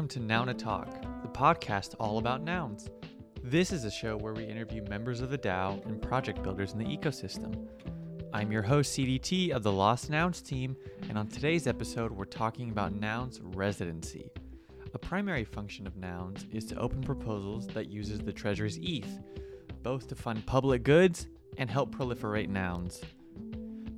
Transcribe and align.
welcome 0.00 0.08
to 0.08 0.26
Noun 0.26 0.48
O' 0.48 0.54
Talk, 0.54 1.02
the 1.20 1.28
podcast 1.28 1.94
all 2.00 2.16
about 2.16 2.42
nouns. 2.42 2.88
This 3.42 3.70
is 3.70 3.84
a 3.84 3.90
show 3.90 4.16
where 4.16 4.32
we 4.32 4.44
interview 4.44 4.82
members 4.84 5.20
of 5.20 5.28
the 5.28 5.36
DAO 5.36 5.84
and 5.84 6.00
project 6.00 6.42
builders 6.42 6.72
in 6.72 6.78
the 6.78 6.86
ecosystem. 6.86 7.68
I'm 8.32 8.50
your 8.50 8.62
host, 8.62 8.96
CDT, 8.96 9.50
of 9.50 9.62
the 9.62 9.70
Lost 9.70 10.08
Nouns 10.08 10.40
team, 10.40 10.74
and 11.10 11.18
on 11.18 11.26
today's 11.26 11.66
episode, 11.66 12.12
we're 12.12 12.24
talking 12.24 12.70
about 12.70 12.94
nouns 12.94 13.42
residency. 13.42 14.30
A 14.94 14.98
primary 14.98 15.44
function 15.44 15.86
of 15.86 15.98
nouns 15.98 16.46
is 16.50 16.64
to 16.64 16.78
open 16.78 17.02
proposals 17.02 17.66
that 17.66 17.90
uses 17.90 18.20
the 18.20 18.32
Treasury's 18.32 18.78
ETH, 18.80 19.18
both 19.82 20.08
to 20.08 20.14
fund 20.14 20.46
public 20.46 20.82
goods 20.82 21.26
and 21.58 21.68
help 21.68 21.94
proliferate 21.94 22.48
nouns. 22.48 23.02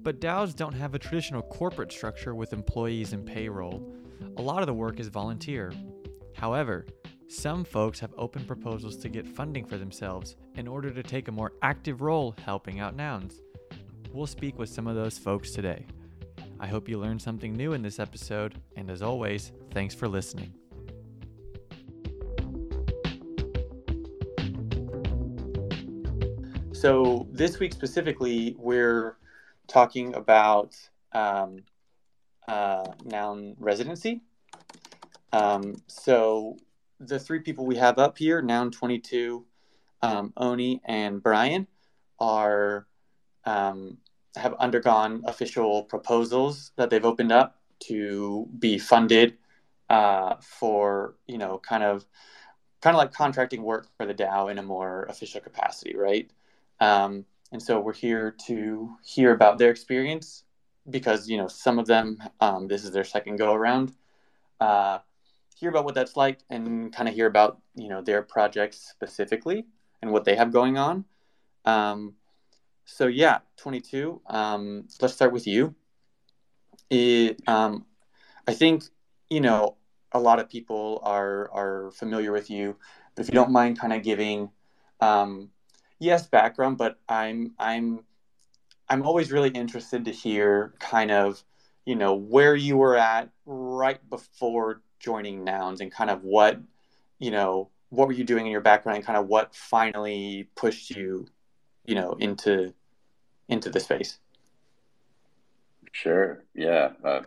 But 0.03 0.21
DAOs 0.21 0.57
don't 0.57 0.75
have 0.75 0.97
a 0.97 0.99
traditional 0.99 1.43
corporate 1.43 1.93
structure 1.93 2.35
with 2.35 2.53
employees 2.53 3.13
and 3.13 3.25
payroll 3.25 3.95
a 4.37 4.43
lot 4.43 4.61
of 4.61 4.67
the 4.67 4.75
work 4.75 4.99
is 4.99 5.09
volunteer. 5.09 5.73
However, 6.35 6.87
some 7.29 7.65
folks 7.65 7.99
have 8.01 8.13
open 8.19 8.45
proposals 8.45 8.97
to 8.99 9.09
get 9.09 9.27
funding 9.27 9.65
for 9.65 9.79
themselves 9.79 10.37
in 10.57 10.69
order 10.69 10.91
to 10.91 11.03
take 11.03 11.29
a 11.29 11.33
more 11.33 11.53
active 11.63 12.03
role 12.03 12.35
helping 12.45 12.81
out 12.81 12.95
nouns. 12.95 13.41
We'll 14.13 14.27
speak 14.27 14.59
with 14.59 14.69
some 14.69 14.87
of 14.87 14.97
those 14.97 15.17
folks 15.17 15.53
today. 15.53 15.87
I 16.61 16.67
hope 16.67 16.89
you 16.89 16.99
learned 16.99 17.23
something 17.23 17.55
new 17.55 17.73
in 17.73 17.83
this 17.83 17.99
episode, 17.99 18.61
and 18.77 18.91
as 18.91 19.03
always, 19.03 19.53
thanks 19.73 19.95
for 19.95 20.07
listening. 20.09 20.53
So, 26.73 27.27
this 27.31 27.59
week 27.59 27.73
specifically, 27.73 28.57
we're 28.59 29.17
talking 29.69 30.15
about 30.15 30.77
um, 31.13 31.61
uh, 32.49 32.85
noun 33.05 33.55
residency. 33.59 34.21
Um, 35.33 35.83
so 35.87 36.57
the 37.01 37.19
three 37.19 37.41
people 37.41 37.67
we 37.67 37.77
have 37.77 37.99
up 37.99 38.19
here, 38.19 38.43
noun 38.43 38.71
22, 38.71 39.45
um, 40.03 40.33
Oni, 40.37 40.81
and 40.85 41.23
Brian, 41.23 41.67
are 42.21 42.87
um, 43.45 43.99
have 44.37 44.55
undergone 44.55 45.23
official 45.27 45.85
proposals 45.85 46.73
that 46.77 46.91
they've 46.91 47.05
opened 47.05 47.33
up 47.33 47.61
to 47.81 48.49
be 48.59 48.79
funded 48.79 49.37
uh, 49.91 50.37
for 50.41 51.17
you 51.27 51.39
know 51.39 51.59
kind 51.59 51.83
of 51.83 52.05
kind 52.81 52.95
of 52.95 52.99
like 52.99 53.13
contracting 53.13 53.63
work 53.63 53.89
for 53.97 54.07
the 54.07 54.15
DAO 54.15 54.51
in 54.51 54.59
a 54.59 54.63
more 54.63 55.05
official 55.05 55.41
capacity, 55.41 55.95
right? 55.97 56.31
Um, 56.81 57.25
and 57.53 57.63
so 57.63 57.79
we're 57.79 57.93
here 57.93 58.35
to 58.47 58.97
hear 59.05 59.33
about 59.33 59.59
their 59.59 59.71
experience 59.71 60.45
because 60.89 61.29
you 61.29 61.37
know 61.37 61.49
some 61.49 61.79
of 61.79 61.87
them 61.87 62.19
um, 62.41 62.69
this 62.69 62.85
is 62.85 62.93
their 62.93 63.05
second 63.05 63.37
go 63.37 63.53
around. 63.53 63.93
Uh, 64.61 64.99
hear 65.63 65.71
about 65.71 65.85
what 65.85 65.95
that's 65.95 66.17
like 66.17 66.41
and 66.51 66.93
kind 66.93 67.09
of 67.09 67.15
hear 67.15 67.27
about 67.27 67.61
you 67.77 67.89
know 67.89 68.03
their 68.03 68.21
projects 68.21 68.79
specifically 68.91 69.65
and 70.03 70.11
what 70.11 70.25
they 70.25 70.35
have 70.35 70.53
going 70.53 70.77
on. 70.77 71.05
Um, 71.65 72.15
so 72.85 73.07
yeah, 73.07 73.39
22. 73.59 74.21
Um, 74.27 74.89
let's 75.01 75.15
start 75.15 75.33
with 75.33 75.47
you. 75.47 75.77
It, 76.91 77.41
um, 77.47 77.87
I 78.49 78.55
think 78.55 78.83
you 79.31 79.41
know 79.41 79.77
a 80.11 80.19
lot 80.19 80.41
of 80.41 80.49
people 80.49 81.01
are 81.05 81.49
are 81.53 81.93
familiar 81.93 82.33
with 82.33 82.51
you, 82.51 82.77
but 83.15 83.23
if 83.23 83.29
you 83.29 83.35
don't 83.35 83.53
mind, 83.53 83.79
kind 83.79 83.93
of 83.93 84.03
giving 84.03 84.51
um, 85.01 85.51
yes 86.01 86.27
background, 86.27 86.77
but 86.77 86.99
I'm 87.09 87.55
I'm 87.57 88.01
I'm 88.89 89.07
always 89.07 89.31
really 89.31 89.51
interested 89.51 90.07
to 90.07 90.11
hear 90.11 90.75
kind 90.81 91.13
of, 91.13 91.45
you 91.87 91.95
know, 91.95 92.15
where 92.15 92.57
you 92.57 92.77
were 92.77 92.97
at 92.97 93.31
right 93.47 94.01
before 94.11 94.83
joining 95.03 95.45
Nouns 95.45 95.81
and 95.81 95.93
kind 95.93 96.11
of 96.11 96.23
what, 96.23 96.61
you 97.19 97.31
know, 97.31 97.69
what 97.91 98.07
were 98.07 98.15
you 98.15 98.25
doing 98.25 98.47
in 98.47 98.53
your 98.53 98.63
background 98.63 98.97
and 98.97 99.05
kind 99.05 99.19
of 99.19 99.27
what 99.27 99.55
finally 99.55 100.49
pushed 100.55 100.91
you, 100.91 101.27
you 101.85 101.95
know, 101.95 102.17
into 102.19 102.73
into 103.49 103.69
the 103.69 103.81
space. 103.81 104.19
Sure. 105.93 106.45
Yeah. 106.55 106.93
Uh, 107.05 107.21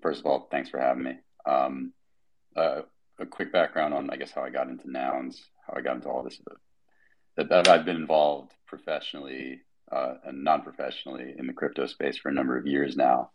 first 0.00 0.20
of 0.20 0.26
all, 0.26 0.46
thanks 0.50 0.70
for 0.70 0.78
having 0.78 1.02
me. 1.02 1.18
Um, 1.44 1.92
uh, 2.54 2.82
a 3.18 3.26
quick 3.26 3.52
background 3.52 3.94
on, 3.94 4.10
I 4.10 4.16
guess, 4.16 4.30
how 4.30 4.42
I 4.42 4.50
got 4.50 4.68
into 4.68 4.90
nouns, 4.90 5.42
how 5.66 5.74
I 5.76 5.80
got 5.80 5.96
into 5.96 6.08
all 6.08 6.22
this. 6.22 6.40
That, 7.36 7.48
that 7.48 7.68
I've 7.68 7.84
been 7.84 7.96
involved 7.96 8.52
professionally 8.66 9.62
uh, 9.90 10.14
and 10.24 10.44
non-professionally 10.44 11.34
in 11.36 11.46
the 11.46 11.52
crypto 11.52 11.86
space 11.86 12.18
for 12.18 12.28
a 12.28 12.34
number 12.34 12.56
of 12.56 12.66
years 12.66 12.96
now. 12.96 13.30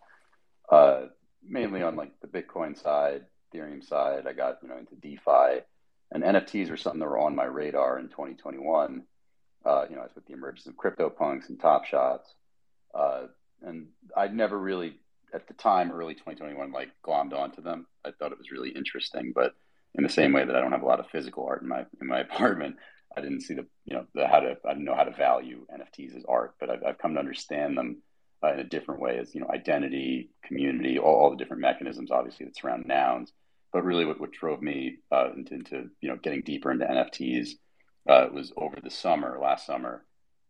Uh, 0.72 1.08
mainly 1.44 1.82
on 1.82 1.96
like 1.96 2.12
the 2.22 2.28
Bitcoin 2.28 2.82
side, 2.82 3.26
Ethereum 3.54 3.84
side. 3.88 4.28
I 4.28 4.34
got 4.34 4.60
you 4.62 4.70
know 4.70 4.78
into 4.78 4.96
DeFi, 4.96 5.64
and 6.12 6.24
NFTs 6.24 6.70
were 6.70 6.78
something 6.78 7.00
that 7.00 7.08
were 7.08 7.20
on 7.20 7.36
my 7.36 7.46
radar 7.46 8.00
in 8.00 8.10
2021. 8.10 9.04
Uh, 9.66 9.86
you 9.90 9.96
know, 9.96 10.04
as 10.04 10.16
with 10.16 10.26
the 10.26 10.34
emergence 10.34 10.68
of 10.68 10.76
CryptoPunks 10.76 11.50
and 11.50 11.60
Top 11.60 11.86
Shots, 11.86 12.34
uh, 12.96 13.24
and 13.62 13.88
I'd 14.16 14.36
never 14.36 14.58
really 14.58 15.00
at 15.34 15.48
the 15.48 15.54
time, 15.54 15.92
early 15.92 16.14
2021, 16.14 16.72
like 16.72 16.90
glommed 17.06 17.34
onto 17.34 17.62
them. 17.62 17.86
I 18.06 18.12
thought 18.12 18.32
it 18.32 18.38
was 18.38 18.52
really 18.52 18.70
interesting, 18.70 19.34
but 19.36 19.54
in 19.96 20.04
the 20.04 20.10
same 20.10 20.32
way 20.32 20.46
that 20.46 20.56
I 20.56 20.62
don't 20.62 20.72
have 20.72 20.84
a 20.84 20.88
lot 20.88 21.00
of 21.00 21.10
physical 21.10 21.46
art 21.46 21.62
in 21.62 21.68
my 21.68 21.86
in 22.02 22.08
my 22.08 22.20
apartment, 22.28 22.78
I 23.16 23.22
didn't 23.22 23.42
see 23.42 23.56
the 23.56 23.66
you 23.86 23.96
know 23.96 24.06
the 24.14 24.28
how 24.28 24.40
to 24.40 24.58
I 24.66 24.74
didn't 24.74 24.86
know 24.86 24.96
how 24.96 25.04
to 25.04 25.12
value 25.12 25.66
NFTs 25.74 26.16
as 26.16 26.24
art, 26.28 26.56
but 26.60 26.70
I've, 26.70 26.84
I've 26.84 26.98
come 26.98 27.14
to 27.16 27.20
understand 27.20 27.78
them 27.78 28.02
uh, 28.44 28.54
in 28.54 28.60
a 28.60 28.64
different 28.64 29.02
way 29.02 29.18
as 29.18 29.34
you 29.34 29.42
know 29.42 29.50
identity, 29.50 30.30
community, 30.44 31.00
all, 31.00 31.16
all, 31.16 31.30
the 31.32 31.38
different 31.38 31.62
mechanisms 31.62 32.12
obviously 32.12 32.46
that 32.46 32.58
surround 32.58 32.86
nouns. 32.86 33.32
But 33.74 33.84
really, 33.84 34.06
what, 34.06 34.20
what 34.20 34.32
drove 34.32 34.62
me 34.62 34.98
uh, 35.12 35.32
into, 35.36 35.54
into, 35.56 35.90
you 36.02 36.10
know 36.10 36.18
getting 36.18 36.42
deeper 36.42 36.72
into 36.72 36.86
NFTs 36.86 37.52
uh, 38.08 38.28
was 38.34 38.54
over 38.56 38.78
the 38.82 38.90
summer, 38.90 39.38
last 39.42 39.66
summer, 39.66 40.06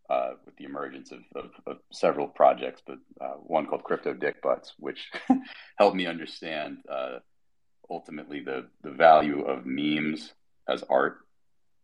uh, 0.10 0.32
with 0.46 0.56
the 0.58 0.66
emergence 0.66 1.12
of, 1.12 1.20
of, 1.36 1.52
of 1.66 1.78
several 1.92 2.28
projects, 2.28 2.82
but 2.86 2.98
uh, 3.20 3.34
one 3.36 3.66
called 3.66 3.84
Crypto 3.84 4.14
Dick 4.14 4.42
Butts, 4.42 4.74
which 4.78 5.10
helped 5.78 5.96
me 5.96 6.06
understand 6.06 6.78
uh, 6.90 7.20
ultimately 7.90 8.42
the 8.42 8.68
the 8.84 8.92
value 8.92 9.42
of 9.44 9.66
memes 9.66 10.34
as 10.68 10.84
art 10.90 11.20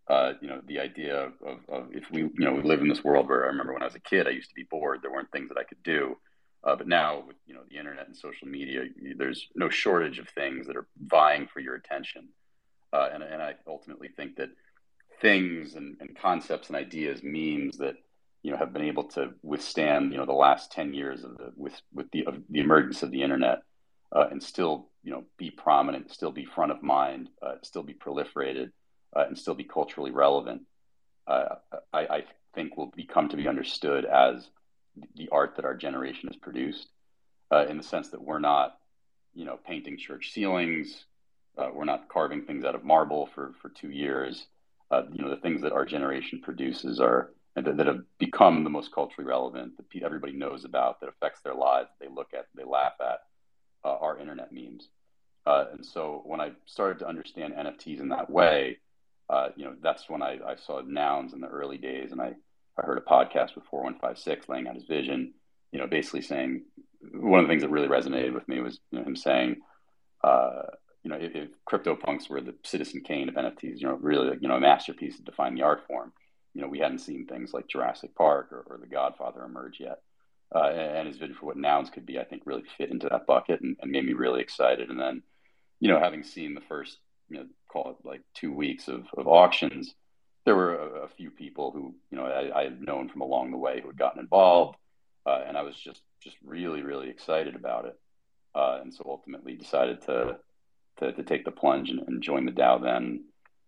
uh, 0.09 0.34
you 0.41 0.47
know, 0.47 0.62
the 0.68 0.80
idea 0.80 1.31
of, 1.46 1.59
of, 1.69 1.88
if 1.91 2.03
we, 2.12 2.22
you 2.22 2.31
know, 2.38 2.53
we 2.53 2.62
live 2.62 2.81
in 2.81 2.90
this 2.90 3.03
world 3.03 3.30
where 3.30 3.46
I 3.46 3.47
remember 3.47 3.74
when 3.74 3.84
I 3.84 3.86
was 3.86 3.96
a 3.96 4.00
kid, 4.00 4.28
I 4.28 4.31
used 4.31 4.50
to 4.50 4.56
be 4.56 4.68
bored. 4.69 5.00
There 5.02 5.12
weren't 5.12 5.31
things 5.31 5.50
that 5.50 5.58
I 5.58 5.64
could 5.64 5.81
do. 5.84 6.18
Uh, 6.64 6.75
but 6.75 6.88
now 6.88 7.24
with, 7.25 7.38
you 7.46 7.53
know, 7.53 7.62
the 7.69 7.78
internet 7.78 8.08
and 8.08 8.16
social 8.16 8.47
media, 8.47 8.84
there's 9.18 9.47
no 9.56 9.69
shortage 9.69 10.19
of 10.19 10.28
things 10.30 10.68
that 10.68 10.75
are 10.75 10.88
vying 10.97 11.47
for 11.47 11.59
your 11.59 11.75
attention. 11.75 12.30
Uh, 12.91 13.09
and, 13.14 13.24
and 13.24 13.41
I 13.41 13.56
ultimately 13.68 14.09
think 14.09 14.36
that 14.38 14.50
things 15.22 15.75
and, 15.75 15.97
and 16.00 16.18
concepts 16.18 16.68
and 16.68 16.75
ideas, 16.75 17.22
memes 17.24 17.78
that, 17.78 17.96
you 18.44 18.52
know, 18.52 18.58
have 18.58 18.74
been 18.74 18.84
able 18.84 19.06
to 19.06 19.31
withstand, 19.41 20.12
you 20.12 20.18
know, 20.18 20.25
the 20.25 20.34
last 20.34 20.72
10 20.74 20.94
years 20.94 21.24
of 21.24 21.38
the, 21.38 21.52
with, 21.56 21.80
with 21.94 22.12
the, 22.12 22.25
of 22.25 22.35
the 22.50 22.59
emergence 22.59 23.03
of 23.03 23.12
the 23.12 23.24
internet 23.24 23.59
uh, 24.14 24.25
and 24.30 24.44
still, 24.44 24.90
you 25.02 25.12
know, 25.12 25.24
be 25.38 25.50
prominent, 25.50 26.12
still 26.12 26.31
be 26.31 26.46
front 26.46 26.72
of 26.72 26.84
mind, 26.84 27.30
uh, 27.41 27.56
still 27.62 27.84
be 27.84 27.94
proliferated 27.94 28.72
uh, 29.16 29.25
and 29.28 29.38
still 29.38 29.53
be 29.53 29.63
culturally 29.63 30.12
relevant, 30.12 30.63
uh, 31.28 31.56
I, 31.94 32.00
I, 32.00 32.24
think 32.53 32.78
will 32.78 32.91
become 32.96 33.29
to 33.29 33.38
be 33.38 33.47
understood 33.47 34.06
as 34.06 34.47
the 35.16 35.28
art 35.31 35.56
that 35.56 35.66
our 35.66 35.75
generation 35.75 36.29
has 36.29 36.35
produced, 36.35 36.88
uh, 37.52 37.66
in 37.68 37.78
the 37.78 37.84
sense 37.84 38.09
that 38.09 38.22
we're 38.22 38.38
not, 38.38 38.78
you 39.34 39.44
know, 39.44 39.57
painting 39.66 39.97
church 39.97 40.31
ceilings, 40.31 41.06
uh, 41.57 41.69
we're 41.73 41.85
not 41.85 42.09
carving 42.09 42.44
things 42.44 42.63
out 42.63 42.75
of 42.75 42.84
marble 42.84 43.28
for 43.34 43.53
for 43.59 43.69
two 43.69 43.90
years. 43.90 44.46
Uh, 44.91 45.03
you 45.12 45.23
know, 45.23 45.29
the 45.29 45.41
things 45.41 45.62
that 45.62 45.72
our 45.72 45.85
generation 45.85 46.41
produces 46.44 47.00
are 47.00 47.31
that, 47.56 47.78
that 47.78 47.88
have 47.88 48.03
become 48.20 48.64
the 48.64 48.70
most 48.70 48.93
culturally 48.93 49.28
relevant 49.28 49.73
that 49.78 50.03
everybody 50.03 50.34
knows 50.34 50.66
about, 50.66 50.99
that 50.99 51.09
affects 51.09 51.41
their 51.41 51.55
lives, 51.55 51.90
they 51.99 52.08
look 52.08 52.34
at, 52.35 52.47
they 52.55 52.64
laugh 52.64 52.93
at, 52.99 53.20
uh, 53.84 53.97
are 53.97 54.20
internet 54.20 54.52
memes. 54.52 54.90
and 55.46 55.85
so 55.85 56.22
when 56.26 56.40
I 56.40 56.52
started 56.66 56.99
to 56.99 57.08
understand 57.08 57.53
NFTs 57.53 57.99
in 57.99 58.09
that 58.09 58.29
way, 58.29 58.78
uh, 59.29 59.49
you 59.55 59.66
know, 59.66 59.75
that's 59.81 60.09
when 60.09 60.22
I, 60.22 60.40
I 60.46 60.55
saw 60.55 60.81
nouns 60.81 61.34
in 61.34 61.41
the 61.41 61.47
early 61.47 61.78
days, 61.78 62.11
and 62.11 62.22
I, 62.22 62.34
I 62.78 62.85
heard 62.85 62.97
a 62.97 63.02
podcast 63.02 63.55
with 63.55 63.66
4156 63.66 64.49
laying 64.49 64.67
out 64.67 64.75
his 64.75 64.84
vision, 64.85 65.34
you 65.72 65.79
know, 65.79 65.87
basically 65.87 66.22
saying 66.22 66.64
one 67.14 67.40
of 67.40 67.47
the 67.47 67.52
things 67.52 67.64
that 67.64 67.70
really 67.70 67.87
resonated 67.87 68.34
with 68.34 68.47
me 68.47 68.59
was 68.61 68.79
you 68.91 68.99
know, 68.99 69.05
him 69.05 69.16
saying, 69.16 69.58
uh, 70.23 70.64
you 71.03 71.09
know, 71.09 71.17
if, 71.17 71.35
if 71.35 71.49
CryptoPunks 71.70 72.29
were 72.29 72.41
the 72.41 72.55
Citizen 72.64 73.02
Kane 73.02 73.29
of 73.29 73.35
NFTs, 73.35 73.79
you 73.79 73.87
know, 73.87 73.97
really, 73.99 74.37
you 74.41 74.47
know, 74.47 74.55
a 74.55 74.59
masterpiece 74.59 75.17
to 75.17 75.23
define 75.23 75.55
the 75.55 75.64
art 75.64 75.85
form, 75.87 76.14
you 76.53 76.61
know, 76.61 76.67
we 76.67 76.79
hadn't 76.79 76.99
seen 76.99 77.26
things 77.26 77.53
like 77.53 77.67
Jurassic 77.67 78.16
Park 78.16 78.52
or, 78.52 78.66
or 78.69 78.78
The 78.78 78.87
Godfather 78.87 79.43
emerge 79.43 79.79
yet. 79.79 79.99
Uh, 80.55 80.67
and 80.67 81.08
his 81.08 81.17
vision 81.17 81.35
for 81.35 81.47
what 81.47 81.58
nouns 81.58 81.90
could 81.90 82.05
be, 82.05 82.19
I 82.19 82.23
think, 82.23 82.43
really 82.46 82.64
fit 82.78 82.91
into 82.91 83.09
that 83.09 83.26
bucket 83.26 83.61
and, 83.61 83.76
and 83.81 83.91
made 83.91 84.05
me 84.05 84.14
really 84.14 84.40
excited. 84.40 84.91
And 84.91 84.99
then, 84.99 85.23
you 85.79 85.90
know, 85.90 85.99
having 85.99 86.23
seen 86.23 86.53
the 86.53 86.61
first 86.61 86.99
you 87.34 87.40
know, 87.40 87.46
call 87.68 87.91
it 87.91 88.08
like 88.08 88.22
two 88.34 88.52
weeks 88.52 88.88
of, 88.88 89.06
of 89.18 89.28
auctions, 89.28 89.94
there 90.46 90.56
were 90.56 90.76
a, 90.76 91.03
a 91.03 91.08
few 91.08 91.32
people 91.32 91.72
who, 91.72 91.96
you 92.12 92.18
know, 92.18 92.26
I, 92.26 92.59
I, 92.59 92.64
had 92.66 92.82
known 92.82 93.09
from 93.09 93.22
along 93.22 93.52
the 93.52 93.58
way 93.58 93.82
who 93.82 93.88
had 93.88 93.97
gotten 93.97 94.20
involved. 94.20 94.78
Uh, 95.26 95.41
and 95.47 95.58
I 95.58 95.62
was 95.62 95.76
just, 95.76 96.02
just 96.22 96.35
really, 96.44 96.82
really 96.82 97.09
excited 97.09 97.56
about 97.56 97.85
it. 97.85 98.00
Uh, 98.53 98.80
and 98.82 98.94
so 98.94 99.03
ultimately 99.08 99.56
decided 99.56 100.02
to, 100.03 100.38
to, 101.00 101.14
to 101.14 101.24
take 101.24 101.46
the 101.46 101.52
plunge 101.52 101.90
and, 101.90 102.02
and 102.08 102.22
join 102.22 102.46
the 102.46 102.52
DAO 102.52 102.84
then. 102.84 103.24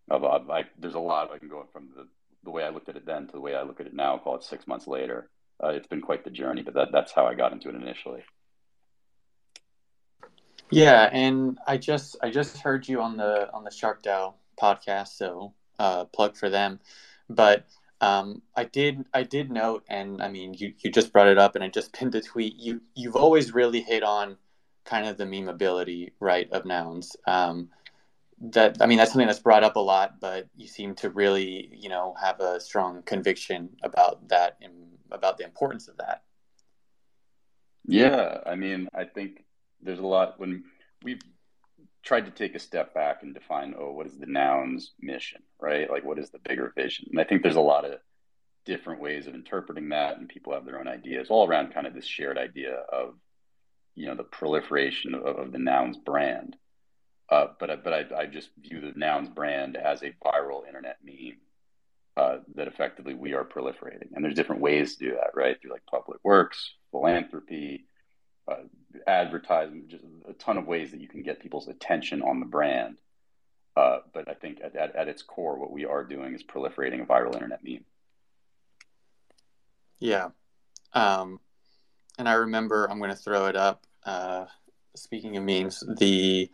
Of, 0.09 0.23
of 0.23 0.49
I, 0.49 0.65
there's 0.77 0.95
a 0.95 0.99
lot 0.99 1.31
I 1.31 1.39
can 1.39 1.49
go 1.49 1.65
from 1.71 1.89
the, 1.95 2.07
the 2.43 2.51
way 2.51 2.63
I 2.63 2.69
looked 2.69 2.89
at 2.89 2.97
it 2.97 3.05
then 3.05 3.25
to 3.27 3.31
the 3.31 3.41
way 3.41 3.55
I 3.55 3.63
look 3.63 3.79
at 3.79 3.87
it 3.87 3.95
now. 3.95 4.17
Call 4.17 4.35
it 4.35 4.43
six 4.43 4.67
months 4.67 4.85
later. 4.85 5.29
Uh, 5.63 5.69
it's 5.69 5.87
been 5.87 6.01
quite 6.01 6.23
the 6.23 6.29
journey, 6.29 6.61
but 6.61 6.73
that, 6.75 6.89
that's 6.91 7.13
how 7.13 7.25
I 7.25 7.33
got 7.33 7.53
into 7.53 7.69
it 7.69 7.75
initially. 7.75 8.23
Yeah, 10.71 11.09
and 11.11 11.59
I 11.67 11.77
just 11.77 12.17
I 12.21 12.31
just 12.31 12.57
heard 12.57 12.87
you 12.87 13.01
on 13.01 13.17
the 13.17 13.51
on 13.53 13.63
the 13.63 13.71
Shark 13.71 14.03
DAO 14.03 14.33
podcast, 14.59 15.09
so 15.09 15.53
uh, 15.79 16.05
plug 16.05 16.35
for 16.35 16.49
them. 16.49 16.79
But 17.29 17.65
um, 18.01 18.41
I 18.55 18.65
did 18.65 19.05
I 19.13 19.23
did 19.23 19.51
note, 19.51 19.83
and 19.87 20.21
I 20.21 20.29
mean 20.29 20.53
you 20.53 20.73
you 20.79 20.91
just 20.91 21.13
brought 21.13 21.27
it 21.27 21.37
up, 21.37 21.55
and 21.55 21.63
I 21.63 21.69
just 21.69 21.93
pinned 21.97 22.15
a 22.15 22.21
tweet. 22.21 22.55
You 22.57 22.81
you've 22.95 23.15
always 23.15 23.53
really 23.53 23.81
hit 23.81 24.03
on 24.03 24.37
kind 24.85 25.07
of 25.07 25.17
the 25.17 25.25
memeability 25.25 26.11
right 26.19 26.51
of 26.51 26.65
nouns. 26.65 27.15
Um, 27.27 27.69
that 28.41 28.77
I 28.81 28.85
mean 28.85 28.97
that's 28.97 29.11
something 29.11 29.27
that's 29.27 29.39
brought 29.39 29.63
up 29.63 29.75
a 29.75 29.79
lot, 29.79 30.19
but 30.19 30.47
you 30.55 30.67
seem 30.67 30.95
to 30.95 31.09
really 31.09 31.69
you 31.73 31.89
know 31.89 32.15
have 32.21 32.39
a 32.39 32.59
strong 32.59 33.03
conviction 33.03 33.69
about 33.83 34.27
that 34.29 34.57
and 34.61 34.73
about 35.11 35.37
the 35.37 35.45
importance 35.45 35.87
of 35.87 35.97
that. 35.97 36.23
Yeah, 37.87 38.39
I 38.45 38.55
mean 38.55 38.89
I 38.93 39.05
think 39.05 39.44
there's 39.85 39.99
a 39.99 40.05
lot 40.05 40.39
when 40.39 40.63
we've 41.03 41.21
tried 42.03 42.25
to 42.25 42.31
take 42.31 42.55
a 42.55 42.59
step 42.59 42.93
back 42.93 43.23
and 43.23 43.33
define 43.33 43.73
oh 43.79 43.91
what 43.91 44.05
is 44.05 44.17
the 44.17 44.25
noun's 44.25 44.93
mission 44.99 45.41
right? 45.59 45.89
Like 45.89 46.03
what 46.03 46.19
is 46.19 46.29
the 46.29 46.39
bigger 46.39 46.71
vision? 46.75 47.07
And 47.11 47.19
i 47.19 47.23
think 47.23 47.41
there's 47.41 47.55
a 47.55 47.61
lot 47.61 47.85
of 47.85 47.99
different 48.65 48.99
ways 48.99 49.27
of 49.27 49.35
interpreting 49.35 49.89
that 49.89 50.17
and 50.17 50.27
people 50.27 50.53
have 50.53 50.65
their 50.65 50.79
own 50.79 50.87
ideas 50.87 51.27
all 51.29 51.47
around 51.47 51.73
kind 51.73 51.87
of 51.87 51.93
this 51.93 52.05
shared 52.05 52.37
idea 52.37 52.73
of 52.91 53.13
you 53.93 54.07
know 54.07 54.15
the 54.15 54.23
proliferation 54.23 55.15
of, 55.15 55.23
of 55.23 55.51
the 55.51 55.59
nouns 55.59 55.97
brand. 55.97 56.55
Uh, 57.29 57.47
but 57.59 57.83
but 57.83 57.93
I, 57.93 58.21
I 58.21 58.25
just 58.27 58.49
view 58.59 58.81
the 58.81 58.93
nouns 58.97 59.29
brand 59.29 59.77
as 59.77 60.03
a 60.03 60.13
viral 60.23 60.67
internet 60.67 60.97
meme 61.03 61.37
uh, 62.17 62.37
that 62.55 62.67
effectively 62.67 63.13
we 63.13 63.33
are 63.33 63.43
proliferating. 63.43 64.09
And 64.13 64.23
there's 64.23 64.35
different 64.35 64.61
ways 64.61 64.95
to 64.95 65.05
do 65.05 65.11
that 65.15 65.31
right? 65.33 65.59
Through 65.59 65.71
like 65.71 65.85
public 65.89 66.19
works 66.23 66.73
philanthropy 66.91 67.85
uh, 68.47 68.55
advertisement, 69.07 69.87
just 69.89 70.03
a 70.27 70.33
ton 70.33 70.57
of 70.57 70.67
ways 70.67 70.91
that 70.91 71.01
you 71.01 71.07
can 71.07 71.23
get 71.23 71.39
people's 71.39 71.67
attention 71.67 72.21
on 72.21 72.39
the 72.39 72.45
brand. 72.45 72.97
Uh, 73.75 73.99
but 74.13 74.29
I 74.29 74.33
think 74.33 74.59
at, 74.63 74.75
at, 74.75 74.95
at, 74.95 75.07
its 75.07 75.21
core, 75.21 75.57
what 75.57 75.71
we 75.71 75.85
are 75.85 76.03
doing 76.03 76.33
is 76.33 76.43
proliferating 76.43 77.01
a 77.01 77.05
viral 77.05 77.33
internet 77.33 77.61
meme. 77.63 77.83
Yeah. 79.99 80.29
Um, 80.93 81.39
and 82.17 82.29
I 82.29 82.33
remember, 82.33 82.89
I'm 82.89 82.99
going 82.99 83.09
to 83.09 83.17
throw 83.17 83.47
it 83.47 83.57
up. 83.57 83.85
Uh, 84.05 84.45
speaking 84.95 85.35
of 85.35 85.43
memes, 85.43 85.83
the, 85.97 86.49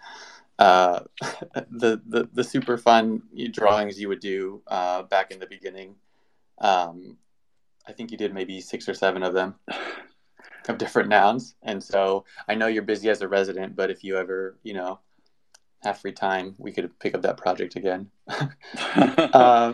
uh, 0.57 1.01
the, 1.69 2.01
the, 2.07 2.27
the 2.33 2.43
super 2.43 2.77
fun 2.77 3.21
drawings 3.51 3.99
you 3.99 4.07
would 4.07 4.19
do 4.19 4.63
uh, 4.67 5.03
back 5.03 5.29
in 5.29 5.39
the 5.39 5.47
beginning. 5.47 5.95
Um, 6.57 7.17
I 7.87 7.91
think 7.91 8.11
you 8.11 8.17
did 8.17 8.33
maybe 8.33 8.61
six 8.61 8.89
or 8.89 8.93
seven 8.95 9.21
of 9.21 9.33
them. 9.33 9.55
of 10.67 10.77
different 10.77 11.09
nouns. 11.09 11.55
And 11.63 11.83
so 11.83 12.25
I 12.47 12.55
know 12.55 12.67
you're 12.67 12.83
busy 12.83 13.09
as 13.09 13.21
a 13.21 13.27
resident, 13.27 13.75
but 13.75 13.89
if 13.89 14.03
you 14.03 14.17
ever, 14.17 14.57
you 14.63 14.73
know, 14.73 14.99
have 15.83 15.99
free 15.99 16.11
time, 16.11 16.55
we 16.57 16.71
could 16.71 16.97
pick 16.99 17.15
up 17.15 17.23
that 17.23 17.37
project 17.37 17.75
again. 17.75 18.09
uh, 18.97 19.73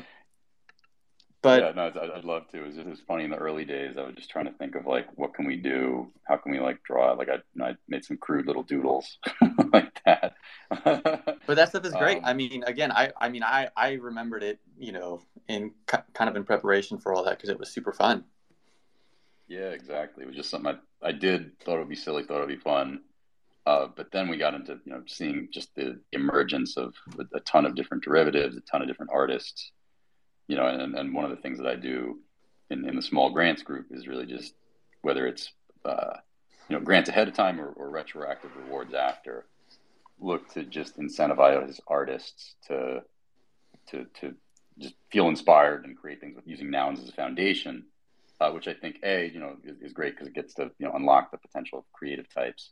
but 1.42 1.62
yeah, 1.62 1.72
no, 1.72 1.92
I'd, 2.16 2.26
love 2.26 2.48
to. 2.50 2.58
It 2.58 2.66
was, 2.66 2.78
it 2.78 2.86
was 2.88 3.00
funny 3.00 3.24
in 3.24 3.30
the 3.30 3.38
early 3.38 3.64
days. 3.64 3.96
I 3.98 4.02
was 4.02 4.16
just 4.16 4.30
trying 4.30 4.46
to 4.46 4.52
think 4.54 4.76
of 4.76 4.86
like, 4.86 5.08
what 5.16 5.34
can 5.34 5.46
we 5.46 5.56
do? 5.56 6.08
How 6.24 6.36
can 6.38 6.52
we 6.52 6.60
like 6.60 6.84
draw? 6.84 7.14
Like 7.14 7.30
I, 7.30 7.64
I 7.64 7.76
made 7.88 8.04
some 8.04 8.18
crude 8.18 8.48
little 8.48 8.64
doodles 8.64 9.20
like 9.74 10.02
that. 10.06 10.34
but 10.70 11.56
that 11.56 11.70
stuff 11.70 11.86
is 11.86 11.94
great. 11.94 12.18
Um, 12.18 12.26
I 12.26 12.34
mean, 12.34 12.64
again, 12.66 12.92
I, 12.92 13.12
I 13.20 13.30
mean, 13.30 13.44
I, 13.44 13.70
I 13.78 13.94
remembered 13.94 14.44
it, 14.44 14.60
you 14.80 14.92
know, 14.92 15.22
in 15.48 15.72
kind 15.86 16.30
of 16.30 16.36
in 16.36 16.44
preparation 16.44 16.98
for 16.98 17.14
all 17.14 17.24
that 17.26 17.38
because 17.38 17.50
it 17.50 17.60
was 17.60 17.70
super 17.70 17.94
fun. 17.94 18.26
Yeah, 19.48 19.70
exactly. 19.70 20.24
It 20.24 20.28
was 20.28 20.36
just 20.36 20.50
something 20.50 20.78
I, 21.02 21.08
I 21.08 21.12
did, 21.12 21.60
thought 21.60 21.76
it 21.76 21.80
would 21.80 21.90
be 21.90 21.96
silly, 21.96 22.24
thought 22.24 22.38
it 22.38 22.48
would 22.48 22.50
be 22.50 22.58
fun. 22.58 23.02
Uh, 23.66 23.88
but 23.96 24.12
then 24.12 24.30
we 24.30 24.38
got 24.38 24.54
into, 24.54 24.80
you 24.86 24.94
know, 24.94 25.04
seeing 25.08 25.50
just 25.52 25.74
the 25.76 26.00
emergence 26.14 26.78
of 26.78 26.94
a, 27.34 27.40
ton 27.42 27.66
of 27.66 27.76
different 27.76 28.04
derivatives, 28.04 28.56
a 28.56 28.62
ton 28.62 28.82
of 28.82 28.88
different 28.88 29.12
artists, 29.14 29.72
you 30.48 30.56
know, 30.56 30.68
and, 30.68 30.96
and 30.96 31.14
one 31.14 31.26
of 31.26 31.32
the 31.32 31.38
things 31.38 31.58
that 31.58 31.68
I 31.68 31.76
do 31.76 32.20
in, 32.70 32.88
in 32.88 32.96
the 32.96 33.02
small 33.02 33.30
grants 33.30 33.64
group 33.64 33.88
is 33.92 34.08
really 34.08 34.26
just 34.26 34.54
whether 35.02 35.28
it's, 35.28 35.52
uh, 35.84 36.14
you 36.70 36.78
know, 36.78 36.84
grants 36.84 37.10
ahead 37.10 37.28
of 37.28 37.34
time 37.34 37.60
or, 37.60 37.68
or 37.70 37.90
retroactive 37.90 38.52
rewards 38.56 38.94
after, 38.94 39.46
look 40.20 40.52
to 40.54 40.64
just 40.64 40.98
incentivize 40.98 41.80
artists 41.88 42.56
to, 42.68 43.02
to, 43.90 44.06
to 44.22 44.34
just 44.80 44.96
feel 45.12 45.28
inspired 45.28 45.86
and 45.86 45.98
create 45.98 46.22
things 46.22 46.36
with 46.36 46.48
using 46.48 46.72
nouns 46.72 47.00
as 47.02 47.10
a 47.10 47.14
foundation 47.14 47.86
uh, 48.40 48.52
which 48.52 48.68
I 48.68 48.74
think 48.74 48.98
a 49.04 49.30
you 49.34 49.40
know 49.40 49.56
is, 49.64 49.78
is 49.82 49.94
great 49.94 50.14
because 50.14 50.28
it 50.28 50.34
gets 50.34 50.54
to 50.56 50.72
you 50.80 50.88
know 50.88 50.94
unlock 50.94 51.32
the 51.32 51.38
potential 51.38 51.80
of 51.80 51.86
creative 51.92 52.32
types, 52.34 52.72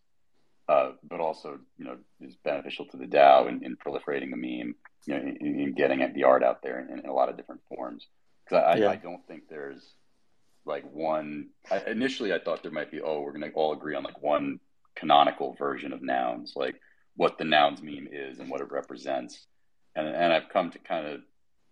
uh, 0.69 0.91
but 1.03 1.19
also 1.19 1.59
you 1.77 1.85
know 1.85 1.97
is 2.21 2.35
beneficial 2.43 2.85
to 2.87 2.97
the 2.97 3.05
DAO 3.05 3.49
in, 3.49 3.63
in 3.63 3.75
proliferating 3.75 4.31
the 4.31 4.37
meme, 4.37 4.75
you 5.05 5.13
know, 5.13 5.19
in, 5.19 5.37
in 5.41 5.73
getting 5.73 5.99
the 6.13 6.23
art 6.23 6.43
out 6.43 6.61
there 6.61 6.79
in, 6.79 6.99
in, 6.99 7.05
a 7.05 7.13
lot 7.13 7.29
of 7.29 7.37
different 7.37 7.61
forms. 7.67 8.07
Because 8.43 8.63
I, 8.63 8.79
yeah. 8.79 8.87
I, 8.87 8.93
I, 8.93 8.95
don't 8.97 9.25
think 9.27 9.43
there's 9.49 9.93
like 10.65 10.83
one. 10.91 11.49
I, 11.71 11.81
initially, 11.87 12.33
I 12.33 12.39
thought 12.39 12.61
there 12.61 12.71
might 12.71 12.91
be 12.91 13.01
oh 13.01 13.21
we're 13.21 13.33
gonna 13.33 13.51
all 13.55 13.73
agree 13.73 13.95
on 13.95 14.03
like 14.03 14.21
one 14.21 14.59
canonical 14.95 15.55
version 15.55 15.93
of 15.93 16.01
nouns, 16.01 16.53
like 16.55 16.75
what 17.15 17.37
the 17.37 17.43
nouns 17.43 17.81
meme 17.81 18.07
is 18.11 18.39
and 18.39 18.49
what 18.49 18.61
it 18.61 18.71
represents, 18.71 19.47
and 19.95 20.07
and 20.07 20.31
I've 20.31 20.49
come 20.49 20.69
to 20.71 20.79
kind 20.79 21.07
of 21.07 21.21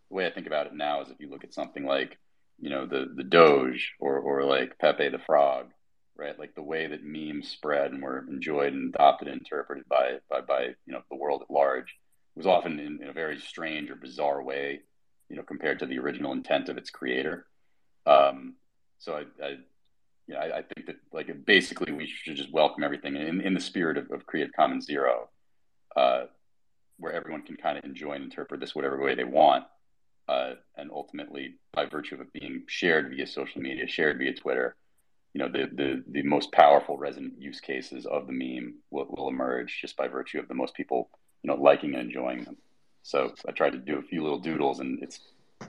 the 0.10 0.16
way 0.16 0.26
I 0.26 0.32
think 0.32 0.48
about 0.48 0.68
it 0.68 0.74
now 0.74 1.02
is 1.02 1.10
if 1.10 1.20
you 1.20 1.30
look 1.30 1.44
at 1.44 1.54
something 1.54 1.86
like 1.86 2.18
you 2.60 2.70
know 2.70 2.86
the 2.86 3.12
the 3.16 3.24
Doge 3.24 3.94
or 4.00 4.18
or 4.20 4.44
like 4.46 4.78
Pepe 4.80 5.10
the 5.10 5.20
Frog, 5.20 5.72
right? 6.16 6.38
Like 6.38 6.56
the 6.56 6.62
way 6.62 6.88
that 6.88 7.04
memes 7.04 7.50
spread 7.50 7.92
and 7.92 8.02
were 8.02 8.26
enjoyed 8.30 8.74
and 8.74 8.94
adopted 8.94 9.28
and 9.28 9.40
interpreted 9.40 9.88
by 9.90 10.20
by 10.30 10.42
by 10.42 10.62
you 10.86 10.94
know 10.94 11.02
the 11.10 11.18
world 11.18 11.42
at 11.42 11.54
large 11.54 11.96
was 12.36 12.48
often 12.48 12.80
in, 12.80 13.02
in 13.02 13.10
a 13.10 13.14
very 13.14 13.40
strange 13.40 13.92
or 13.92 13.96
bizarre 13.96 14.42
way, 14.42 14.82
you 15.30 15.36
know, 15.36 15.44
compared 15.44 15.80
to 15.80 15.86
the 15.86 16.00
original 16.00 16.32
intent 16.32 16.70
of 16.70 16.78
its 16.78 16.90
creator. 16.90 17.46
Um, 18.06 18.56
so 18.98 19.14
I, 19.14 19.46
I 19.46 19.58
yeah, 20.28 20.40
I, 20.40 20.58
I, 20.58 20.62
think 20.62 20.88
that 20.88 20.96
like 21.12 21.46
basically 21.46 21.92
we 21.92 22.08
should 22.08 22.36
just 22.36 22.52
welcome 22.52 22.84
everything 22.84 23.16
in, 23.16 23.42
in 23.42 23.54
the 23.54 23.60
spirit 23.60 23.98
of, 23.98 24.10
of 24.12 24.26
Creative 24.26 24.54
Commons 24.56 24.86
Zero, 24.86 25.30
uh, 25.96 26.24
where 26.98 27.14
everyone 27.14 27.44
can 27.44 27.56
kind 27.56 27.78
of 27.78 27.84
enjoy 27.84 28.14
and 28.14 28.24
interpret 28.24 28.60
this 28.60 28.74
whatever 28.74 29.00
way 29.02 29.16
they 29.16 29.26
want 29.26 29.66
uh, 30.28 30.54
and 30.78 30.92
ultimately 30.92 31.56
by 31.74 31.86
virtue 31.86 32.16
of 32.16 32.22
it 32.22 32.34
being 32.34 32.64
shared 32.68 33.10
via 33.10 33.28
social 33.28 33.62
media, 33.62 33.88
shared 33.88 34.18
via 34.18 34.34
Twitter, 34.34 34.76
you 35.34 35.40
know, 35.40 35.50
the 35.50 35.70
the 35.74 36.04
the 36.08 36.24
most 36.24 36.52
powerful 36.52 36.98
resonant 36.98 37.34
use 37.40 37.60
cases 37.60 38.06
of 38.06 38.28
the 38.28 38.34
meme 38.34 38.76
will, 38.92 39.08
will 39.10 39.30
emerge 39.30 39.80
just 39.82 39.98
by 39.98 40.08
virtue 40.08 40.40
of 40.40 40.48
the 40.48 40.54
most 40.54 40.76
people, 40.76 41.10
you 41.42 41.50
know, 41.50 41.56
liking 41.56 41.94
and 41.96 42.04
enjoying 42.04 42.44
them. 42.44 42.58
So 43.02 43.34
I 43.48 43.52
tried 43.52 43.72
to 43.72 43.80
do 43.80 43.98
a 43.98 44.02
few 44.02 44.22
little 44.22 44.40
doodles, 44.40 44.80
and 44.80 45.02
it's 45.02 45.20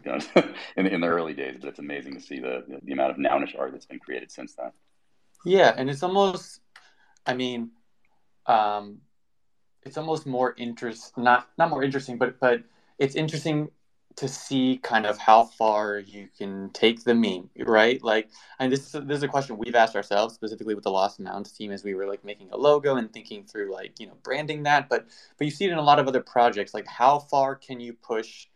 you 0.05 0.13
know 0.13 0.19
in, 0.77 0.87
in 0.87 1.01
the 1.01 1.07
early 1.07 1.33
days, 1.33 1.57
but 1.61 1.69
it's 1.69 1.79
amazing 1.79 2.15
to 2.15 2.21
see 2.21 2.39
the 2.39 2.65
the 2.83 2.93
amount 2.93 3.13
of 3.13 3.17
nounish 3.17 3.59
art 3.59 3.73
that's 3.73 3.87
been 3.87 3.99
created 3.99 4.31
since 4.31 4.55
then. 4.55 4.71
Yeah, 5.45 5.75
and 5.77 5.91
it's 5.91 6.03
almost, 6.03 6.61
I 7.27 7.35
mean, 7.35 7.71
um, 8.47 9.01
it's 9.83 9.99
almost 9.99 10.27
more 10.27 10.55
interest 10.57 11.17
not 11.17 11.49
not 11.59 11.71
more 11.71 11.83
interesting, 11.83 12.19
but 12.19 12.39
but 12.39 12.63
it's 12.99 13.15
interesting 13.15 13.71
to 14.17 14.29
see 14.29 14.79
kind 14.83 15.07
of 15.07 15.19
how 15.19 15.45
far 15.45 15.99
you 15.99 16.29
can 16.39 16.71
take 16.71 17.03
the 17.03 17.15
meme, 17.15 17.51
right? 17.67 18.03
Like, 18.03 18.29
and 18.59 18.73
this 18.73 18.95
is 18.95 19.05
this 19.07 19.19
is 19.19 19.23
a 19.23 19.29
question 19.29 19.57
we've 19.57 19.75
asked 19.75 19.97
ourselves 19.97 20.35
specifically 20.35 20.75
with 20.75 20.85
the 20.85 20.91
Lost 20.91 21.19
Nouns 21.19 21.51
team 21.53 21.73
as 21.73 21.83
we 21.83 21.95
were 21.95 22.07
like 22.07 22.25
making 22.25 22.51
a 22.53 22.57
logo 22.57 22.97
and 22.97 23.13
thinking 23.13 23.45
through 23.45 23.73
like 23.73 23.99
you 23.99 24.07
know 24.07 24.17
branding 24.23 24.63
that, 24.65 24.89
but 24.89 25.07
but 25.37 25.45
you 25.45 25.51
see 25.51 25.65
it 25.65 25.73
in 25.73 25.79
a 25.79 25.83
lot 25.83 25.99
of 25.99 26.07
other 26.07 26.21
projects. 26.21 26.75
Like, 26.75 26.87
how 26.87 27.19
far 27.19 27.57
can 27.57 27.81
you 27.81 27.93
push 27.93 28.47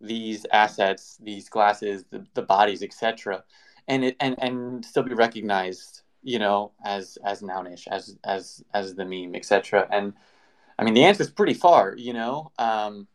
these 0.00 0.46
assets, 0.52 1.18
these 1.22 1.48
glasses, 1.48 2.04
the, 2.10 2.24
the 2.34 2.42
bodies, 2.42 2.82
etc., 2.82 3.44
and 3.88 4.04
it 4.04 4.16
and 4.20 4.36
and 4.38 4.84
still 4.84 5.02
be 5.02 5.14
recognized, 5.14 6.02
you 6.22 6.38
know, 6.38 6.72
as 6.84 7.18
as 7.24 7.42
nounish, 7.42 7.86
as 7.88 8.16
as 8.24 8.64
as 8.72 8.94
the 8.94 9.04
meme, 9.04 9.34
etc. 9.34 9.86
And 9.90 10.14
I 10.78 10.84
mean, 10.84 10.94
the 10.94 11.04
answer 11.04 11.22
is 11.22 11.30
pretty 11.30 11.54
far, 11.54 11.94
you 11.96 12.14
know. 12.14 12.52
Um, 12.58 13.06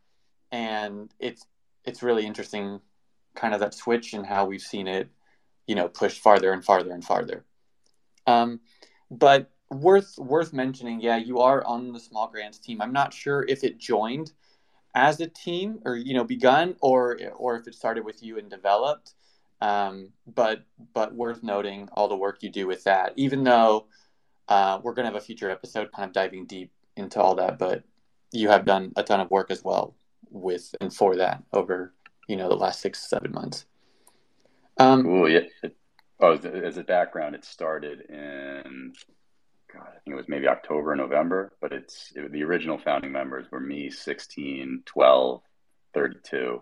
and 0.51 1.12
it's 1.19 1.46
it's 1.86 2.03
really 2.03 2.25
interesting 2.25 2.81
kind 3.36 3.53
of 3.53 3.59
that 3.59 3.74
switch 3.74 4.13
and 4.13 4.25
how 4.25 4.45
we've 4.45 4.62
seen 4.62 4.88
it 4.88 5.09
you 5.69 5.75
know 5.75 5.88
pushed 5.88 6.19
farther 6.19 6.51
and 6.51 6.65
farther 6.65 6.91
and 6.91 7.05
farther. 7.05 7.45
Um, 8.25 8.59
but 9.12 9.51
worth 9.69 10.17
worth 10.17 10.51
mentioning 10.51 11.00
yeah 11.00 11.17
you 11.17 11.39
are 11.39 11.63
on 11.63 11.93
the 11.93 12.00
small 12.00 12.27
grants 12.27 12.57
team. 12.57 12.81
I'm 12.81 12.91
not 12.91 13.13
sure 13.13 13.45
if 13.48 13.63
it 13.63 13.77
joined 13.77 14.31
as 14.95 15.19
a 15.19 15.27
team 15.27 15.79
or 15.86 15.95
you 15.95 16.15
know 16.15 16.24
begun 16.24 16.75
or 16.81 17.19
or 17.36 17.55
if 17.55 17.67
it 17.67 17.75
started 17.75 18.03
with 18.03 18.24
you 18.24 18.39
and 18.39 18.50
developed. 18.50 19.13
Um, 19.62 20.13
but 20.25 20.63
but 20.93 21.13
worth 21.13 21.43
noting 21.43 21.89
all 21.93 22.07
the 22.07 22.15
work 22.15 22.41
you 22.41 22.50
do 22.50 22.65
with 22.65 22.86
that 22.86 23.13
even 23.17 23.43
though 23.43 23.88
uh, 24.48 24.79
we're 24.81 24.93
going 24.93 25.03
to 25.03 25.12
have 25.12 25.21
a 25.21 25.25
future 25.25 25.50
episode 25.51 25.91
kind 25.91 26.07
of 26.07 26.13
diving 26.13 26.45
deep 26.45 26.71
into 26.95 27.21
all 27.21 27.36
that 27.36 27.59
but 27.59 27.83
you 28.31 28.48
have 28.48 28.63
done 28.65 28.93
a 28.95 29.03
ton 29.03 29.19
of 29.19 29.29
work 29.29 29.51
as 29.51 29.62
well 29.62 29.95
with 30.29 30.75
and 30.81 30.93
for 30.93 31.15
that 31.15 31.43
over 31.53 31.93
you 32.27 32.36
know 32.36 32.50
the 32.50 32.55
last 32.55 32.81
six 32.81 33.09
seven 33.09 33.31
months. 33.31 33.65
Um, 34.77 35.03
cool. 35.03 35.29
Yeah. 35.29 35.41
Oh, 36.21 36.33
as 36.33 36.77
a 36.77 36.83
background, 36.83 37.36
it 37.36 37.45
started 37.45 38.01
in 38.09 38.93
God, 39.74 39.88
I 39.88 40.00
think 40.00 40.13
it 40.13 40.15
was 40.15 40.27
maybe 40.27 40.48
October, 40.48 40.95
November, 40.95 41.53
but 41.62 41.71
it's 41.71 42.12
it, 42.15 42.31
the 42.31 42.43
original 42.43 42.77
founding 42.77 43.12
members 43.12 43.45
were 43.51 43.59
me, 43.59 43.89
16, 43.89 44.83
12, 44.86 45.41
32. 45.93 46.62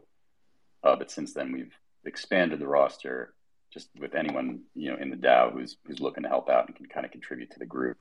Uh, 0.83 0.95
but 0.95 1.09
since 1.09 1.33
then, 1.33 1.51
we've 1.51 1.73
expanded 2.05 2.59
the 2.59 2.67
roster 2.67 3.33
just 3.73 3.89
with 3.99 4.15
anyone 4.15 4.61
you 4.75 4.89
know 4.91 4.97
in 4.97 5.09
the 5.09 5.15
DAO 5.15 5.51
who's 5.51 5.77
who's 5.85 5.99
looking 5.99 6.23
to 6.23 6.29
help 6.29 6.49
out 6.49 6.67
and 6.67 6.75
can 6.75 6.85
kind 6.85 7.05
of 7.05 7.11
contribute 7.11 7.51
to 7.51 7.59
the 7.59 7.65
group. 7.65 7.97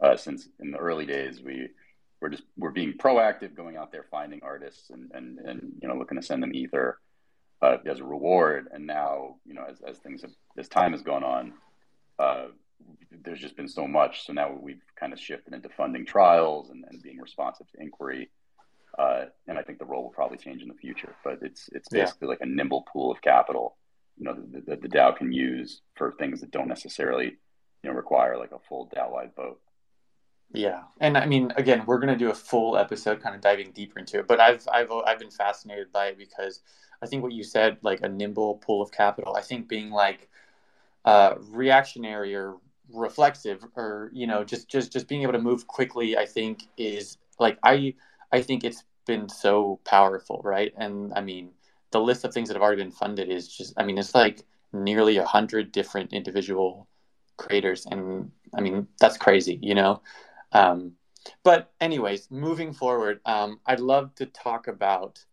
Uh, 0.00 0.16
since 0.16 0.48
in 0.60 0.70
the 0.70 0.78
early 0.78 1.06
days, 1.06 1.42
we 1.42 1.68
we're 2.20 2.28
just 2.28 2.44
we're 2.56 2.70
being 2.70 2.94
proactive, 2.94 3.54
going 3.54 3.76
out 3.76 3.92
there 3.92 4.04
finding 4.10 4.40
artists 4.42 4.90
and 4.90 5.10
and 5.14 5.38
and 5.38 5.72
you 5.80 5.88
know 5.88 5.96
looking 5.96 6.20
to 6.20 6.26
send 6.26 6.42
them 6.42 6.54
ether 6.54 6.98
uh, 7.62 7.78
as 7.86 8.00
a 8.00 8.04
reward. 8.04 8.68
And 8.72 8.86
now 8.86 9.36
you 9.44 9.54
know 9.54 9.64
as 9.68 9.80
as 9.80 9.98
things 9.98 10.22
have, 10.22 10.32
as 10.58 10.68
time 10.68 10.92
has 10.92 11.02
gone 11.02 11.24
on, 11.24 11.52
uh, 12.18 12.46
there's 13.24 13.40
just 13.40 13.56
been 13.56 13.68
so 13.68 13.86
much. 13.86 14.26
So 14.26 14.32
now 14.32 14.56
we've 14.60 14.82
kind 14.98 15.12
of 15.12 15.20
shifted 15.20 15.54
into 15.54 15.68
funding 15.70 16.06
trials 16.06 16.70
and, 16.70 16.84
and 16.90 17.02
being 17.02 17.18
responsive 17.18 17.70
to 17.72 17.80
inquiry. 17.80 18.30
Uh, 18.98 19.26
and 19.46 19.58
I 19.58 19.62
think 19.62 19.78
the 19.78 19.84
role 19.84 20.02
will 20.02 20.10
probably 20.10 20.36
change 20.36 20.62
in 20.62 20.68
the 20.68 20.74
future, 20.74 21.14
but 21.24 21.38
it's 21.42 21.68
it's 21.72 21.88
basically 21.88 22.26
yeah. 22.26 22.30
like 22.30 22.40
a 22.40 22.46
nimble 22.46 22.84
pool 22.92 23.10
of 23.10 23.22
capital, 23.22 23.76
you 24.18 24.24
know, 24.24 24.34
that 24.34 24.66
the, 24.66 24.76
the 24.76 24.88
DAO 24.88 25.16
can 25.16 25.32
use 25.32 25.80
for 25.94 26.12
things 26.12 26.40
that 26.40 26.50
don't 26.50 26.68
necessarily, 26.68 27.26
you 27.82 27.90
know, 27.90 27.92
require 27.92 28.36
like 28.36 28.52
a 28.52 28.58
full 28.68 28.90
DAO-wide 28.94 29.30
vote. 29.36 29.60
Yeah, 30.52 30.82
and 31.00 31.16
I 31.16 31.26
mean, 31.26 31.52
again, 31.56 31.84
we're 31.86 32.00
gonna 32.00 32.16
do 32.16 32.30
a 32.30 32.34
full 32.34 32.76
episode, 32.76 33.20
kind 33.22 33.36
of 33.36 33.40
diving 33.40 33.70
deeper 33.70 34.00
into 34.00 34.18
it. 34.18 34.26
But 34.26 34.40
I've 34.40 34.66
I've 34.72 34.90
I've 34.90 35.18
been 35.20 35.30
fascinated 35.30 35.92
by 35.92 36.06
it 36.08 36.18
because 36.18 36.62
I 37.00 37.06
think 37.06 37.22
what 37.22 37.32
you 37.32 37.44
said, 37.44 37.78
like 37.82 38.00
a 38.02 38.08
nimble 38.08 38.56
pool 38.56 38.82
of 38.82 38.90
capital. 38.90 39.36
I 39.36 39.42
think 39.42 39.68
being 39.68 39.90
like 39.90 40.28
uh, 41.04 41.34
reactionary 41.50 42.34
or 42.34 42.56
reflexive 42.92 43.64
or 43.76 44.10
you 44.14 44.26
know 44.26 44.44
just 44.44 44.68
just 44.68 44.92
just 44.92 45.08
being 45.08 45.22
able 45.22 45.32
to 45.32 45.40
move 45.40 45.66
quickly 45.66 46.16
i 46.16 46.26
think 46.26 46.64
is 46.78 47.18
like 47.38 47.58
i 47.64 47.94
i 48.32 48.42
think 48.42 48.64
it's 48.64 48.84
been 49.06 49.28
so 49.28 49.80
powerful 49.84 50.40
right 50.44 50.72
and 50.78 51.12
i 51.14 51.20
mean 51.20 51.50
the 51.92 52.00
list 52.00 52.24
of 52.24 52.34
things 52.34 52.48
that 52.48 52.54
have 52.54 52.62
already 52.62 52.82
been 52.82 52.92
funded 52.92 53.28
is 53.30 53.48
just 53.48 53.74
i 53.78 53.84
mean 53.84 53.98
it's 53.98 54.14
like 54.14 54.44
nearly 54.72 55.18
a 55.18 55.24
hundred 55.26 55.72
different 55.72 56.12
individual 56.12 56.88
creators 57.36 57.86
and 57.86 58.30
i 58.54 58.60
mean 58.60 58.86
that's 59.00 59.16
crazy 59.16 59.58
you 59.62 59.74
know 59.74 60.02
um, 60.52 60.92
but 61.42 61.72
anyways 61.80 62.30
moving 62.30 62.72
forward 62.72 63.20
um, 63.26 63.60
i'd 63.66 63.80
love 63.80 64.14
to 64.14 64.26
talk 64.26 64.68
about 64.68 65.24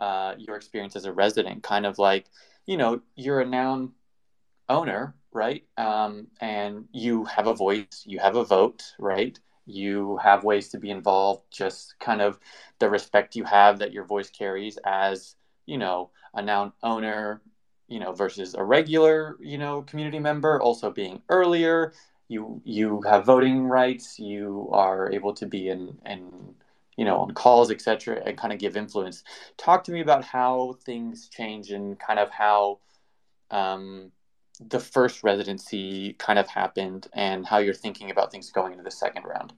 uh, 0.00 0.34
your 0.38 0.56
experience 0.56 0.96
as 0.96 1.04
a 1.04 1.12
resident 1.12 1.62
kind 1.62 1.86
of 1.86 1.98
like 1.98 2.26
you 2.66 2.76
know 2.76 3.00
you're 3.16 3.40
a 3.40 3.46
noun 3.46 3.92
owner 4.68 5.14
right? 5.34 5.64
Um, 5.76 6.28
and 6.40 6.86
you 6.92 7.24
have 7.24 7.48
a 7.48 7.54
voice, 7.54 8.04
you 8.06 8.20
have 8.20 8.36
a 8.36 8.44
vote, 8.44 8.84
right? 8.98 9.38
You 9.66 10.16
have 10.18 10.44
ways 10.44 10.68
to 10.70 10.78
be 10.78 10.90
involved, 10.90 11.42
just 11.50 11.98
kind 11.98 12.22
of 12.22 12.38
the 12.78 12.88
respect 12.88 13.36
you 13.36 13.44
have 13.44 13.80
that 13.80 13.92
your 13.92 14.04
voice 14.04 14.30
carries 14.30 14.78
as, 14.86 15.34
you 15.66 15.76
know, 15.76 16.10
a 16.34 16.42
noun 16.42 16.72
owner, 16.82 17.42
you 17.88 17.98
know, 17.98 18.12
versus 18.12 18.54
a 18.54 18.62
regular, 18.62 19.36
you 19.40 19.58
know, 19.58 19.82
community 19.82 20.20
member, 20.20 20.60
also 20.60 20.90
being 20.90 21.20
earlier. 21.28 21.92
You 22.28 22.60
you 22.64 23.02
have 23.02 23.24
voting 23.24 23.64
rights, 23.64 24.18
you 24.18 24.68
are 24.72 25.12
able 25.12 25.34
to 25.34 25.46
be 25.46 25.68
in 25.68 25.98
in 26.06 26.54
you 26.96 27.04
know 27.04 27.18
on 27.18 27.32
calls 27.32 27.70
etc 27.70 28.22
and 28.24 28.38
kind 28.38 28.52
of 28.52 28.60
give 28.60 28.76
influence 28.76 29.24
talk 29.56 29.82
to 29.82 29.90
me 29.90 30.00
about 30.00 30.24
how 30.24 30.76
things 30.84 31.28
change 31.28 31.72
and 31.72 31.98
kind 31.98 32.20
of 32.20 32.30
how 32.30 32.78
um, 33.50 34.12
the 34.60 34.80
first 34.80 35.22
residency 35.22 36.14
kind 36.14 36.38
of 36.38 36.48
happened 36.48 37.08
and 37.12 37.46
how 37.46 37.58
you're 37.58 37.74
thinking 37.74 38.10
about 38.10 38.30
things 38.30 38.50
going 38.50 38.72
into 38.72 38.84
the 38.84 38.90
second 38.90 39.24
round. 39.24 39.52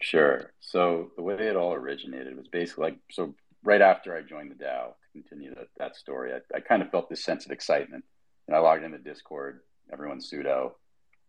Sure. 0.00 0.52
So 0.60 1.10
the 1.16 1.22
way 1.22 1.34
it 1.34 1.56
all 1.56 1.72
originated 1.72 2.36
was 2.36 2.48
basically 2.48 2.84
like 2.84 2.98
so 3.10 3.34
right 3.64 3.80
after 3.80 4.16
I 4.16 4.22
joined 4.22 4.50
the 4.50 4.54
DAO, 4.54 4.88
to 4.88 5.12
continue 5.12 5.54
that, 5.54 5.68
that 5.78 5.96
story, 5.96 6.32
I, 6.32 6.56
I 6.56 6.60
kind 6.60 6.82
of 6.82 6.90
felt 6.90 7.08
this 7.08 7.24
sense 7.24 7.46
of 7.46 7.52
excitement. 7.52 8.04
And 8.46 8.56
I 8.56 8.60
logged 8.60 8.84
into 8.84 8.98
Discord, 8.98 9.60
everyone's 9.92 10.28
pseudo. 10.28 10.76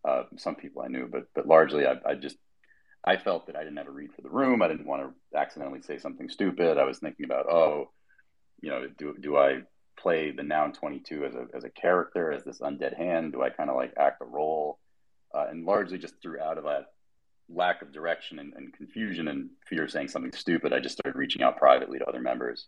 Uh, 0.06 0.24
some 0.38 0.56
people 0.56 0.82
I 0.82 0.88
knew, 0.88 1.08
but 1.08 1.28
but 1.34 1.48
largely 1.48 1.86
I, 1.86 1.96
I 2.06 2.16
just 2.16 2.38
I 3.04 3.18
felt 3.18 3.48
that 3.48 3.56
I 3.56 3.64
didn't 3.64 3.78
have 3.78 3.88
a 3.88 3.92
read 3.92 4.14
for 4.14 4.22
the 4.22 4.30
room. 4.30 4.62
I 4.62 4.68
didn't 4.68 4.86
want 4.86 5.02
to 5.02 5.38
accidentally 5.38 5.82
say 5.82 5.98
something 5.98 6.30
stupid. 6.30 6.78
I 6.78 6.84
was 6.84 7.00
thinking 7.00 7.26
about, 7.26 7.50
oh, 7.50 7.92
you 8.62 8.70
know, 8.70 8.88
do 8.98 9.16
do 9.20 9.38
I 9.38 9.62
play 9.98 10.32
the 10.32 10.44
noun 10.44 10.74
22 10.74 11.26
as 11.26 11.34
a, 11.34 11.48
as 11.56 11.64
a 11.64 11.70
character, 11.70 12.32
as 12.32 12.44
this 12.44 12.60
undead 12.60 12.98
hand? 12.98 13.34
Do 13.34 13.42
I 13.42 13.50
kind 13.50 13.70
of 13.70 13.76
like 13.76 13.94
act 13.98 14.22
a 14.22 14.26
role? 14.26 14.80
Uh, 15.34 15.48
and 15.50 15.66
largely 15.66 15.98
just 15.98 16.22
through 16.22 16.40
out 16.40 16.58
of 16.58 16.64
that 16.64 16.86
lack 17.50 17.82
of 17.82 17.92
direction 17.92 18.40
and, 18.40 18.54
and, 18.54 18.74
confusion 18.74 19.28
and 19.28 19.50
fear 19.70 19.84
of 19.84 19.92
saying 19.92 20.08
something 20.08 20.32
stupid, 20.32 20.74
I 20.74 20.80
just 20.80 20.98
started 20.98 21.18
reaching 21.18 21.42
out 21.42 21.58
privately 21.58 22.00
to 22.00 22.06
other 22.06 22.22
members, 22.22 22.68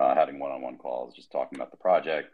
uh, 0.00 0.14
having 0.14 0.38
one-on-one 0.38 0.78
calls, 0.78 1.14
just 1.14 1.30
talking 1.30 1.58
about 1.58 1.70
the 1.70 1.76
project. 1.76 2.30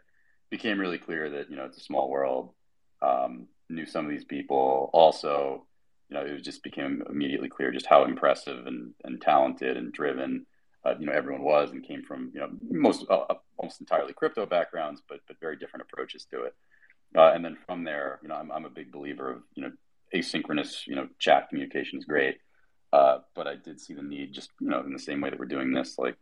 Became 0.49 0.79
really 0.79 0.99
clear 0.99 1.29
that 1.31 1.49
you 1.49 1.55
know 1.55 1.65
it's 1.65 1.77
a 1.77 1.83
small 1.83 2.09
world. 2.09 2.53
Um, 3.01 3.47
knew 3.73 3.85
some 3.85 4.05
of 4.05 4.11
these 4.11 4.25
people. 4.25 4.89
Also, 4.93 5.65
you 6.09 6.15
know, 6.15 6.25
it 6.25 6.43
just 6.43 6.63
became 6.63 7.03
immediately 7.09 7.49
clear 7.49 7.71
just 7.71 7.87
how 7.87 8.05
impressive 8.05 8.67
and, 8.67 8.93
and 9.03 9.21
talented 9.21 9.77
and 9.77 9.91
driven 9.91 10.45
uh, 10.85 10.93
you 10.99 11.05
know 11.05 11.13
everyone 11.13 11.43
was 11.43 11.71
and 11.71 11.85
came 11.85 12.03
from 12.03 12.31
you 12.33 12.39
know 12.39 12.49
most 12.69 13.05
uh, 13.09 13.25
uh, 13.29 13.35
almost 13.57 13.79
entirely 13.79 14.13
crypto 14.13 14.45
backgrounds, 14.45 15.01
but 15.07 15.19
but 15.27 15.39
very 15.39 15.55
different 15.55 15.85
approaches 15.89 16.25
to 16.25 16.43
it. 16.43 16.55
Uh, 17.15 17.31
and 17.33 17.45
then 17.45 17.57
from 17.65 17.83
there, 17.83 18.19
you 18.21 18.29
know, 18.29 18.35
I'm 18.35 18.51
I'm 18.51 18.65
a 18.65 18.69
big 18.69 18.91
believer 18.91 19.31
of 19.31 19.43
you 19.55 19.63
know 19.63 19.71
asynchronous 20.13 20.85
you 20.85 20.95
know 20.95 21.07
chat 21.19 21.49
communication 21.49 21.99
is 21.99 22.05
great, 22.05 22.37
uh, 22.91 23.19
but 23.35 23.47
I 23.47 23.55
did 23.55 23.79
see 23.79 23.93
the 23.93 24.03
need 24.03 24.33
just 24.33 24.49
you 24.59 24.69
know 24.69 24.81
in 24.81 24.93
the 24.93 24.99
same 24.99 25.21
way 25.21 25.29
that 25.29 25.39
we're 25.39 25.45
doing 25.45 25.71
this, 25.71 25.97
like 25.97 26.17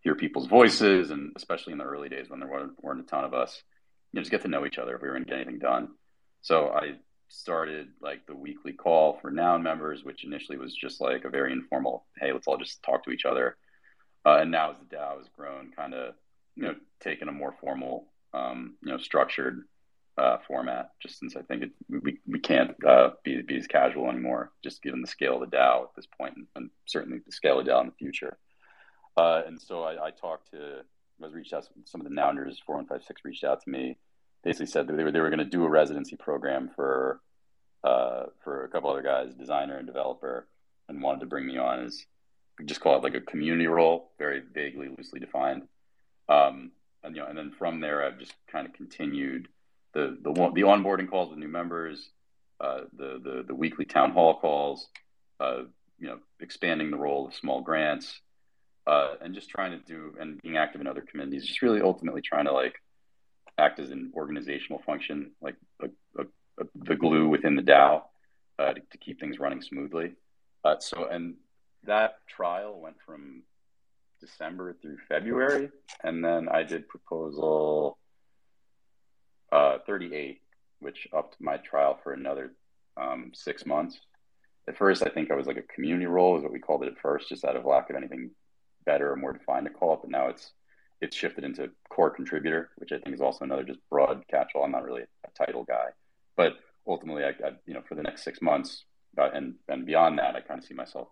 hear 0.00 0.14
people's 0.14 0.46
voices, 0.46 1.10
and 1.10 1.32
especially 1.36 1.72
in 1.72 1.78
the 1.78 1.84
early 1.84 2.08
days 2.08 2.28
when 2.28 2.38
there 2.38 2.48
weren't, 2.48 2.72
weren't 2.82 3.00
a 3.00 3.04
ton 3.04 3.24
of 3.24 3.32
us, 3.32 3.62
you 4.12 4.18
know, 4.18 4.22
just 4.22 4.30
get 4.30 4.42
to 4.42 4.48
know 4.48 4.66
each 4.66 4.76
other 4.76 4.94
if 4.94 5.00
we 5.00 5.08
were 5.08 5.14
going 5.14 5.24
to 5.24 5.30
get 5.30 5.40
anything 5.40 5.58
done. 5.58 5.88
So 6.44 6.68
I 6.68 6.96
started 7.28 7.88
like 8.02 8.26
the 8.26 8.36
weekly 8.36 8.74
call 8.74 9.18
for 9.22 9.30
noun 9.30 9.62
members, 9.62 10.04
which 10.04 10.24
initially 10.24 10.58
was 10.58 10.74
just 10.74 11.00
like 11.00 11.24
a 11.24 11.30
very 11.30 11.52
informal, 11.52 12.04
hey, 12.18 12.32
let's 12.32 12.46
all 12.46 12.58
just 12.58 12.82
talk 12.82 13.02
to 13.04 13.12
each 13.12 13.24
other. 13.24 13.56
Uh, 14.26 14.40
and 14.42 14.50
now 14.50 14.70
as 14.70 14.76
the 14.78 14.94
DAO 14.94 15.16
has 15.16 15.28
grown, 15.34 15.72
kind 15.74 15.94
of 15.94 16.14
you 16.54 16.64
know 16.64 16.74
taken 17.00 17.28
a 17.28 17.32
more 17.32 17.54
formal, 17.62 18.08
um, 18.34 18.74
you 18.82 18.92
know, 18.92 18.98
structured 18.98 19.62
uh, 20.18 20.36
format. 20.46 20.90
Just 21.00 21.18
since 21.18 21.34
I 21.34 21.40
think 21.40 21.62
it, 21.62 21.70
we 21.88 22.18
we 22.26 22.38
can't 22.40 22.72
uh, 22.86 23.12
be 23.24 23.40
be 23.40 23.56
as 23.56 23.66
casual 23.66 24.10
anymore, 24.10 24.52
just 24.62 24.82
given 24.82 25.00
the 25.00 25.06
scale 25.06 25.42
of 25.42 25.50
the 25.50 25.56
DAO 25.56 25.84
at 25.84 25.96
this 25.96 26.06
point, 26.18 26.36
and, 26.36 26.46
and 26.56 26.70
certainly 26.84 27.20
the 27.24 27.32
scale 27.32 27.58
of 27.58 27.66
DAO 27.66 27.80
in 27.80 27.86
the 27.86 27.92
future. 27.92 28.36
Uh, 29.16 29.42
and 29.46 29.58
so 29.58 29.82
I, 29.82 30.08
I, 30.08 30.10
talked 30.10 30.50
to, 30.50 30.82
was 31.18 31.32
reached 31.32 31.54
out. 31.54 31.66
Some 31.86 32.02
of 32.02 32.06
the 32.06 32.12
Nounders, 32.12 32.60
four 32.66 32.76
one 32.76 32.86
five 32.86 33.02
six, 33.02 33.22
reached 33.24 33.44
out 33.44 33.62
to 33.62 33.70
me. 33.70 33.96
Basically 34.44 34.66
said 34.66 34.86
that 34.86 34.96
they 34.96 35.04
were 35.04 35.10
they 35.10 35.20
were 35.20 35.30
going 35.30 35.38
to 35.38 35.44
do 35.44 35.64
a 35.64 35.68
residency 35.68 36.16
program 36.16 36.70
for 36.76 37.20
uh, 37.82 38.24
for 38.42 38.64
a 38.64 38.68
couple 38.68 38.90
other 38.90 39.02
guys, 39.02 39.34
designer 39.34 39.78
and 39.78 39.86
developer, 39.86 40.46
and 40.88 41.02
wanted 41.02 41.20
to 41.20 41.26
bring 41.26 41.46
me 41.46 41.56
on 41.58 41.84
as 41.84 42.04
just 42.64 42.80
call 42.80 42.96
it 42.96 43.02
like 43.02 43.14
a 43.14 43.20
community 43.20 43.66
role, 43.66 44.12
very 44.18 44.40
vaguely, 44.52 44.88
loosely 44.88 45.18
defined. 45.18 45.62
Um, 46.28 46.72
and 47.02 47.16
you 47.16 47.22
know, 47.22 47.28
and 47.28 47.36
then 47.36 47.52
from 47.58 47.80
there, 47.80 48.04
I've 48.04 48.18
just 48.18 48.34
kind 48.50 48.66
of 48.66 48.72
continued 48.72 49.48
the 49.92 50.16
the 50.22 50.32
the 50.32 50.62
onboarding 50.62 51.08
calls 51.08 51.30
with 51.30 51.38
new 51.38 51.48
members, 51.48 52.10
uh, 52.60 52.82
the 52.96 53.20
the 53.22 53.44
the 53.46 53.54
weekly 53.54 53.84
town 53.84 54.12
hall 54.12 54.38
calls, 54.40 54.88
uh, 55.40 55.62
you 55.98 56.08
know, 56.08 56.18
expanding 56.40 56.90
the 56.90 56.96
role 56.96 57.26
of 57.26 57.34
small 57.34 57.60
grants, 57.60 58.20
uh, 58.86 59.14
and 59.20 59.34
just 59.34 59.50
trying 59.50 59.72
to 59.72 59.78
do 59.78 60.14
and 60.20 60.40
being 60.42 60.56
active 60.56 60.80
in 60.80 60.86
other 60.86 61.02
communities. 61.02 61.46
Just 61.46 61.62
really 61.62 61.80
ultimately 61.80 62.22
trying 62.22 62.46
to 62.46 62.52
like 62.52 62.74
act 63.58 63.78
as 63.78 63.90
an 63.90 64.12
organizational 64.14 64.82
function, 64.84 65.30
like 65.40 65.56
a, 65.80 65.86
a, 66.18 66.24
a, 66.60 66.64
the 66.74 66.96
glue 66.96 67.28
within 67.28 67.56
the 67.56 67.62
DAO 67.62 68.02
uh, 68.58 68.72
to, 68.72 68.80
to, 68.80 68.98
keep 68.98 69.20
things 69.20 69.38
running 69.38 69.62
smoothly. 69.62 70.12
Uh, 70.64 70.76
so 70.78 71.08
and 71.08 71.34
that 71.84 72.26
trial 72.26 72.80
went 72.80 72.96
from 73.04 73.42
December 74.20 74.74
through 74.80 74.96
February, 75.08 75.70
and 76.02 76.24
then 76.24 76.48
I 76.48 76.62
did 76.62 76.88
proposal 76.88 77.98
uh, 79.52 79.78
38, 79.86 80.40
which 80.80 81.06
upped 81.12 81.36
my 81.40 81.56
trial 81.58 81.98
for 82.02 82.12
another 82.12 82.52
um, 82.96 83.32
six 83.34 83.66
months. 83.66 84.00
At 84.66 84.78
first, 84.78 85.06
I 85.06 85.10
think 85.10 85.30
I 85.30 85.34
was 85.34 85.46
like 85.46 85.58
a 85.58 85.74
community 85.74 86.06
role, 86.06 86.36
is 86.36 86.42
what 86.42 86.52
we 86.52 86.58
called 86.58 86.82
it 86.84 86.92
at 86.92 86.98
first, 86.98 87.28
just 87.28 87.44
out 87.44 87.56
of 87.56 87.64
lack 87.64 87.90
of 87.90 87.96
anything 87.96 88.30
better 88.86 89.12
or 89.12 89.16
more 89.16 89.32
defined 89.32 89.66
to 89.66 89.72
call 89.72 89.94
it. 89.94 90.00
But 90.02 90.10
now 90.10 90.28
it's 90.28 90.52
it's 91.00 91.16
shifted 91.16 91.44
into 91.44 91.70
core 91.88 92.10
contributor, 92.10 92.70
which 92.76 92.92
I 92.92 92.98
think 92.98 93.14
is 93.14 93.20
also 93.20 93.44
another 93.44 93.64
just 93.64 93.80
broad 93.90 94.24
catch-all. 94.28 94.64
I'm 94.64 94.70
not 94.70 94.84
really 94.84 95.02
a 95.02 95.44
title 95.44 95.64
guy, 95.64 95.88
but 96.36 96.54
ultimately, 96.86 97.24
I, 97.24 97.28
I 97.28 97.52
you 97.66 97.74
know 97.74 97.82
for 97.88 97.94
the 97.94 98.02
next 98.02 98.24
six 98.24 98.40
months 98.40 98.84
and 99.16 99.54
and 99.68 99.86
beyond 99.86 100.18
that, 100.18 100.34
I 100.34 100.40
kind 100.40 100.58
of 100.58 100.66
see 100.66 100.74
myself 100.74 101.08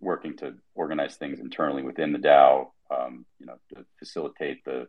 working 0.00 0.36
to 0.38 0.54
organize 0.74 1.16
things 1.16 1.40
internally 1.40 1.82
within 1.82 2.12
the 2.12 2.18
DAO, 2.18 2.68
um, 2.90 3.26
you 3.38 3.46
know, 3.46 3.56
to 3.74 3.84
facilitate 3.98 4.64
the 4.64 4.86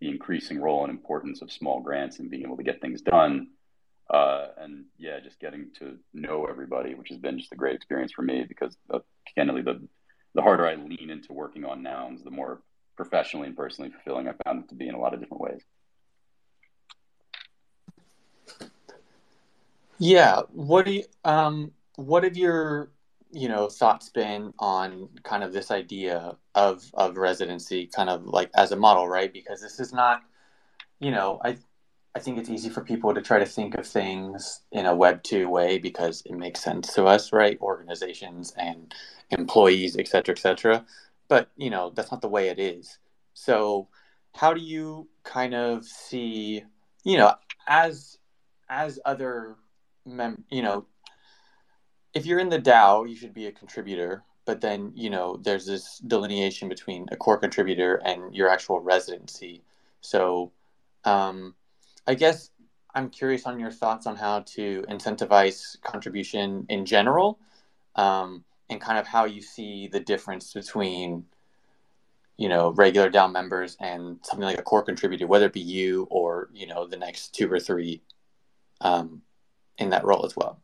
the 0.00 0.08
increasing 0.08 0.60
role 0.60 0.82
and 0.82 0.90
importance 0.90 1.42
of 1.42 1.52
small 1.52 1.80
grants 1.80 2.18
and 2.18 2.28
being 2.28 2.42
able 2.42 2.56
to 2.56 2.64
get 2.64 2.80
things 2.80 3.00
done. 3.02 3.46
Uh, 4.12 4.48
and 4.58 4.84
yeah, 4.98 5.20
just 5.20 5.38
getting 5.38 5.70
to 5.78 5.96
know 6.12 6.46
everybody, 6.46 6.94
which 6.94 7.08
has 7.08 7.18
been 7.18 7.38
just 7.38 7.52
a 7.52 7.56
great 7.56 7.76
experience 7.76 8.10
for 8.12 8.22
me 8.22 8.44
because 8.46 8.76
uh, 8.92 8.98
candidly, 9.36 9.62
the 9.62 9.80
the 10.34 10.42
harder 10.42 10.66
I 10.66 10.74
lean 10.74 11.10
into 11.10 11.32
working 11.32 11.64
on 11.64 11.82
nouns, 11.82 12.24
the 12.24 12.30
more 12.30 12.62
professionally 12.96 13.48
and 13.48 13.56
personally 13.56 13.90
fulfilling 13.90 14.28
I 14.28 14.34
found 14.44 14.64
it 14.64 14.68
to 14.68 14.74
be 14.74 14.88
in 14.88 14.94
a 14.94 15.00
lot 15.00 15.14
of 15.14 15.20
different 15.20 15.42
ways. 15.42 15.62
Yeah. 19.98 20.42
What 20.52 20.86
do 20.86 20.92
you, 20.92 21.04
um, 21.24 21.72
what 21.96 22.24
have 22.24 22.36
your, 22.36 22.90
you 23.30 23.48
know, 23.48 23.68
thoughts 23.68 24.08
been 24.08 24.52
on 24.58 25.08
kind 25.22 25.42
of 25.44 25.52
this 25.52 25.70
idea 25.70 26.36
of, 26.54 26.84
of 26.94 27.16
residency 27.16 27.86
kind 27.86 28.10
of 28.10 28.24
like 28.26 28.50
as 28.54 28.72
a 28.72 28.76
model, 28.76 29.08
right? 29.08 29.32
Because 29.32 29.60
this 29.60 29.80
is 29.80 29.92
not, 29.92 30.22
you 31.00 31.10
know, 31.10 31.40
I, 31.44 31.56
I 32.14 32.18
think 32.18 32.38
it's 32.38 32.50
easy 32.50 32.68
for 32.68 32.82
people 32.82 33.14
to 33.14 33.22
try 33.22 33.38
to 33.38 33.46
think 33.46 33.74
of 33.74 33.86
things 33.86 34.60
in 34.70 34.84
a 34.84 34.94
Web 34.94 35.22
two 35.22 35.48
way 35.48 35.78
because 35.78 36.22
it 36.26 36.34
makes 36.34 36.60
sense 36.62 36.92
to 36.94 37.06
us, 37.06 37.32
right? 37.32 37.58
Organizations 37.60 38.52
and 38.58 38.94
employees, 39.30 39.96
et 39.98 40.08
cetera, 40.08 40.34
et 40.34 40.38
cetera. 40.38 40.84
But 41.28 41.50
you 41.56 41.70
know 41.70 41.90
that's 41.94 42.10
not 42.10 42.20
the 42.20 42.28
way 42.28 42.48
it 42.48 42.58
is. 42.58 42.98
So, 43.34 43.88
how 44.34 44.52
do 44.52 44.60
you 44.60 45.08
kind 45.24 45.54
of 45.54 45.84
see, 45.84 46.62
you 47.04 47.16
know, 47.16 47.34
as 47.66 48.18
as 48.68 48.98
other 49.04 49.56
mem- 50.04 50.44
you 50.50 50.62
know, 50.62 50.86
if 52.14 52.26
you're 52.26 52.38
in 52.38 52.48
the 52.48 52.58
DAO, 52.58 53.08
you 53.08 53.16
should 53.16 53.34
be 53.34 53.46
a 53.46 53.52
contributor. 53.52 54.24
But 54.44 54.60
then, 54.60 54.92
you 54.96 55.08
know, 55.08 55.36
there's 55.36 55.66
this 55.66 55.98
delineation 55.98 56.68
between 56.68 57.06
a 57.12 57.16
core 57.16 57.38
contributor 57.38 58.02
and 58.04 58.34
your 58.34 58.48
actual 58.48 58.80
residency. 58.80 59.62
So, 60.00 60.50
um, 61.04 61.54
I 62.06 62.14
guess 62.14 62.50
I'm 62.94 63.08
curious 63.08 63.46
on 63.46 63.60
your 63.60 63.70
thoughts 63.70 64.06
on 64.06 64.16
how 64.16 64.40
to 64.40 64.84
incentivize 64.88 65.80
contribution 65.82 66.66
in 66.68 66.84
general, 66.84 67.38
um, 67.94 68.44
and 68.72 68.80
kind 68.80 68.98
of 68.98 69.06
how 69.06 69.24
you 69.24 69.40
see 69.40 69.88
the 69.88 70.00
difference 70.00 70.52
between, 70.52 71.24
you 72.36 72.48
know, 72.48 72.70
regular 72.70 73.10
noun 73.10 73.32
members 73.32 73.76
and 73.80 74.18
something 74.22 74.46
like 74.46 74.58
a 74.58 74.62
core 74.62 74.82
contributor, 74.82 75.26
whether 75.26 75.46
it 75.46 75.52
be 75.52 75.60
you 75.60 76.06
or 76.10 76.48
you 76.52 76.66
know 76.66 76.86
the 76.86 76.96
next 76.96 77.34
two 77.34 77.50
or 77.52 77.60
three 77.60 78.02
um, 78.80 79.22
in 79.78 79.90
that 79.90 80.04
role 80.04 80.26
as 80.26 80.34
well? 80.36 80.60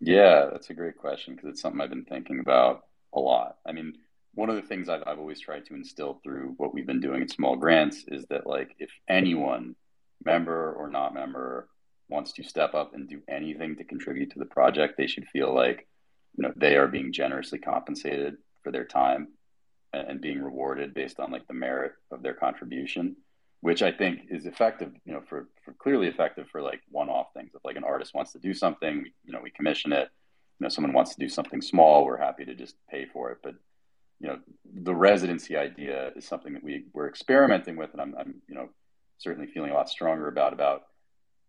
Yeah, 0.00 0.48
that's 0.52 0.70
a 0.70 0.74
great 0.74 0.98
question 0.98 1.34
because 1.34 1.50
it's 1.50 1.62
something 1.62 1.80
I've 1.80 1.90
been 1.90 2.04
thinking 2.04 2.40
about 2.40 2.84
a 3.14 3.20
lot. 3.20 3.56
I 3.64 3.72
mean, 3.72 3.94
one 4.34 4.50
of 4.50 4.56
the 4.56 4.62
things 4.62 4.88
I've, 4.88 5.02
I've 5.06 5.18
always 5.18 5.40
tried 5.40 5.64
to 5.66 5.74
instill 5.74 6.20
through 6.22 6.54
what 6.58 6.74
we've 6.74 6.86
been 6.86 7.00
doing 7.00 7.22
at 7.22 7.30
Small 7.30 7.56
Grants 7.56 8.04
is 8.08 8.26
that, 8.26 8.46
like, 8.46 8.76
if 8.78 8.90
anyone, 9.08 9.74
member 10.22 10.74
or 10.74 10.88
not 10.90 11.14
member, 11.14 11.68
wants 12.10 12.32
to 12.32 12.42
step 12.42 12.74
up 12.74 12.94
and 12.94 13.08
do 13.08 13.22
anything 13.28 13.76
to 13.76 13.84
contribute 13.84 14.32
to 14.32 14.38
the 14.38 14.44
project, 14.44 14.96
they 14.98 15.06
should 15.06 15.26
feel 15.28 15.54
like, 15.54 15.88
you 16.36 16.42
know, 16.42 16.52
they 16.56 16.76
are 16.76 16.88
being 16.88 17.12
generously 17.12 17.58
compensated 17.58 18.36
for 18.62 18.70
their 18.70 18.84
time 18.84 19.28
and, 19.92 20.20
being 20.20 20.42
rewarded 20.42 20.92
based 20.92 21.18
on 21.20 21.30
like 21.30 21.46
the 21.46 21.54
merit 21.54 21.92
of 22.10 22.22
their 22.22 22.34
contribution 22.34 23.16
which 23.60 23.82
I 23.82 23.90
think 23.90 24.26
is 24.30 24.46
effective, 24.46 24.92
you 25.04 25.12
know, 25.12 25.22
for, 25.28 25.48
for 25.64 25.72
clearly 25.72 26.06
effective 26.06 26.46
for 26.52 26.62
like 26.62 26.82
one-off 26.90 27.32
things. 27.34 27.50
If 27.54 27.64
like 27.64 27.76
an 27.76 27.82
artist 27.82 28.14
wants 28.14 28.32
to 28.32 28.38
do 28.38 28.54
something, 28.54 29.06
you 29.24 29.32
know, 29.32 29.40
we 29.42 29.50
commission 29.50 29.92
it. 29.92 30.08
You 30.60 30.64
know, 30.64 30.68
someone 30.68 30.92
wants 30.92 31.14
to 31.14 31.20
do 31.20 31.28
something 31.28 31.60
small, 31.60 32.04
we're 32.04 32.16
happy 32.16 32.44
to 32.44 32.54
just 32.54 32.76
pay 32.88 33.06
for 33.12 33.32
it. 33.32 33.38
But 33.42 33.54
you 34.20 34.28
know, 34.28 34.38
the 34.72 34.94
residency 34.94 35.56
idea 35.56 36.12
is 36.16 36.24
something 36.24 36.54
that 36.54 36.62
we 36.62 36.84
we're 36.94 37.08
experimenting 37.08 37.76
with, 37.76 37.90
and 37.92 38.00
I'm, 38.00 38.14
I'm 38.16 38.34
you 38.48 38.54
know 38.54 38.68
certainly 39.18 39.48
feeling 39.48 39.72
a 39.72 39.74
lot 39.74 39.90
stronger 39.90 40.28
about 40.28 40.52
about 40.52 40.82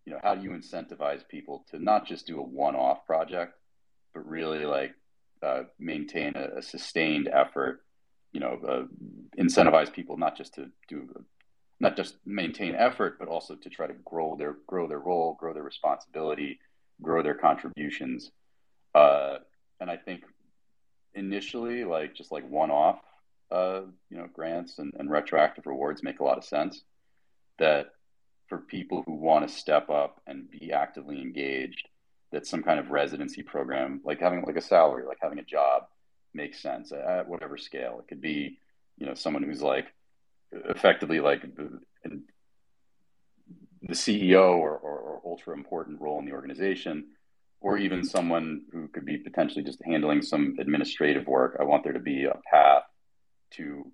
you 0.06 0.12
know 0.12 0.20
how 0.22 0.36
do 0.36 0.42
you 0.42 0.50
incentivize 0.50 1.22
people 1.28 1.66
to 1.70 1.78
not 1.78 2.06
just 2.06 2.28
do 2.28 2.40
a 2.40 2.44
one-off 2.44 3.06
project, 3.06 3.54
but 4.18 4.28
really 4.28 4.66
like 4.66 4.94
uh, 5.44 5.64
maintain 5.80 6.34
a, 6.36 6.58
a, 6.58 6.62
sustained 6.62 7.30
effort. 7.32 7.82
You 8.32 8.40
know, 8.40 8.60
uh, 8.68 9.42
incentivize 9.42 9.92
people 9.92 10.18
not 10.18 10.36
just 10.36 10.56
to 10.56 10.70
do 10.88 11.08
not 11.80 11.96
just 11.96 12.16
maintain 12.26 12.74
effort, 12.76 13.20
but 13.20 13.28
also 13.28 13.56
to 13.56 13.70
try 13.70 13.88
to 13.88 13.94
grow 14.06 14.36
their 14.36 14.58
grow 14.66 14.88
their 14.88 15.00
role, 15.00 15.38
grow 15.40 15.54
their 15.54 15.64
responsibility, 15.64 16.60
grow 17.02 17.22
their 17.22 17.36
contributions. 17.36 18.32
Uh, 18.96 19.38
and 19.80 19.90
I 19.90 19.98
think 19.98 20.24
initially, 21.14 21.84
like 21.84 22.16
just 22.16 22.32
like 22.32 22.48
one 22.50 22.72
off, 22.72 23.00
uh, 23.52 23.82
you 24.10 24.18
know, 24.18 24.28
grants 24.34 24.80
and, 24.80 24.94
and 24.98 25.10
retroactive 25.10 25.68
rewards 25.68 26.04
make 26.04 26.20
a 26.20 26.24
lot 26.24 26.38
of 26.38 26.44
sense. 26.44 26.82
That 27.60 27.88
for 28.50 28.60
people 28.60 29.04
who 29.06 29.14
want 29.14 29.48
to 29.48 29.54
step 29.54 29.90
up 29.90 30.22
and 30.26 30.50
be 30.50 30.72
actively 30.72 31.22
engaged, 31.22 31.88
that 32.32 32.46
some 32.46 32.64
kind 32.64 32.80
of 32.80 32.90
residency 32.90 33.42
program, 33.42 34.02
like 34.04 34.20
having 34.20 34.44
like 34.44 34.58
a 34.58 34.62
salary, 34.62 35.06
like 35.06 35.18
having 35.22 35.40
a 35.40 35.44
job, 35.44 35.84
makes 36.34 36.62
sense 36.62 36.92
at 36.92 37.28
whatever 37.28 37.58
scale. 37.58 38.00
It 38.00 38.08
could 38.08 38.22
be, 38.22 38.60
you 38.98 39.06
know, 39.06 39.14
someone 39.14 39.44
who's 39.44 39.62
like 39.62 39.88
effectively 40.52 41.20
like 41.20 41.42
the, 41.42 41.80
CEO 43.90 44.58
or, 44.58 44.76
or, 44.78 44.98
or, 45.00 45.22
ultra 45.26 45.54
important 45.54 46.02
role 46.02 46.20
in 46.20 46.26
the 46.26 46.34
organization, 46.34 47.06
or 47.62 47.78
even 47.78 48.04
someone 48.04 48.64
who 48.74 48.88
could 48.90 49.06
be 49.06 49.18
potentially 49.18 49.64
just 49.64 49.82
handling 49.86 50.22
some 50.22 50.56
administrative 50.60 51.26
work. 51.26 51.56
I 51.60 51.64
want 51.64 51.84
there 51.84 51.94
to 51.94 52.00
be 52.00 52.26
a 52.26 52.38
path 52.52 52.84
to 53.52 53.90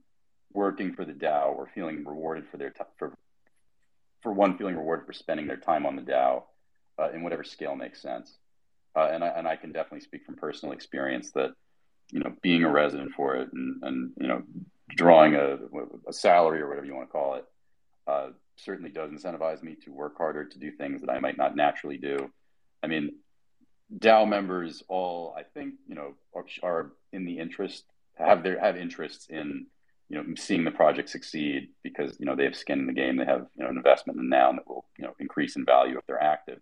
working 0.52 0.94
for 0.94 1.06
the 1.06 1.14
DAO 1.14 1.56
or 1.56 1.70
feeling 1.76 2.04
rewarded 2.04 2.48
for 2.50 2.58
their 2.58 2.72
t- 2.72 2.84
for 2.98 3.14
for 4.22 4.32
one 4.32 4.58
feeling 4.58 4.76
rewarded 4.76 5.06
for 5.06 5.14
spending 5.14 5.48
their 5.48 5.58
time 5.58 5.86
on 5.86 5.96
the 5.96 6.02
DAO 6.02 6.44
uh, 7.00 7.12
in 7.12 7.24
whatever 7.24 7.44
scale 7.44 7.76
makes 7.76 8.02
sense. 8.02 8.38
Uh, 8.96 9.10
and 9.12 9.24
I 9.24 9.28
and 9.28 9.48
I 9.48 9.56
can 9.56 9.72
definitely 9.72 10.02
speak 10.02 10.26
from 10.26 10.36
personal 10.36 10.74
experience 10.74 11.32
that 11.32 11.52
you 12.12 12.20
know 12.20 12.34
being 12.42 12.64
a 12.64 12.70
resident 12.70 13.12
for 13.14 13.36
it 13.36 13.50
and 13.52 13.82
and 13.84 14.12
you 14.20 14.28
know 14.28 14.44
drawing 14.96 15.36
a, 15.36 15.58
a 16.08 16.14
salary 16.14 16.62
or 16.62 16.68
whatever 16.68 16.86
you 16.86 16.94
want 16.94 17.08
to 17.08 17.12
call 17.12 17.36
it 17.36 17.46
uh, 18.06 18.28
certainly 18.58 18.92
does 18.92 19.10
incentivize 19.10 19.64
me 19.64 19.76
to 19.84 19.92
work 19.92 20.18
harder 20.18 20.46
to 20.46 20.60
do 20.60 20.72
things 20.72 21.02
that 21.02 21.10
I 21.10 21.20
might 21.20 21.38
not 21.38 21.56
naturally 21.56 21.98
do. 21.98 22.32
I 22.84 22.88
mean, 22.88 23.14
DAO 23.98 24.28
members 24.28 24.84
all 24.88 25.34
I 25.38 25.44
think 25.44 25.76
you 25.88 25.96
know 25.96 26.14
are, 26.36 26.46
are 26.62 26.92
in 27.12 27.26
the 27.26 27.40
interest 27.40 27.86
have 28.16 28.44
their 28.44 28.60
have 28.60 28.78
interests 28.78 29.28
in 29.30 29.66
you 30.10 30.18
know 30.18 30.36
seeing 30.36 30.64
the 30.64 30.72
project 30.72 31.10
succeed 31.10 31.70
because 31.82 32.16
you 32.20 32.26
know 32.26 32.36
they 32.36 32.44
have 32.44 32.56
skin 32.56 32.80
in 32.80 32.88
the 32.88 32.94
game. 32.94 33.18
They 33.18 33.26
have 33.26 33.48
you 33.56 33.64
know 33.64 33.70
an 33.70 33.78
investment 33.78 34.20
in 34.20 34.30
noun 34.30 34.58
that 34.58 34.68
will 34.68 34.86
you 34.98 35.06
know 35.06 35.16
increase 35.20 35.56
in 35.56 35.66
value 35.66 35.98
if 35.98 36.06
they're 36.06 36.22
active. 36.22 36.60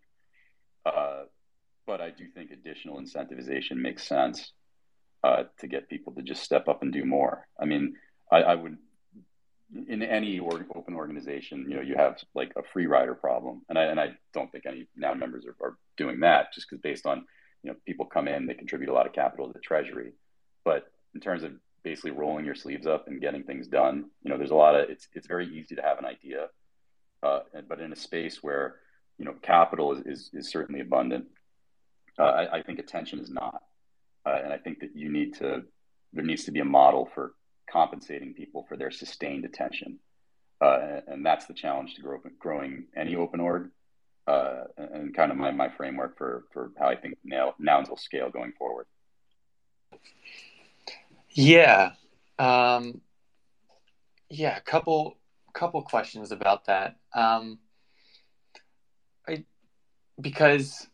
Uh, 0.86 1.24
but 1.86 2.02
I 2.02 2.10
do 2.10 2.28
think 2.28 2.52
additional 2.52 3.00
incentivization 3.00 3.78
makes 3.78 4.08
sense 4.08 4.52
uh, 5.24 5.44
to 5.60 5.68
get 5.68 5.90
people 5.90 6.14
to 6.14 6.22
just 6.22 6.44
step 6.44 6.68
up 6.68 6.82
and 6.82 6.92
do 6.92 7.06
more. 7.06 7.48
I 7.60 7.66
mean, 7.66 7.96
I, 8.32 8.38
I 8.38 8.56
would 8.56 8.78
in 9.88 10.04
any 10.04 10.40
or, 10.40 10.66
open 10.76 10.96
organization, 10.96 11.66
you 11.70 11.76
know, 11.76 11.82
you 11.82 11.96
have 11.96 12.18
like 12.36 12.52
a 12.58 12.64
free 12.74 12.88
rider 12.88 13.16
problem, 13.16 13.62
and 13.70 13.78
I 13.78 13.84
and 13.84 14.00
I 14.00 14.10
don't 14.34 14.52
think 14.52 14.66
any 14.66 14.88
now 14.96 15.14
members 15.14 15.46
are, 15.46 15.56
are 15.66 15.78
doing 15.98 16.20
that 16.22 16.54
just 16.54 16.70
because 16.70 16.82
based 16.82 17.06
on 17.06 17.26
you 17.64 17.72
know 17.72 17.78
people 17.86 18.06
come 18.06 18.28
in, 18.28 18.46
they 18.46 18.54
contribute 18.54 18.90
a 18.90 18.94
lot 18.94 19.06
of 19.06 19.14
capital 19.14 19.48
to 19.48 19.54
the 19.54 19.60
treasury, 19.60 20.14
but 20.66 20.92
in 21.14 21.22
terms 21.22 21.44
of 21.44 21.54
basically 21.84 22.12
rolling 22.12 22.46
your 22.46 22.56
sleeves 22.56 22.86
up 22.86 23.08
and 23.08 23.22
getting 23.22 23.44
things 23.44 23.68
done, 23.68 24.06
you 24.24 24.30
know, 24.30 24.38
there's 24.38 24.52
a 24.52 24.56
lot 24.56 24.76
of 24.76 24.90
it's 24.90 25.08
it's 25.14 25.28
very 25.28 25.48
easy 25.48 25.76
to 25.76 25.82
have 25.82 26.00
an 26.00 26.06
idea, 26.06 26.48
uh, 27.24 27.40
but 27.68 27.80
in 27.80 27.94
a 27.94 27.96
space 27.96 28.44
where 28.44 28.76
you 29.22 29.26
know 29.26 29.36
capital 29.44 29.94
is 29.94 30.02
is, 30.06 30.30
is 30.34 30.50
certainly 30.50 30.82
abundant, 30.82 31.26
uh, 32.18 32.24
I, 32.24 32.58
I 32.58 32.64
think 32.64 32.80
attention 32.80 33.20
is 33.20 33.30
not, 33.30 33.62
uh, 34.26 34.40
and 34.44 34.52
I 34.52 34.58
think 34.58 34.80
that 34.80 34.96
you 34.96 35.10
need 35.12 35.36
to 35.36 35.62
there 36.12 36.26
needs 36.26 36.44
to 36.46 36.52
be 36.52 36.60
a 36.60 36.66
model 36.66 37.08
for 37.14 37.34
compensating 37.72 38.34
people 38.34 38.66
for 38.68 38.76
their 38.76 38.90
sustained 38.90 39.46
attention. 39.46 40.00
Uh, 40.60 41.02
and, 41.08 41.26
that's 41.26 41.46
the 41.46 41.54
challenge 41.54 41.96
to 41.96 42.02
grow, 42.02 42.20
growing 42.38 42.86
any 42.96 43.16
open 43.16 43.40
org 43.40 43.70
uh, 44.28 44.64
and 44.78 45.16
kind 45.16 45.32
of 45.32 45.38
my, 45.38 45.50
my 45.52 45.70
framework 45.70 46.18
for, 46.18 46.44
for 46.54 46.72
how 46.78 46.88
I 46.88 46.96
think 46.96 47.18
now, 47.24 47.56
nouns 47.58 47.90
will 47.90 47.98
scale 47.98 48.30
going 48.30 48.52
forward. 48.52 48.86
Yeah. 51.30 51.94
Um, 52.38 53.02
yeah. 54.30 54.56
A 54.56 54.62
couple, 54.62 55.18
couple 55.54 55.82
questions 55.82 56.32
about 56.32 56.66
that. 56.66 56.98
Um, 57.16 57.58
because 60.22 60.88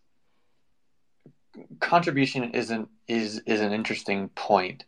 contribution 1.79 2.51
isn't, 2.51 2.89
is, 3.07 3.41
is 3.45 3.61
an 3.61 3.73
interesting 3.73 4.29
point. 4.29 4.85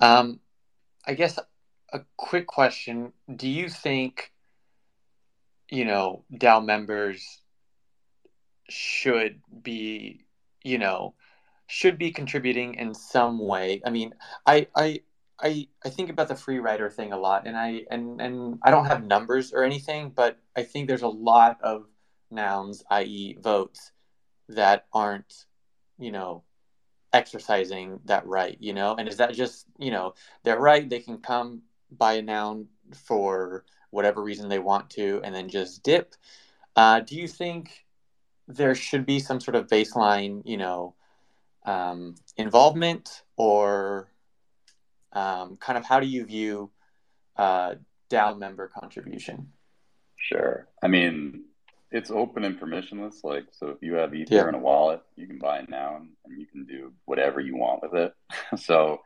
Um, 0.00 0.40
I 1.06 1.14
guess 1.14 1.38
a 1.92 2.00
quick 2.16 2.46
question: 2.46 3.12
Do 3.34 3.48
you 3.48 3.68
think, 3.68 4.32
you 5.68 5.84
know, 5.84 6.24
DAO 6.32 6.64
members 6.64 7.40
should 8.68 9.40
be, 9.62 10.24
you 10.62 10.78
know, 10.78 11.14
should 11.66 11.98
be 11.98 12.10
contributing 12.10 12.74
in 12.74 12.94
some 12.94 13.38
way. 13.38 13.80
I 13.84 13.90
mean, 13.90 14.14
I 14.46 14.66
I 14.76 15.00
I, 15.40 15.68
I 15.84 15.88
think 15.88 16.10
about 16.10 16.28
the 16.28 16.34
free 16.34 16.58
rider 16.58 16.90
thing 16.90 17.12
a 17.12 17.18
lot 17.18 17.46
and 17.46 17.56
I 17.56 17.84
and 17.90 18.20
and 18.20 18.58
I 18.62 18.70
don't 18.70 18.86
have 18.86 19.04
numbers 19.04 19.52
or 19.52 19.64
anything, 19.64 20.10
but 20.10 20.38
I 20.56 20.64
think 20.64 20.88
there's 20.88 21.02
a 21.02 21.08
lot 21.08 21.58
of 21.62 21.86
nouns, 22.30 22.82
i.e. 22.90 23.36
votes, 23.40 23.92
that 24.48 24.86
aren't, 24.92 25.46
you 25.98 26.12
know, 26.12 26.42
exercising 27.12 28.00
that 28.04 28.26
right, 28.26 28.56
you 28.60 28.72
know? 28.72 28.94
And 28.96 29.08
is 29.08 29.16
that 29.16 29.34
just, 29.34 29.66
you 29.78 29.90
know, 29.90 30.14
they're 30.42 30.58
right, 30.58 30.88
they 30.88 31.00
can 31.00 31.18
come 31.18 31.62
by 31.90 32.14
a 32.14 32.22
noun 32.22 32.66
for 32.94 33.64
whatever 33.90 34.22
reason 34.22 34.48
they 34.48 34.58
want 34.58 34.90
to 34.90 35.20
and 35.24 35.34
then 35.34 35.48
just 35.48 35.82
dip. 35.82 36.14
Uh, 36.76 37.00
do 37.00 37.16
you 37.16 37.26
think 37.26 37.84
there 38.46 38.74
should 38.74 39.04
be 39.06 39.18
some 39.18 39.40
sort 39.40 39.56
of 39.56 39.66
baseline, 39.66 40.42
you 40.44 40.56
know, 40.56 40.94
um, 41.66 42.14
involvement 42.36 43.22
or 43.36 44.10
um, 45.12 45.56
kind 45.56 45.76
of 45.76 45.84
how 45.84 46.00
do 46.00 46.06
you 46.06 46.24
view 46.24 46.70
uh, 47.36 47.74
DAO 48.08 48.38
member 48.38 48.68
contribution? 48.68 49.52
Sure. 50.16 50.68
I 50.82 50.88
mean, 50.88 51.44
it's 51.90 52.10
open 52.10 52.44
and 52.44 52.58
permissionless. 52.60 53.24
Like, 53.24 53.46
so 53.52 53.68
if 53.68 53.78
you 53.82 53.94
have 53.94 54.14
Ether 54.14 54.34
yeah. 54.36 54.48
in 54.48 54.54
a 54.54 54.58
wallet, 54.58 55.00
you 55.16 55.26
can 55.26 55.38
buy 55.38 55.58
it 55.58 55.68
now 55.68 55.96
and, 55.96 56.10
and 56.24 56.40
you 56.40 56.46
can 56.46 56.64
do 56.64 56.92
whatever 57.04 57.40
you 57.40 57.56
want 57.56 57.82
with 57.82 57.94
it. 57.94 58.14
so 58.60 59.00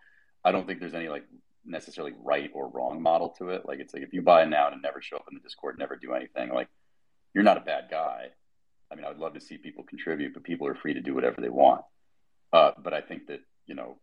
I 0.44 0.52
don't 0.52 0.66
think 0.66 0.80
there's 0.80 0.94
any 0.94 1.08
like 1.08 1.24
necessarily 1.64 2.12
right 2.22 2.50
or 2.54 2.68
wrong 2.68 3.00
model 3.00 3.30
to 3.38 3.48
it. 3.50 3.62
Like, 3.66 3.80
it's 3.80 3.94
like 3.94 4.02
if 4.02 4.12
you 4.12 4.22
buy 4.22 4.42
it 4.42 4.48
now 4.48 4.70
and 4.70 4.82
never 4.82 5.00
show 5.00 5.16
up 5.16 5.24
in 5.30 5.36
the 5.36 5.42
Discord, 5.42 5.76
never 5.78 5.96
do 5.96 6.12
anything, 6.12 6.52
like, 6.52 6.68
you're 7.34 7.44
not 7.44 7.56
a 7.56 7.60
bad 7.60 7.84
guy. 7.90 8.26
I 8.92 8.94
mean, 8.94 9.04
I 9.04 9.08
would 9.08 9.18
love 9.18 9.34
to 9.34 9.40
see 9.40 9.56
people 9.56 9.82
contribute, 9.82 10.34
but 10.34 10.44
people 10.44 10.66
are 10.66 10.74
free 10.74 10.94
to 10.94 11.00
do 11.00 11.14
whatever 11.14 11.40
they 11.40 11.48
want. 11.48 11.82
Uh, 12.52 12.72
but 12.80 12.92
I 12.92 13.00
think 13.00 13.26
that, 13.26 13.40
you 13.66 13.74
know, 13.74 13.96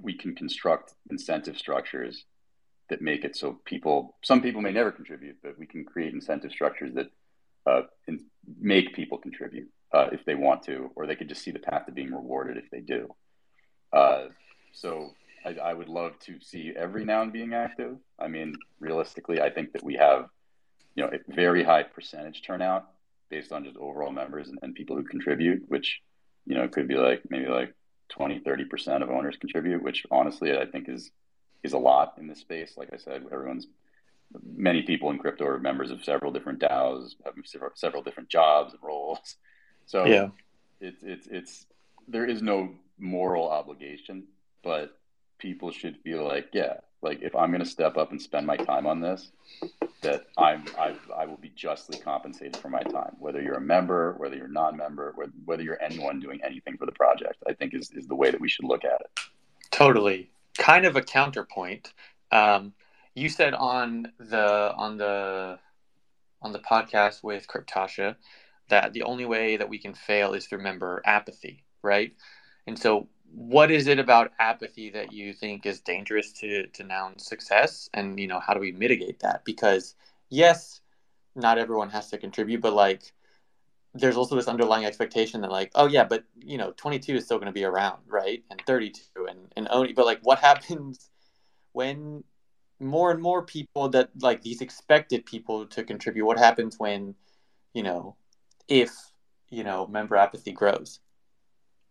we 0.00 0.14
can 0.14 0.34
construct 0.36 0.92
incentive 1.10 1.58
structures 1.58 2.24
that 2.88 3.02
make 3.02 3.24
it 3.24 3.34
so 3.34 3.58
people, 3.64 4.16
some 4.22 4.42
people 4.42 4.60
may 4.60 4.70
never 4.70 4.92
contribute, 4.92 5.38
but 5.42 5.58
we 5.58 5.66
can 5.66 5.84
create 5.84 6.12
incentive 6.12 6.52
structures 6.52 6.94
that 6.94 7.10
uh, 7.66 7.82
make 8.60 8.94
people 8.94 9.18
contribute 9.18 9.68
uh, 9.92 10.08
if 10.12 10.24
they 10.24 10.34
want 10.34 10.62
to, 10.64 10.90
or 10.96 11.06
they 11.06 11.16
could 11.16 11.28
just 11.28 11.42
see 11.42 11.50
the 11.50 11.58
path 11.58 11.86
to 11.86 11.92
being 11.92 12.12
rewarded 12.12 12.56
if 12.56 12.70
they 12.70 12.80
do. 12.80 13.08
Uh, 13.92 14.26
so 14.72 15.10
I, 15.44 15.50
I, 15.50 15.74
would 15.74 15.88
love 15.88 16.18
to 16.20 16.40
see 16.40 16.72
every 16.74 17.04
noun 17.04 17.30
being 17.30 17.52
active. 17.52 17.96
I 18.18 18.28
mean, 18.28 18.56
realistically, 18.80 19.40
I 19.40 19.50
think 19.50 19.72
that 19.72 19.84
we 19.84 19.94
have, 19.94 20.28
you 20.94 21.04
know, 21.04 21.10
a 21.12 21.34
very 21.34 21.62
high 21.62 21.82
percentage 21.82 22.42
turnout 22.42 22.88
based 23.28 23.52
on 23.52 23.64
just 23.64 23.76
overall 23.76 24.10
members 24.10 24.48
and, 24.48 24.58
and 24.62 24.74
people 24.74 24.96
who 24.96 25.04
contribute, 25.04 25.64
which, 25.68 26.00
you 26.46 26.54
know, 26.54 26.68
could 26.68 26.88
be 26.88 26.94
like 26.94 27.22
maybe 27.28 27.46
like 27.46 27.74
20, 28.08 28.40
30% 28.40 29.02
of 29.02 29.10
owners 29.10 29.36
contribute, 29.36 29.82
which 29.82 30.06
honestly 30.10 30.56
I 30.56 30.66
think 30.66 30.88
is 30.88 31.10
is 31.62 31.74
a 31.74 31.78
lot 31.78 32.14
in 32.18 32.26
this 32.26 32.40
space. 32.40 32.74
Like 32.76 32.90
I 32.92 32.96
said, 32.96 33.24
everyone's 33.30 33.66
many 34.44 34.82
people 34.82 35.10
in 35.10 35.18
crypto 35.18 35.46
are 35.46 35.58
members 35.58 35.90
of 35.90 36.04
several 36.04 36.32
different 36.32 36.60
DAOs, 36.60 37.14
have 37.24 37.34
several 37.74 38.02
different 38.02 38.28
jobs 38.28 38.72
and 38.72 38.82
roles. 38.82 39.36
So 39.86 40.04
yeah, 40.04 40.28
it's 40.80 41.02
it's 41.02 41.26
it's 41.26 41.66
there 42.08 42.26
is 42.26 42.42
no 42.42 42.70
moral 42.98 43.48
obligation, 43.48 44.24
but 44.62 44.98
people 45.38 45.70
should 45.70 45.98
feel 45.98 46.24
like 46.24 46.48
yeah, 46.52 46.74
like 47.02 47.20
if 47.22 47.34
I'm 47.34 47.50
going 47.50 47.62
to 47.62 47.68
step 47.68 47.96
up 47.96 48.12
and 48.12 48.22
spend 48.22 48.46
my 48.46 48.56
time 48.56 48.86
on 48.86 49.00
this, 49.00 49.32
that 50.02 50.26
I'm 50.38 50.64
I, 50.78 50.94
I 51.16 51.26
will 51.26 51.36
be 51.36 51.52
justly 51.54 51.98
compensated 51.98 52.56
for 52.56 52.68
my 52.68 52.82
time, 52.82 53.16
whether 53.18 53.42
you're 53.42 53.56
a 53.56 53.60
member, 53.60 54.14
whether 54.18 54.36
you're 54.36 54.48
non-member, 54.48 55.14
whether 55.44 55.62
you're 55.62 55.82
anyone 55.82 56.20
doing 56.20 56.40
anything 56.44 56.76
for 56.76 56.86
the 56.86 56.92
project. 56.92 57.42
I 57.46 57.54
think 57.54 57.74
is 57.74 57.90
is 57.92 58.06
the 58.06 58.14
way 58.14 58.30
that 58.30 58.40
we 58.40 58.48
should 58.48 58.64
look 58.64 58.84
at 58.84 59.00
it. 59.00 59.20
Totally, 59.70 60.30
kind 60.58 60.86
of 60.86 60.96
a 60.96 61.02
counterpoint. 61.02 61.92
Um, 62.30 62.72
you 63.14 63.28
said 63.28 63.54
on 63.54 64.12
the 64.18 64.72
on 64.74 64.96
the 64.96 65.58
on 66.40 66.52
the 66.52 66.58
podcast 66.58 67.22
with 67.22 67.46
Cryptasha 67.46 68.16
that 68.68 68.92
the 68.92 69.02
Oni 69.02 69.26
way 69.26 69.56
that 69.56 69.68
we 69.68 69.78
can 69.78 69.94
fail 69.94 70.34
is 70.34 70.46
through 70.46 70.62
member 70.62 71.02
apathy, 71.04 71.64
right? 71.82 72.12
And 72.66 72.78
so 72.78 73.08
what 73.34 73.70
is 73.70 73.86
it 73.86 73.98
about 73.98 74.32
apathy 74.38 74.90
that 74.90 75.12
you 75.12 75.32
think 75.32 75.66
is 75.66 75.80
dangerous 75.80 76.32
to 76.34 76.66
to 76.68 76.84
noun 76.84 77.18
success? 77.18 77.88
And 77.94 78.18
you 78.18 78.26
know 78.28 78.40
how 78.40 78.54
do 78.54 78.60
we 78.60 78.72
mitigate 78.72 79.20
that? 79.20 79.44
Because 79.44 79.94
yes 80.30 80.80
not 81.34 81.58
everyone 81.58 81.90
has 81.90 82.10
to 82.10 82.18
contribute 82.18 82.60
but 82.60 82.74
like 82.74 83.12
there's 83.94 84.16
also 84.16 84.34
this 84.36 84.48
underlying 84.48 84.84
expectation 84.84 85.40
that 85.42 85.50
like 85.50 85.70
oh 85.74 85.86
yeah 85.86 86.04
but 86.04 86.24
you 86.38 86.58
know 86.58 86.72
22 86.76 87.16
is 87.16 87.24
still 87.24 87.38
going 87.38 87.46
to 87.46 87.52
be 87.52 87.64
around 87.64 87.98
right? 88.06 88.42
And 88.50 88.62
32 88.66 89.26
and 89.28 89.52
and 89.56 89.68
only 89.70 89.92
but 89.92 90.06
like 90.06 90.20
what 90.22 90.38
happens 90.48 91.10
when 91.72 92.24
more 92.82 93.10
and 93.10 93.22
more 93.22 93.42
people 93.42 93.88
that 93.88 94.10
like 94.20 94.42
these 94.42 94.60
expected 94.60 95.24
people 95.24 95.66
to 95.66 95.84
contribute 95.84 96.26
what 96.26 96.38
happens 96.38 96.78
when 96.78 97.14
you 97.74 97.82
know 97.82 98.16
if 98.68 98.90
you 99.48 99.64
know 99.64 99.86
member 99.86 100.16
apathy 100.16 100.52
grows 100.52 101.00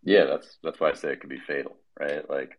yeah, 0.03 0.25
that's 0.25 0.57
that's 0.63 0.79
why 0.79 0.91
I 0.91 0.93
say 0.93 1.11
it 1.11 1.19
could 1.19 1.29
be 1.29 1.39
fatal, 1.39 1.75
right? 1.99 2.27
Like, 2.29 2.57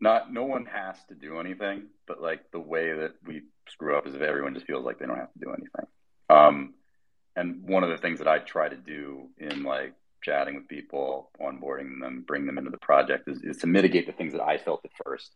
not 0.00 0.32
no 0.32 0.44
one 0.44 0.66
has 0.66 0.96
to 1.08 1.14
do 1.14 1.38
anything, 1.38 1.84
but 2.06 2.20
like 2.20 2.50
the 2.50 2.60
way 2.60 2.92
that 2.92 3.14
we 3.26 3.42
screw 3.68 3.96
up 3.96 4.06
is 4.06 4.14
if 4.14 4.22
everyone 4.22 4.54
just 4.54 4.66
feels 4.66 4.84
like 4.84 4.98
they 4.98 5.06
don't 5.06 5.18
have 5.18 5.32
to 5.32 5.38
do 5.38 5.50
anything. 5.50 5.86
Um, 6.30 6.74
and 7.36 7.62
one 7.68 7.84
of 7.84 7.90
the 7.90 7.98
things 7.98 8.18
that 8.18 8.28
I 8.28 8.38
try 8.38 8.68
to 8.68 8.76
do 8.76 9.28
in 9.38 9.64
like 9.64 9.94
chatting 10.22 10.54
with 10.54 10.68
people, 10.68 11.30
onboarding 11.40 12.00
them, 12.00 12.24
bring 12.26 12.46
them 12.46 12.58
into 12.58 12.70
the 12.70 12.78
project 12.78 13.28
is, 13.28 13.42
is 13.42 13.58
to 13.58 13.66
mitigate 13.66 14.06
the 14.06 14.12
things 14.12 14.32
that 14.32 14.42
I 14.42 14.56
felt 14.56 14.80
at 14.84 14.92
first. 15.04 15.32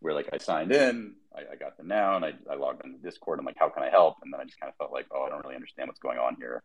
Where 0.00 0.14
like 0.14 0.28
I 0.32 0.38
signed 0.38 0.72
in, 0.72 1.14
I, 1.34 1.52
I 1.52 1.56
got 1.56 1.76
the 1.76 1.82
noun, 1.82 2.24
I, 2.24 2.32
I 2.50 2.54
logged 2.54 2.84
into 2.84 2.98
Discord. 2.98 3.38
I'm 3.38 3.44
like, 3.44 3.58
how 3.58 3.68
can 3.68 3.82
I 3.82 3.90
help? 3.90 4.16
And 4.22 4.32
then 4.32 4.40
I 4.40 4.44
just 4.44 4.60
kind 4.60 4.70
of 4.70 4.76
felt 4.76 4.92
like, 4.92 5.06
oh, 5.10 5.24
I 5.24 5.28
don't 5.28 5.42
really 5.42 5.56
understand 5.56 5.88
what's 5.88 6.00
going 6.00 6.18
on 6.18 6.36
here. 6.38 6.62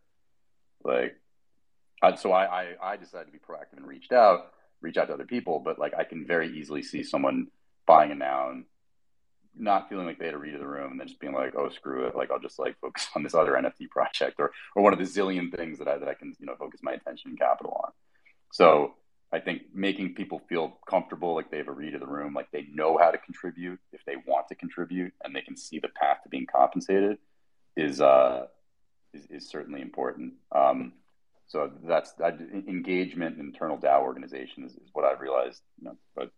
Like, 0.84 1.16
uh, 2.02 2.16
so 2.16 2.32
I, 2.32 2.44
I, 2.44 2.74
I 2.82 2.96
decided 2.96 3.26
to 3.26 3.32
be 3.32 3.38
proactive 3.38 3.76
and 3.76 3.86
reached 3.86 4.12
out, 4.12 4.52
reach 4.80 4.96
out 4.96 5.08
to 5.08 5.14
other 5.14 5.24
people. 5.24 5.60
But 5.60 5.78
like 5.78 5.94
I 5.94 6.04
can 6.04 6.26
very 6.26 6.56
easily 6.56 6.82
see 6.82 7.02
someone 7.02 7.48
buying 7.86 8.12
a 8.12 8.14
noun, 8.14 8.66
not 9.56 9.88
feeling 9.88 10.06
like 10.06 10.18
they 10.18 10.26
had 10.26 10.32
to 10.32 10.38
read 10.38 10.54
of 10.54 10.60
the 10.60 10.66
room, 10.66 10.92
and 10.92 11.00
then 11.00 11.06
just 11.06 11.20
being 11.20 11.32
like, 11.32 11.54
oh 11.56 11.68
screw 11.70 12.06
it, 12.06 12.16
like 12.16 12.30
I'll 12.30 12.40
just 12.40 12.58
like 12.58 12.78
focus 12.80 13.08
on 13.14 13.22
this 13.22 13.34
other 13.34 13.52
NFT 13.60 13.88
project 13.88 14.36
or 14.38 14.52
or 14.74 14.82
one 14.82 14.92
of 14.92 14.98
the 14.98 15.04
zillion 15.04 15.54
things 15.54 15.78
that 15.78 15.88
I 15.88 15.98
that 15.98 16.08
I 16.08 16.14
can 16.14 16.34
you 16.38 16.46
know 16.46 16.56
focus 16.58 16.80
my 16.82 16.92
attention 16.92 17.30
and 17.30 17.38
capital 17.38 17.80
on. 17.84 17.92
So 18.52 18.94
I 19.34 19.40
think 19.40 19.62
making 19.74 20.14
people 20.14 20.40
feel 20.48 20.78
comfortable, 20.88 21.34
like 21.34 21.50
they 21.50 21.56
have 21.56 21.66
a 21.66 21.72
read 21.72 21.94
of 21.94 22.00
the 22.00 22.06
room, 22.06 22.34
like 22.34 22.52
they 22.52 22.68
know 22.72 22.96
how 22.96 23.10
to 23.10 23.18
contribute 23.18 23.80
if 23.92 24.00
they 24.06 24.14
want 24.14 24.46
to 24.48 24.54
contribute, 24.54 25.12
and 25.24 25.34
they 25.34 25.40
can 25.40 25.56
see 25.56 25.80
the 25.80 25.88
path 25.88 26.18
to 26.22 26.28
being 26.28 26.46
compensated, 26.46 27.18
is 27.76 28.00
uh, 28.00 28.46
is, 29.12 29.26
is 29.30 29.50
certainly 29.50 29.82
important. 29.82 30.34
Um, 30.52 30.92
so 31.48 31.68
that's 31.82 32.12
that 32.12 32.38
engagement 32.68 33.40
internal 33.40 33.76
DAO 33.76 34.02
organization 34.02 34.62
is, 34.62 34.72
is 34.72 34.90
what 34.92 35.04
I've 35.04 35.20
realized, 35.20 35.62
you 35.78 35.86
know, 35.86 35.96
but 36.14 36.30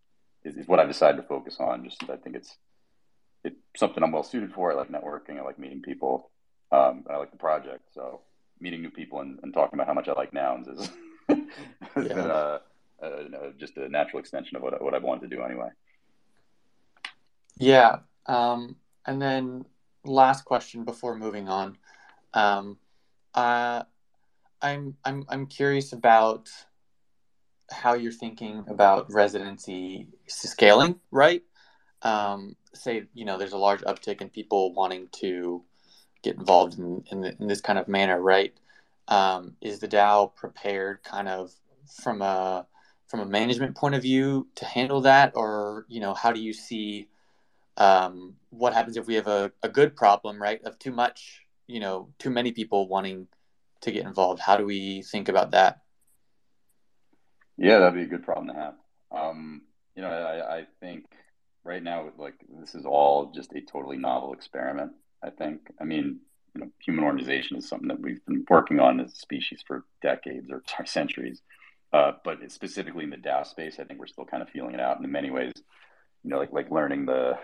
is, 0.45 0.57
is, 0.57 0.67
what 0.67 0.81
I've 0.81 0.89
decided 0.89 1.19
to 1.19 1.29
focus 1.29 1.57
on. 1.61 1.85
Just 1.85 2.03
I 2.09 2.17
think 2.17 2.35
it's 2.35 2.57
it's 3.45 3.57
something 3.77 4.03
I'm 4.03 4.13
well 4.13 4.23
suited 4.23 4.55
for. 4.55 4.73
I 4.73 4.75
like 4.75 4.89
networking. 4.89 5.39
I 5.39 5.43
like 5.43 5.59
meeting 5.59 5.83
people. 5.83 6.31
Um, 6.73 7.05
I 7.11 7.19
like 7.19 7.31
the 7.31 7.37
project. 7.37 7.83
So 7.93 8.23
meeting 8.59 8.81
new 8.81 8.91
people 8.91 9.21
and, 9.21 9.39
and 9.43 9.53
talking 9.53 9.79
about 9.79 9.87
how 9.87 9.93
much 9.93 10.09
I 10.09 10.13
like 10.13 10.33
nouns 10.33 10.67
is 10.67 10.91
yeah. 11.29 12.15
uh, 12.15 12.59
uh, 13.03 13.51
just 13.59 13.77
a 13.77 13.89
natural 13.89 14.21
extension 14.21 14.57
of 14.57 14.63
what 14.63 14.83
what 14.83 14.95
I 14.95 14.99
wanted 14.99 15.31
to 15.31 15.37
do 15.37 15.43
anyway. 15.43 15.69
Yeah, 17.59 17.99
um, 18.27 18.77
and 19.07 19.21
then 19.21 19.65
last 20.05 20.45
question 20.45 20.85
before 20.85 21.17
moving 21.17 21.49
on. 21.49 21.79
Um, 22.35 22.79
uh, 23.35 23.83
I'm 24.63 24.97
I'm 25.05 25.25
I'm 25.29 25.47
curious 25.47 25.93
about 25.93 26.49
how 27.71 27.95
you're 27.95 28.13
thinking 28.13 28.65
about 28.69 29.13
residency 29.13 30.07
scaling, 30.27 31.01
right? 31.11 31.43
Um, 32.03 32.57
say 32.75 33.05
you 33.15 33.25
know 33.25 33.39
there's 33.39 33.53
a 33.53 33.59
large 33.59 33.81
uptick 33.83 34.21
in 34.21 34.29
people 34.29 34.73
wanting 34.75 35.09
to 35.21 35.63
get 36.23 36.37
involved 36.37 36.79
in 36.79 37.05
in, 37.11 37.25
in 37.25 37.47
this 37.47 37.61
kind 37.61 37.79
of 37.79 37.89
manner, 37.89 38.21
right? 38.21 38.55
Um, 39.09 39.57
is 39.61 39.79
the 39.79 39.89
DAO 39.89 40.35
prepared, 40.35 41.03
kind 41.05 41.29
of 41.29 41.53
from 42.03 42.23
a 42.23 42.67
from 43.09 43.21
a 43.21 43.27
management 43.27 43.77
point 43.77 43.95
of 43.95 44.03
view, 44.03 44.49
to 44.57 44.65
handle 44.65 45.01
that, 45.03 45.33
or 45.35 45.87
you 45.89 46.01
know 46.01 46.15
how 46.15 46.33
do 46.33 46.41
you 46.41 46.53
see 46.53 47.09
um, 47.77 48.35
what 48.51 48.73
happens 48.73 48.97
if 48.97 49.07
we 49.07 49.15
have 49.15 49.27
a, 49.27 49.53
a 49.63 49.69
good 49.69 49.97
problem, 49.97 50.41
right, 50.41 50.63
of 50.65 50.79
too 50.79 50.93
much, 50.93 51.43
you 51.67 51.81
know, 51.81 52.09
too 52.19 52.31
many 52.31 52.53
people 52.53 52.89
wanting 52.89 53.29
to 53.83 53.93
get 53.93 54.07
involved. 54.07 54.41
How 54.41 54.57
do 54.57 54.65
we 54.65 55.03
think 55.03 55.29
about 55.29 55.51
that? 55.51 55.83
Yeah, 57.59 57.79
that'd 57.79 57.95
be 57.95 58.03
a 58.03 58.07
good 58.07 58.25
problem 58.25 58.49
to 58.49 58.55
have. 58.55 58.75
Um, 59.11 59.63
you 59.95 60.03
know, 60.03 60.09
I, 60.09 60.59
I 60.59 60.67
think 60.81 61.05
right 61.65 61.83
now, 61.83 62.11
like 62.19 62.35
this 62.61 62.75
is 62.75 62.85
all 62.85 63.33
just 63.35 63.53
a 63.55 63.61
totally 63.61 63.97
novel 63.97 64.33
experiment. 64.33 64.93
I 65.23 65.31
think. 65.31 65.61
I 65.81 65.85
mean, 65.85 66.21
you 66.55 66.61
know, 66.61 66.71
human 66.85 67.05
organization 67.05 67.57
is 67.57 67.69
something 67.69 67.89
that 67.89 68.01
we've 68.01 68.25
been 68.27 68.45
working 68.49 68.81
on 68.81 69.01
as 69.01 69.13
a 69.13 69.17
species 69.17 69.63
for 69.67 69.85
decades 70.03 70.51
or 70.51 70.63
centuries. 70.87 71.43
Uh, 71.93 72.13
but 72.25 72.39
specifically 72.51 73.05
in 73.05 73.11
the 73.11 73.17
DAO 73.17 73.47
space, 73.47 73.79
I 73.79 73.85
think 73.85 74.01
we're 74.01 74.07
still 74.07 74.25
kind 74.25 74.43
of 74.43 74.49
feeling 74.51 74.75
it 74.75 74.81
out. 74.81 74.97
And 74.97 75.05
in 75.05 75.13
many 75.13 75.31
ways, 75.31 75.53
you 76.23 76.31
know, 76.31 76.39
like 76.39 76.53
like 76.53 76.71
learning 76.71 77.07
the 77.07 77.39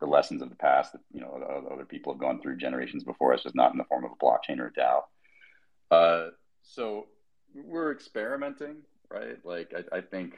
the 0.00 0.06
lessons 0.06 0.42
of 0.42 0.50
the 0.50 0.56
past 0.56 0.92
that 0.92 1.00
you 1.12 1.20
know 1.20 1.66
other 1.72 1.84
people 1.84 2.12
have 2.12 2.20
gone 2.20 2.40
through 2.40 2.56
generations 2.56 3.04
before 3.04 3.32
us, 3.32 3.42
just 3.42 3.54
not 3.54 3.72
in 3.72 3.78
the 3.78 3.84
form 3.84 4.04
of 4.04 4.10
a 4.12 4.24
blockchain 4.24 4.58
or 4.58 4.66
a 4.66 4.72
DAO. 4.72 5.00
Uh, 5.90 6.30
so 6.62 7.06
we're 7.54 7.92
experimenting, 7.92 8.76
right? 9.10 9.38
Like 9.44 9.72
I, 9.76 9.98
I 9.98 10.00
think, 10.00 10.34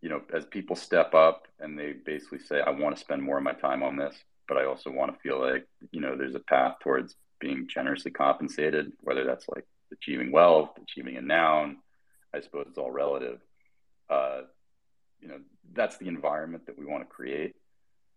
you 0.00 0.08
know, 0.08 0.22
as 0.32 0.44
people 0.44 0.76
step 0.76 1.14
up 1.14 1.48
and 1.58 1.78
they 1.78 1.92
basically 1.92 2.38
say, 2.38 2.60
"I 2.60 2.70
want 2.70 2.96
to 2.96 3.00
spend 3.00 3.22
more 3.22 3.38
of 3.38 3.44
my 3.44 3.52
time 3.52 3.82
on 3.82 3.96
this," 3.96 4.16
but 4.46 4.56
I 4.56 4.64
also 4.64 4.90
want 4.90 5.12
to 5.12 5.20
feel 5.20 5.40
like 5.40 5.66
you 5.90 6.00
know 6.00 6.16
there's 6.16 6.34
a 6.34 6.40
path 6.40 6.76
towards 6.80 7.16
being 7.40 7.68
generously 7.68 8.10
compensated, 8.10 8.92
whether 9.00 9.24
that's 9.24 9.46
like 9.54 9.66
achieving 9.92 10.32
wealth, 10.32 10.70
achieving 10.82 11.16
a 11.16 11.22
noun. 11.22 11.78
I 12.34 12.40
suppose 12.40 12.66
it's 12.68 12.78
all 12.78 12.90
relative. 12.90 13.40
Uh, 14.08 14.42
you 15.20 15.28
know, 15.28 15.40
that's 15.72 15.98
the 15.98 16.08
environment 16.08 16.66
that 16.66 16.78
we 16.78 16.86
want 16.86 17.02
to 17.02 17.08
create. 17.08 17.54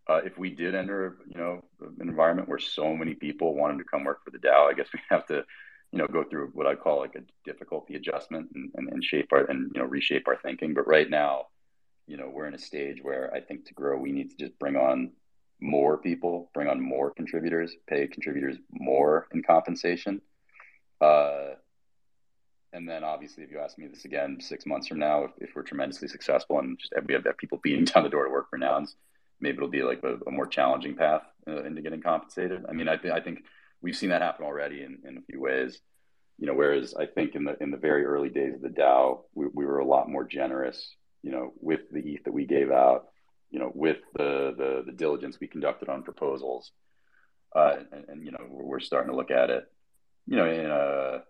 Uh, 0.08 0.22
if 0.26 0.38
we 0.38 0.50
did 0.50 0.76
enter, 0.76 1.18
you 1.28 1.38
know, 1.38 1.64
an 1.80 2.10
environment 2.10 2.50
where 2.50 2.60
so 2.60 2.96
many 2.96 3.14
people 3.14 3.56
wanted 3.56 3.78
to 3.78 3.84
come 3.84 4.04
work 4.04 4.24
for 4.24 4.32
the 4.32 4.40
DAO, 4.40 4.70
I 4.70 4.74
guess 4.74 4.88
we 4.94 5.00
have 5.10 5.26
to, 5.28 5.44
you 5.92 6.00
know, 6.00 6.08
go 6.08 6.24
through 6.24 6.52
what 6.54 6.68
I 6.68 6.76
call 6.76 7.00
like 7.00 7.16
a 7.16 7.22
difficulty 7.46 7.96
adjustment 7.96 8.50
and, 8.56 8.72
and, 8.76 8.90
and 8.90 9.04
shape 9.04 9.30
our 9.32 9.46
and 9.46 9.72
you 9.74 9.82
know 9.82 9.88
reshape 9.88 10.28
our 10.28 10.38
thinking. 10.38 10.74
But 10.74 10.88
right 10.88 11.10
now, 11.10 11.48
you 12.08 12.18
know, 12.18 12.30
we're 12.34 12.48
in 12.48 12.56
a 12.56 12.60
stage 12.60 12.98
where 13.02 13.32
I 13.34 13.42
think 13.42 13.66
to 13.66 13.74
grow, 13.74 13.98
we 13.98 14.12
need 14.12 14.32
to 14.32 14.38
just 14.38 14.58
bring 14.60 14.76
on 14.76 15.12
more 15.60 15.98
people, 15.98 16.50
bring 16.54 16.68
on 16.68 16.82
more 16.82 17.12
contributors, 17.12 17.76
pay 17.88 18.08
contributors 18.08 18.58
more 18.72 19.28
in 19.32 19.44
compensation. 19.44 20.22
Uh, 21.00 21.52
and 22.74 22.88
then 22.88 23.04
obviously, 23.04 23.44
if 23.44 23.52
you 23.52 23.60
ask 23.60 23.78
me 23.78 23.88
this 23.88 24.06
again 24.06 24.38
six 24.40 24.66
months 24.66 24.88
from 24.88 25.00
now, 25.00 25.26
if, 25.26 25.32
if 25.38 25.50
we're 25.56 25.64
tremendously 25.64 26.08
successful 26.08 26.60
and 26.60 26.80
just 26.80 26.94
we 27.06 27.14
have 27.14 27.26
people 27.38 27.60
beating 27.62 27.86
down 27.86 28.04
the 28.04 28.10
door 28.10 28.26
to 28.26 28.32
work 28.32 28.50
for 28.50 28.58
nouns, 28.58 28.96
maybe 29.40 29.58
it'll 29.58 29.70
be 29.70 29.84
like 29.84 30.02
a, 30.04 30.18
a 30.28 30.32
more 30.32 30.48
challenging 30.48 30.96
path 30.96 31.24
uh, 31.48 31.64
into 31.64 31.82
getting 31.82 32.02
compensated. 32.02 32.66
I 32.70 32.74
mean, 32.74 32.88
I, 32.88 32.96
th- 32.96 33.14
I 33.14 33.20
think 33.20 33.44
we've 33.82 33.96
seen 33.96 34.10
that 34.10 34.22
happen 34.22 34.46
already 34.46 34.84
in, 34.84 35.00
in 35.06 35.18
a 35.18 35.22
few 35.22 35.42
ways. 35.42 35.80
You 36.38 36.48
know, 36.48 36.54
whereas 36.54 36.96
I 36.96 37.06
think 37.06 37.36
in 37.36 37.44
the 37.44 37.56
in 37.62 37.70
the 37.70 37.78
very 37.78 38.04
early 38.04 38.30
days 38.30 38.56
of 38.56 38.62
the 38.62 38.70
DAO, 38.70 39.22
we, 39.36 39.48
we 39.54 39.66
were 39.66 39.80
a 39.80 39.86
lot 39.86 40.10
more 40.10 40.24
generous. 40.24 40.96
You 41.24 41.32
know, 41.32 41.54
with 41.60 41.82
the 41.92 42.00
ETH 42.00 42.24
that 42.24 42.34
we 42.34 42.46
gave 42.46 42.72
out, 42.72 43.10
you 43.52 43.60
know, 43.60 43.72
with 43.76 43.98
the 44.16 44.56
the, 44.58 44.84
the 44.86 44.92
diligence 44.92 45.40
we 45.40 45.48
conducted 45.48 45.88
on 45.88 46.02
proposals, 46.02 46.72
uh, 47.56 47.76
and, 47.92 48.06
and, 48.08 48.26
you 48.26 48.32
know, 48.32 48.40
we're, 48.50 48.80
starting 48.80 49.12
to 49.12 49.16
look 49.16 49.30
at 49.30 49.50
it, 49.50 49.66
you 50.26 50.38
know, 50.38 50.50
in 50.50 50.66
a 50.66 51.22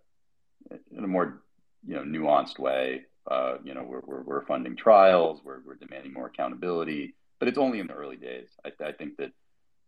in 0.95 1.03
a 1.03 1.07
more 1.07 1.41
you 1.85 1.95
know 1.95 2.03
nuanced 2.03 2.59
way. 2.59 3.03
Uh, 3.29 3.57
you 3.63 3.73
know, 3.75 3.83
we're, 3.83 4.01
we're, 4.03 4.23
we're 4.23 4.45
funding 4.47 4.75
trials, 4.75 5.41
we're, 5.43 5.59
we're 5.63 5.75
demanding 5.75 6.11
more 6.11 6.25
accountability, 6.25 7.13
but 7.37 7.47
it's 7.47 7.59
only 7.59 7.79
in 7.79 7.85
the 7.85 7.93
early 7.93 8.15
days. 8.15 8.47
I, 8.65 8.71
I 8.83 8.91
think 8.93 9.17
that 9.17 9.31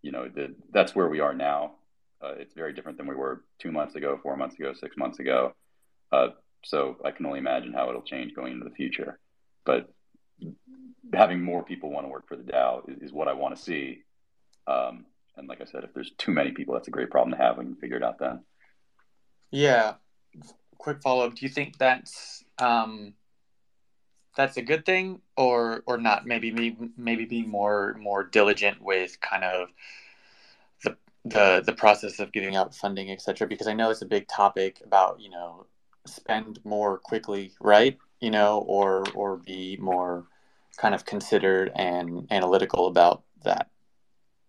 you 0.02 0.12
know 0.12 0.30
the, 0.30 0.56
that's 0.72 0.96
where 0.96 1.10
we 1.10 1.20
are 1.20 1.34
now. 1.34 1.74
Uh, 2.22 2.34
it's 2.38 2.54
very 2.54 2.74
different 2.74 2.98
than 2.98 3.08
we 3.08 3.16
were 3.16 3.44
two 3.60 3.72
months 3.72 3.96
ago, 3.96 4.20
four 4.22 4.38
months 4.38 4.56
ago, 4.56 4.74
six 4.74 4.96
months 4.96 5.20
ago. 5.20 5.54
Uh, 6.12 6.30
so 6.64 6.98
I 7.04 7.12
can 7.12 7.26
only 7.26 7.40
imagine 7.40 7.74
how 7.74 7.90
it'll 7.90 8.02
change 8.02 8.34
going 8.34 8.54
into 8.54 8.66
the 8.66 8.76
future. 8.76 9.20
But 9.66 9.92
having 11.14 11.42
more 11.42 11.64
people 11.64 11.92
want 11.92 12.06
to 12.06 12.10
work 12.10 12.28
for 12.28 12.36
the 12.36 12.44
DAO 12.44 12.90
is, 12.90 13.02
is 13.02 13.12
what 13.12 13.28
I 13.28 13.34
want 13.34 13.56
to 13.56 13.62
see. 13.62 14.04
Um, 14.68 15.06
and 15.36 15.48
like 15.48 15.62
I 15.62 15.66
said, 15.66 15.84
if 15.84 15.94
there's 15.94 16.12
too 16.18 16.32
many 16.32 16.52
people, 16.52 16.76
that's 16.76 16.88
a 16.88 16.92
great 16.92 17.10
problem 17.10 17.38
to 17.38 17.44
have. 17.44 17.58
We 17.58 17.66
can 17.66 17.76
figure 17.76 17.98
it 17.98 18.04
out 18.04 18.20
then. 18.20 18.42
Yeah. 19.52 19.96
Quick 20.84 21.02
follow 21.02 21.26
up. 21.26 21.36
Do 21.36 21.46
you 21.46 21.50
think 21.50 21.78
that's 21.78 22.44
um, 22.60 23.14
that's 24.36 24.58
a 24.58 24.62
good 24.62 24.86
thing 24.86 25.22
or 25.38 25.82
or 25.86 25.98
not? 25.98 26.28
Maybe 26.28 26.52
maybe 26.52 26.90
maybe 26.98 27.24
being 27.24 27.48
more 27.48 27.96
more 27.98 28.26
diligent 28.26 28.82
with 28.82 29.18
kind 29.22 29.46
of 29.46 29.70
the 30.84 30.98
the 31.24 31.64
the 31.66 31.72
process 31.72 32.20
of 32.20 32.34
giving 32.34 32.58
out 32.58 32.76
funding, 32.76 33.12
etc. 33.12 33.48
Because 33.48 33.68
I 33.68 33.74
know 33.74 33.92
it's 33.92 34.02
a 34.02 34.06
big 34.06 34.28
topic 34.28 34.82
about 34.84 35.22
you 35.22 35.30
know 35.30 35.68
spend 36.06 36.60
more 36.66 36.98
quickly, 36.98 37.54
right? 37.62 37.98
You 38.20 38.32
know, 38.32 38.60
or 38.68 39.06
or 39.16 39.38
be 39.38 39.78
more 39.80 40.26
kind 40.76 40.94
of 40.94 41.06
considered 41.06 41.72
and 41.76 42.28
analytical 42.30 42.88
about 42.88 43.24
that. 43.46 43.70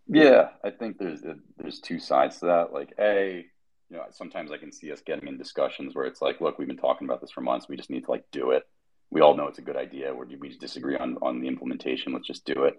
Yeah, 0.09 0.49
I 0.65 0.71
think 0.71 0.99
there's 0.99 1.23
there's 1.57 1.79
two 1.79 2.01
sides 2.01 2.41
to 2.41 2.47
that. 2.47 2.73
Like, 2.73 2.93
a, 2.99 3.47
you 3.91 3.97
know, 3.97 4.05
sometimes 4.11 4.51
I 4.51 4.57
can 4.57 4.73
see 4.73 4.91
us 4.93 5.01
getting 5.01 5.29
in 5.29 5.39
discussions 5.39 5.95
where 5.95 6.07
it's 6.07 6.23
like, 6.23 6.41
look, 6.41 6.59
we've 6.59 6.69
been 6.69 6.77
talking 6.77 7.07
about 7.07 7.21
this 7.21 7.31
for 7.31 7.41
months. 7.41 7.69
We 7.69 7.77
just 7.77 7.91
need 7.91 8.05
to 8.05 8.11
like 8.11 8.25
do 8.33 8.51
it. 8.51 8.65
We 9.11 9.21
all 9.21 9.37
know 9.37 9.47
it's 9.47 9.59
a 9.59 9.63
good 9.63 9.77
idea. 9.77 10.13
Or 10.13 10.25
we 10.25 10.49
just 10.49 10.61
disagree 10.61 10.97
on 10.97 11.19
on 11.23 11.41
the 11.41 11.49
implementation. 11.49 12.13
Let's 12.13 12.27
just 12.27 12.45
do 12.45 12.65
it. 12.65 12.77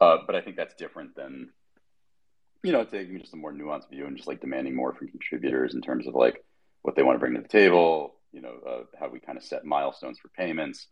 Uh, 0.00 0.18
but 0.26 0.36
I 0.36 0.42
think 0.42 0.56
that's 0.56 0.74
different 0.74 1.16
than, 1.16 1.50
you 2.62 2.72
know, 2.72 2.84
taking 2.84 3.18
just 3.18 3.32
a 3.32 3.36
more 3.36 3.52
nuanced 3.52 3.90
view 3.90 4.06
and 4.06 4.16
just 4.16 4.28
like 4.28 4.40
demanding 4.40 4.76
more 4.76 4.94
from 4.94 5.08
contributors 5.08 5.74
in 5.74 5.80
terms 5.80 6.06
of 6.06 6.14
like 6.14 6.44
what 6.82 6.96
they 6.96 7.02
want 7.02 7.16
to 7.16 7.20
bring 7.20 7.34
to 7.34 7.40
the 7.40 7.48
table. 7.48 8.14
You 8.32 8.42
know, 8.42 8.54
uh, 8.68 8.82
how 9.00 9.08
we 9.08 9.18
kind 9.18 9.38
of 9.38 9.44
set 9.44 9.64
milestones 9.64 10.18
for 10.18 10.28
payments. 10.28 10.88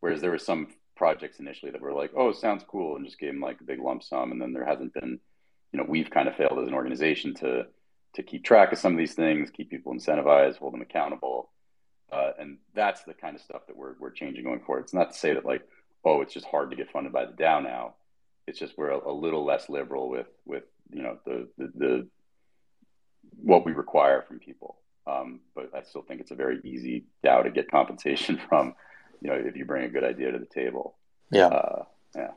Whereas 0.00 0.20
there 0.20 0.30
were 0.30 0.38
some 0.38 0.68
projects 0.96 1.38
initially 1.40 1.70
that 1.72 1.80
were 1.80 1.94
like, 1.94 2.10
oh, 2.16 2.32
sounds 2.32 2.64
cool, 2.68 2.96
and 2.96 3.04
just 3.04 3.18
gave 3.18 3.32
them 3.32 3.40
like 3.40 3.60
a 3.60 3.64
big 3.64 3.80
lump 3.80 4.02
sum, 4.02 4.32
and 4.32 4.40
then 4.40 4.52
there 4.52 4.66
hasn't 4.66 4.92
been, 4.92 5.20
you 5.72 5.78
know, 5.78 5.86
we've 5.88 6.10
kind 6.10 6.26
of 6.28 6.36
failed 6.36 6.58
as 6.58 6.68
an 6.68 6.74
organization 6.74 7.34
to 7.34 7.66
to 8.14 8.22
keep 8.22 8.44
track 8.44 8.72
of 8.72 8.78
some 8.78 8.92
of 8.92 8.98
these 8.98 9.14
things, 9.14 9.50
keep 9.50 9.70
people 9.70 9.92
incentivized, 9.92 10.56
hold 10.56 10.74
them 10.74 10.82
accountable, 10.82 11.50
uh, 12.12 12.32
and 12.38 12.58
that's 12.74 13.02
the 13.04 13.14
kind 13.14 13.36
of 13.36 13.42
stuff 13.42 13.66
that 13.66 13.76
we're 13.76 13.94
we're 13.98 14.10
changing 14.10 14.44
going 14.44 14.60
forward. 14.60 14.82
It's 14.82 14.94
not 14.94 15.12
to 15.12 15.18
say 15.18 15.34
that 15.34 15.44
like, 15.44 15.62
oh, 16.04 16.20
it's 16.20 16.34
just 16.34 16.46
hard 16.46 16.70
to 16.70 16.76
get 16.76 16.90
funded 16.90 17.12
by 17.12 17.26
the 17.26 17.32
DAO 17.32 17.62
now. 17.62 17.94
It's 18.46 18.58
just 18.58 18.76
we're 18.76 18.90
a, 18.90 19.10
a 19.10 19.12
little 19.12 19.44
less 19.44 19.68
liberal 19.68 20.08
with 20.08 20.26
with 20.44 20.64
you 20.92 21.02
know 21.02 21.18
the, 21.24 21.48
the, 21.56 21.72
the 21.76 22.08
what 23.42 23.64
we 23.64 23.72
require 23.72 24.22
from 24.22 24.38
people. 24.38 24.76
Um, 25.06 25.40
but 25.54 25.70
I 25.74 25.82
still 25.82 26.02
think 26.02 26.20
it's 26.20 26.30
a 26.30 26.36
very 26.36 26.60
easy 26.64 27.04
DAO 27.24 27.44
to 27.44 27.50
get 27.50 27.70
compensation 27.70 28.40
from 28.48 28.74
you 29.20 29.30
know, 29.30 29.36
if 29.36 29.56
you 29.56 29.64
bring 29.64 29.84
a 29.84 29.88
good 29.88 30.04
idea 30.04 30.32
to 30.32 30.38
the 30.38 30.46
table. 30.46 30.96
Yeah. 31.30 31.46
Uh, 31.46 31.84
yeah. 32.14 32.30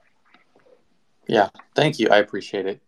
Yeah. 1.27 1.49
Thank 1.75 1.99
you. 1.99 2.09
I 2.09 2.17
appreciate 2.17 2.65
it. 2.65 2.81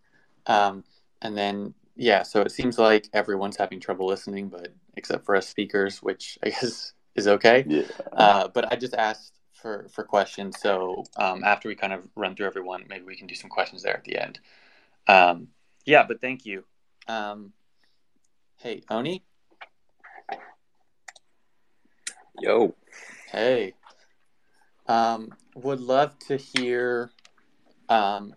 Um, 0.45 0.84
and 1.21 1.38
then, 1.38 1.74
yeah, 1.96 2.24
so 2.24 2.42
it 2.42 2.52
seems 2.52 2.78
like 2.78 3.08
everyone's 3.14 3.58
having 3.58 3.80
trouble 3.80 4.08
listening, 4.08 4.50
but 4.50 4.74
except 4.98 5.26
for 5.26 5.36
us 5.36 5.48
speakers, 5.48 6.04
which 6.04 6.38
I 6.44 6.50
guess 6.50 6.94
is 7.16 7.28
okay. 7.28 7.66
Yeah. 7.68 7.84
Uh, 8.12 8.48
but 8.48 8.72
I 8.72 8.76
just 8.76 8.94
asked 8.94 9.34
for, 9.54 9.88
for 9.90 10.04
questions. 10.04 10.58
So 10.60 11.06
um, 11.18 11.44
after 11.44 11.70
we 11.70 11.76
kind 11.76 11.94
of 11.94 12.08
run 12.16 12.36
through 12.36 12.48
everyone, 12.48 12.86
maybe 12.90 13.06
we 13.06 13.16
can 13.16 13.28
do 13.28 13.36
some 13.36 13.50
questions 13.50 13.82
there 13.84 13.96
at 13.96 14.04
the 14.04 14.18
end. 14.18 14.40
Um, 15.08 15.48
yeah, 15.86 16.06
but 16.06 16.20
thank 16.20 16.46
you. 16.46 16.66
Um, 17.08 17.54
hey, 18.58 18.82
Oni. 18.90 19.24
Yo. 22.42 22.76
Hey. 23.32 23.74
Um, 24.88 25.34
would 25.56 25.80
love 25.80 26.20
to 26.28 26.36
hear 26.36 27.12
um, 27.88 28.36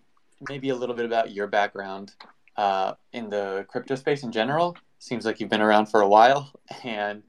maybe 0.49 0.69
a 0.69 0.77
little 0.77 0.95
bit 0.95 1.05
about 1.05 1.33
your 1.33 1.49
background 1.49 2.13
uh, 2.59 2.95
in 3.13 3.31
the 3.31 3.65
crypto 3.69 3.95
space 3.95 4.25
in 4.25 4.33
general. 4.33 4.77
Seems 4.99 5.25
like 5.25 5.39
you've 5.41 5.49
been 5.49 5.63
around 5.63 5.87
for 5.87 6.01
a 6.01 6.09
while, 6.09 6.53
and 6.85 7.23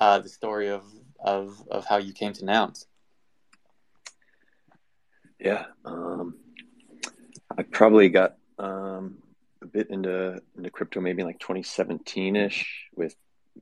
uh, 0.00 0.18
the 0.18 0.28
story 0.28 0.68
of, 0.68 0.82
of 1.22 1.62
of 1.70 1.84
how 1.84 1.98
you 1.98 2.12
came 2.12 2.32
to 2.32 2.44
Nouns. 2.44 2.86
Yeah, 5.38 5.66
um, 5.84 6.34
I 7.56 7.62
probably 7.62 8.08
got 8.08 8.36
um, 8.58 9.18
a 9.62 9.66
bit 9.66 9.90
into 9.90 10.40
into 10.56 10.70
crypto 10.70 11.00
maybe 11.00 11.22
like 11.22 11.38
2017 11.38 12.36
ish 12.36 12.88
with 12.96 13.14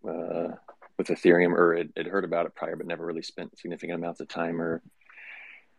uh, 0.08 0.54
with 0.96 1.08
Ethereum, 1.08 1.52
or 1.52 1.74
had 1.74 2.06
heard 2.06 2.24
about 2.24 2.46
it 2.46 2.54
prior, 2.54 2.76
but 2.76 2.86
never 2.86 3.04
really 3.04 3.22
spent 3.22 3.58
significant 3.58 3.98
amounts 3.98 4.20
of 4.20 4.28
time 4.28 4.62
or 4.62 4.82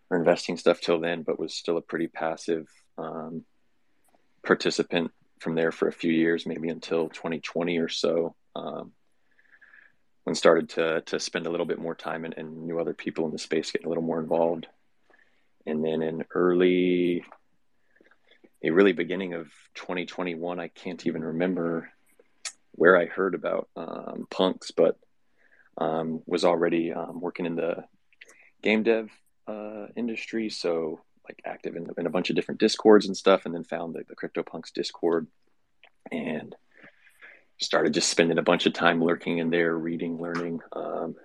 or 0.09 0.17
investing 0.17 0.57
stuff 0.57 0.81
till 0.81 0.99
then, 0.99 1.21
but 1.21 1.39
was 1.39 1.53
still 1.53 1.77
a 1.77 1.81
pretty 1.81 2.07
passive 2.07 2.67
um, 2.97 3.45
participant 4.43 5.11
from 5.39 5.55
there 5.55 5.71
for 5.71 5.87
a 5.87 5.93
few 5.93 6.11
years, 6.11 6.45
maybe 6.45 6.69
until 6.69 7.09
2020 7.09 7.77
or 7.79 7.89
so. 7.89 8.35
Um, 8.55 8.93
when 10.23 10.35
started 10.35 10.69
to 10.69 11.01
to 11.07 11.19
spend 11.19 11.47
a 11.47 11.49
little 11.49 11.65
bit 11.65 11.79
more 11.79 11.95
time 11.95 12.25
and, 12.25 12.35
and 12.37 12.67
knew 12.67 12.79
other 12.79 12.93
people 12.93 13.25
in 13.25 13.31
the 13.31 13.39
space 13.39 13.71
getting 13.71 13.87
a 13.87 13.89
little 13.89 14.03
more 14.03 14.19
involved. 14.19 14.67
And 15.65 15.83
then 15.83 16.01
in 16.01 16.23
early, 16.33 17.23
a 18.63 18.69
really 18.69 18.93
beginning 18.93 19.33
of 19.33 19.47
2021, 19.75 20.59
I 20.59 20.67
can't 20.67 21.05
even 21.07 21.23
remember 21.23 21.89
where 22.73 22.97
I 22.97 23.05
heard 23.05 23.35
about 23.35 23.69
um, 23.75 24.27
punks, 24.29 24.71
but 24.71 24.97
um, 25.77 26.21
was 26.25 26.45
already 26.45 26.93
um, 26.93 27.21
working 27.21 27.45
in 27.45 27.55
the 27.55 27.85
game 28.61 28.83
dev 28.83 29.09
uh, 29.47 29.87
industry, 29.95 30.49
so 30.49 30.99
like 31.29 31.41
active 31.45 31.75
in, 31.75 31.87
in, 31.97 32.05
a 32.07 32.09
bunch 32.09 32.29
of 32.29 32.35
different 32.35 32.59
discords 32.59 33.05
and 33.05 33.15
stuff, 33.15 33.45
and 33.45 33.53
then 33.53 33.63
found 33.63 33.93
the, 33.93 34.03
the 34.07 34.15
CryptoPunks 34.15 34.73
Discord 34.73 35.27
and 36.11 36.55
started 37.59 37.93
just 37.93 38.09
spending 38.09 38.37
a 38.37 38.43
bunch 38.43 38.65
of 38.65 38.73
time 38.73 39.03
lurking 39.03 39.37
in 39.37 39.49
there, 39.49 39.77
reading, 39.77 40.19
learning. 40.19 40.59
Um, 40.73 41.15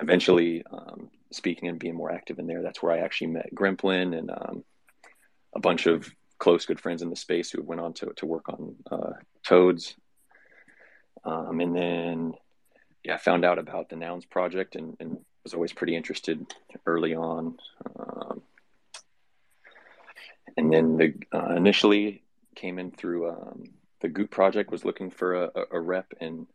eventually, 0.00 0.64
um, 0.70 1.10
speaking 1.30 1.68
and 1.68 1.78
being 1.78 1.94
more 1.94 2.12
active 2.12 2.38
in 2.38 2.46
there. 2.46 2.62
That's 2.62 2.82
where 2.82 2.92
I 2.92 2.98
actually 2.98 3.28
met 3.28 3.54
Grimplin 3.54 4.16
and 4.16 4.30
um, 4.30 4.64
a 5.54 5.60
bunch 5.60 5.86
of 5.86 6.12
close 6.38 6.66
good 6.66 6.80
friends 6.80 7.02
in 7.02 7.10
the 7.10 7.16
space 7.16 7.50
who 7.50 7.62
went 7.62 7.80
on 7.80 7.92
to, 7.94 8.12
to 8.16 8.26
work 8.26 8.48
on 8.48 8.74
uh, 8.90 9.12
toads. 9.46 9.94
Um, 11.24 11.60
and 11.60 11.74
then, 11.74 12.34
yeah, 13.04 13.14
I 13.14 13.18
found 13.18 13.44
out 13.44 13.58
about 13.58 13.88
the 13.88 13.96
Nouns 13.96 14.26
Project 14.26 14.76
and, 14.76 14.96
and 15.00 15.18
was 15.44 15.54
always 15.54 15.72
pretty 15.72 15.96
interested 15.96 16.44
early 16.86 17.14
on. 17.14 17.56
Um, 17.98 18.42
and 20.56 20.72
then 20.72 20.96
the 20.96 21.14
uh, 21.32 21.54
initially 21.54 22.22
came 22.54 22.78
in 22.78 22.90
through 22.90 23.30
um, 23.30 23.64
the 24.00 24.08
Goop 24.08 24.30
project 24.30 24.70
was 24.70 24.84
looking 24.84 25.10
for 25.10 25.44
a, 25.44 25.50
a 25.70 25.80
rep, 25.80 26.12
and 26.20 26.46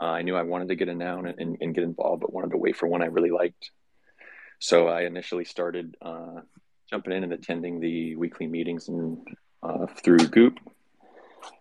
uh, 0.00 0.06
I 0.06 0.22
knew 0.22 0.36
I 0.36 0.42
wanted 0.42 0.68
to 0.68 0.76
get 0.76 0.88
a 0.88 0.94
noun 0.94 1.26
and, 1.26 1.38
and, 1.38 1.56
and, 1.60 1.74
get 1.74 1.84
involved, 1.84 2.20
but 2.20 2.32
wanted 2.32 2.52
to 2.52 2.56
wait 2.56 2.76
for 2.76 2.86
one 2.86 3.02
I 3.02 3.06
really 3.06 3.30
liked. 3.30 3.70
So 4.58 4.88
I 4.88 5.02
initially 5.02 5.44
started 5.44 5.96
uh, 6.00 6.40
jumping 6.90 7.12
in 7.12 7.24
and 7.24 7.32
attending 7.32 7.80
the 7.80 8.16
weekly 8.16 8.46
meetings 8.46 8.88
and 8.88 9.18
uh, 9.62 9.86
through 9.86 10.18
Goop, 10.28 10.58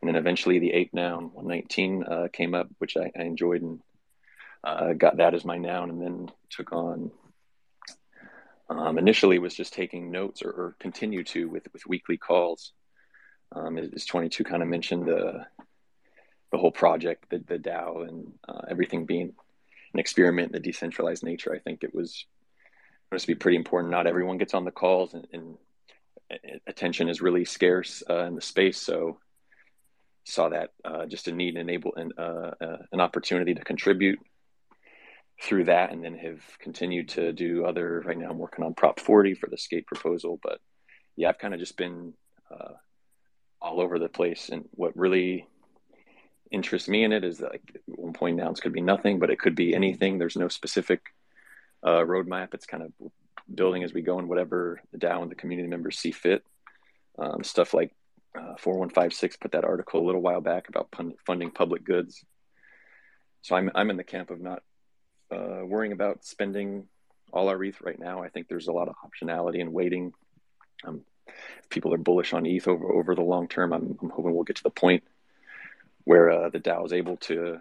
and 0.01 0.07
then 0.07 0.15
eventually 0.15 0.59
the 0.59 0.73
eight 0.73 0.93
noun 0.93 1.31
119 1.33 2.03
uh, 2.03 2.27
came 2.31 2.55
up, 2.55 2.67
which 2.79 2.97
I, 2.97 3.11
I 3.17 3.23
enjoyed 3.23 3.61
and 3.61 3.79
uh, 4.63 4.93
got 4.93 5.17
that 5.17 5.33
as 5.33 5.45
my 5.45 5.57
noun, 5.57 5.89
and 5.89 6.01
then 6.01 6.31
took 6.49 6.71
on 6.71 7.11
um, 8.69 8.97
initially 8.97 9.39
was 9.39 9.55
just 9.55 9.73
taking 9.73 10.11
notes 10.11 10.41
or, 10.41 10.49
or, 10.49 10.75
continue 10.79 11.23
to 11.23 11.47
with, 11.47 11.67
with 11.71 11.87
weekly 11.87 12.17
calls. 12.17 12.73
Um, 13.55 13.77
as 13.77 14.05
22 14.05 14.43
kind 14.43 14.61
of 14.61 14.67
mentioned 14.67 15.07
the 15.07 15.45
the 16.51 16.57
whole 16.57 16.71
project, 16.71 17.25
the, 17.29 17.39
the 17.39 17.57
DAO, 17.57 18.07
and 18.07 18.31
uh, 18.47 18.61
everything 18.69 19.05
being 19.05 19.33
an 19.93 19.99
experiment, 19.99 20.53
the 20.53 20.59
decentralized 20.59 21.23
nature. 21.23 21.53
I 21.53 21.59
think 21.59 21.83
it 21.83 21.93
was 21.93 22.25
to 23.11 23.27
be 23.27 23.35
pretty 23.35 23.57
important. 23.57 23.91
Not 23.91 24.07
everyone 24.07 24.37
gets 24.37 24.53
on 24.53 24.65
the 24.65 24.71
calls, 24.71 25.13
and, 25.13 25.27
and 25.33 25.57
attention 26.65 27.09
is 27.09 27.21
really 27.21 27.45
scarce 27.45 28.03
uh, 28.09 28.25
in 28.25 28.35
the 28.35 28.41
space. 28.41 28.77
So 28.77 29.19
saw 30.25 30.49
that 30.49 30.71
uh, 30.83 31.05
just 31.05 31.27
a 31.27 31.31
need 31.31 31.55
enable 31.55 31.95
and 31.95 32.13
uh, 32.17 32.51
uh, 32.59 32.77
an 32.91 32.99
opportunity 32.99 33.53
to 33.53 33.63
contribute 33.63 34.19
through 35.41 35.65
that 35.65 35.91
and 35.91 36.03
then 36.03 36.15
have 36.15 36.41
continued 36.59 37.09
to 37.09 37.31
do 37.31 37.65
other 37.65 38.01
right 38.05 38.17
now 38.17 38.29
i'm 38.29 38.39
working 38.39 38.65
on 38.65 38.73
prop 38.73 38.99
40 38.99 39.35
for 39.35 39.47
the 39.49 39.57
skate 39.57 39.85
proposal 39.85 40.39
but 40.41 40.59
yeah 41.15 41.29
i've 41.29 41.37
kind 41.37 41.53
of 41.53 41.59
just 41.59 41.77
been 41.77 42.13
uh, 42.51 42.73
all 43.61 43.81
over 43.81 43.99
the 43.99 44.09
place. 44.09 44.49
And 44.49 44.65
what 44.71 44.95
really 44.95 45.47
interests 46.51 46.87
me 46.87 47.03
in 47.03 47.11
it 47.11 47.23
is 47.23 47.39
that 47.39 47.51
like 47.51 47.81
one 47.85 48.13
point 48.13 48.37
nouns 48.37 48.59
could 48.59 48.73
be 48.73 48.81
nothing 48.81 49.19
but 49.19 49.29
it 49.29 49.39
could 49.39 49.55
be 49.55 49.75
anything. 49.75 50.17
There's 50.17 50.37
no 50.37 50.47
specific 50.47 51.01
uh, 51.83 51.99
roadmap. 51.99 52.53
It's 52.53 52.65
kind 52.65 52.83
of 52.83 52.91
building 53.53 53.83
as 53.83 53.93
we 53.93 54.01
go 54.01 54.19
and 54.19 54.29
whatever 54.29 54.81
the 54.91 54.97
dao 54.97 55.21
and 55.21 55.31
the 55.31 55.35
community 55.35 55.67
members 55.67 55.99
see 55.99 56.11
fit. 56.11 56.43
Um, 57.19 57.43
stuff 57.43 57.73
like 57.73 57.93
uh, 58.35 58.55
4156 58.59 59.37
put 59.37 59.53
that 59.53 59.65
article 59.65 60.01
a 60.01 60.05
little 60.05 60.21
while 60.21 60.41
back 60.41 60.69
about 60.69 60.91
pun- 60.91 61.15
funding 61.25 61.49
public 61.49 61.83
goods. 61.83 62.23
So 63.41 63.55
I'm, 63.55 63.71
I'm 63.73 63.89
in 63.89 63.97
the 63.97 64.03
camp 64.03 64.29
of 64.29 64.39
not 64.39 64.61
uh, 65.31 65.65
worrying 65.65 65.91
about 65.91 66.25
spending 66.25 66.87
all 67.33 67.49
our 67.49 67.63
ETH 67.63 67.81
right 67.81 67.99
now. 67.99 68.23
I 68.23 68.29
think 68.29 68.47
there's 68.47 68.67
a 68.67 68.73
lot 68.73 68.87
of 68.87 68.95
optionality 69.05 69.61
and 69.61 69.73
waiting. 69.73 70.13
Um, 70.85 71.01
if 71.27 71.69
people 71.69 71.93
are 71.93 71.97
bullish 71.97 72.33
on 72.33 72.45
ETH 72.45 72.67
over 72.67 72.91
over 72.91 73.15
the 73.15 73.21
long 73.21 73.47
term, 73.47 73.73
I'm, 73.73 73.97
I'm 74.01 74.09
hoping 74.09 74.33
we'll 74.33 74.43
get 74.43 74.57
to 74.57 74.63
the 74.63 74.69
point 74.69 75.03
where 76.05 76.31
uh, 76.31 76.49
the 76.49 76.59
DAO 76.59 76.85
is 76.85 76.93
able 76.93 77.17
to 77.17 77.59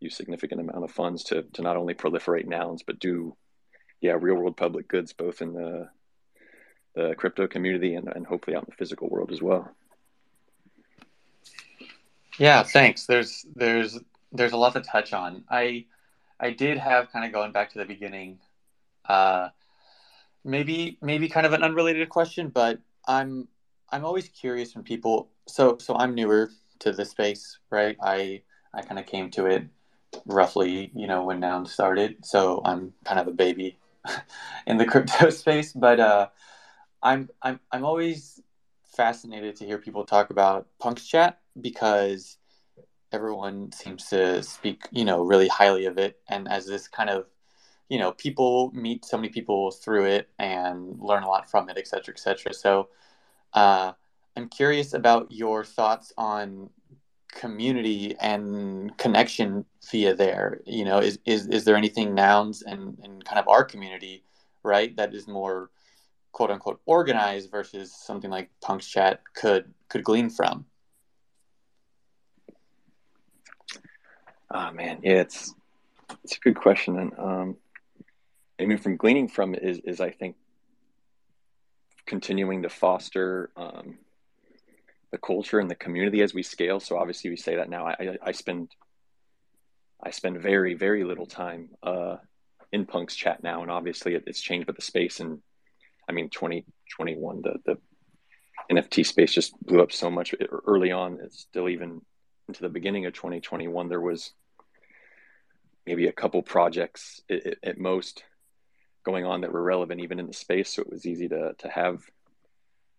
use 0.00 0.16
significant 0.16 0.60
amount 0.60 0.84
of 0.84 0.90
funds 0.90 1.24
to 1.24 1.42
to 1.52 1.62
not 1.62 1.76
only 1.76 1.94
proliferate 1.94 2.46
nouns 2.46 2.82
but 2.82 2.98
do 2.98 3.36
yeah 4.00 4.16
real 4.18 4.34
world 4.34 4.56
public 4.56 4.88
goods 4.88 5.12
both 5.12 5.42
in 5.42 5.52
the 5.52 5.88
the 6.94 7.14
crypto 7.16 7.46
community 7.46 7.94
and, 7.94 8.08
and 8.08 8.26
hopefully 8.26 8.56
out 8.56 8.64
in 8.64 8.70
the 8.70 8.76
physical 8.76 9.08
world 9.08 9.30
as 9.30 9.40
well. 9.40 9.70
Yeah, 12.38 12.62
thanks. 12.62 13.06
There's 13.06 13.46
there's 13.54 13.98
there's 14.32 14.52
a 14.52 14.56
lot 14.56 14.72
to 14.72 14.80
touch 14.80 15.12
on. 15.12 15.44
I 15.48 15.86
I 16.40 16.50
did 16.50 16.78
have 16.78 17.12
kind 17.12 17.24
of 17.26 17.32
going 17.32 17.52
back 17.52 17.70
to 17.72 17.78
the 17.78 17.84
beginning, 17.84 18.40
uh, 19.08 19.50
maybe 20.44 20.98
maybe 21.02 21.28
kind 21.28 21.46
of 21.46 21.52
an 21.52 21.62
unrelated 21.62 22.08
question, 22.08 22.48
but 22.48 22.78
I'm 23.06 23.48
I'm 23.90 24.04
always 24.04 24.28
curious 24.28 24.74
when 24.74 24.84
people. 24.84 25.30
So 25.48 25.78
so 25.78 25.94
I'm 25.96 26.14
newer 26.14 26.50
to 26.80 26.92
the 26.92 27.04
space, 27.04 27.58
right? 27.70 27.96
I 28.02 28.42
I 28.74 28.82
kind 28.82 28.98
of 28.98 29.06
came 29.06 29.30
to 29.32 29.46
it 29.46 29.64
roughly, 30.26 30.90
you 30.94 31.06
know, 31.06 31.24
when 31.24 31.40
Noun 31.40 31.66
started. 31.66 32.24
So 32.24 32.62
I'm 32.64 32.94
kind 33.04 33.20
of 33.20 33.28
a 33.28 33.32
baby 33.32 33.78
in 34.66 34.78
the 34.78 34.86
crypto 34.86 35.30
space, 35.42 35.72
but 35.72 36.00
uh, 36.00 36.28
I'm 37.02 37.28
I'm 37.42 37.60
I'm 37.72 37.84
always 37.84 38.40
fascinated 38.96 39.56
to 39.56 39.66
hear 39.66 39.78
people 39.78 40.04
talk 40.04 40.30
about 40.30 40.66
Punks 40.80 41.06
Chat 41.06 41.38
because 41.60 42.38
everyone 43.12 43.72
seems 43.72 44.06
to 44.06 44.42
speak, 44.42 44.86
you 44.90 45.04
know, 45.04 45.22
really 45.22 45.48
highly 45.48 45.86
of 45.86 45.98
it. 45.98 46.20
And 46.28 46.48
as 46.48 46.66
this 46.66 46.88
kind 46.88 47.10
of, 47.10 47.26
you 47.88 47.98
know, 47.98 48.12
people 48.12 48.70
meet 48.72 49.04
so 49.04 49.16
many 49.16 49.28
people 49.28 49.70
through 49.70 50.06
it 50.06 50.28
and 50.38 50.98
learn 51.00 51.24
a 51.24 51.28
lot 51.28 51.50
from 51.50 51.68
it, 51.68 51.76
et 51.76 51.88
cetera, 51.88 52.14
et 52.14 52.20
cetera. 52.20 52.54
So 52.54 52.88
uh, 53.52 53.92
I'm 54.36 54.48
curious 54.48 54.94
about 54.94 55.32
your 55.32 55.64
thoughts 55.64 56.12
on 56.16 56.70
community 57.32 58.16
and 58.20 58.96
connection 58.96 59.64
via 59.90 60.14
there. 60.14 60.60
You 60.66 60.84
know, 60.84 60.98
is 60.98 61.18
is, 61.24 61.46
is 61.48 61.64
there 61.64 61.76
anything 61.76 62.14
nouns 62.14 62.62
and, 62.62 62.98
and 63.02 63.24
kind 63.24 63.38
of 63.38 63.48
our 63.48 63.64
community, 63.64 64.24
right, 64.62 64.96
that 64.96 65.14
is 65.14 65.26
more 65.26 65.70
quote 66.32 66.50
unquote 66.50 66.80
organized 66.86 67.50
versus 67.50 67.92
something 67.92 68.30
like 68.30 68.50
Punks 68.60 68.86
Chat 68.86 69.22
could 69.34 69.74
could 69.88 70.04
glean 70.04 70.30
from? 70.30 70.64
Oh 74.52 74.72
man, 74.72 75.00
yeah, 75.02 75.20
it's 75.20 75.54
it's 76.24 76.36
a 76.36 76.40
good 76.40 76.56
question, 76.56 76.98
and 76.98 77.12
um, 77.18 77.56
I 78.60 78.64
mean, 78.64 78.78
from 78.78 78.96
gleaning 78.96 79.28
from 79.28 79.54
is 79.54 79.80
is 79.84 80.00
I 80.00 80.10
think 80.10 80.36
continuing 82.06 82.62
to 82.62 82.68
foster 82.68 83.50
um, 83.56 83.98
the 85.12 85.18
culture 85.18 85.60
and 85.60 85.70
the 85.70 85.76
community 85.76 86.22
as 86.22 86.34
we 86.34 86.42
scale. 86.42 86.80
So 86.80 86.98
obviously, 86.98 87.30
we 87.30 87.36
say 87.36 87.56
that 87.56 87.70
now. 87.70 87.86
I 87.86 88.18
I 88.22 88.32
spend 88.32 88.70
I 90.02 90.10
spend 90.10 90.40
very 90.40 90.74
very 90.74 91.04
little 91.04 91.26
time 91.26 91.70
uh, 91.82 92.16
in 92.72 92.86
Punk's 92.86 93.14
chat 93.14 93.42
now, 93.42 93.62
and 93.62 93.70
obviously 93.70 94.14
it, 94.14 94.24
it's 94.26 94.40
changed, 94.40 94.66
but 94.66 94.76
the 94.76 94.82
space 94.82 95.20
and 95.20 95.38
I 96.08 96.12
mean, 96.12 96.28
twenty 96.28 96.64
twenty 96.96 97.14
one, 97.14 97.42
the 97.42 97.54
the 97.64 97.78
NFT 98.70 99.06
space 99.06 99.32
just 99.32 99.58
blew 99.64 99.80
up 99.80 99.92
so 99.92 100.10
much 100.10 100.34
early 100.66 100.90
on. 100.90 101.18
It's 101.22 101.40
still 101.40 101.68
even 101.68 102.00
into 102.50 102.62
the 102.62 102.68
beginning 102.68 103.06
of 103.06 103.12
2021, 103.12 103.88
there 103.88 104.00
was 104.00 104.32
maybe 105.86 106.08
a 106.08 106.12
couple 106.12 106.42
projects 106.42 107.22
at, 107.30 107.58
at 107.62 107.78
most 107.78 108.24
going 109.04 109.24
on 109.24 109.42
that 109.42 109.52
were 109.52 109.62
relevant 109.62 110.00
even 110.00 110.18
in 110.18 110.26
the 110.26 110.32
space. 110.32 110.74
So 110.74 110.82
it 110.82 110.90
was 110.90 111.06
easy 111.06 111.28
to, 111.28 111.54
to 111.56 111.68
have 111.68 112.02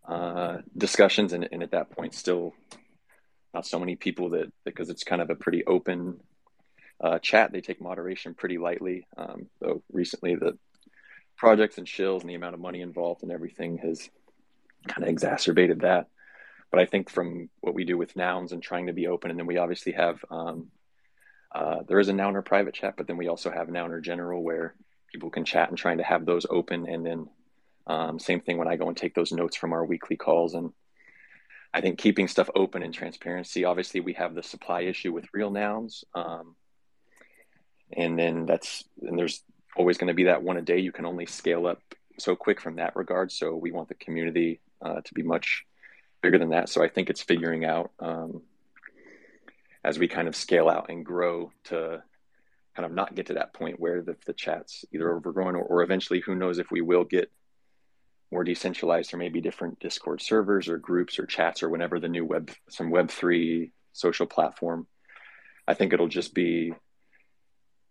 uh, 0.08 0.60
discussions. 0.78 1.34
And, 1.34 1.48
and, 1.52 1.62
at 1.62 1.72
that 1.72 1.92
point, 1.92 2.16
still 2.16 2.54
not 3.54 3.68
so 3.68 3.78
many 3.78 3.98
people 3.98 4.30
that, 4.30 4.52
because 4.64 4.90
it's 4.90 5.04
kind 5.04 5.22
of 5.22 5.30
a 5.30 5.36
pretty 5.36 5.66
open 5.66 6.22
uh, 7.04 7.20
chat, 7.20 7.52
they 7.52 7.62
take 7.62 7.82
moderation 7.82 8.34
pretty 8.34 8.58
lightly. 8.58 9.06
Um, 9.18 9.48
though 9.60 9.84
recently 9.92 10.36
the 10.36 10.58
projects 11.36 11.78
and 11.78 11.88
shills 11.88 12.22
and 12.22 12.30
the 12.30 12.36
amount 12.36 12.54
of 12.54 12.62
money 12.62 12.82
involved 12.82 13.24
and 13.24 13.32
everything 13.32 13.80
has 13.80 14.10
kind 14.88 15.04
of 15.04 15.10
exacerbated 15.10 15.82
that. 15.82 16.08
But 16.72 16.80
I 16.80 16.86
think 16.86 17.10
from 17.10 17.50
what 17.60 17.76
we 17.76 17.84
do 17.84 17.98
with 17.98 18.16
nouns 18.16 18.54
and 18.54 18.64
trying 18.64 18.88
to 18.88 18.94
be 18.94 19.08
open, 19.08 19.30
and 19.30 19.40
then 19.40 19.48
we 19.48 19.58
obviously 19.58 19.92
have 19.92 20.24
um, 20.32 20.72
uh, 21.54 21.80
there 21.88 22.00
is 22.00 22.10
a 22.10 22.14
Nouner 22.14 22.44
private 22.44 22.74
chat, 22.74 22.96
but 22.98 23.08
then 23.08 23.18
we 23.18 23.28
also 23.28 23.52
have 23.52 23.68
Nouner 23.68 24.02
general 24.02 24.42
where 24.42 24.74
people 25.12 25.30
can 25.30 25.44
chat 25.44 25.70
and 25.70 25.78
trying 25.78 25.98
to 25.98 26.04
have 26.04 26.26
those 26.26 26.46
open. 26.50 26.88
And 26.88 27.06
then 27.06 27.28
um, 27.88 28.20
same 28.20 28.40
thing 28.40 28.58
when 28.58 28.70
I 28.70 28.78
go 28.78 28.88
and 28.88 28.96
take 28.96 29.14
those 29.14 29.34
notes 29.34 29.58
from 29.58 29.74
our 29.74 29.86
weekly 29.86 30.16
calls. 30.16 30.54
And 30.54 30.72
I 31.74 31.82
think 31.82 32.00
keeping 32.00 32.28
stuff 32.28 32.50
open 32.56 32.84
and 32.84 32.94
transparency. 32.94 33.66
Obviously, 33.66 34.00
we 34.00 34.14
have 34.14 34.34
the 34.34 34.44
supply 34.44 34.82
issue 34.82 35.12
with 35.12 35.26
real 35.34 35.52
nouns, 35.52 36.04
um, 36.14 36.56
and 37.92 38.18
then 38.18 38.46
that's 38.46 38.84
and 39.02 39.18
there's 39.18 39.44
always 39.76 39.98
going 39.98 40.08
to 40.08 40.14
be 40.14 40.26
that 40.26 40.44
one 40.44 40.58
a 40.58 40.62
day. 40.62 40.80
You 40.80 40.92
can 40.92 41.06
only 41.06 41.26
scale 41.26 41.68
up 41.68 41.82
so 42.18 42.36
quick 42.36 42.62
from 42.62 42.76
that 42.76 42.96
regard. 42.96 43.32
So 43.32 43.56
we 43.56 43.72
want 43.72 43.90
the 43.90 43.96
community 43.96 44.60
uh, 44.82 45.02
to 45.02 45.14
be 45.14 45.24
much 45.24 45.66
bigger 46.22 46.38
than 46.38 46.50
that. 46.50 46.70
So 46.70 46.84
I 46.84 46.88
think 46.88 47.10
it's 47.10 47.22
figuring 47.22 47.66
out 47.66 47.92
um, 48.00 48.42
as 49.84 49.98
we 49.98 50.08
kind 50.08 50.28
of 50.28 50.36
scale 50.36 50.70
out 50.70 50.90
and 50.90 51.06
grow 51.06 51.52
to 51.66 52.04
kind 52.76 52.86
of 52.86 52.92
not 52.92 53.16
get 53.16 53.28
to 53.28 53.34
that 53.34 53.54
point 53.54 53.80
where 53.80 54.02
the, 54.02 54.16
the 54.26 54.34
chat's 54.34 54.86
either 54.94 55.14
overgrown 55.14 55.56
or, 55.56 55.64
or 55.64 55.84
eventually 55.84 56.22
who 56.22 56.36
knows 56.36 56.58
if 56.60 56.72
we 56.72 56.82
will 56.82 57.04
get 57.04 57.32
more 58.32 58.44
decentralized 58.46 59.14
or 59.14 59.18
maybe 59.18 59.42
different 59.42 59.80
discord 59.80 60.22
servers 60.22 60.70
or 60.70 60.78
groups 60.78 61.20
or 61.20 61.26
chats 61.26 61.64
or 61.64 61.70
whenever 61.70 62.00
the 62.00 62.08
new 62.08 62.24
web 62.24 62.50
some 62.70 62.90
web3 62.90 63.72
social 63.92 64.26
platform 64.26 64.88
i 65.68 65.74
think 65.74 65.92
it'll 65.92 66.08
just 66.08 66.34
be 66.34 66.72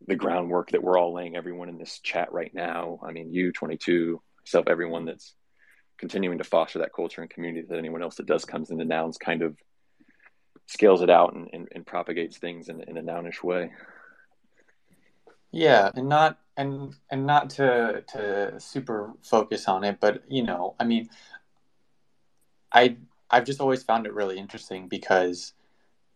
the 0.06 0.16
groundwork 0.16 0.70
that 0.70 0.82
we're 0.82 0.98
all 0.98 1.14
laying, 1.14 1.36
everyone 1.36 1.68
in 1.68 1.78
this 1.78 1.98
chat 2.00 2.32
right 2.32 2.52
now. 2.54 3.00
I 3.02 3.12
mean, 3.12 3.32
you, 3.32 3.52
22, 3.52 4.20
myself, 4.40 4.66
everyone 4.68 5.04
that's 5.04 5.34
continuing 6.00 6.38
to 6.38 6.44
foster 6.44 6.78
that 6.78 6.94
culture 6.94 7.20
and 7.20 7.30
community 7.30 7.66
that 7.68 7.78
anyone 7.78 8.02
else 8.02 8.16
that 8.16 8.26
does 8.26 8.46
comes 8.46 8.70
into 8.70 8.86
nouns 8.86 9.18
kind 9.18 9.42
of 9.42 9.54
scales 10.66 11.02
it 11.02 11.10
out 11.10 11.34
and, 11.34 11.48
and, 11.52 11.68
and 11.72 11.86
propagates 11.86 12.38
things 12.38 12.70
in, 12.70 12.82
in 12.88 12.96
a 12.96 13.02
nounish 13.02 13.44
way. 13.44 13.70
Yeah, 15.52 15.90
and 15.94 16.08
not 16.08 16.38
and 16.56 16.94
and 17.10 17.26
not 17.26 17.50
to 17.50 18.02
to 18.12 18.60
super 18.60 19.12
focus 19.22 19.68
on 19.68 19.84
it, 19.84 19.98
but 20.00 20.22
you 20.28 20.42
know, 20.42 20.74
I 20.80 20.84
mean, 20.84 21.08
I 22.72 22.96
I've 23.30 23.44
just 23.44 23.60
always 23.60 23.82
found 23.82 24.06
it 24.06 24.14
really 24.14 24.38
interesting 24.38 24.88
because, 24.88 25.52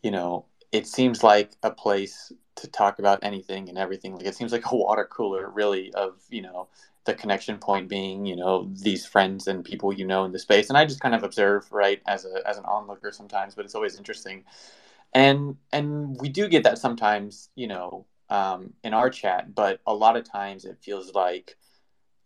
you 0.02 0.12
know, 0.12 0.46
it 0.72 0.86
seems 0.86 1.22
like 1.22 1.50
a 1.62 1.70
place 1.70 2.32
to 2.56 2.68
talk 2.68 3.00
about 3.00 3.18
anything 3.22 3.68
and 3.68 3.76
everything. 3.76 4.14
Like 4.16 4.26
it 4.26 4.36
seems 4.36 4.52
like 4.52 4.70
a 4.70 4.76
water 4.76 5.04
cooler, 5.04 5.50
really, 5.50 5.92
of 5.94 6.20
you 6.30 6.42
know 6.42 6.68
the 7.04 7.14
connection 7.14 7.58
point 7.58 7.88
being 7.88 8.24
you 8.24 8.36
know 8.36 8.70
these 8.82 9.06
friends 9.06 9.46
and 9.46 9.64
people 9.64 9.92
you 9.92 10.06
know 10.06 10.24
in 10.24 10.32
the 10.32 10.38
space. 10.38 10.68
And 10.68 10.78
I 10.78 10.84
just 10.86 11.00
kind 11.00 11.14
of 11.14 11.22
observe 11.22 11.70
right 11.72 12.00
as 12.06 12.24
a 12.24 12.46
as 12.48 12.58
an 12.58 12.64
onlooker 12.64 13.12
sometimes, 13.12 13.54
but 13.54 13.64
it's 13.64 13.74
always 13.74 13.96
interesting. 13.98 14.44
And 15.12 15.56
and 15.72 16.20
we 16.20 16.28
do 16.28 16.48
get 16.48 16.64
that 16.64 16.78
sometimes, 16.78 17.50
you 17.54 17.68
know, 17.68 18.06
um, 18.30 18.72
in 18.82 18.94
our 18.94 19.10
chat, 19.10 19.54
but 19.54 19.80
a 19.86 19.94
lot 19.94 20.16
of 20.16 20.30
times 20.30 20.64
it 20.64 20.78
feels 20.82 21.14
like, 21.14 21.56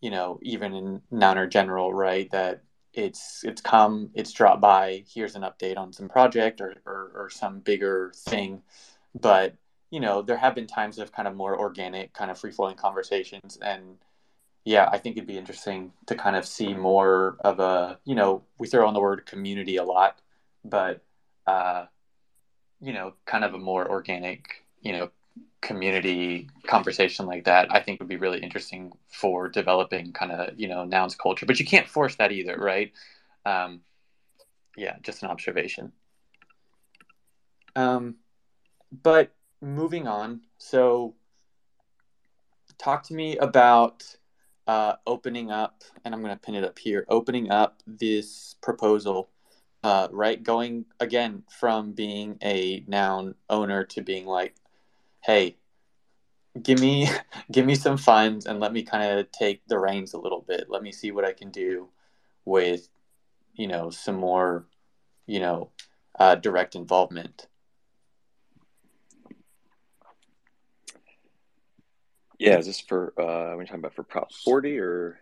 you 0.01 0.11
know, 0.11 0.39
even 0.43 0.75
in 0.75 1.03
Nouner 1.13 1.49
General, 1.49 1.93
right, 1.93 2.31
that 2.31 2.63
it's 2.95 3.45
it's 3.45 3.61
come, 3.61 4.11
it's 4.15 4.33
dropped 4.33 4.61
by. 4.61 5.05
Here's 5.13 5.35
an 5.37 5.43
update 5.43 5.77
on 5.77 5.93
some 5.93 6.09
project 6.09 6.61
or, 6.61 6.77
or, 6.87 7.13
or 7.15 7.31
some 7.31 7.61
bigger 7.61 8.13
thing, 8.17 8.63
but 9.21 9.55
you 9.91 10.01
know, 10.01 10.23
there 10.23 10.37
have 10.37 10.55
been 10.55 10.67
times 10.67 10.99
of 10.99 11.13
kind 11.13 11.27
of 11.29 11.35
more 11.35 11.59
organic, 11.59 12.13
kind 12.13 12.31
of 12.31 12.39
free 12.39 12.53
flowing 12.53 12.77
conversations, 12.77 13.59
and 13.63 13.97
yeah, 14.69 14.87
I 14.93 14.99
think 14.99 15.17
it'd 15.17 15.27
be 15.27 15.39
interesting 15.39 15.93
to 16.09 16.15
kind 16.15 16.37
of 16.37 16.45
see 16.45 16.75
more 16.75 17.39
of 17.41 17.59
a, 17.59 17.99
you 18.05 18.15
know, 18.15 18.43
we 18.59 18.69
throw 18.69 18.87
on 18.87 18.93
the 18.93 19.01
word 19.01 19.25
community 19.25 19.77
a 19.77 19.83
lot, 19.83 20.21
but 20.63 21.01
uh, 21.47 21.87
you 22.79 22.93
know, 22.93 23.15
kind 23.25 23.45
of 23.45 23.55
a 23.55 23.59
more 23.59 23.91
organic, 23.91 24.67
you 24.83 24.93
know, 24.93 25.11
community 25.61 26.49
conversation 26.69 27.27
like 27.27 27.45
that 27.45 27.67
i 27.75 27.81
think 27.81 27.99
would 27.99 28.09
be 28.09 28.17
really 28.17 28.39
interesting 28.39 28.93
for 29.09 29.49
developing 29.49 30.13
kind 30.13 30.31
of 30.31 30.59
you 30.59 30.69
know 30.69 30.85
nouns 30.85 31.17
culture. 31.17 31.47
But 31.47 31.59
you 31.59 31.67
can't 31.67 31.87
force 31.87 32.15
that 32.17 32.31
either 32.31 32.57
right? 32.57 32.93
Um, 33.45 33.81
yeah 34.77 34.97
just 35.03 35.23
an 35.23 35.31
observation. 35.31 35.93
Um, 37.75 38.17
but 39.03 39.33
moving 39.61 40.07
on. 40.07 40.43
So 40.59 41.15
talk 42.79 43.03
to 43.05 43.15
me 43.15 43.37
about 43.39 44.05
uh, 44.69 44.95
opening 45.07 45.51
up 45.51 45.83
and 46.05 46.15
i'm 46.15 46.23
going 46.23 46.35
to 46.35 46.41
pin 46.41 46.55
it 46.55 46.65
up 46.65 46.79
here 46.79 47.05
opening 47.09 47.51
up 47.51 47.83
this 47.87 48.55
proposal 48.63 49.31
uh, 49.85 50.09
right 50.13 50.45
going 50.45 50.85
again 51.01 51.43
from 51.51 51.93
being 51.93 52.39
a 52.43 52.85
noun 52.87 53.35
owner 53.51 53.85
to 53.85 54.03
being 54.03 54.27
like 54.27 54.55
hey, 55.29 55.57
give 56.63 56.81
me 56.81 57.09
give 57.53 57.67
me 57.67 57.75
some 57.75 57.99
funds 57.99 58.47
and 58.47 58.61
let 58.61 58.73
me 58.73 58.83
kind 58.83 59.19
of 59.19 59.31
take 59.33 59.63
the 59.69 59.79
reins 59.79 60.15
a 60.15 60.19
little 60.19 60.45
bit. 60.47 60.67
Let 60.71 60.83
me 60.83 60.93
see 60.93 61.11
what 61.11 61.27
I 61.27 61.35
can 61.35 61.51
do 61.51 61.89
with, 62.47 62.89
you 63.55 63.67
know, 63.67 63.91
some 63.91 64.17
more, 64.17 64.67
you 65.27 65.41
know, 65.41 65.71
uh, 66.19 66.37
direct 66.37 66.75
involvement. 66.75 67.48
Yeah, 72.39 72.59
is 72.59 72.67
this 72.67 72.81
for 72.81 73.13
uh 73.19 73.57
we're 73.57 73.65
talking 73.65 73.81
about 73.81 73.95
for 73.95 74.03
Prop 74.03 74.33
40 74.33 74.79
or 74.79 75.19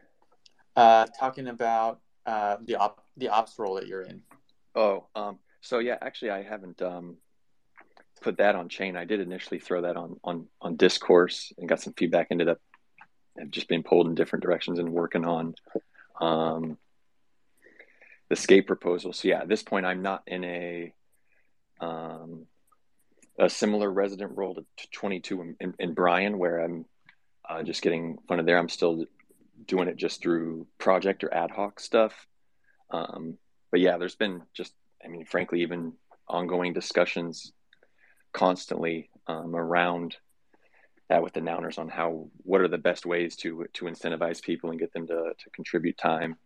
uh 0.75 1.07
talking 1.19 1.49
about 1.49 2.01
uh 2.27 2.57
the 2.64 2.77
op 2.77 3.03
the 3.17 3.29
ops 3.29 3.59
role 3.59 3.75
that 3.75 3.87
you're 3.87 4.03
in. 4.03 4.23
Oh, 4.75 5.07
um 5.14 5.39
so 5.61 5.79
yeah, 5.79 5.97
actually 6.01 6.31
I 6.31 6.43
haven't 6.43 6.83
um 6.83 7.17
put 8.21 8.39
that 8.39 8.55
on 8.55 8.69
chain. 8.69 8.97
I 8.97 9.05
did 9.05 9.21
initially 9.21 9.61
throw 9.61 9.83
that 9.83 9.97
on 9.97 10.21
on 10.25 10.47
on 10.61 10.77
discourse 10.77 11.53
and 11.59 11.69
got 11.69 11.81
some 11.81 11.95
feedback. 11.95 12.29
Ended 12.31 12.49
up 12.49 12.61
have 13.39 13.51
just 13.51 13.69
been 13.69 13.83
pulled 13.83 14.07
in 14.07 14.14
different 14.14 14.43
directions 14.43 14.79
and 14.79 14.93
working 14.93 15.25
on 15.25 15.55
um, 16.21 16.79
the 18.29 18.37
skate 18.37 18.67
proposal. 18.67 19.12
So 19.12 19.29
yeah, 19.29 19.41
at 19.41 19.49
this 19.49 19.62
point, 19.62 19.87
I'm 19.87 20.03
not 20.03 20.23
in 20.27 20.45
a 20.45 20.93
um, 21.81 22.47
a 23.39 23.51
similar 23.51 23.91
resident 23.91 24.37
role 24.37 24.55
to, 24.55 24.62
to 24.62 24.91
22 24.93 25.43
in, 25.43 25.57
in, 25.61 25.75
in, 25.79 25.95
Brian, 25.95 26.39
where 26.39 26.61
I'm 26.61 26.87
uh, 27.49 27.62
just 27.62 27.82
getting 27.82 28.18
funded 28.28 28.47
there. 28.47 28.59
I'm 28.59 28.68
still 28.68 29.05
doing 29.66 29.88
it 29.88 29.97
just 29.97 30.22
through 30.22 30.66
project 30.78 31.24
or 31.24 31.32
ad 31.32 31.51
hoc 31.51 31.80
stuff. 31.80 32.26
Um, 32.90 33.38
but 33.70 33.80
yeah, 33.80 33.99
there's 33.99 34.14
been 34.14 34.42
just, 34.55 34.72
I 35.05 35.09
mean, 35.09 35.24
frankly, 35.24 35.62
even 35.62 35.92
ongoing 36.28 36.72
discussions 36.72 37.53
constantly 38.32 39.11
um, 39.26 39.57
around 39.57 40.16
that 41.09 41.22
with 41.22 41.32
the 41.32 41.40
nouners 41.40 41.78
on 41.78 41.88
how 41.88 42.28
what 42.38 42.61
are 42.61 42.68
the 42.68 42.78
best 42.78 43.07
ways 43.07 43.36
to 43.36 43.66
to 43.72 43.84
incentivize 43.86 44.42
people 44.42 44.70
and 44.70 44.78
get 44.78 44.92
them 44.92 45.07
to 45.07 45.32
to 45.38 45.51
contribute 45.51 45.97
time 45.97 46.36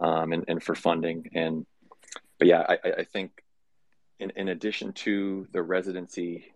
um, 0.00 0.32
and, 0.32 0.44
and 0.48 0.62
for 0.62 0.74
funding 0.74 1.30
and 1.34 1.66
but 2.38 2.46
yeah 2.46 2.64
I, 2.68 2.78
I 2.98 3.04
think 3.04 3.42
in, 4.18 4.30
in 4.36 4.48
addition 4.48 4.92
to 4.92 5.46
the 5.52 5.62
residency 5.62 6.52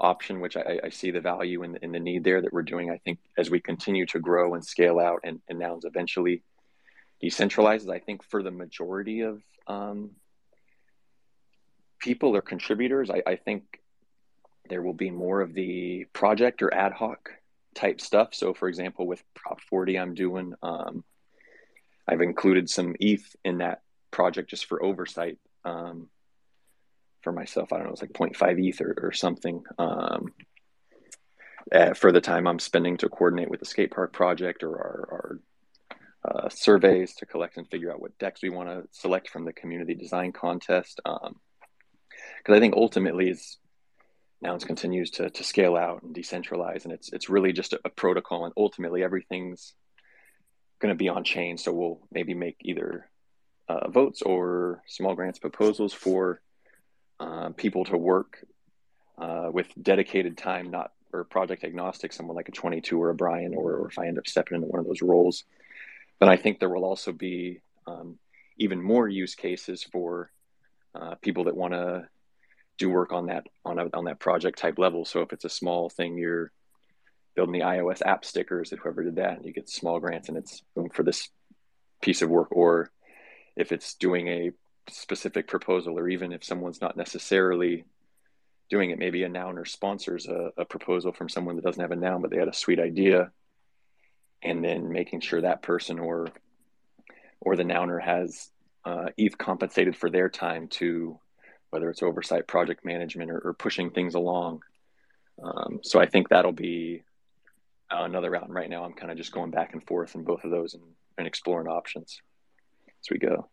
option 0.00 0.40
which 0.40 0.56
I, 0.56 0.80
I 0.84 0.88
see 0.88 1.10
the 1.10 1.20
value 1.20 1.62
in, 1.62 1.78
in 1.82 1.92
the 1.92 2.00
need 2.00 2.24
there 2.24 2.40
that 2.42 2.52
we're 2.52 2.62
doing 2.62 2.90
I 2.90 2.98
think 2.98 3.18
as 3.38 3.50
we 3.50 3.60
continue 3.60 4.06
to 4.06 4.18
grow 4.18 4.54
and 4.54 4.64
scale 4.64 4.98
out 4.98 5.20
and, 5.24 5.40
and 5.48 5.58
nouns 5.58 5.84
eventually 5.84 6.42
decentralizes 7.22 7.90
I 7.90 8.00
think 8.00 8.24
for 8.24 8.42
the 8.42 8.50
majority 8.50 9.20
of 9.20 9.42
um, 9.66 10.10
people 12.00 12.36
or 12.36 12.42
contributors 12.42 13.10
I, 13.10 13.22
I 13.26 13.36
think 13.36 13.80
there 14.68 14.82
will 14.82 14.94
be 14.94 15.10
more 15.10 15.40
of 15.40 15.54
the 15.54 16.06
project 16.12 16.62
or 16.62 16.72
ad 16.72 16.92
hoc 16.92 17.30
type 17.74 18.00
stuff. 18.00 18.34
So, 18.34 18.54
for 18.54 18.68
example, 18.68 19.06
with 19.06 19.22
Prop 19.34 19.60
40, 19.60 19.98
I'm 19.98 20.14
doing, 20.14 20.54
um, 20.62 21.04
I've 22.08 22.20
included 22.20 22.70
some 22.70 22.94
ETH 23.00 23.36
in 23.44 23.58
that 23.58 23.82
project 24.10 24.50
just 24.50 24.66
for 24.66 24.82
oversight 24.82 25.38
um, 25.64 26.08
for 27.24 27.32
myself. 27.32 27.72
I 27.72 27.78
don't 27.78 27.86
know, 27.86 27.92
it's 27.92 28.02
like 28.02 28.12
0.5 28.12 28.68
ETH 28.68 28.80
or, 28.80 29.12
something 29.12 29.64
um, 29.78 30.32
uh, 31.72 31.94
for 31.94 32.12
the 32.12 32.20
time 32.20 32.46
I'm 32.46 32.58
spending 32.58 32.98
to 32.98 33.08
coordinate 33.08 33.50
with 33.50 33.60
the 33.60 33.66
skate 33.66 33.90
park 33.90 34.12
project 34.12 34.62
or 34.62 34.76
our, 34.76 35.08
our 35.10 35.40
uh, 36.24 36.48
surveys 36.50 37.14
to 37.16 37.26
collect 37.26 37.56
and 37.56 37.68
figure 37.68 37.92
out 37.92 38.00
what 38.00 38.16
decks 38.18 38.42
we 38.42 38.50
want 38.50 38.68
to 38.68 38.88
select 38.92 39.28
from 39.28 39.44
the 39.44 39.52
community 39.52 39.94
design 39.94 40.32
contest. 40.32 41.00
Because 41.04 41.24
um, 41.26 42.54
I 42.54 42.60
think 42.60 42.74
ultimately 42.76 43.30
is 43.30 43.58
Nouns 44.40 44.64
continues 44.64 45.10
to, 45.12 45.30
to 45.30 45.42
scale 45.42 45.74
out 45.74 46.02
and 46.02 46.14
decentralize, 46.14 46.84
and 46.84 46.92
it's 46.92 47.10
it's 47.14 47.30
really 47.30 47.52
just 47.52 47.72
a, 47.72 47.80
a 47.86 47.88
protocol, 47.88 48.44
and 48.44 48.52
ultimately 48.58 49.02
everything's 49.02 49.72
going 50.80 50.92
to 50.92 50.98
be 50.98 51.08
on 51.08 51.24
chain. 51.24 51.56
So 51.56 51.72
we'll 51.72 52.00
maybe 52.12 52.34
make 52.34 52.56
either 52.60 53.08
uh, 53.70 53.88
votes 53.88 54.20
or 54.20 54.82
small 54.86 55.14
grants 55.14 55.38
proposals 55.38 55.94
for 55.94 56.42
uh, 57.24 57.48
people 57.50 57.84
to 57.86 57.96
work 57.96 58.44
uh, 59.16 59.48
with 59.50 59.66
dedicated 59.80 60.36
time, 60.36 60.70
not 60.70 60.92
or 61.12 61.24
project 61.24 61.64
agnostic, 61.64 62.12
someone 62.12 62.36
like 62.36 62.48
a 62.48 62.52
22 62.52 63.00
or 63.00 63.10
a 63.10 63.14
Brian, 63.14 63.54
or, 63.54 63.76
or 63.76 63.88
if 63.88 63.98
I 63.98 64.08
end 64.08 64.18
up 64.18 64.26
stepping 64.26 64.56
into 64.56 64.66
one 64.66 64.80
of 64.80 64.86
those 64.86 65.00
roles. 65.00 65.44
Then 66.20 66.28
I 66.28 66.36
think 66.36 66.58
there 66.58 66.68
will 66.68 66.84
also 66.84 67.12
be 67.12 67.60
um, 67.86 68.18
even 68.58 68.82
more 68.82 69.08
use 69.08 69.34
cases 69.34 69.82
for 69.84 70.30
uh, 70.94 71.14
people 71.22 71.44
that 71.44 71.56
want 71.56 71.72
to 71.72 72.08
do 72.78 72.90
work 72.90 73.12
on 73.12 73.26
that 73.26 73.46
on 73.64 73.78
a, 73.78 73.88
on 73.94 74.04
that 74.04 74.18
project 74.18 74.58
type 74.58 74.78
level. 74.78 75.04
So 75.04 75.20
if 75.22 75.32
it's 75.32 75.44
a 75.44 75.50
small 75.50 75.88
thing, 75.88 76.18
you're 76.18 76.50
building 77.36 77.52
the 77.52 77.64
iOS 77.64 78.02
app 78.04 78.24
stickers. 78.24 78.72
If 78.72 78.80
whoever 78.80 79.04
did 79.04 79.16
that, 79.16 79.36
and 79.38 79.46
you 79.46 79.52
get 79.52 79.70
small 79.70 80.00
grants, 80.00 80.28
and 80.28 80.36
it's 80.36 80.62
for 80.92 81.04
this 81.04 81.28
piece 82.02 82.22
of 82.22 82.28
work, 82.28 82.48
or 82.50 82.90
if 83.56 83.72
it's 83.72 83.94
doing 83.94 84.28
a 84.28 84.50
specific 84.88 85.48
proposal, 85.48 85.98
or 85.98 86.08
even 86.08 86.32
if 86.32 86.44
someone's 86.44 86.80
not 86.80 86.96
necessarily 86.96 87.84
doing 88.70 88.90
it, 88.90 88.98
maybe 88.98 89.22
a 89.22 89.28
nouner 89.28 89.66
sponsors 89.66 90.26
a, 90.26 90.50
a 90.56 90.64
proposal 90.64 91.12
from 91.12 91.28
someone 91.28 91.56
that 91.56 91.64
doesn't 91.64 91.82
have 91.82 91.90
a 91.92 91.96
noun, 91.96 92.22
but 92.22 92.30
they 92.30 92.38
had 92.38 92.48
a 92.48 92.54
sweet 92.54 92.80
idea, 92.80 93.30
and 94.42 94.64
then 94.64 94.90
making 94.92 95.20
sure 95.20 95.40
that 95.40 95.62
person 95.62 95.98
or 95.98 96.28
or 97.40 97.56
the 97.56 97.64
nouner 97.64 98.00
has 98.00 98.50
uh, 98.84 99.08
compensated 99.38 99.96
for 99.96 100.10
their 100.10 100.28
time 100.28 100.68
to 100.68 101.18
whether 101.74 101.90
it's 101.90 102.04
oversight, 102.04 102.46
project 102.46 102.84
management, 102.84 103.32
or, 103.32 103.38
or 103.40 103.52
pushing 103.52 103.90
things 103.90 104.14
along. 104.14 104.62
Um, 105.42 105.80
so 105.82 105.98
I 105.98 106.06
think 106.06 106.28
that'll 106.28 106.52
be 106.52 107.02
another 107.90 108.30
route. 108.30 108.44
And 108.44 108.54
right 108.54 108.70
now, 108.70 108.84
I'm 108.84 108.92
kind 108.92 109.10
of 109.10 109.18
just 109.18 109.32
going 109.32 109.50
back 109.50 109.72
and 109.72 109.84
forth 109.84 110.14
in 110.14 110.22
both 110.22 110.44
of 110.44 110.52
those 110.52 110.74
and, 110.74 110.84
and 111.18 111.26
exploring 111.26 111.66
options 111.66 112.20
as 112.86 113.10
we 113.10 113.18
go. 113.18 113.48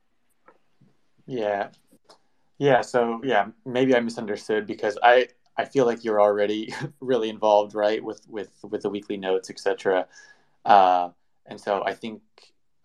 Yeah. 1.31 1.69
Yeah. 2.59 2.81
So 2.81 3.21
yeah, 3.23 3.47
maybe 3.65 3.95
I 3.95 4.01
misunderstood 4.01 4.67
because 4.67 4.97
I 5.03 5.29
I 5.57 5.65
feel 5.65 5.85
like 5.85 6.03
you're 6.03 6.21
already 6.21 6.73
really 7.01 7.29
involved, 7.29 7.75
right, 7.75 8.03
with 8.03 8.21
with 8.29 8.51
with 8.63 8.81
the 8.83 8.89
weekly 8.89 9.17
notes, 9.17 9.49
etc. 9.49 10.07
Uh, 10.65 11.09
and 11.45 11.59
so 11.59 11.83
I 11.85 11.93
think 11.93 12.21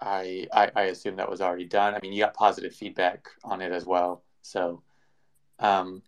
I, 0.00 0.46
I, 0.52 0.70
I 0.76 0.82
assume 0.84 1.16
that 1.16 1.30
was 1.30 1.40
already 1.40 1.66
done. 1.66 1.94
I 1.94 2.00
mean, 2.02 2.12
you 2.12 2.20
got 2.22 2.34
positive 2.34 2.74
feedback 2.74 3.28
on 3.44 3.62
it 3.62 3.72
as 3.72 3.86
well. 3.86 4.22
So, 4.42 4.82
um, 5.58 6.02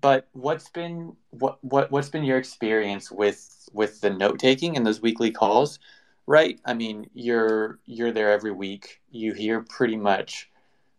but 0.00 0.28
what's 0.32 0.68
been 0.70 1.16
what 1.30 1.62
what 1.64 1.90
what's 1.90 2.08
been 2.08 2.24
your 2.24 2.38
experience 2.38 3.10
with 3.10 3.68
with 3.72 4.00
the 4.00 4.10
note 4.10 4.38
taking 4.38 4.76
and 4.76 4.86
those 4.86 5.00
weekly 5.02 5.30
calls? 5.30 5.78
Right. 6.26 6.60
I 6.64 6.74
mean, 6.74 7.08
you're 7.14 7.78
you're 7.86 8.12
there 8.12 8.32
every 8.32 8.52
week. 8.52 9.00
You 9.10 9.32
hear 9.34 9.60
pretty 9.62 9.96
much, 9.96 10.50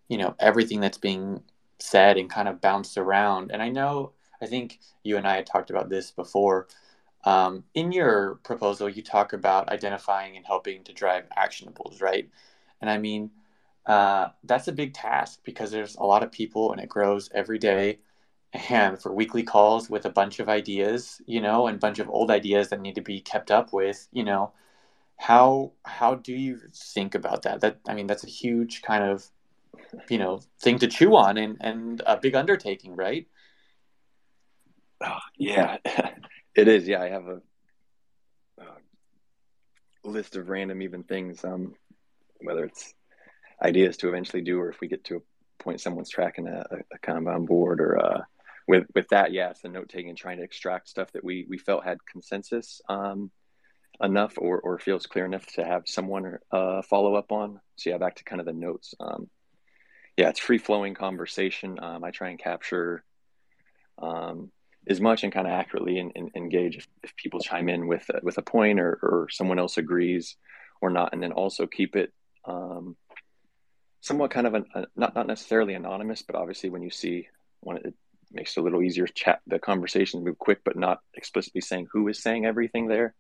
you 0.08 0.18
know, 0.18 0.36
everything 0.40 0.80
that's 0.82 0.98
being 0.98 1.44
said 1.80 2.18
and 2.18 2.30
kind 2.30 2.48
of 2.48 2.62
bounced 2.62 2.98
around. 2.98 3.52
And 3.52 3.62
I 3.62 3.70
know 3.70 4.14
I 4.42 4.46
think 4.48 4.80
you 5.04 5.18
and 5.18 5.28
I 5.28 5.36
had 5.36 5.46
talked 5.46 5.70
about 5.70 5.90
this 5.90 6.12
before. 6.12 6.68
Um, 7.24 7.64
in 7.74 7.92
your 7.92 8.36
proposal, 8.44 8.90
you 8.90 9.02
talk 9.04 9.34
about 9.34 9.70
identifying 9.70 10.38
and 10.38 10.46
helping 10.46 10.84
to 10.86 10.94
drive 10.94 11.26
actionables, 11.38 12.02
right? 12.02 12.30
And 12.82 12.90
I 12.90 12.98
mean, 12.98 13.32
uh, 13.86 14.30
that's 14.44 14.68
a 14.68 14.72
big 14.74 14.94
task 14.94 15.40
because 15.44 15.72
there's 15.72 15.96
a 15.96 16.04
lot 16.04 16.24
of 16.24 16.32
people 16.32 16.72
and 16.72 16.82
it 16.82 16.90
grows 16.90 17.30
every 17.34 17.60
day. 17.60 18.00
And 18.70 19.00
for 19.02 19.14
weekly 19.14 19.44
calls 19.44 19.90
with 19.90 20.06
a 20.06 20.10
bunch 20.10 20.40
of 20.40 20.50
ideas, 20.50 21.22
you 21.26 21.42
know, 21.42 21.68
and 21.68 21.76
a 21.76 21.80
bunch 21.80 22.00
of 22.00 22.10
old 22.10 22.32
ideas 22.32 22.70
that 22.70 22.82
need 22.82 22.96
to 22.96 23.02
be 23.02 23.20
kept 23.22 23.52
up 23.52 23.74
with, 23.74 24.08
you 24.12 24.24
know, 24.24 24.54
how 25.18 25.74
how 25.86 26.16
do 26.16 26.34
you 26.34 26.60
think 26.74 27.16
about 27.16 27.44
that? 27.44 27.62
That 27.62 27.80
I 27.88 27.94
mean, 27.94 28.08
that's 28.08 28.24
a 28.24 28.30
huge 28.30 28.82
kind 28.84 29.04
of, 29.04 29.28
you 30.10 30.18
know, 30.18 30.42
thing 30.62 30.80
to 30.80 30.88
chew 30.88 31.16
on 31.16 31.38
and 31.38 31.58
and 31.62 32.02
a 32.06 32.18
big 32.18 32.36
undertaking, 32.36 32.96
right? 32.96 33.28
Oh, 35.02 35.18
yeah, 35.38 35.78
it 36.56 36.68
is. 36.68 36.88
Yeah, 36.88 37.02
I 37.02 37.10
have 37.10 37.28
a, 37.28 37.42
a 38.60 40.10
list 40.10 40.36
of 40.36 40.50
random 40.50 40.82
even 40.82 41.04
things, 41.04 41.44
um, 41.44 41.76
whether 42.42 42.66
it's 42.66 42.94
ideas 43.62 43.98
to 43.98 44.10
eventually 44.10 44.42
do, 44.42 44.60
or 44.60 44.70
if 44.70 44.80
we 44.82 44.88
get 44.88 45.04
to 45.06 45.18
a 45.18 45.64
point 45.64 45.82
someone's 45.82 46.10
tracking 46.10 46.48
a, 46.48 46.66
a 46.94 47.00
Kanban 47.00 47.46
board, 47.46 47.82
or 47.82 48.00
uh, 48.00 48.22
with 48.68 48.86
with 48.94 49.08
that, 49.10 49.32
yeah, 49.32 49.50
it's 49.50 49.62
the 49.62 49.70
note 49.70 49.90
taking, 49.90 50.16
trying 50.16 50.38
to 50.38 50.44
extract 50.44 50.90
stuff 50.90 51.12
that 51.14 51.24
we 51.24 51.46
we 51.50 51.58
felt 51.58 51.84
had 51.84 51.98
consensus 52.12 52.82
um, 52.90 53.32
enough, 54.02 54.34
or 54.38 54.60
or 54.60 54.80
feels 54.80 55.06
clear 55.06 55.26
enough 55.26 55.46
to 55.54 55.64
have 55.64 55.84
someone 55.86 56.38
uh, 56.52 56.82
follow 56.84 57.16
up 57.16 57.32
on. 57.32 57.60
So 57.76 57.90
yeah, 57.90 57.98
back 57.98 58.16
to 58.18 58.24
kind 58.24 58.40
of 58.40 58.46
the 58.46 58.54
notes. 58.54 58.94
Um, 59.00 59.30
yeah, 60.18 60.30
it's 60.30 60.40
free 60.40 60.58
flowing 60.58 60.96
conversation. 60.96 61.80
Um, 61.80 62.04
I 62.04 62.10
try 62.10 62.30
and 62.30 62.40
capture 62.40 63.04
um, 64.00 64.52
as 64.88 65.00
much 65.00 65.24
and 65.24 65.32
kind 65.32 65.46
of 65.46 65.54
accurately 65.54 66.00
and, 66.00 66.12
and 66.16 66.32
engage 66.36 66.78
if, 66.78 66.88
if, 67.04 67.16
people 67.16 67.40
chime 67.40 67.70
in 67.70 67.88
with 67.88 68.10
with 68.24 68.38
a 68.38 68.42
point 68.42 68.80
or, 68.80 69.00
or 69.02 69.28
someone 69.30 69.60
else 69.60 69.78
agrees 69.78 70.36
or 70.82 70.90
not, 70.90 71.14
and 71.14 71.22
then 71.22 71.32
also 71.32 71.68
keep 71.68 71.96
it 71.96 72.12
um, 72.46 72.96
somewhat 74.02 74.32
kind 74.32 74.48
of 74.48 74.56
an, 74.56 74.66
a, 74.74 74.86
not 74.96 75.16
not 75.16 75.28
necessarily 75.28 75.76
anonymous, 75.76 76.24
but 76.24 76.36
obviously 76.36 76.70
when 76.70 76.82
you 76.82 76.90
see 76.90 77.28
when 77.60 77.78
it 77.78 77.94
makes 78.32 78.58
it 78.58 78.60
a 78.60 78.64
little 78.64 78.82
easier 78.82 79.08
chat 79.08 79.40
the 79.46 79.60
conversations 79.60 80.24
move 80.24 80.40
quick, 80.40 80.62
but 80.66 80.76
not 80.76 81.00
explicitly 81.14 81.62
saying 81.62 81.88
who 81.92 82.08
is 82.08 82.22
saying 82.22 82.46
everything 82.46 82.88
there, 82.88 83.14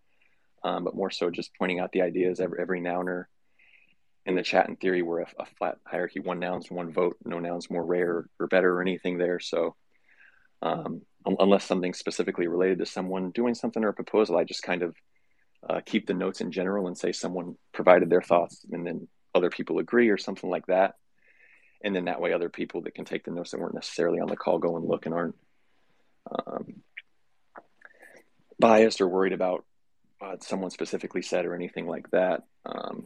um, 0.63 0.83
but 0.83 0.95
more 0.95 1.11
so 1.11 1.29
just 1.29 1.51
pointing 1.59 1.79
out 1.79 1.91
the 1.91 2.01
ideas 2.01 2.39
every 2.39 2.59
every 2.59 2.81
nouner 2.81 3.25
in 4.27 4.35
the 4.35 4.43
chat 4.43 4.69
in 4.69 4.75
theory 4.75 5.01
we're 5.01 5.21
a, 5.21 5.27
a 5.39 5.45
flat 5.57 5.77
hierarchy 5.85 6.19
one 6.19 6.39
nouns 6.39 6.69
one 6.69 6.91
vote 6.91 7.17
no 7.25 7.39
nouns 7.39 7.69
more 7.69 7.83
rare 7.83 8.29
or 8.39 8.47
better 8.47 8.77
or 8.77 8.81
anything 8.81 9.17
there 9.17 9.39
so 9.39 9.75
um, 10.61 11.01
unless 11.39 11.65
something's 11.65 11.99
specifically 11.99 12.47
related 12.47 12.79
to 12.79 12.85
someone 12.85 13.31
doing 13.31 13.53
something 13.53 13.83
or 13.83 13.89
a 13.89 13.93
proposal, 13.93 14.37
I 14.37 14.43
just 14.43 14.63
kind 14.63 14.83
of 14.83 14.95
uh, 15.67 15.81
keep 15.85 16.07
the 16.07 16.13
notes 16.13 16.41
in 16.41 16.51
general 16.51 16.87
and 16.87 16.97
say 16.97 17.11
someone 17.11 17.55
provided 17.73 18.09
their 18.09 18.21
thoughts 18.21 18.65
and 18.71 18.85
then 18.85 19.07
other 19.35 19.49
people 19.49 19.79
agree 19.79 20.09
or 20.09 20.17
something 20.17 20.49
like 20.49 20.65
that. 20.67 20.95
And 21.83 21.95
then 21.95 22.05
that 22.05 22.21
way, 22.21 22.33
other 22.33 22.49
people 22.49 22.81
that 22.81 22.95
can 22.95 23.05
take 23.05 23.23
the 23.23 23.31
notes 23.31 23.51
that 23.51 23.59
weren't 23.59 23.75
necessarily 23.75 24.19
on 24.19 24.29
the 24.29 24.35
call 24.35 24.57
go 24.57 24.77
and 24.77 24.85
look 24.85 25.05
and 25.05 25.13
aren't 25.13 25.35
um, 26.31 26.81
biased 28.59 28.99
or 28.99 29.07
worried 29.07 29.33
about 29.33 29.63
what 30.17 30.43
someone 30.43 30.71
specifically 30.71 31.21
said 31.21 31.45
or 31.45 31.53
anything 31.53 31.85
like 31.85 32.09
that. 32.11 32.43
Um, 32.65 33.05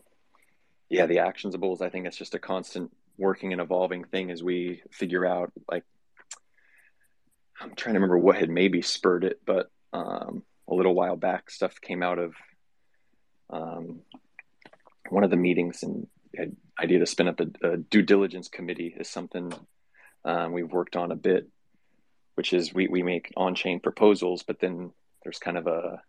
yeah, 0.92 1.06
the 1.06 1.18
actionables, 1.18 1.82
I 1.82 1.90
think 1.90 2.06
it's 2.06 2.18
just 2.18 2.36
a 2.36 2.40
constant 2.40 2.92
working 3.18 3.54
and 3.54 3.62
evolving 3.62 4.04
thing 4.04 4.30
as 4.30 4.44
we 4.44 4.84
figure 4.92 5.26
out 5.26 5.54
like 5.72 5.86
I'm 7.62 7.76
trying 7.76 7.94
to 7.94 8.00
remember 8.00 8.18
what 8.18 8.36
had 8.36 8.50
maybe 8.50 8.82
spurred 8.82 9.24
it, 9.24 9.40
but 9.46 9.72
um, 9.94 10.44
a 10.68 10.76
little 10.76 10.94
while 10.94 11.16
back, 11.16 11.50
stuff 11.50 11.80
came 11.80 12.04
out 12.04 12.20
of 12.20 12.34
um, 13.50 14.02
one 15.10 15.24
of 15.24 15.30
the 15.30 15.38
meetings 15.38 15.82
and 15.84 16.08
idea 16.78 17.00
to 17.00 17.06
spin 17.06 17.30
up 17.30 17.40
a, 17.40 17.74
a 17.74 17.78
due 17.78 18.02
diligence 18.02 18.50
committee 18.50 18.94
is 19.00 19.08
something 19.08 19.54
um, 20.26 20.52
we've 20.52 20.72
worked 20.72 20.98
on 20.98 21.12
a 21.12 21.16
bit, 21.16 21.48
which 22.36 22.52
is 22.52 22.74
we, 22.74 22.90
we 22.90 23.02
make 23.02 23.32
on-chain 23.38 23.80
proposals, 23.80 24.44
but 24.44 24.60
then 24.60 24.92
there's 25.24 25.40
kind 25.40 25.58
of 25.58 25.68
a, 25.68 26.02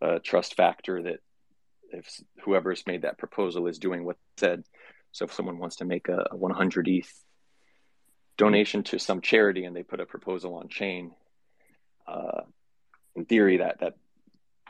a 0.00 0.18
trust 0.18 0.56
factor 0.56 1.02
that 1.04 1.20
if 1.92 2.20
whoever's 2.44 2.86
made 2.86 3.02
that 3.02 3.18
proposal 3.18 3.66
is 3.66 3.78
doing 3.78 4.04
what 4.04 4.16
said. 4.36 4.64
So 5.12 5.24
if 5.24 5.32
someone 5.32 5.58
wants 5.58 5.76
to 5.76 5.84
make 5.84 6.08
a, 6.08 6.26
a 6.30 6.36
100 6.36 6.88
ETH 6.88 7.12
donation 8.36 8.82
to 8.84 8.98
some 8.98 9.20
charity 9.20 9.64
and 9.64 9.74
they 9.74 9.82
put 9.82 10.00
a 10.00 10.06
proposal 10.06 10.54
on 10.54 10.68
chain, 10.68 11.12
uh, 12.06 12.42
in 13.14 13.24
theory, 13.24 13.58
that 13.58 13.80
that 13.80 13.94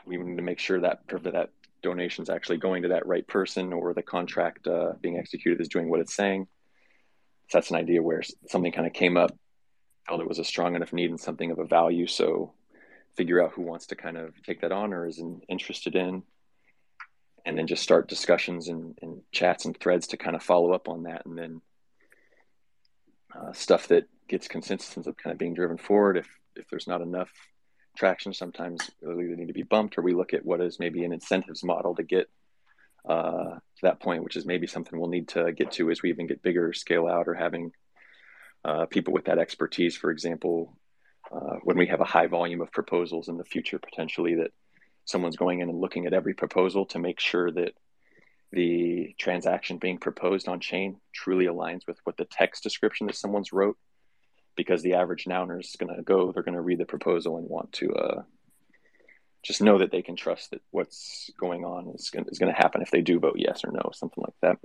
we 0.05 0.17
need 0.17 0.37
to 0.37 0.43
make 0.43 0.59
sure 0.59 0.79
that 0.79 1.01
that 1.07 1.49
donation 1.83 2.23
is 2.23 2.29
actually 2.29 2.57
going 2.57 2.83
to 2.83 2.89
that 2.89 3.05
right 3.05 3.27
person 3.27 3.73
or 3.73 3.93
the 3.93 4.01
contract 4.01 4.67
uh, 4.67 4.93
being 5.01 5.17
executed 5.17 5.61
is 5.61 5.67
doing 5.67 5.89
what 5.89 5.99
it's 5.99 6.15
saying. 6.15 6.47
So 7.49 7.57
that's 7.57 7.69
an 7.69 7.77
idea 7.77 8.01
where 8.01 8.23
something 8.47 8.71
kind 8.71 8.87
of 8.87 8.93
came 8.93 9.17
up, 9.17 9.37
felt 10.07 10.21
it 10.21 10.27
was 10.27 10.39
a 10.39 10.43
strong 10.43 10.75
enough 10.75 10.93
need 10.93 11.09
and 11.09 11.19
something 11.19 11.51
of 11.51 11.59
a 11.59 11.65
value. 11.65 12.07
So 12.07 12.53
figure 13.15 13.43
out 13.43 13.51
who 13.51 13.61
wants 13.61 13.87
to 13.87 13.95
kind 13.95 14.17
of 14.17 14.33
take 14.43 14.61
that 14.61 14.71
on 14.71 14.93
or 14.93 15.07
is 15.07 15.19
in, 15.19 15.41
interested 15.47 15.95
in, 15.95 16.23
and 17.47 17.57
then 17.57 17.65
just 17.65 17.81
start 17.81 18.09
discussions 18.09 18.67
and, 18.67 18.99
and 19.01 19.21
chats 19.31 19.63
and 19.65 19.79
threads 19.79 20.07
to 20.07 20.17
kind 20.17 20.35
of 20.35 20.43
follow 20.43 20.73
up 20.73 20.89
on 20.89 21.03
that, 21.03 21.25
and 21.25 21.37
then 21.37 21.61
uh, 23.33 23.53
stuff 23.53 23.87
that 23.87 24.03
gets 24.27 24.49
consensus 24.49 24.97
ends 24.97 25.07
up 25.07 25.15
kind 25.17 25.31
of 25.31 25.39
being 25.39 25.53
driven 25.53 25.77
forward. 25.77 26.17
If 26.17 26.27
if 26.57 26.67
there's 26.69 26.87
not 26.87 27.01
enough 27.01 27.31
traction, 27.95 28.33
sometimes 28.33 28.91
they 29.01 29.09
either 29.09 29.37
need 29.37 29.47
to 29.47 29.53
be 29.53 29.63
bumped, 29.63 29.97
or 29.97 30.01
we 30.01 30.13
look 30.13 30.33
at 30.33 30.45
what 30.45 30.59
is 30.61 30.77
maybe 30.77 31.05
an 31.05 31.13
incentives 31.13 31.63
model 31.63 31.95
to 31.95 32.03
get 32.03 32.29
uh, 33.07 33.55
to 33.55 33.81
that 33.83 34.01
point, 34.01 34.23
which 34.23 34.35
is 34.35 34.45
maybe 34.45 34.67
something 34.67 34.99
we'll 34.99 35.09
need 35.09 35.29
to 35.29 35.53
get 35.53 35.71
to 35.71 35.89
as 35.89 36.01
we 36.01 36.09
even 36.09 36.27
get 36.27 36.43
bigger, 36.43 36.73
scale 36.73 37.07
out, 37.07 37.29
or 37.29 37.33
having 37.33 37.71
uh, 38.65 38.85
people 38.87 39.13
with 39.13 39.25
that 39.25 39.39
expertise. 39.39 39.95
For 39.95 40.11
example, 40.11 40.77
uh, 41.31 41.57
when 41.63 41.77
we 41.77 41.87
have 41.87 42.01
a 42.01 42.11
high 42.15 42.27
volume 42.27 42.61
of 42.61 42.71
proposals 42.73 43.29
in 43.29 43.37
the 43.37 43.45
future, 43.45 43.79
potentially 43.79 44.35
that 44.35 44.51
someone's 45.07 45.35
going 45.35 45.61
in 45.61 45.69
and 45.69 45.81
looking 45.81 46.05
at 46.05 46.13
every 46.13 46.33
proposal 46.33 46.85
to 46.85 46.99
make 46.99 47.19
sure 47.19 47.49
that 47.51 47.73
the 48.51 49.15
transaction 49.17 49.77
being 49.77 49.97
proposed 49.97 50.47
on 50.47 50.59
chain 50.59 50.97
truly 51.13 51.45
aligns 51.45 51.87
with 51.87 51.97
what 52.03 52.15
the 52.17 52.25
text 52.25 52.63
description 52.63 53.07
that 53.07 53.15
someone's 53.15 53.51
wrote 53.51 53.77
because 54.55 54.81
the 54.83 54.93
average 54.93 55.25
nouner 55.25 55.59
is 55.59 55.75
going 55.77 55.93
to 55.93 56.01
go 56.01 56.31
they're 56.31 56.43
going 56.43 56.55
to 56.55 56.61
read 56.61 56.79
the 56.79 56.85
proposal 56.85 57.37
and 57.37 57.49
want 57.49 57.71
to 57.73 57.91
uh, 57.93 58.21
just 59.43 59.61
know 59.61 59.77
that 59.77 59.91
they 59.91 60.01
can 60.01 60.15
trust 60.15 60.51
that 60.51 60.61
what's 60.71 61.31
going 61.39 61.63
on 61.63 61.87
is 61.95 62.09
going, 62.09 62.25
to 62.25 62.51
happen 62.51 62.81
if 62.81 62.91
they 62.91 63.01
do 63.01 63.19
vote 63.19 63.35
yes 63.37 63.63
or 63.63 63.71
no 63.71 63.91
something 63.93 64.23
like 64.23 64.33
that. 64.41 64.57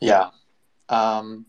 Yeah. 0.00 0.30
Um, 0.88 1.46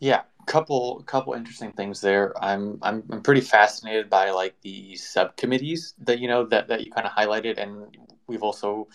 yeah 0.00 0.22
couple 0.46 1.02
couple 1.02 1.34
interesting 1.34 1.72
things 1.72 2.00
there 2.00 2.32
I'm, 2.42 2.78
I'm 2.80 3.04
i'm 3.10 3.20
pretty 3.20 3.42
fascinated 3.42 4.08
by 4.08 4.30
like 4.30 4.54
the 4.62 4.96
subcommittees 4.96 5.92
that 5.98 6.20
you 6.20 6.26
know 6.26 6.46
that 6.46 6.68
that 6.68 6.86
you 6.86 6.90
kind 6.90 7.06
of 7.06 7.12
highlighted 7.12 7.58
and 7.58 7.94
we've 8.28 8.42
also, 8.42 8.86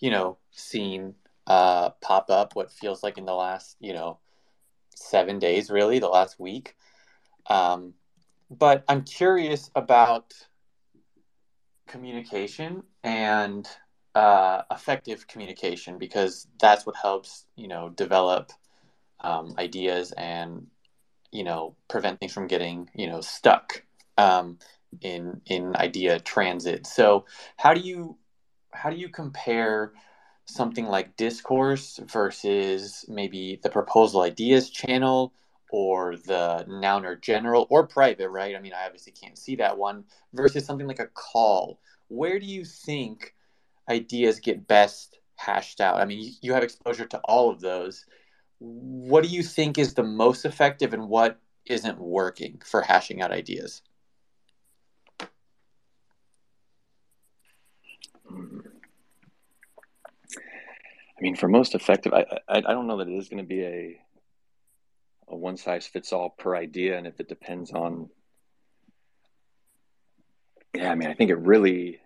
you 0.00 0.10
know, 0.10 0.36
seen 0.50 1.14
uh, 1.46 1.90
pop 2.02 2.28
up 2.28 2.54
what 2.54 2.70
feels 2.70 3.02
like 3.02 3.16
in 3.16 3.24
the 3.24 3.34
last, 3.34 3.76
you 3.80 3.94
know, 3.94 4.18
seven 4.94 5.38
days, 5.38 5.70
really, 5.70 5.98
the 5.98 6.08
last 6.08 6.38
week. 6.38 6.76
Um, 7.46 7.94
but 8.50 8.84
I'm 8.88 9.02
curious 9.02 9.70
about 9.74 10.34
communication 11.86 12.82
and 13.02 13.66
uh, 14.14 14.62
effective 14.70 15.26
communication 15.26 15.96
because 15.98 16.48
that's 16.60 16.84
what 16.84 16.96
helps, 16.96 17.46
you 17.56 17.68
know, 17.68 17.88
develop 17.88 18.52
um, 19.22 19.54
ideas 19.58 20.12
and, 20.12 20.66
you 21.30 21.44
know, 21.44 21.76
prevent 21.88 22.20
things 22.20 22.32
from 22.32 22.46
getting, 22.46 22.90
you 22.94 23.06
know, 23.06 23.20
stuck 23.20 23.84
um, 24.18 24.58
in 25.00 25.40
in 25.46 25.76
idea 25.76 26.20
transit. 26.20 26.86
So, 26.86 27.26
how 27.56 27.74
do 27.74 27.80
you 27.80 28.16
how 28.72 28.90
do 28.90 28.96
you 28.96 29.08
compare 29.08 29.92
something 30.46 30.86
like 30.86 31.16
discourse 31.16 32.00
versus 32.04 33.04
maybe 33.08 33.60
the 33.62 33.70
proposal 33.70 34.22
ideas 34.22 34.70
channel 34.70 35.32
or 35.70 36.16
the 36.16 36.64
nouner 36.68 37.14
general 37.14 37.66
or 37.70 37.86
private, 37.86 38.28
right? 38.28 38.56
I 38.56 38.60
mean, 38.60 38.72
I 38.72 38.86
obviously 38.86 39.12
can't 39.12 39.38
see 39.38 39.56
that 39.56 39.78
one 39.78 40.04
versus 40.32 40.66
something 40.66 40.86
like 40.86 40.98
a 40.98 41.06
call. 41.06 41.78
Where 42.08 42.40
do 42.40 42.46
you 42.46 42.64
think 42.64 43.34
ideas 43.88 44.40
get 44.40 44.66
best 44.66 45.18
hashed 45.36 45.80
out? 45.80 46.00
I 46.00 46.04
mean, 46.04 46.34
you 46.42 46.52
have 46.54 46.64
exposure 46.64 47.06
to 47.06 47.18
all 47.20 47.50
of 47.50 47.60
those. 47.60 48.04
What 48.60 49.24
do 49.24 49.30
you 49.30 49.42
think 49.42 49.78
is 49.78 49.94
the 49.94 50.02
most 50.02 50.44
effective 50.44 50.92
and 50.92 51.08
what 51.08 51.40
isn't 51.64 51.98
working 51.98 52.60
for 52.64 52.82
hashing 52.82 53.22
out 53.22 53.32
ideas? 53.32 53.82
I 61.20 61.22
mean, 61.22 61.36
for 61.36 61.48
most 61.48 61.74
effective, 61.74 62.12
I, 62.12 62.24
I, 62.48 62.58
I 62.58 62.60
don't 62.60 62.86
know 62.86 62.98
that 62.98 63.08
it 63.08 63.16
is 63.16 63.28
going 63.28 63.42
to 63.42 63.48
be 63.48 63.62
a 63.62 64.00
a 65.28 65.36
one 65.36 65.56
size 65.56 65.86
fits 65.86 66.12
all 66.12 66.30
per 66.30 66.56
idea, 66.56 66.98
and 66.98 67.06
if 67.06 67.20
it 67.20 67.28
depends 67.28 67.70
on, 67.72 68.10
yeah, 70.74 70.90
I 70.90 70.94
mean, 70.96 71.08
I 71.08 71.14
think 71.14 71.30
it 71.30 71.36
really 71.36 72.00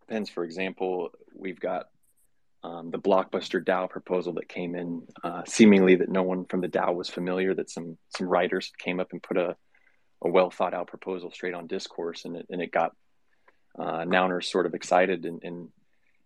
depends. 0.00 0.30
For 0.30 0.44
example, 0.44 1.10
we've 1.34 1.58
got 1.58 1.88
um, 2.64 2.90
the 2.90 2.98
blockbuster 2.98 3.64
DAO 3.64 3.88
proposal 3.88 4.34
that 4.34 4.48
came 4.48 4.74
in, 4.74 5.06
uh, 5.22 5.42
seemingly 5.46 5.96
that 5.96 6.08
no 6.08 6.22
one 6.22 6.44
from 6.44 6.60
the 6.60 6.68
DAO 6.68 6.94
was 6.94 7.08
familiar. 7.08 7.54
That 7.54 7.70
some 7.70 7.98
some 8.16 8.28
writers 8.28 8.72
came 8.78 8.98
up 8.98 9.12
and 9.12 9.22
put 9.22 9.36
a, 9.36 9.56
a 10.22 10.28
well 10.28 10.50
thought 10.50 10.74
out 10.74 10.88
proposal 10.88 11.30
straight 11.30 11.54
on 11.54 11.66
discourse, 11.66 12.24
and 12.24 12.36
it 12.36 12.46
and 12.50 12.60
it 12.60 12.72
got 12.72 12.92
uh, 13.78 14.04
sort 14.40 14.66
of 14.66 14.74
excited, 14.74 15.24
and 15.24 15.42
and 15.44 15.68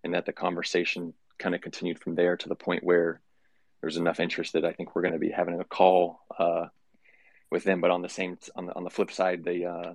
and 0.03 0.14
that 0.14 0.24
the 0.24 0.33
conversation 0.33 1.12
kind 1.39 1.55
of 1.55 1.61
continued 1.61 1.99
from 1.99 2.14
there 2.14 2.37
to 2.37 2.49
the 2.49 2.55
point 2.55 2.85
where 2.85 3.20
there's 3.80 3.97
enough 3.97 4.20
interest 4.20 4.55
that 4.55 4.64
I 4.64 4.72
think 4.72 4.95
we're 4.95 5.03
going 5.03 5.12
to 5.12 5.18
be 5.18 5.30
having 5.30 5.61
a 5.61 5.64
call 5.64 6.20
uh, 6.39 6.66
with 7.51 7.64
them. 7.64 7.80
But 7.80 7.91
on 7.91 8.01
the 8.01 8.09
same 8.09 8.39
on 8.57 8.66
the 8.66 8.74
on 8.74 8.85
the 8.85 8.91
flip 8.91 9.12
side, 9.12 9.45
the 9.45 9.66
uh, 9.66 9.93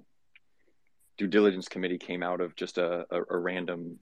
due 1.17 1.27
diligence 1.27 1.67
committee 1.67 1.97
came 1.97 2.21
out 2.21 2.41
of 2.41 2.55
just 2.55 2.77
a, 2.77 3.05
a, 3.09 3.21
a 3.31 3.37
random 3.37 3.97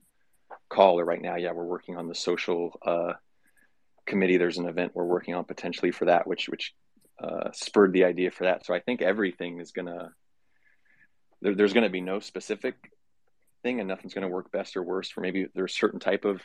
call. 0.68 1.00
Or 1.00 1.04
right 1.04 1.20
now, 1.20 1.36
yeah, 1.36 1.52
we're 1.52 1.64
working 1.64 1.96
on 1.96 2.08
the 2.08 2.14
social 2.14 2.78
uh, 2.84 3.14
committee. 4.06 4.36
There's 4.36 4.58
an 4.58 4.68
event 4.68 4.92
we're 4.94 5.04
working 5.04 5.34
on 5.34 5.44
potentially 5.44 5.90
for 5.90 6.06
that, 6.06 6.26
which 6.26 6.48
which 6.48 6.74
uh, 7.22 7.50
spurred 7.52 7.92
the 7.92 8.04
idea 8.04 8.30
for 8.30 8.44
that. 8.44 8.66
So 8.66 8.74
I 8.74 8.80
think 8.80 9.02
everything 9.02 9.60
is 9.60 9.72
gonna 9.72 10.10
there, 11.40 11.54
there's 11.54 11.72
to 11.84 11.90
be 11.90 12.00
no 12.00 12.20
specific 12.20 12.74
thing, 13.62 13.80
and 13.80 13.88
nothing's 13.88 14.14
to 14.22 14.28
work 14.28 14.50
best 14.52 14.76
or 14.76 14.82
worse 14.82 15.10
for 15.10 15.20
maybe 15.20 15.48
there's 15.54 15.76
certain 15.76 16.00
type 16.00 16.24
of 16.24 16.40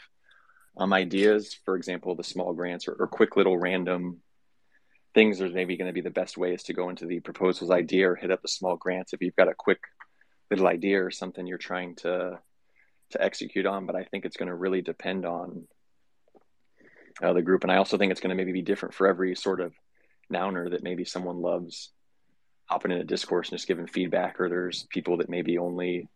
um, 0.77 0.93
ideas, 0.93 1.53
for 1.65 1.75
example, 1.75 2.15
the 2.15 2.23
small 2.23 2.53
grants 2.53 2.87
or, 2.87 2.95
or 2.99 3.07
quick 3.07 3.35
little 3.35 3.57
random 3.57 4.21
things, 5.13 5.37
there's 5.37 5.53
maybe 5.53 5.77
going 5.77 5.89
to 5.89 5.93
be 5.93 6.01
the 6.01 6.09
best 6.09 6.37
way 6.37 6.53
is 6.53 6.63
to 6.63 6.73
go 6.73 6.89
into 6.89 7.05
the 7.05 7.19
proposals 7.19 7.71
idea 7.71 8.09
or 8.09 8.15
hit 8.15 8.31
up 8.31 8.41
the 8.41 8.47
small 8.47 8.77
grants 8.77 9.13
if 9.13 9.21
you've 9.21 9.35
got 9.35 9.49
a 9.49 9.53
quick 9.53 9.79
little 10.49 10.67
idea 10.67 11.03
or 11.03 11.11
something 11.11 11.47
you're 11.47 11.57
trying 11.57 11.95
to 11.95 12.39
to 13.11 13.23
execute 13.23 13.65
on. 13.65 13.85
But 13.85 13.95
I 13.95 14.03
think 14.03 14.25
it's 14.25 14.37
going 14.37 14.49
to 14.49 14.55
really 14.55 14.81
depend 14.81 15.25
on 15.25 15.67
uh, 17.21 17.33
the 17.33 17.41
group, 17.41 17.63
and 17.63 17.71
I 17.71 17.77
also 17.77 17.97
think 17.97 18.11
it's 18.11 18.21
going 18.21 18.29
to 18.29 18.35
maybe 18.35 18.51
be 18.51 18.61
different 18.61 18.93
for 18.93 19.07
every 19.07 19.35
sort 19.35 19.61
of 19.61 19.73
nouner 20.31 20.71
that 20.71 20.83
maybe 20.83 21.05
someone 21.05 21.41
loves 21.41 21.91
hopping 22.65 22.91
in 22.91 22.99
a 22.99 23.03
discourse 23.03 23.49
and 23.49 23.57
just 23.57 23.67
giving 23.67 23.87
feedback, 23.87 24.39
or 24.39 24.47
there's 24.47 24.83
people 24.83 25.17
that 25.17 25.29
maybe 25.29 25.57
only 25.57 26.07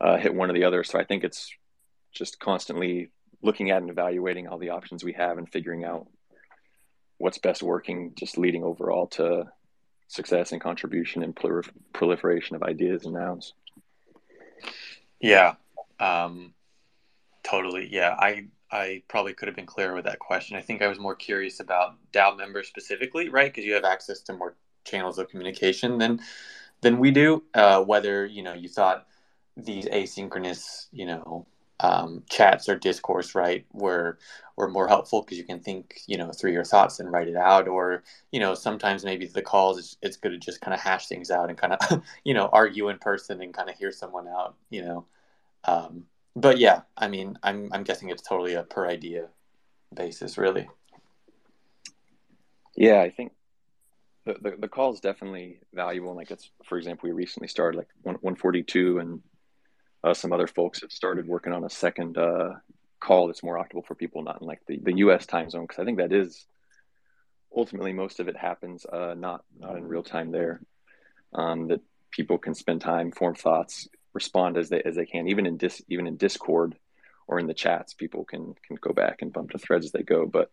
uh, 0.00 0.16
hit 0.16 0.34
one 0.34 0.50
or 0.50 0.54
the 0.54 0.64
other. 0.64 0.82
So 0.84 0.98
I 0.98 1.04
think 1.04 1.22
it's 1.22 1.50
just 2.12 2.40
constantly 2.40 3.10
looking 3.42 3.70
at 3.70 3.82
and 3.82 3.90
evaluating 3.90 4.48
all 4.48 4.58
the 4.58 4.70
options 4.70 5.04
we 5.04 5.12
have 5.12 5.36
and 5.38 5.48
figuring 5.50 5.84
out 5.84 6.06
what's 7.18 7.38
best 7.38 7.62
working, 7.62 8.12
just 8.16 8.38
leading 8.38 8.64
overall 8.64 9.06
to 9.06 9.44
success 10.08 10.52
and 10.52 10.60
contribution 10.60 11.22
and 11.22 11.36
proliferation 11.92 12.56
of 12.56 12.62
ideas 12.62 13.04
and 13.04 13.14
nouns. 13.14 13.52
Yeah, 15.20 15.54
um, 16.00 16.54
totally. 17.42 17.88
Yeah, 17.90 18.14
I 18.18 18.46
I 18.70 19.02
probably 19.08 19.34
could 19.34 19.48
have 19.48 19.56
been 19.56 19.66
clearer 19.66 19.94
with 19.94 20.04
that 20.04 20.18
question. 20.18 20.56
I 20.56 20.60
think 20.62 20.82
I 20.82 20.88
was 20.88 20.98
more 20.98 21.14
curious 21.14 21.60
about 21.60 21.94
DAO 22.12 22.36
members 22.36 22.68
specifically, 22.68 23.28
right? 23.28 23.52
Because 23.52 23.64
you 23.64 23.74
have 23.74 23.84
access 23.84 24.20
to 24.22 24.32
more 24.32 24.56
channels 24.84 25.18
of 25.18 25.28
communication 25.28 25.98
than 25.98 26.20
than 26.80 26.98
we 26.98 27.10
do. 27.10 27.42
Uh, 27.54 27.82
whether 27.82 28.26
you 28.26 28.42
know 28.42 28.54
you 28.54 28.68
thought 28.68 29.06
these 29.56 29.86
asynchronous, 29.86 30.86
you 30.92 31.06
know, 31.06 31.46
um, 31.80 32.22
chats 32.30 32.68
or 32.68 32.76
discourse, 32.76 33.34
right, 33.34 33.64
were 33.72 34.18
were 34.56 34.68
more 34.68 34.88
helpful 34.88 35.22
because 35.22 35.38
you 35.38 35.44
can 35.44 35.60
think, 35.60 36.00
you 36.06 36.16
know, 36.16 36.30
through 36.32 36.52
your 36.52 36.64
thoughts 36.64 36.98
and 36.98 37.12
write 37.12 37.28
it 37.28 37.36
out. 37.36 37.68
Or, 37.68 38.02
you 38.32 38.40
know, 38.40 38.54
sometimes 38.54 39.04
maybe 39.04 39.26
the 39.26 39.42
calls 39.42 39.78
it's, 39.78 39.96
it's 40.02 40.16
good 40.16 40.30
to 40.30 40.38
just 40.38 40.62
kind 40.62 40.72
of 40.74 40.80
hash 40.80 41.08
things 41.08 41.30
out 41.30 41.50
and 41.50 41.58
kind 41.58 41.74
of, 41.74 42.02
you 42.24 42.32
know, 42.34 42.48
argue 42.52 42.88
in 42.88 42.98
person 42.98 43.42
and 43.42 43.52
kind 43.52 43.68
of 43.68 43.76
hear 43.76 43.92
someone 43.92 44.26
out, 44.28 44.56
you 44.70 44.82
know. 44.82 45.04
Um, 45.66 46.04
but 46.34 46.58
yeah, 46.58 46.82
I 46.96 47.08
mean, 47.08 47.38
I'm 47.42 47.70
I'm 47.72 47.82
guessing 47.84 48.10
it's 48.10 48.22
totally 48.22 48.54
a 48.54 48.62
per 48.62 48.86
idea 48.86 49.28
basis, 49.94 50.38
really. 50.38 50.68
Yeah, 52.76 53.00
I 53.00 53.10
think 53.10 53.32
the, 54.26 54.34
the, 54.34 54.56
the 54.58 54.68
call 54.68 54.92
is 54.92 55.00
definitely 55.00 55.60
valuable. 55.72 56.14
Like 56.14 56.30
it's, 56.30 56.50
for 56.64 56.76
example, 56.76 57.08
we 57.08 57.14
recently 57.14 57.48
started 57.48 57.78
like 57.78 57.88
one, 58.02 58.16
142 58.16 58.98
and 58.98 59.22
uh, 60.04 60.12
some 60.12 60.32
other 60.32 60.46
folks 60.46 60.82
have 60.82 60.92
started 60.92 61.26
working 61.26 61.52
on 61.52 61.64
a 61.64 61.70
second 61.70 62.18
uh, 62.18 62.50
call 63.00 63.26
that's 63.26 63.42
more 63.42 63.56
optimal 63.56 63.86
for 63.86 63.94
people 63.94 64.22
not 64.22 64.40
in 64.40 64.46
like 64.46 64.60
the, 64.66 64.78
the 64.82 64.96
U.S. 64.98 65.26
time 65.26 65.48
zone 65.48 65.62
because 65.62 65.78
I 65.78 65.84
think 65.84 65.98
that 65.98 66.12
is 66.12 66.46
ultimately 67.54 67.92
most 67.92 68.20
of 68.20 68.28
it 68.28 68.36
happens 68.36 68.84
uh, 68.84 69.14
not 69.16 69.44
not 69.58 69.76
in 69.76 69.88
real 69.88 70.02
time 70.02 70.30
there. 70.30 70.60
Um, 71.32 71.68
that 71.68 71.80
people 72.10 72.38
can 72.38 72.54
spend 72.54 72.80
time, 72.80 73.10
form 73.10 73.34
thoughts, 73.34 73.88
respond 74.16 74.56
as 74.56 74.68
they 74.68 74.82
as 74.82 74.96
they 74.96 75.06
can, 75.06 75.28
even 75.28 75.46
in 75.46 75.56
dis 75.56 75.82
even 75.88 76.06
in 76.08 76.16
Discord 76.16 76.76
or 77.28 77.38
in 77.38 77.46
the 77.46 77.54
chats. 77.54 77.94
People 77.94 78.24
can 78.24 78.54
can 78.66 78.76
go 78.80 78.92
back 78.92 79.22
and 79.22 79.32
bump 79.32 79.50
to 79.50 79.58
threads 79.58 79.86
as 79.86 79.92
they 79.92 80.02
go. 80.02 80.26
But 80.26 80.50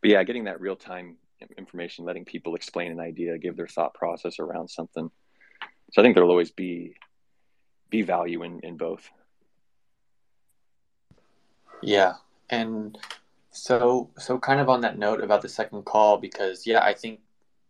but 0.00 0.10
yeah, 0.10 0.22
getting 0.24 0.44
that 0.44 0.60
real 0.60 0.76
time 0.76 1.16
information, 1.58 2.04
letting 2.04 2.24
people 2.24 2.54
explain 2.54 2.90
an 2.92 3.00
idea, 3.00 3.38
give 3.38 3.56
their 3.56 3.66
thought 3.66 3.94
process 3.94 4.38
around 4.38 4.68
something. 4.68 5.10
So 5.92 6.00
I 6.00 6.04
think 6.04 6.14
there'll 6.14 6.30
always 6.30 6.52
be 6.52 6.94
be 7.90 8.02
value 8.02 8.42
in, 8.44 8.60
in 8.60 8.76
both. 8.76 9.10
Yeah. 11.82 12.14
And 12.48 12.96
so 13.50 14.10
so 14.18 14.38
kind 14.38 14.60
of 14.60 14.68
on 14.68 14.80
that 14.82 14.98
note 14.98 15.22
about 15.22 15.42
the 15.42 15.48
second 15.48 15.84
call, 15.84 16.18
because 16.18 16.66
yeah, 16.66 16.82
I 16.84 16.94
think 16.94 17.20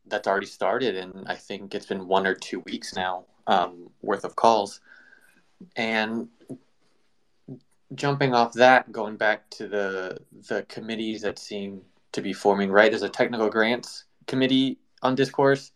that's 0.06 0.28
already 0.28 0.46
started 0.46 0.96
and 0.96 1.26
I 1.26 1.36
think 1.36 1.74
it's 1.74 1.86
been 1.86 2.08
one 2.08 2.26
or 2.26 2.34
two 2.34 2.60
weeks 2.60 2.94
now 2.94 3.24
um, 3.46 3.90
worth 4.02 4.24
of 4.24 4.36
calls. 4.36 4.80
And 5.76 6.28
jumping 7.94 8.34
off 8.34 8.52
that, 8.54 8.90
going 8.92 9.16
back 9.16 9.48
to 9.50 9.68
the 9.68 10.18
the 10.48 10.64
committees 10.64 11.22
that 11.22 11.38
seem 11.38 11.82
to 12.12 12.20
be 12.20 12.32
forming, 12.32 12.70
right? 12.70 12.90
There's 12.90 13.02
a 13.02 13.08
technical 13.08 13.48
grants 13.48 14.04
committee 14.26 14.78
on 15.02 15.14
discourse 15.14 15.72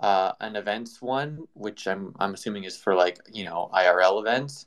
uh, 0.00 0.32
an 0.40 0.56
events 0.56 1.00
one, 1.00 1.46
which 1.54 1.86
I'm 1.86 2.14
I'm 2.18 2.34
assuming 2.34 2.64
is 2.64 2.76
for 2.76 2.94
like 2.94 3.18
you 3.32 3.44
know 3.44 3.70
IRL 3.72 4.20
events. 4.20 4.66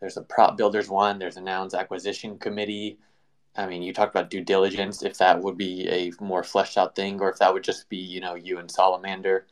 There's 0.00 0.16
a 0.16 0.22
prop 0.22 0.56
builders 0.56 0.88
one. 0.88 1.18
There's 1.18 1.36
a 1.36 1.40
nouns 1.40 1.74
acquisition 1.74 2.38
committee. 2.38 2.98
I 3.56 3.66
mean, 3.66 3.82
you 3.82 3.94
talked 3.94 4.14
about 4.14 4.30
due 4.30 4.42
diligence. 4.42 5.02
If 5.02 5.18
that 5.18 5.40
would 5.40 5.56
be 5.56 5.88
a 5.88 6.12
more 6.22 6.42
fleshed 6.42 6.76
out 6.76 6.96
thing, 6.96 7.20
or 7.20 7.30
if 7.30 7.38
that 7.38 7.52
would 7.54 7.64
just 7.64 7.88
be 7.88 7.96
you 7.96 8.20
know 8.20 8.34
you 8.34 8.58
and 8.58 8.70
Salamander. 8.70 9.46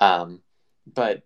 Um, 0.00 0.42
but 0.94 1.22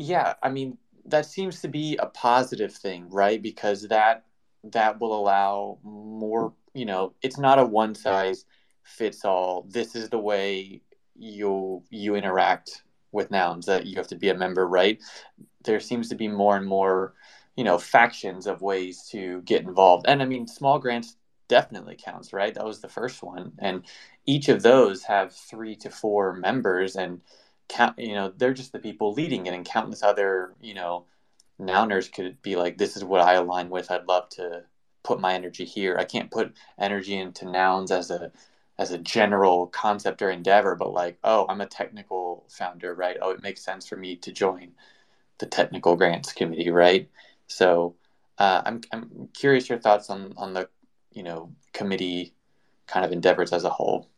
yeah, 0.00 0.34
I 0.42 0.48
mean 0.48 0.78
that 1.06 1.26
seems 1.26 1.60
to 1.60 1.68
be 1.68 1.96
a 1.98 2.06
positive 2.06 2.72
thing, 2.72 3.08
right? 3.10 3.40
Because 3.40 3.88
that 3.88 4.24
that 4.64 5.00
will 5.00 5.14
allow 5.18 5.78
more. 5.82 6.54
You 6.74 6.86
know, 6.86 7.14
it's 7.22 7.38
not 7.38 7.58
a 7.58 7.64
one 7.64 7.94
size 7.94 8.44
fits 8.84 9.24
all. 9.24 9.66
This 9.68 9.94
is 9.94 10.08
the 10.08 10.18
way 10.18 10.82
you 11.16 11.82
you 11.90 12.14
interact 12.14 12.82
with 13.12 13.30
nouns 13.30 13.66
that 13.66 13.86
you 13.86 13.96
have 13.96 14.06
to 14.06 14.16
be 14.16 14.28
a 14.28 14.34
member 14.34 14.66
right 14.66 15.00
there 15.64 15.80
seems 15.80 16.08
to 16.08 16.14
be 16.14 16.28
more 16.28 16.56
and 16.56 16.66
more 16.66 17.12
you 17.56 17.64
know 17.64 17.76
factions 17.76 18.46
of 18.46 18.62
ways 18.62 19.06
to 19.10 19.42
get 19.42 19.62
involved 19.62 20.06
and 20.08 20.22
i 20.22 20.24
mean 20.24 20.46
small 20.46 20.78
grants 20.78 21.16
definitely 21.48 21.96
counts 21.96 22.32
right 22.32 22.54
that 22.54 22.64
was 22.64 22.80
the 22.80 22.88
first 22.88 23.22
one 23.22 23.52
and 23.58 23.84
each 24.24 24.48
of 24.48 24.62
those 24.62 25.02
have 25.02 25.34
three 25.34 25.74
to 25.74 25.90
four 25.90 26.34
members 26.34 26.96
and 26.96 27.20
count 27.70 27.98
you 27.98 28.14
know 28.14 28.32
they're 28.36 28.54
just 28.54 28.72
the 28.72 28.78
people 28.78 29.12
leading 29.12 29.46
it 29.46 29.54
and 29.54 29.64
countless 29.64 30.02
other 30.02 30.54
you 30.60 30.74
know 30.74 31.04
nouners 31.60 32.12
could 32.12 32.40
be 32.42 32.56
like 32.56 32.78
this 32.78 32.96
is 32.96 33.04
what 33.04 33.20
i 33.20 33.34
align 33.34 33.70
with 33.70 33.90
i'd 33.90 34.08
love 34.08 34.28
to 34.28 34.62
put 35.02 35.20
my 35.20 35.34
energy 35.34 35.64
here 35.64 35.96
i 35.98 36.04
can't 36.04 36.30
put 36.30 36.52
energy 36.78 37.16
into 37.16 37.50
nouns 37.50 37.90
as 37.90 38.10
a 38.10 38.32
as 38.80 38.92
a 38.92 38.98
general 38.98 39.66
concept 39.66 40.22
or 40.22 40.30
endeavor, 40.30 40.74
but 40.74 40.90
like, 40.94 41.18
oh, 41.22 41.44
I'm 41.50 41.60
a 41.60 41.66
technical 41.66 42.46
founder, 42.48 42.94
right? 42.94 43.18
Oh, 43.20 43.30
it 43.30 43.42
makes 43.42 43.62
sense 43.62 43.86
for 43.86 43.96
me 43.96 44.16
to 44.16 44.32
join 44.32 44.72
the 45.36 45.44
technical 45.44 45.96
grants 45.96 46.32
committee, 46.32 46.70
right? 46.70 47.06
So 47.46 47.94
uh, 48.38 48.62
I'm 48.64 48.80
I'm 48.90 49.28
curious 49.34 49.68
your 49.68 49.78
thoughts 49.78 50.08
on 50.08 50.32
on 50.38 50.54
the 50.54 50.70
you 51.12 51.22
know 51.22 51.52
committee 51.74 52.32
kind 52.86 53.04
of 53.04 53.12
endeavors 53.12 53.52
as 53.52 53.64
a 53.64 53.70
whole. 53.70 54.08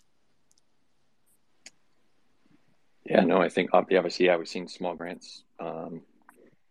Yeah, 3.04 3.20
no, 3.20 3.42
I 3.42 3.48
think 3.48 3.70
obviously, 3.72 4.26
yeah, 4.26 4.36
we've 4.36 4.48
seen 4.48 4.68
small 4.68 4.94
grants. 4.94 5.42
Um, 5.58 6.02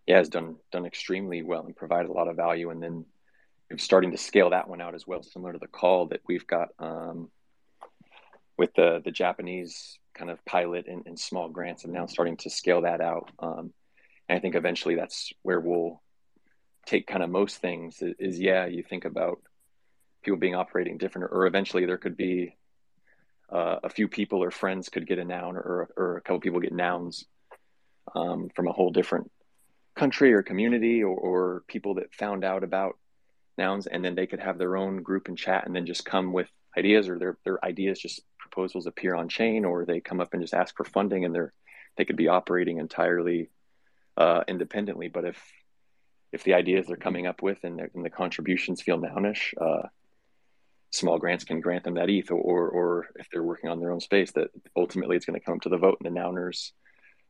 yeah, 0.08 0.18
has 0.18 0.30
done 0.30 0.56
done 0.72 0.86
extremely 0.86 1.44
well 1.44 1.66
and 1.66 1.76
provided 1.76 2.10
a 2.10 2.14
lot 2.14 2.28
of 2.28 2.36
value, 2.36 2.70
and 2.70 2.82
then 2.82 3.06
starting 3.78 4.12
to 4.12 4.18
scale 4.18 4.50
that 4.50 4.68
one 4.68 4.82
out 4.82 4.96
as 4.96 5.06
well, 5.06 5.24
similar 5.24 5.54
to 5.54 5.60
the 5.60 5.68
call 5.68 6.08
that 6.08 6.22
we've 6.28 6.48
got 6.48 6.70
um, 6.80 7.30
with 8.58 8.74
the 8.76 9.02
the 9.04 9.12
Japanese 9.12 9.98
kind 10.14 10.30
of 10.30 10.44
pilot 10.46 10.88
and, 10.88 11.04
and, 11.06 11.18
small 11.18 11.50
grants, 11.50 11.84
and 11.84 11.94
now 11.94 12.06
starting 12.06 12.38
to 12.38 12.50
scale 12.50 12.82
that 12.82 13.00
out. 13.00 13.32
Um, 13.40 13.74
and 14.28 14.38
I 14.38 14.40
think 14.40 14.56
eventually 14.56 14.96
that's 14.96 15.32
where 15.42 15.60
we'll 15.60 16.02
take 16.86 17.08
kind 17.08 17.24
of 17.24 17.30
most 17.30 17.58
things. 17.58 18.02
Is, 18.02 18.16
is 18.20 18.40
yeah, 18.40 18.66
you 18.66 18.84
think 18.84 19.06
about 19.06 19.42
people 20.24 20.40
being 20.40 20.56
operating 20.56 20.98
different, 20.98 21.30
or 21.32 21.46
eventually 21.46 21.86
there 21.86 21.98
could 21.98 22.18
be 22.18 22.58
uh, 23.52 23.78
a 23.84 23.89
few 23.89 24.08
people 24.08 24.43
or 24.43 24.52
friends 24.52 24.89
could 24.89 25.08
get 25.08 25.20
a 25.20 25.26
noun 25.26 25.58
or, 25.58 25.89
or 25.97 26.18
a 26.18 26.22
couple 26.22 26.39
people 26.39 26.60
get 26.60 26.74
nouns 26.74 27.26
um, 28.16 28.49
from 28.56 28.68
a 28.68 28.72
whole 28.72 28.91
different 28.91 29.32
country 29.95 30.34
or 30.34 30.41
community 30.41 31.04
or, 31.04 31.16
or, 31.16 31.64
people 31.68 31.95
that 31.95 32.16
found 32.16 32.45
out 32.45 32.64
about 32.64 32.97
nouns 33.58 33.88
and 33.88 34.04
then 34.04 34.16
they 34.16 34.26
could 34.26 34.39
have 34.39 34.58
their 34.58 34.78
own 34.78 35.04
group 35.04 35.28
and 35.28 35.38
chat 35.38 35.66
and 35.66 35.76
then 35.76 35.86
just 35.86 36.06
come 36.06 36.32
with 36.32 36.49
ideas 36.78 37.10
or 37.10 37.20
their, 37.20 37.38
their 37.43 37.64
ideas 37.64 37.99
just 37.99 38.22
proposals 38.39 38.88
appear 38.88 39.14
on 39.16 39.28
chain 39.28 39.66
or 39.66 39.86
they 39.86 39.99
come 39.99 40.22
up 40.22 40.34
and 40.34 40.41
just 40.41 40.54
ask 40.54 40.76
for 40.76 40.86
funding 40.86 41.26
and 41.26 41.36
they're 41.36 41.54
they 41.97 42.06
could 42.06 42.16
be 42.16 42.28
operating 42.28 42.78
entirely 42.78 43.49
uh, 44.18 44.43
independently. 44.47 45.08
But 45.08 45.26
if 45.26 45.52
if 46.32 46.43
the 46.43 46.54
ideas 46.54 46.88
they're 46.88 46.95
coming 46.95 47.28
up 47.28 47.41
with 47.41 47.64
and, 47.64 47.82
and 47.82 48.06
the 48.06 48.10
contributions 48.10 48.82
feel 48.82 48.97
nounish 48.97 49.54
uh, 49.60 49.88
small 50.92 51.18
grants 51.18 51.44
can 51.44 51.62
grant 51.62 51.84
them 51.84 51.96
that 51.96 52.10
ETH, 52.10 52.32
or 52.32 52.70
or 52.70 53.08
if 53.16 53.28
they're 53.32 53.44
working 53.44 53.70
on 53.70 53.80
their 53.80 53.92
own 53.92 54.02
space, 54.02 54.32
that 54.34 54.50
ultimately 54.76 55.16
it's 55.16 55.26
going 55.26 55.39
to 55.39 55.46
come 55.46 55.60
to 55.62 55.70
the 55.70 55.78
vote, 55.78 55.98
and 56.04 56.16
the 56.16 56.20
nouners 56.20 56.72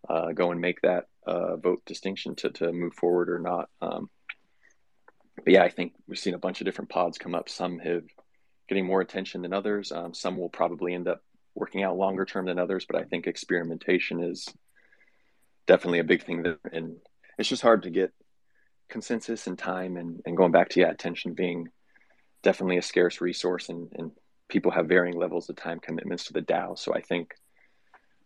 uh, 0.10 0.32
go 0.32 0.52
and 0.52 0.60
make 0.60 0.82
that 0.82 1.06
uh, 1.26 1.56
vote 1.58 1.82
distinction 1.86 2.36
to 2.36 2.50
to 2.50 2.72
move 2.72 2.94
forward 2.94 3.30
or 3.30 3.40
not. 3.40 3.70
Um, 3.82 4.10
but 5.38 5.54
yeah, 5.54 5.64
I 5.64 5.70
think 5.70 5.94
we've 6.08 6.20
seen 6.20 6.34
a 6.34 6.40
bunch 6.40 6.62
of 6.62 6.66
different 6.66 6.90
pods 6.90 7.18
come 7.18 7.36
up. 7.36 7.50
Some 7.50 7.80
have 7.80 8.04
getting 8.68 8.86
more 8.86 9.02
attention 9.02 9.42
than 9.42 9.54
others. 9.54 9.92
Um, 9.92 10.14
some 10.14 10.38
will 10.38 10.50
probably 10.50 10.94
end 10.94 11.08
up 11.08 11.22
working 11.56 11.84
out 11.84 11.98
longer 11.98 12.26
term 12.26 12.46
than 12.46 12.60
others. 12.60 12.86
But 12.88 13.00
I 13.00 13.04
think 13.04 13.28
experimentation 13.28 14.24
is 14.24 14.48
definitely 15.68 16.00
a 16.00 16.06
big 16.06 16.24
thing. 16.24 16.44
That, 16.44 16.58
and 16.72 16.98
it's 17.38 17.50
just 17.50 17.62
hard 17.62 17.84
to 17.84 17.90
get 17.90 18.14
consensus 18.90 19.48
and 19.48 19.58
time 19.58 19.98
and, 19.98 20.22
and 20.26 20.38
going 20.38 20.52
back 20.52 20.70
to 20.70 20.82
yeah, 20.82 20.90
attention 20.90 21.34
being 21.34 21.70
definitely 22.44 22.78
a 22.78 22.82
scarce 22.82 23.22
resource, 23.22 23.70
and, 23.70 23.90
and 23.98 24.12
people 24.50 24.72
have 24.72 24.88
varying 24.88 25.18
levels 25.18 25.50
of 25.50 25.56
time 25.56 25.80
commitments 25.80 26.26
to 26.26 26.34
the 26.34 26.42
DAO. 26.42 26.78
So 26.78 26.94
I 26.94 27.02
think 27.02 27.34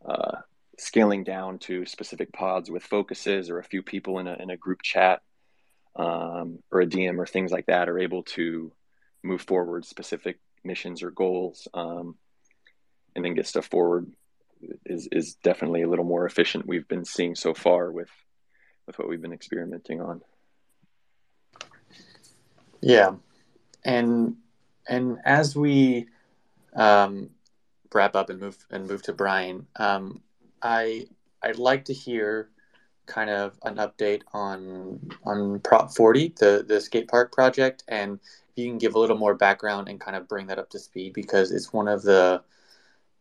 uh, 0.07 0.37
scaling 0.77 1.23
down 1.23 1.59
to 1.59 1.85
specific 1.85 2.33
pods 2.33 2.69
with 2.69 2.83
focuses 2.83 3.49
or 3.49 3.59
a 3.59 3.63
few 3.63 3.81
people 3.81 4.19
in 4.19 4.27
a, 4.27 4.33
in 4.33 4.49
a 4.49 4.57
group 4.57 4.81
chat 4.81 5.21
um, 5.95 6.59
or 6.71 6.81
a 6.81 6.87
DM 6.87 7.17
or 7.17 7.25
things 7.25 7.51
like 7.51 7.67
that 7.67 7.89
are 7.89 7.99
able 7.99 8.23
to 8.23 8.71
move 9.23 9.41
forward 9.41 9.85
specific 9.85 10.39
missions 10.63 11.03
or 11.03 11.11
goals 11.11 11.67
um, 11.73 12.15
and 13.15 13.23
then 13.23 13.33
get 13.33 13.47
stuff 13.47 13.67
forward 13.67 14.11
is, 14.85 15.07
is 15.11 15.35
definitely 15.35 15.83
a 15.83 15.89
little 15.89 16.05
more 16.05 16.25
efficient 16.25 16.67
we've 16.67 16.87
been 16.87 17.05
seeing 17.05 17.35
so 17.35 17.53
far 17.53 17.91
with 17.91 18.09
with 18.87 18.97
what 18.99 19.07
we've 19.07 19.21
been 19.21 19.33
experimenting 19.33 20.01
on 20.01 20.21
yeah 22.81 23.11
and 23.85 24.35
and 24.87 25.19
as 25.23 25.55
we 25.55 26.07
um, 26.75 27.29
wrap 27.93 28.15
up 28.15 28.29
and 28.29 28.39
move 28.39 28.57
and 28.71 28.87
move 28.87 29.03
to 29.03 29.13
Brian, 29.13 29.67
um, 29.77 30.21
I 30.61 31.07
I'd 31.41 31.59
like 31.59 31.85
to 31.85 31.93
hear 31.93 32.49
kind 33.05 33.29
of 33.29 33.57
an 33.63 33.75
update 33.75 34.23
on 34.33 34.99
on 35.23 35.59
Prop 35.59 35.95
40, 35.95 36.33
the 36.39 36.65
the 36.67 36.81
skate 36.81 37.07
park 37.07 37.31
project, 37.31 37.83
and 37.87 38.19
if 38.49 38.63
you 38.63 38.69
can 38.69 38.77
give 38.77 38.95
a 38.95 38.99
little 38.99 39.17
more 39.17 39.35
background 39.35 39.87
and 39.87 40.01
kind 40.01 40.17
of 40.17 40.27
bring 40.27 40.47
that 40.47 40.59
up 40.59 40.69
to 40.71 40.79
speed 40.79 41.13
because 41.13 41.51
it's 41.51 41.71
one 41.71 41.87
of 41.87 42.01
the 42.01 42.41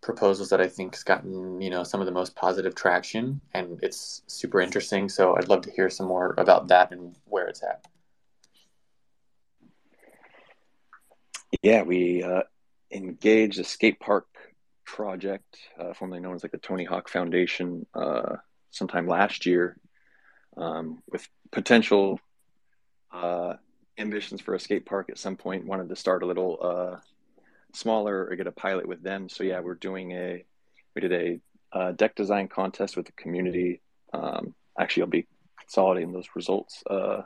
proposals 0.00 0.50
that 0.50 0.60
I 0.60 0.68
think 0.68 0.94
has 0.94 1.02
gotten 1.02 1.60
you 1.60 1.70
know 1.70 1.84
some 1.84 2.00
of 2.00 2.06
the 2.06 2.12
most 2.12 2.34
positive 2.34 2.74
traction, 2.74 3.40
and 3.52 3.78
it's 3.82 4.22
super 4.26 4.60
interesting. 4.60 5.08
So 5.08 5.36
I'd 5.36 5.48
love 5.48 5.62
to 5.62 5.70
hear 5.70 5.90
some 5.90 6.06
more 6.06 6.34
about 6.38 6.68
that 6.68 6.90
and 6.90 7.16
where 7.26 7.46
it's 7.46 7.62
at. 7.62 7.86
Yeah, 11.62 11.82
we 11.82 12.22
uh, 12.22 12.42
engaged 12.90 13.58
a 13.58 13.64
skate 13.64 14.00
park 14.00 14.26
project, 14.84 15.58
uh, 15.78 15.92
formerly 15.94 16.20
known 16.20 16.34
as 16.34 16.42
like 16.42 16.52
the 16.52 16.58
Tony 16.58 16.84
Hawk 16.84 17.08
Foundation, 17.08 17.86
uh, 17.94 18.36
sometime 18.70 19.06
last 19.06 19.46
year, 19.46 19.76
um, 20.56 21.02
with 21.10 21.28
potential 21.50 22.20
uh, 23.12 23.54
ambitions 23.98 24.40
for 24.40 24.54
a 24.54 24.60
skate 24.60 24.86
park 24.86 25.08
at 25.10 25.18
some 25.18 25.36
point. 25.36 25.66
Wanted 25.66 25.88
to 25.88 25.96
start 25.96 26.22
a 26.22 26.26
little 26.26 26.58
uh, 26.60 26.96
smaller 27.72 28.26
or 28.26 28.36
get 28.36 28.46
a 28.46 28.52
pilot 28.52 28.86
with 28.86 29.02
them. 29.02 29.28
So 29.28 29.44
yeah, 29.44 29.60
we're 29.60 29.74
doing 29.74 30.12
a 30.12 30.44
we 30.94 31.00
did 31.00 31.12
a, 31.12 31.40
a 31.78 31.92
deck 31.92 32.14
design 32.14 32.48
contest 32.48 32.96
with 32.96 33.06
the 33.06 33.12
community. 33.12 33.80
Um, 34.12 34.54
actually, 34.78 35.02
I'll 35.02 35.08
be 35.08 35.26
consolidating 35.58 36.12
those 36.12 36.28
results 36.34 36.82
uh, 36.88 37.22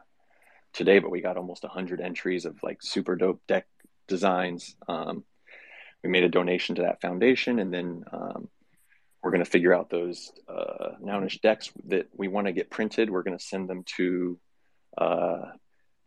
today, 0.72 0.98
but 0.98 1.10
we 1.10 1.20
got 1.20 1.36
almost 1.36 1.62
100 1.64 2.00
entries 2.00 2.44
of 2.46 2.56
like 2.62 2.78
super 2.82 3.14
dope 3.14 3.40
deck 3.46 3.66
designs. 4.08 4.74
Um, 4.88 5.24
we 6.02 6.10
made 6.10 6.24
a 6.24 6.28
donation 6.28 6.76
to 6.76 6.82
that 6.82 7.00
foundation, 7.00 7.58
and 7.58 7.72
then 7.72 8.04
um, 8.12 8.48
we're 9.22 9.30
going 9.30 9.44
to 9.44 9.50
figure 9.50 9.74
out 9.74 9.90
those 9.90 10.32
uh, 10.48 10.90
nounish 11.02 11.40
decks 11.40 11.70
that 11.86 12.08
we 12.16 12.28
want 12.28 12.46
to 12.46 12.52
get 12.52 12.70
printed. 12.70 13.10
We're 13.10 13.22
going 13.22 13.38
to 13.38 13.44
send 13.44 13.68
them 13.68 13.84
to 13.96 14.38
uh, 14.96 15.42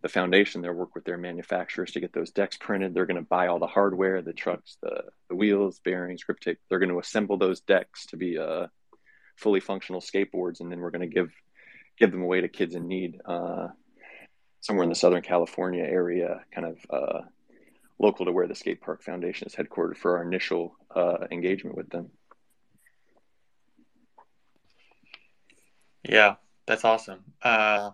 the 0.01 0.09
foundation. 0.09 0.61
They'll 0.61 0.73
work 0.73 0.95
with 0.95 1.05
their 1.05 1.17
manufacturers 1.17 1.91
to 1.91 1.99
get 1.99 2.13
those 2.13 2.31
decks 2.31 2.57
printed. 2.57 2.93
They're 2.93 3.05
going 3.05 3.21
to 3.21 3.27
buy 3.27 3.47
all 3.47 3.59
the 3.59 3.67
hardware, 3.67 4.21
the 4.21 4.33
trucks, 4.33 4.77
the, 4.81 5.03
the 5.29 5.35
wheels, 5.35 5.79
bearings, 5.83 6.23
grip 6.23 6.39
tape. 6.39 6.59
They're 6.69 6.79
going 6.79 6.89
to 6.89 6.99
assemble 6.99 7.37
those 7.37 7.61
decks 7.61 8.05
to 8.07 8.17
be 8.17 8.37
uh, 8.37 8.67
fully 9.35 9.59
functional 9.59 10.01
skateboards, 10.01 10.59
and 10.59 10.71
then 10.71 10.79
we're 10.79 10.91
going 10.91 11.07
to 11.07 11.13
give 11.13 11.31
give 11.97 12.11
them 12.11 12.23
away 12.23 12.41
to 12.41 12.47
kids 12.47 12.73
in 12.73 12.87
need 12.87 13.19
uh, 13.25 13.67
somewhere 14.61 14.83
in 14.83 14.89
the 14.89 14.95
Southern 14.95 15.21
California 15.21 15.83
area, 15.83 16.41
kind 16.53 16.65
of 16.65 16.77
uh, 16.89 17.21
local 18.01 18.25
to 18.25 18.31
where 18.31 18.47
the 18.47 18.55
Skate 18.55 18.81
Park 18.81 19.03
Foundation 19.03 19.47
is 19.47 19.55
headquartered 19.55 19.95
for 19.95 20.17
our 20.17 20.23
initial 20.23 20.75
uh, 20.93 21.27
engagement 21.29 21.77
with 21.77 21.89
them. 21.89 22.09
Yeah, 26.03 26.35
that's 26.65 26.83
awesome. 26.83 27.23
Uh, 27.43 27.91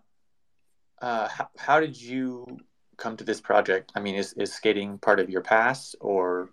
uh, 1.01 1.27
how, 1.27 1.49
how 1.57 1.79
did 1.81 2.01
you 2.01 2.59
come 2.95 3.17
to 3.17 3.25
this 3.25 3.41
project? 3.41 3.91
I 3.95 3.99
mean, 3.99 4.15
is, 4.15 4.33
is 4.33 4.53
skating 4.53 4.97
part 4.97 5.19
of 5.19 5.29
your 5.29 5.41
past 5.41 5.95
or 5.99 6.49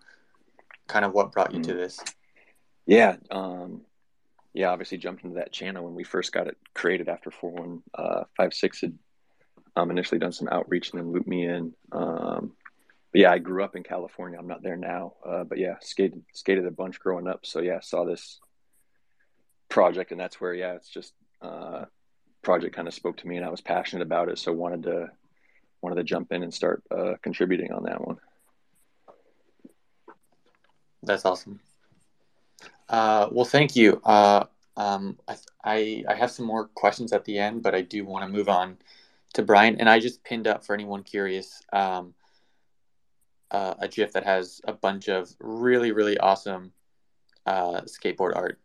kind 0.88 1.04
of 1.04 1.12
what 1.12 1.32
brought 1.32 1.52
you 1.52 1.60
mm-hmm. 1.60 1.70
to 1.70 1.76
this? 1.76 2.00
Yeah. 2.86 3.16
Um, 3.30 3.82
yeah, 4.52 4.70
obviously 4.70 4.98
jumped 4.98 5.24
into 5.24 5.36
that 5.36 5.52
channel 5.52 5.84
when 5.84 5.94
we 5.94 6.04
first 6.04 6.32
got 6.32 6.48
it 6.48 6.56
created 6.74 7.08
after 7.08 7.30
4156 7.30 8.82
uh, 8.82 8.86
had 8.86 8.98
um, 9.76 9.90
initially 9.90 10.18
done 10.18 10.32
some 10.32 10.48
outreach 10.50 10.90
and 10.90 11.00
then 11.00 11.12
looped 11.12 11.26
me 11.26 11.46
in. 11.46 11.72
Um, 11.92 12.52
but 13.14 13.20
yeah, 13.20 13.30
I 13.30 13.38
grew 13.38 13.62
up 13.62 13.76
in 13.76 13.84
California. 13.84 14.36
I'm 14.36 14.48
not 14.48 14.64
there 14.64 14.76
now, 14.76 15.12
uh, 15.24 15.44
but 15.44 15.58
yeah, 15.58 15.76
skated 15.80 16.20
skated 16.32 16.66
a 16.66 16.72
bunch 16.72 16.98
growing 16.98 17.28
up. 17.28 17.46
So 17.46 17.60
yeah, 17.60 17.78
saw 17.78 18.04
this 18.04 18.40
project, 19.68 20.10
and 20.10 20.18
that's 20.18 20.40
where 20.40 20.52
yeah, 20.52 20.72
it's 20.72 20.88
just 20.88 21.12
uh, 21.40 21.84
project 22.42 22.74
kind 22.74 22.88
of 22.88 22.94
spoke 22.94 23.18
to 23.18 23.28
me, 23.28 23.36
and 23.36 23.46
I 23.46 23.50
was 23.50 23.60
passionate 23.60 24.02
about 24.02 24.30
it. 24.30 24.40
So 24.40 24.52
wanted 24.52 24.82
to 24.82 25.12
wanted 25.80 25.94
to 25.94 26.02
jump 26.02 26.32
in 26.32 26.42
and 26.42 26.52
start 26.52 26.82
uh, 26.90 27.12
contributing 27.22 27.70
on 27.70 27.84
that 27.84 28.04
one. 28.04 28.16
That's 31.04 31.24
awesome. 31.24 31.60
Uh, 32.88 33.28
well, 33.30 33.44
thank 33.44 33.76
you. 33.76 34.00
Uh, 34.04 34.46
um, 34.76 35.18
I, 35.28 35.36
I, 35.62 36.04
I 36.08 36.14
have 36.16 36.32
some 36.32 36.46
more 36.46 36.66
questions 36.66 37.12
at 37.12 37.24
the 37.26 37.38
end, 37.38 37.62
but 37.62 37.76
I 37.76 37.82
do 37.82 38.04
want 38.04 38.24
to 38.24 38.36
move 38.36 38.48
on 38.48 38.76
to 39.34 39.42
Brian. 39.42 39.76
And 39.78 39.88
I 39.88 40.00
just 40.00 40.24
pinned 40.24 40.48
up 40.48 40.64
for 40.64 40.74
anyone 40.74 41.04
curious. 41.04 41.62
Um, 41.72 42.14
uh, 43.50 43.74
a 43.78 43.88
GIF 43.88 44.12
that 44.12 44.24
has 44.24 44.60
a 44.64 44.72
bunch 44.72 45.08
of 45.08 45.30
really, 45.40 45.92
really 45.92 46.18
awesome 46.18 46.72
uh, 47.46 47.82
skateboard 47.82 48.36
art 48.36 48.58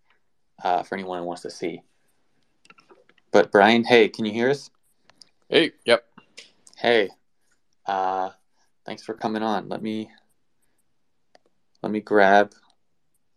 uh, 0.63 0.83
for 0.83 0.95
anyone 0.95 1.19
who 1.19 1.25
wants 1.25 1.41
to 1.43 1.49
see. 1.49 1.81
But 3.31 3.51
Brian, 3.51 3.83
hey, 3.83 4.09
can 4.09 4.25
you 4.25 4.31
hear 4.31 4.49
us? 4.49 4.71
Hey, 5.49 5.71
yep. 5.85 6.05
Hey, 6.77 7.09
uh, 7.85 8.29
thanks 8.85 9.03
for 9.03 9.13
coming 9.13 9.43
on. 9.43 9.69
Let 9.69 9.81
me 9.81 10.09
let 11.81 11.91
me 11.91 12.01
grab 12.01 12.53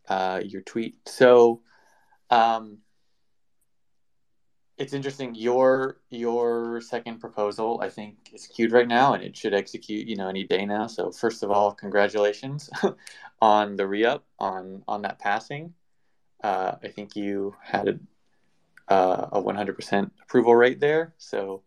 uh, 0.09 0.41
your 0.45 0.63
tweet. 0.63 0.97
So, 1.07 1.63
um, 2.31 2.79
it's 4.79 4.93
interesting. 4.93 5.35
Your 5.35 5.99
your 6.11 6.81
second 6.81 7.19
proposal, 7.19 7.81
I 7.83 7.89
think, 7.89 8.31
is 8.33 8.47
queued 8.47 8.73
right 8.73 8.89
now, 8.89 9.15
and 9.15 9.23
it 9.23 9.37
should 9.37 9.55
execute, 9.55 10.09
you 10.09 10.17
know, 10.17 10.29
any 10.29 10.45
day 10.45 10.65
now. 10.65 10.87
So 10.87 11.11
first 11.11 11.43
of 11.43 11.51
all, 11.51 11.73
congratulations 11.73 12.71
on 13.43 13.77
the 13.77 13.87
re-up 13.87 14.25
on 14.39 14.83
on 14.89 15.03
that 15.03 15.19
passing. 15.19 15.75
Uh, 16.43 16.77
I 16.83 16.89
think 16.89 17.15
you 17.15 17.55
had 17.63 17.89
a, 17.89 18.93
uh, 18.93 19.29
a 19.33 19.41
100% 19.41 20.11
approval 20.23 20.57
rate 20.57 20.81
there. 20.81 21.15
So, 21.17 21.63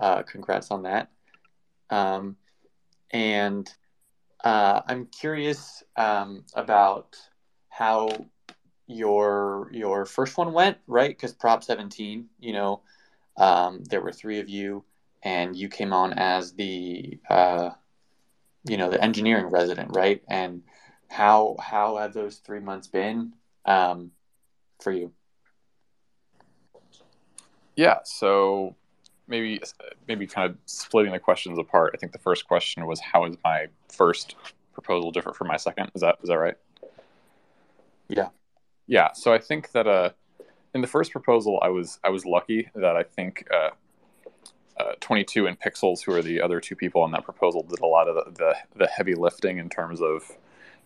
uh, 0.00 0.24
congrats 0.24 0.72
on 0.72 0.82
that. 0.82 1.10
Um, 1.90 2.36
and 3.12 3.72
uh, 4.42 4.80
I'm 4.86 5.06
curious 5.06 5.84
um, 5.96 6.44
about 6.54 7.16
how 7.68 8.08
your 8.86 9.70
your 9.72 10.04
first 10.06 10.36
one 10.36 10.52
went, 10.52 10.78
right? 10.86 11.10
Because 11.10 11.32
Prop 11.32 11.64
17, 11.64 12.26
you 12.38 12.52
know, 12.52 12.82
um, 13.36 13.82
there 13.84 14.00
were 14.00 14.12
three 14.12 14.40
of 14.40 14.48
you, 14.48 14.84
and 15.22 15.56
you 15.56 15.68
came 15.68 15.92
on 15.92 16.12
as 16.12 16.52
the 16.52 17.18
uh, 17.28 17.70
you 18.64 18.76
know 18.76 18.90
the 18.90 19.02
engineering 19.02 19.46
resident, 19.46 19.94
right? 19.94 20.22
And 20.28 20.62
how 21.08 21.56
how 21.60 21.96
have 21.96 22.12
those 22.12 22.36
three 22.36 22.60
months 22.60 22.88
been 22.88 23.32
um, 23.64 24.10
for 24.80 24.92
you? 24.92 25.12
Yeah, 27.76 27.98
so 28.04 28.76
maybe 29.26 29.60
maybe 30.06 30.26
kind 30.26 30.50
of 30.50 30.58
splitting 30.66 31.12
the 31.12 31.18
questions 31.18 31.58
apart. 31.58 31.92
I 31.94 31.98
think 31.98 32.12
the 32.12 32.18
first 32.18 32.46
question 32.46 32.86
was 32.86 33.00
how 33.00 33.24
is 33.24 33.36
my 33.42 33.66
first 33.90 34.36
proposal 34.72 35.10
different 35.10 35.36
from 35.36 35.48
my 35.48 35.56
second? 35.56 35.90
Is 35.94 36.02
that 36.02 36.18
is 36.22 36.28
that 36.28 36.38
right? 36.38 36.56
Yeah. 38.08 38.28
Yeah. 38.86 39.12
So 39.12 39.32
I 39.32 39.38
think 39.38 39.72
that 39.72 39.86
uh, 39.86 40.10
in 40.74 40.80
the 40.80 40.86
first 40.86 41.12
proposal, 41.12 41.58
I 41.62 41.68
was 41.68 41.98
I 42.04 42.10
was 42.10 42.26
lucky 42.26 42.68
that 42.74 42.96
I 42.96 43.02
think 43.02 43.46
uh, 43.52 43.70
uh, 44.78 44.92
22 45.00 45.46
and 45.46 45.58
Pixels, 45.58 46.02
who 46.04 46.12
are 46.12 46.22
the 46.22 46.40
other 46.40 46.60
two 46.60 46.76
people 46.76 47.02
on 47.02 47.12
that 47.12 47.24
proposal, 47.24 47.62
did 47.62 47.80
a 47.80 47.86
lot 47.86 48.08
of 48.08 48.16
the, 48.16 48.32
the, 48.32 48.54
the 48.76 48.86
heavy 48.86 49.14
lifting 49.14 49.58
in 49.58 49.68
terms 49.68 50.00
of 50.00 50.32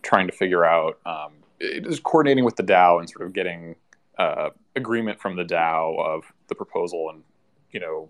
trying 0.03 0.27
to 0.27 0.33
figure 0.33 0.63
out 0.63 0.99
um, 1.05 1.33
it 1.59 1.85
is 1.85 1.99
coordinating 1.99 2.45
with 2.45 2.55
the 2.55 2.63
DAO 2.63 2.99
and 2.99 3.09
sort 3.09 3.25
of 3.25 3.33
getting 3.33 3.75
uh, 4.17 4.49
agreement 4.75 5.19
from 5.19 5.35
the 5.35 5.43
DAO 5.43 5.99
of 5.99 6.31
the 6.47 6.55
proposal 6.55 7.09
and 7.09 7.23
you 7.71 7.79
know 7.79 8.09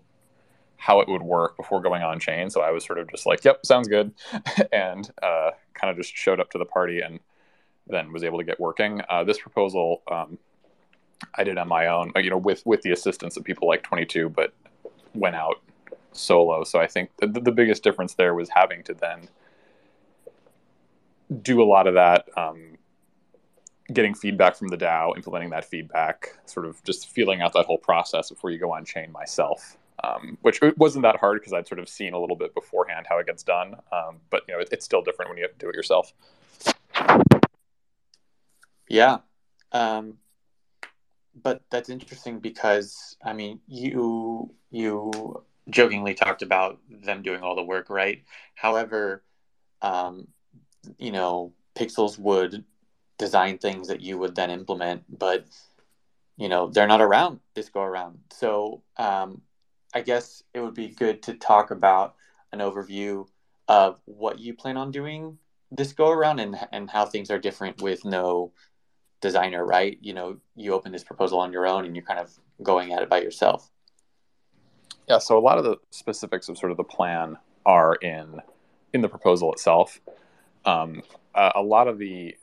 how 0.76 1.00
it 1.00 1.08
would 1.08 1.22
work 1.22 1.56
before 1.56 1.80
going 1.82 2.02
on 2.02 2.18
chain. 2.18 2.48
So 2.48 2.62
I 2.62 2.70
was 2.70 2.84
sort 2.84 2.98
of 2.98 3.10
just 3.10 3.26
like, 3.26 3.44
"Yep, 3.44 3.66
sounds 3.66 3.88
good," 3.88 4.12
and 4.72 5.10
uh, 5.22 5.50
kind 5.74 5.90
of 5.90 5.96
just 5.96 6.14
showed 6.16 6.40
up 6.40 6.50
to 6.50 6.58
the 6.58 6.64
party 6.64 7.00
and 7.00 7.20
then 7.86 8.12
was 8.12 8.24
able 8.24 8.38
to 8.38 8.44
get 8.44 8.60
working. 8.60 9.00
Uh, 9.08 9.24
this 9.24 9.38
proposal 9.38 10.02
um, 10.10 10.38
I 11.34 11.44
did 11.44 11.58
on 11.58 11.68
my 11.68 11.86
own, 11.86 12.12
you 12.16 12.30
know, 12.30 12.38
with 12.38 12.64
with 12.64 12.82
the 12.82 12.92
assistance 12.92 13.36
of 13.36 13.44
people 13.44 13.68
like 13.68 13.82
22, 13.82 14.28
but 14.30 14.52
went 15.14 15.36
out 15.36 15.62
solo. 16.12 16.64
So 16.64 16.80
I 16.80 16.86
think 16.86 17.10
the, 17.18 17.26
the 17.26 17.52
biggest 17.52 17.82
difference 17.82 18.14
there 18.14 18.34
was 18.34 18.48
having 18.48 18.82
to 18.84 18.94
then 18.94 19.28
do 21.42 21.62
a 21.62 21.64
lot 21.64 21.86
of 21.86 21.94
that, 21.94 22.26
um, 22.36 22.76
getting 23.92 24.14
feedback 24.14 24.56
from 24.56 24.68
the 24.68 24.76
DAO, 24.76 25.16
implementing 25.16 25.50
that 25.50 25.64
feedback, 25.64 26.36
sort 26.46 26.66
of 26.66 26.82
just 26.84 27.08
feeling 27.08 27.40
out 27.40 27.52
that 27.52 27.66
whole 27.66 27.78
process 27.78 28.30
before 28.30 28.50
you 28.50 28.58
go 28.58 28.72
on 28.72 28.84
chain 28.84 29.12
myself. 29.12 29.76
Um, 30.02 30.38
which 30.40 30.62
it 30.62 30.78
wasn't 30.78 31.02
that 31.02 31.16
hard 31.16 31.40
because 31.40 31.52
I'd 31.52 31.68
sort 31.68 31.78
of 31.78 31.86
seen 31.86 32.14
a 32.14 32.18
little 32.18 32.34
bit 32.34 32.54
beforehand 32.54 33.04
how 33.06 33.18
it 33.18 33.26
gets 33.26 33.42
done. 33.42 33.74
Um, 33.92 34.16
but 34.30 34.44
you 34.48 34.54
know, 34.54 34.60
it, 34.60 34.70
it's 34.72 34.86
still 34.86 35.02
different 35.02 35.28
when 35.28 35.36
you 35.36 35.44
have 35.44 35.52
to 35.52 35.58
do 35.58 35.68
it 35.68 35.74
yourself. 35.74 36.14
Yeah. 38.90 39.18
Um, 39.72 40.18
but 41.40 41.62
that's 41.70 41.88
interesting 41.88 42.40
because 42.40 43.16
I 43.24 43.32
mean, 43.32 43.60
you 43.66 44.52
you 44.70 45.42
jokingly 45.70 46.14
talked 46.14 46.42
about 46.42 46.80
them 46.90 47.22
doing 47.22 47.42
all 47.42 47.54
the 47.54 47.62
work, 47.62 47.88
right? 47.88 48.24
However, 48.56 49.22
um, 49.80 50.26
you 50.98 51.12
know, 51.12 51.52
Pixels 51.76 52.18
would 52.18 52.64
design 53.16 53.58
things 53.58 53.88
that 53.88 54.00
you 54.00 54.18
would 54.18 54.34
then 54.34 54.50
implement, 54.50 55.04
but 55.18 55.46
you 56.36 56.48
know, 56.48 56.68
they're 56.68 56.88
not 56.88 57.00
around 57.00 57.40
this 57.54 57.68
go 57.68 57.82
around. 57.82 58.18
So 58.32 58.82
um, 58.96 59.42
I 59.94 60.00
guess 60.00 60.42
it 60.52 60.60
would 60.60 60.74
be 60.74 60.88
good 60.88 61.22
to 61.24 61.34
talk 61.34 61.70
about 61.70 62.16
an 62.52 62.58
overview 62.58 63.28
of 63.68 64.00
what 64.06 64.40
you 64.40 64.52
plan 64.54 64.76
on 64.76 64.90
doing 64.90 65.38
this 65.70 65.92
go 65.92 66.10
around 66.10 66.40
and 66.40 66.56
and 66.72 66.90
how 66.90 67.06
things 67.06 67.30
are 67.30 67.38
different 67.38 67.80
with 67.80 68.04
no 68.04 68.52
designer, 69.20 69.64
right? 69.64 69.98
You 70.00 70.14
know, 70.14 70.38
you 70.56 70.72
open 70.72 70.92
this 70.92 71.04
proposal 71.04 71.38
on 71.38 71.52
your 71.52 71.66
own 71.66 71.84
and 71.84 71.94
you're 71.94 72.04
kind 72.04 72.20
of 72.20 72.38
going 72.62 72.92
at 72.92 73.02
it 73.02 73.08
by 73.08 73.20
yourself. 73.20 73.70
Yeah, 75.08 75.18
so 75.18 75.36
a 75.38 75.40
lot 75.40 75.58
of 75.58 75.64
the 75.64 75.76
specifics 75.90 76.48
of 76.48 76.56
sort 76.56 76.70
of 76.70 76.76
the 76.76 76.84
plan 76.84 77.36
are 77.66 77.94
in 77.96 78.40
in 78.92 79.00
the 79.00 79.08
proposal 79.08 79.52
itself. 79.52 80.00
Um, 80.64 81.02
a, 81.34 81.52
a 81.56 81.62
lot 81.62 81.88
of 81.88 81.98
the 81.98 82.36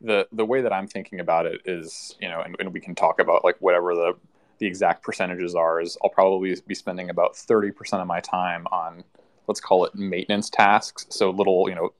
the 0.00 0.26
the 0.32 0.44
way 0.44 0.60
that 0.60 0.72
I'm 0.72 0.86
thinking 0.86 1.20
about 1.20 1.46
it 1.46 1.62
is, 1.64 2.16
you 2.20 2.28
know, 2.28 2.40
and, 2.40 2.56
and 2.58 2.72
we 2.72 2.80
can 2.80 2.94
talk 2.94 3.20
about 3.20 3.44
like 3.44 3.56
whatever 3.60 3.94
the 3.94 4.14
the 4.58 4.66
exact 4.66 5.02
percentages 5.02 5.54
are. 5.54 5.80
Is 5.80 5.96
I'll 6.02 6.10
probably 6.10 6.56
be 6.66 6.74
spending 6.74 7.10
about 7.10 7.36
thirty 7.36 7.70
percent 7.70 8.02
of 8.02 8.08
my 8.08 8.20
time 8.20 8.66
on 8.72 9.04
let's 9.46 9.60
call 9.60 9.84
it 9.84 9.94
maintenance 9.94 10.50
tasks. 10.50 11.06
So 11.10 11.30
little, 11.30 11.68
you 11.68 11.74
know, 11.74 11.92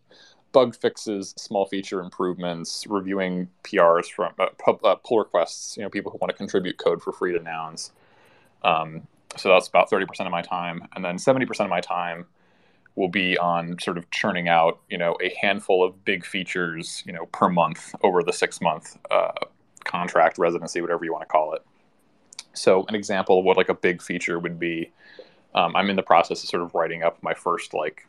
bug 0.57 0.75
fixes, 0.75 1.35
small 1.37 1.67
feature 1.67 2.01
improvements, 2.01 2.87
reviewing 2.89 3.47
PRs 3.63 4.07
from 4.07 4.33
uh, 4.39 4.47
uh, 4.85 4.95
pull 5.05 5.19
requests. 5.19 5.77
You 5.77 5.83
know, 5.83 5.91
people 5.91 6.11
who 6.11 6.17
want 6.17 6.31
to 6.31 6.37
contribute 6.37 6.79
code 6.79 7.03
for 7.03 7.13
free 7.13 7.35
to 7.37 7.45
Nouns. 7.45 7.93
Um, 8.63 9.07
so 9.37 9.51
that's 9.51 9.69
about 9.69 9.91
thirty 9.91 10.07
percent 10.07 10.27
of 10.27 10.31
my 10.31 10.41
time, 10.41 10.89
and 10.95 11.05
then 11.05 11.19
seventy 11.19 11.45
percent 11.45 11.67
of 11.67 11.71
my 11.71 11.83
time 11.83 12.25
will 12.95 13.11
be 13.11 13.37
on 13.37 13.79
sort 13.79 13.99
of 13.99 14.11
churning 14.11 14.49
out, 14.49 14.81
you 14.89 14.97
know, 14.97 15.15
a 15.23 15.31
handful 15.43 15.85
of 15.85 16.03
big 16.07 16.25
features, 16.25 17.03
you 17.05 17.13
know, 17.13 17.27
per 17.27 17.51
month 17.51 17.95
over 18.03 18.23
the 18.23 18.33
six 18.33 18.59
month 18.63 18.97
uh, 19.11 19.33
contract 19.85 20.39
residency, 20.39 20.81
whatever 20.81 21.05
you 21.05 21.13
want 21.13 21.21
to 21.21 21.29
call 21.29 21.53
it. 21.53 21.63
So 22.55 22.87
an 22.89 22.95
example 22.95 23.41
of 23.41 23.45
what 23.45 23.59
like 23.59 23.69
a 23.69 23.75
big 23.75 24.01
feature 24.01 24.39
would 24.39 24.59
be, 24.59 24.91
um, 25.55 25.77
I'm 25.77 25.91
in 25.91 25.97
the 25.97 26.03
process 26.03 26.43
of 26.43 26.49
sort 26.49 26.63
of 26.63 26.75
writing 26.75 27.03
up 27.03 27.23
my 27.23 27.35
first 27.35 27.75
like 27.75 28.07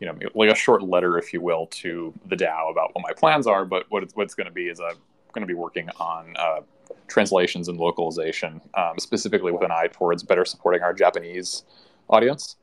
you 0.00 0.06
know, 0.06 0.16
like 0.34 0.50
a 0.50 0.54
short 0.54 0.82
letter, 0.82 1.18
if 1.18 1.32
you 1.32 1.40
will, 1.40 1.66
to 1.66 2.12
the 2.26 2.36
DAO 2.36 2.70
about 2.70 2.94
what 2.94 3.02
my 3.02 3.12
plans 3.12 3.46
are. 3.46 3.64
But 3.64 3.86
what 3.88 4.02
it's, 4.02 4.14
what 4.14 4.24
it's 4.24 4.34
going 4.34 4.46
to 4.46 4.52
be 4.52 4.68
is 4.68 4.80
I'm 4.80 4.96
going 5.32 5.42
to 5.42 5.46
be 5.46 5.54
working 5.54 5.88
on 5.98 6.34
uh, 6.38 6.60
translations 7.08 7.68
and 7.68 7.78
localization, 7.78 8.60
um, 8.74 8.98
specifically 8.98 9.52
with 9.52 9.62
an 9.62 9.70
eye 9.70 9.88
towards 9.92 10.22
better 10.22 10.44
supporting 10.44 10.82
our 10.82 10.92
Japanese 10.92 11.64
audience. 12.08 12.56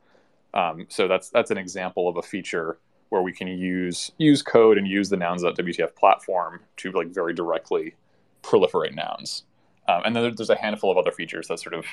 Um, 0.53 0.85
so 0.89 1.07
that's 1.07 1.29
that's 1.29 1.51
an 1.51 1.57
example 1.57 2.07
of 2.07 2.17
a 2.17 2.21
feature 2.21 2.77
where 3.09 3.21
we 3.21 3.33
can 3.33 3.47
use 3.47 4.11
use 4.17 4.41
code 4.41 4.77
and 4.77 4.87
use 4.87 5.09
the 5.09 5.17
nouns.wtf 5.17 5.95
platform 5.95 6.61
to 6.77 6.91
like 6.91 7.07
very 7.07 7.33
directly 7.33 7.95
proliferate 8.41 8.95
nouns. 8.95 9.43
Um, 9.87 10.01
and 10.05 10.15
then 10.15 10.33
there's 10.35 10.49
a 10.49 10.55
handful 10.55 10.91
of 10.91 10.97
other 10.97 11.11
features 11.11 11.47
that 11.49 11.59
sort 11.59 11.75
of 11.75 11.85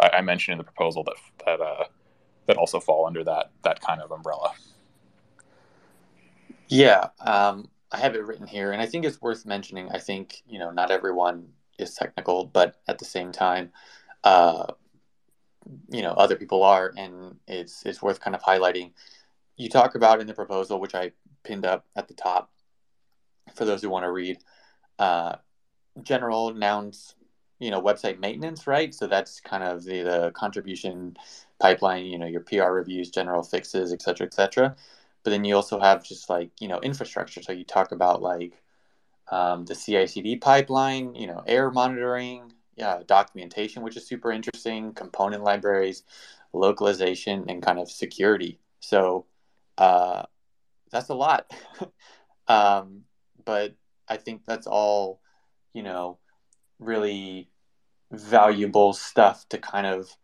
I, 0.00 0.18
I 0.18 0.20
mentioned 0.22 0.54
in 0.54 0.58
the 0.58 0.64
proposal 0.64 1.04
that 1.04 1.14
that 1.44 1.60
uh, 1.60 1.84
that 2.46 2.56
also 2.56 2.80
fall 2.80 3.06
under 3.06 3.22
that 3.24 3.50
that 3.62 3.80
kind 3.80 4.00
of 4.00 4.10
umbrella. 4.10 4.52
Yeah, 6.68 7.08
um, 7.20 7.68
I 7.90 7.98
have 7.98 8.14
it 8.14 8.26
written 8.26 8.46
here, 8.46 8.72
and 8.72 8.82
I 8.82 8.86
think 8.86 9.04
it's 9.04 9.20
worth 9.22 9.46
mentioning. 9.46 9.88
I 9.90 9.98
think 9.98 10.42
you 10.48 10.58
know 10.58 10.70
not 10.70 10.90
everyone 10.90 11.48
is 11.78 11.94
technical, 11.94 12.44
but 12.44 12.76
at 12.86 12.98
the 12.98 13.04
same 13.04 13.32
time, 13.32 13.72
uh, 14.24 14.72
you 15.90 16.02
know 16.02 16.12
other 16.12 16.36
people 16.36 16.62
are, 16.62 16.92
and 16.96 17.36
it's 17.46 17.84
it's 17.86 18.02
worth 18.02 18.20
kind 18.20 18.34
of 18.36 18.42
highlighting. 18.42 18.92
You 19.56 19.68
talk 19.68 19.94
about 19.94 20.20
in 20.20 20.26
the 20.26 20.34
proposal, 20.34 20.80
which 20.80 20.94
I 20.94 21.12
pinned 21.44 21.66
up 21.66 21.86
at 21.96 22.08
the 22.08 22.14
top 22.14 22.50
for 23.54 23.64
those 23.64 23.82
who 23.82 23.90
want 23.90 24.04
to 24.04 24.12
read, 24.12 24.38
uh, 24.98 25.36
general 26.02 26.54
nouns, 26.54 27.14
you 27.58 27.70
know, 27.70 27.82
website 27.82 28.20
maintenance, 28.20 28.66
right? 28.66 28.94
So 28.94 29.06
that's 29.06 29.40
kind 29.40 29.64
of 29.64 29.84
the, 29.84 30.02
the 30.02 30.32
contribution 30.34 31.16
pipeline, 31.60 32.06
you 32.06 32.18
know, 32.18 32.26
your 32.26 32.42
PR 32.42 32.72
reviews, 32.72 33.10
general 33.10 33.42
fixes, 33.42 33.92
et 33.92 34.02
cetera, 34.02 34.26
et 34.26 34.34
cetera 34.34 34.76
but 35.24 35.30
then 35.30 35.44
you 35.44 35.54
also 35.56 35.80
have 35.80 36.04
just 36.04 36.30
like 36.30 36.50
you 36.60 36.68
know 36.68 36.80
infrastructure. 36.80 37.42
So 37.42 37.52
you 37.52 37.64
talk 37.64 37.92
about 37.92 38.22
like 38.22 38.62
um, 39.30 39.64
the 39.66 39.74
CI/CD 39.74 40.36
pipeline 40.36 41.14
you 41.14 41.26
know 41.26 41.42
error 41.46 41.70
monitoring 41.70 42.52
yeah 42.76 43.00
documentation 43.06 43.82
which 43.82 43.96
is 43.96 44.06
super 44.06 44.30
interesting 44.32 44.92
component 44.94 45.42
libraries 45.44 46.04
localization 46.52 47.44
and 47.48 47.62
kind 47.62 47.78
of 47.78 47.90
security. 47.90 48.58
So 48.80 49.26
uh, 49.78 50.24
that's 50.90 51.08
a 51.10 51.14
lot. 51.14 51.52
Um, 52.48 53.04
but 53.48 53.74
i 54.08 54.16
think 54.18 54.44
that's 54.46 54.66
all 54.66 55.20
you 55.72 55.82
know 55.82 56.18
really 56.78 57.48
valuable 58.12 58.92
stuff 58.92 59.48
to 59.48 59.58
kind 59.58 59.86
of 59.86 60.16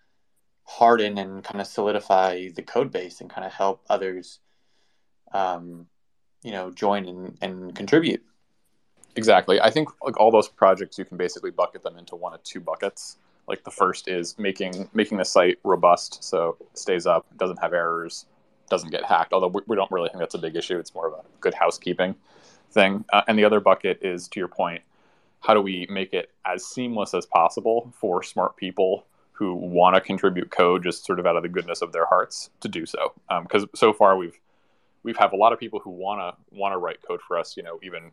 harden 0.65 1.19
and 1.19 1.43
kind 1.43 1.61
of 1.61 1.67
solidify 1.67 2.49
the 2.55 2.63
code 2.63 2.91
base 2.91 3.21
and 3.21 3.31
kind 3.31 3.47
of 3.47 3.53
help 3.53 3.83
others 3.89 4.41
um, 5.33 5.87
you 6.43 6.53
know, 6.53 6.71
join 6.71 7.07
and, 7.07 7.39
and 7.41 7.75
contribute. 7.75 8.23
Exactly. 9.17 9.61
I 9.61 9.71
think 9.71 9.89
like 10.03 10.19
all 10.19 10.31
those 10.31 10.49
projects, 10.49 10.99
you 10.99 11.05
can 11.05 11.17
basically 11.17 11.51
bucket 11.51 11.83
them 11.83 11.97
into 11.97 12.17
one 12.17 12.35
of 12.35 12.43
two 12.43 12.61
buckets. 12.61 13.17
Like 13.47 13.63
the 13.65 13.71
first 13.71 14.09
is 14.09 14.39
making 14.39 14.89
making 14.95 15.19
the 15.19 15.25
site 15.25 15.59
robust, 15.65 16.25
so 16.25 16.57
it 16.61 16.79
stays 16.79 17.07
up, 17.07 17.27
doesn't 17.37 17.59
have 17.59 17.75
errors, 17.75 18.27
doesn't 18.71 18.91
get 18.91 19.05
hacked. 19.05 19.33
Although 19.33 19.49
we, 19.49 19.61
we 19.67 19.77
don't 19.77 19.91
really 19.91 20.09
think 20.09 20.19
that's 20.19 20.35
a 20.35 20.39
big 20.39 20.57
issue. 20.57 20.79
It's 20.79 20.95
more 20.95 21.07
of 21.09 21.13
a 21.13 21.23
good 21.41 21.55
housekeeping 21.55 22.15
thing. 22.71 23.05
Uh, 23.13 23.23
and 23.29 23.39
the 23.39 23.45
other 23.45 23.61
bucket 23.61 23.99
is, 24.03 24.29
to 24.29 24.41
your 24.41 24.49
point, 24.49 24.83
how 25.41 25.53
do 25.53 25.61
we 25.61 25.87
make 25.91 26.15
it 26.15 26.31
as 26.47 26.65
seamless 26.65 27.13
as 27.13 27.27
possible 27.27 27.93
for 27.95 28.23
smart 28.23 28.57
people 28.57 29.05
who 29.33 29.55
want 29.55 29.95
to 29.95 30.01
contribute 30.01 30.51
code 30.51 30.83
just 30.83 31.05
sort 31.05 31.19
of 31.19 31.27
out 31.27 31.37
of 31.37 31.43
the 31.43 31.49
goodness 31.49 31.83
of 31.83 31.93
their 31.93 32.07
hearts 32.07 32.51
to 32.61 32.69
do 32.69 32.87
so 32.87 33.13
because 33.43 33.65
um, 33.65 33.71
so 33.75 33.93
far 33.93 34.17
we've 34.17 34.39
we've 35.05 35.17
have 35.17 35.33
a 35.33 35.37
lot 35.37 35.53
of 35.53 35.61
people 35.61 35.79
who 35.79 35.91
want 35.91 36.21
to 36.21 36.59
want 36.59 36.73
to 36.73 36.79
write 36.79 36.99
code 37.07 37.21
for 37.21 37.39
us 37.39 37.57
you 37.57 37.63
know 37.63 37.79
even 37.83 38.11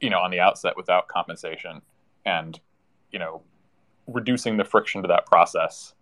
you 0.00 0.10
know 0.10 0.20
on 0.20 0.30
the 0.30 0.38
outset 0.38 0.76
without 0.76 1.08
compensation 1.08 1.82
and 2.24 2.60
you 3.10 3.18
know 3.18 3.42
reducing 4.06 4.56
the 4.56 4.64
friction 4.64 5.02
to 5.02 5.08
that 5.08 5.26
process 5.26 5.94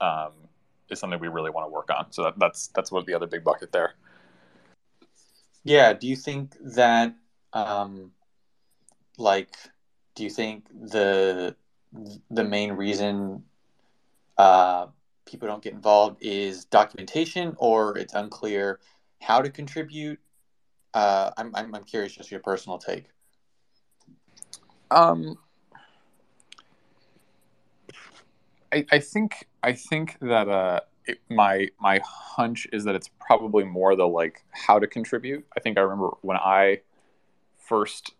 um, 0.00 0.32
is 0.90 0.98
something 0.98 1.18
we 1.20 1.28
really 1.28 1.50
want 1.50 1.66
to 1.66 1.70
work 1.70 1.90
on. 1.90 2.10
So 2.10 2.24
that, 2.24 2.38
that's 2.38 2.68
that's 2.68 2.92
what 2.92 3.06
the 3.06 3.14
other 3.14 3.26
big 3.26 3.44
bucket 3.44 3.72
there. 3.72 3.94
Yeah 5.64 5.92
do 5.92 6.06
you 6.06 6.16
think 6.16 6.56
that 6.60 7.14
um, 7.52 8.12
like 9.16 9.54
do 10.14 10.24
you 10.24 10.30
think 10.30 10.66
the 10.70 11.56
the 12.30 12.44
main 12.44 12.72
reason 12.72 13.42
uh, 14.36 14.86
people 15.26 15.48
don't 15.48 15.62
get 15.62 15.72
involved 15.72 16.18
is 16.20 16.64
documentation 16.66 17.54
or 17.58 17.96
it's 17.98 18.14
unclear 18.14 18.78
how 19.20 19.40
to 19.40 19.50
contribute 19.50 20.18
uh, 20.94 21.30
I'm, 21.36 21.54
I'm, 21.54 21.74
I'm 21.74 21.84
curious 21.84 22.14
just 22.14 22.30
your 22.30 22.40
personal 22.40 22.78
take 22.78 23.06
um, 24.90 25.36
I, 28.72 28.86
I 28.90 28.98
think 28.98 29.46
I 29.62 29.72
think 29.72 30.16
that 30.20 30.48
uh, 30.48 30.80
it, 31.06 31.20
my 31.28 31.68
my 31.80 32.00
hunch 32.04 32.66
is 32.72 32.84
that 32.84 32.94
it's 32.94 33.10
probably 33.20 33.64
more 33.64 33.96
the 33.96 34.06
like 34.06 34.44
how 34.50 34.78
to 34.78 34.86
contribute. 34.86 35.46
I 35.56 35.60
think 35.60 35.78
I 35.78 35.82
remember 35.82 36.10
when 36.22 36.36
I 36.36 36.80
first, 37.58 38.14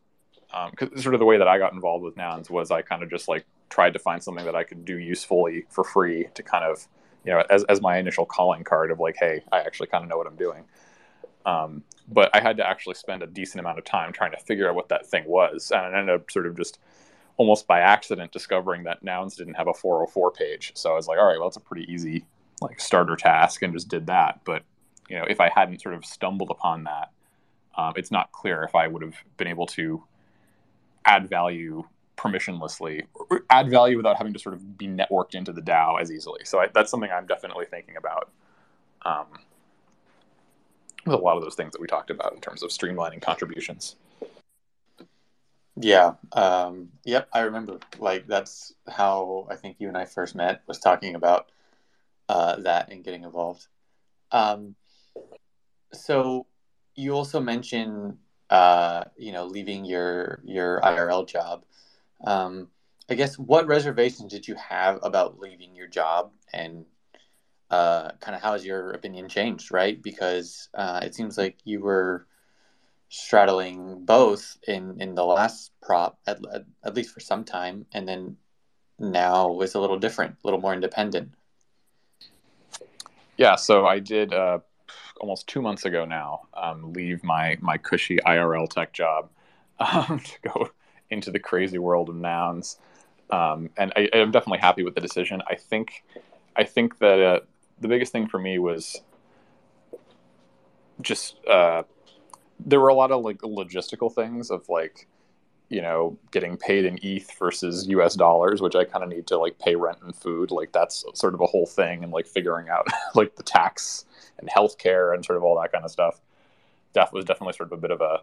because 0.70 0.88
um, 0.92 1.02
sort 1.02 1.14
of 1.14 1.20
the 1.20 1.26
way 1.26 1.38
that 1.38 1.48
I 1.48 1.58
got 1.58 1.72
involved 1.72 2.04
with 2.04 2.16
nouns 2.16 2.50
was 2.50 2.70
I 2.70 2.82
kind 2.82 3.02
of 3.02 3.10
just 3.10 3.28
like 3.28 3.44
tried 3.70 3.92
to 3.92 3.98
find 3.98 4.22
something 4.22 4.44
that 4.44 4.56
I 4.56 4.64
could 4.64 4.84
do 4.84 4.98
usefully 4.98 5.66
for 5.70 5.84
free 5.84 6.28
to 6.34 6.42
kind 6.42 6.64
of 6.64 6.86
you 7.24 7.32
know 7.32 7.42
as 7.50 7.64
as 7.64 7.80
my 7.80 7.98
initial 7.98 8.24
calling 8.24 8.64
card 8.64 8.90
of 8.90 9.00
like 9.00 9.16
hey 9.18 9.42
I 9.52 9.60
actually 9.60 9.88
kind 9.88 10.02
of 10.02 10.10
know 10.10 10.16
what 10.16 10.26
I'm 10.26 10.36
doing. 10.36 10.64
Um, 11.46 11.82
but 12.10 12.30
I 12.34 12.40
had 12.40 12.56
to 12.58 12.66
actually 12.66 12.94
spend 12.94 13.22
a 13.22 13.26
decent 13.26 13.60
amount 13.60 13.78
of 13.78 13.84
time 13.84 14.12
trying 14.12 14.32
to 14.32 14.38
figure 14.38 14.68
out 14.68 14.74
what 14.74 14.88
that 14.88 15.06
thing 15.06 15.24
was, 15.26 15.70
and 15.70 15.94
I 15.94 15.98
ended 15.98 16.14
up 16.14 16.30
sort 16.30 16.46
of 16.46 16.56
just 16.56 16.78
almost 17.36 17.66
by 17.66 17.80
accident 17.80 18.32
discovering 18.32 18.84
that 18.84 19.02
nouns 19.02 19.36
didn't 19.36 19.54
have 19.54 19.68
a 19.68 19.74
404 19.74 20.32
page. 20.32 20.72
So 20.74 20.90
I 20.90 20.94
was 20.94 21.06
like, 21.06 21.18
all 21.18 21.26
right, 21.26 21.38
well, 21.38 21.48
it's 21.48 21.56
a 21.56 21.60
pretty 21.60 21.90
easy 21.92 22.24
like 22.60 22.80
starter 22.80 23.16
task, 23.16 23.62
and 23.62 23.72
just 23.72 23.88
did 23.88 24.06
that. 24.06 24.40
But 24.44 24.64
you 25.08 25.16
know, 25.18 25.24
if 25.28 25.40
I 25.40 25.48
hadn't 25.48 25.80
sort 25.80 25.94
of 25.94 26.04
stumbled 26.04 26.50
upon 26.50 26.84
that, 26.84 27.10
um, 27.76 27.92
it's 27.96 28.10
not 28.10 28.32
clear 28.32 28.64
if 28.64 28.74
I 28.74 28.88
would 28.88 29.02
have 29.02 29.14
been 29.36 29.48
able 29.48 29.66
to 29.66 30.02
add 31.04 31.28
value 31.28 31.84
permissionlessly, 32.16 33.06
add 33.48 33.70
value 33.70 33.96
without 33.96 34.16
having 34.16 34.32
to 34.32 34.38
sort 34.38 34.54
of 34.54 34.76
be 34.76 34.88
networked 34.88 35.34
into 35.34 35.52
the 35.52 35.62
DAO 35.62 36.00
as 36.00 36.10
easily. 36.10 36.40
So 36.44 36.58
I, 36.60 36.68
that's 36.74 36.90
something 36.90 37.10
I'm 37.10 37.26
definitely 37.26 37.66
thinking 37.66 37.96
about. 37.96 38.30
Um, 39.02 39.26
with 41.08 41.18
a 41.20 41.22
lot 41.22 41.36
of 41.36 41.42
those 41.42 41.54
things 41.54 41.72
that 41.72 41.80
we 41.80 41.86
talked 41.86 42.10
about 42.10 42.34
in 42.34 42.40
terms 42.40 42.62
of 42.62 42.70
streamlining 42.70 43.22
contributions. 43.22 43.96
Yeah. 45.80 46.14
Um, 46.32 46.88
yep. 47.04 47.28
I 47.32 47.40
remember. 47.40 47.78
Like 47.98 48.26
that's 48.26 48.74
how 48.88 49.46
I 49.50 49.56
think 49.56 49.76
you 49.78 49.88
and 49.88 49.96
I 49.96 50.04
first 50.04 50.34
met. 50.34 50.62
Was 50.66 50.78
talking 50.78 51.14
about 51.14 51.50
uh, 52.28 52.56
that 52.56 52.90
and 52.90 53.04
getting 53.04 53.24
involved. 53.24 53.66
Um, 54.32 54.74
so 55.92 56.46
you 56.94 57.12
also 57.12 57.40
mentioned, 57.40 58.18
uh, 58.50 59.04
you 59.16 59.32
know, 59.32 59.46
leaving 59.46 59.84
your 59.84 60.40
your 60.44 60.80
IRL 60.80 61.26
job. 61.26 61.64
Um, 62.24 62.68
I 63.08 63.14
guess 63.14 63.38
what 63.38 63.66
reservations 63.66 64.32
did 64.32 64.46
you 64.46 64.56
have 64.56 64.98
about 65.02 65.38
leaving 65.38 65.74
your 65.74 65.86
job, 65.86 66.32
and 66.52 66.84
uh, 67.78 68.12
kind 68.20 68.34
of 68.34 68.42
how 68.42 68.52
has 68.52 68.64
your 68.66 68.90
opinion 68.90 69.28
changed? 69.28 69.72
Right, 69.72 70.02
because 70.02 70.68
uh, 70.74 71.00
it 71.02 71.14
seems 71.14 71.38
like 71.38 71.56
you 71.64 71.80
were 71.80 72.26
straddling 73.10 74.04
both 74.04 74.58
in 74.66 75.00
in 75.00 75.14
the 75.14 75.24
last 75.24 75.72
prop 75.80 76.18
at, 76.26 76.38
at, 76.84 76.94
least 76.94 77.14
for 77.14 77.20
some 77.20 77.42
time 77.42 77.86
and 77.94 78.06
then 78.06 78.36
now 78.98 79.58
it's 79.62 79.74
a 79.74 79.80
little 79.80 79.98
different 79.98 80.32
a 80.32 80.46
little 80.46 80.60
more 80.60 80.74
independent. 80.74 81.30
Yeah 83.38 83.56
so 83.56 83.86
i 83.86 83.98
did 83.98 84.34
uh, 84.34 84.58
almost 85.22 85.46
two 85.46 85.62
months 85.62 85.86
ago 85.86 86.04
now 86.04 86.42
um, 86.52 86.92
leave 86.92 87.24
my 87.24 87.56
my 87.60 87.78
cushy 87.78 88.18
irl 88.26 88.68
tech 88.68 88.92
job 88.92 89.30
um, 89.80 90.20
to 90.20 90.36
go 90.42 90.68
into 91.08 91.30
the 91.30 91.38
crazy 91.38 91.78
world 91.78 92.10
of 92.10 92.16
nouns. 92.16 92.76
Um, 93.30 93.70
and 93.78 93.92
I, 93.96 94.08
am 94.12 94.30
definitely 94.30 94.58
happy 94.58 94.82
with 94.82 94.94
the 94.94 95.00
decision. 95.00 95.40
I 95.48 95.54
think 95.54 96.04
i 96.56 96.64
think 96.64 96.98
that 96.98 97.20
uh, 97.20 97.40
the 97.80 97.88
biggest 97.88 98.12
thing 98.12 98.26
for 98.26 98.38
me 98.38 98.58
was 98.58 99.02
just 101.00 101.36
uh, 101.46 101.82
there 102.64 102.80
were 102.80 102.88
a 102.88 102.94
lot 102.94 103.10
of 103.10 103.22
like 103.22 103.38
logistical 103.38 104.12
things 104.12 104.50
of 104.50 104.68
like 104.68 105.06
you 105.68 105.82
know 105.82 106.18
getting 106.30 106.56
paid 106.56 106.84
in 106.84 106.98
eth 107.04 107.38
versus 107.38 107.86
us 107.88 108.14
dollars 108.14 108.62
which 108.62 108.74
i 108.74 108.84
kind 108.84 109.04
of 109.04 109.10
need 109.10 109.26
to 109.26 109.36
like 109.36 109.58
pay 109.58 109.76
rent 109.76 109.98
and 110.02 110.16
food. 110.16 110.50
Like 110.50 110.72
that's 110.72 111.04
sort 111.14 111.34
of 111.34 111.40
a 111.40 111.46
whole 111.46 111.66
thing 111.66 112.02
and 112.02 112.12
like 112.12 112.26
figuring 112.26 112.68
out 112.68 112.86
like 113.14 113.36
the 113.36 113.42
tax 113.42 114.04
and 114.38 114.48
healthcare 114.48 115.14
and 115.14 115.24
sort 115.24 115.36
of 115.36 115.44
all 115.44 115.60
that 115.60 115.72
kind 115.72 115.84
of 115.84 115.90
stuff. 115.90 116.20
That 116.94 117.12
was 117.12 117.24
definitely 117.24 117.52
sort 117.52 117.70
of 117.72 117.78
a 117.78 117.80
bit 117.80 117.90
of 117.90 118.00
a 118.00 118.20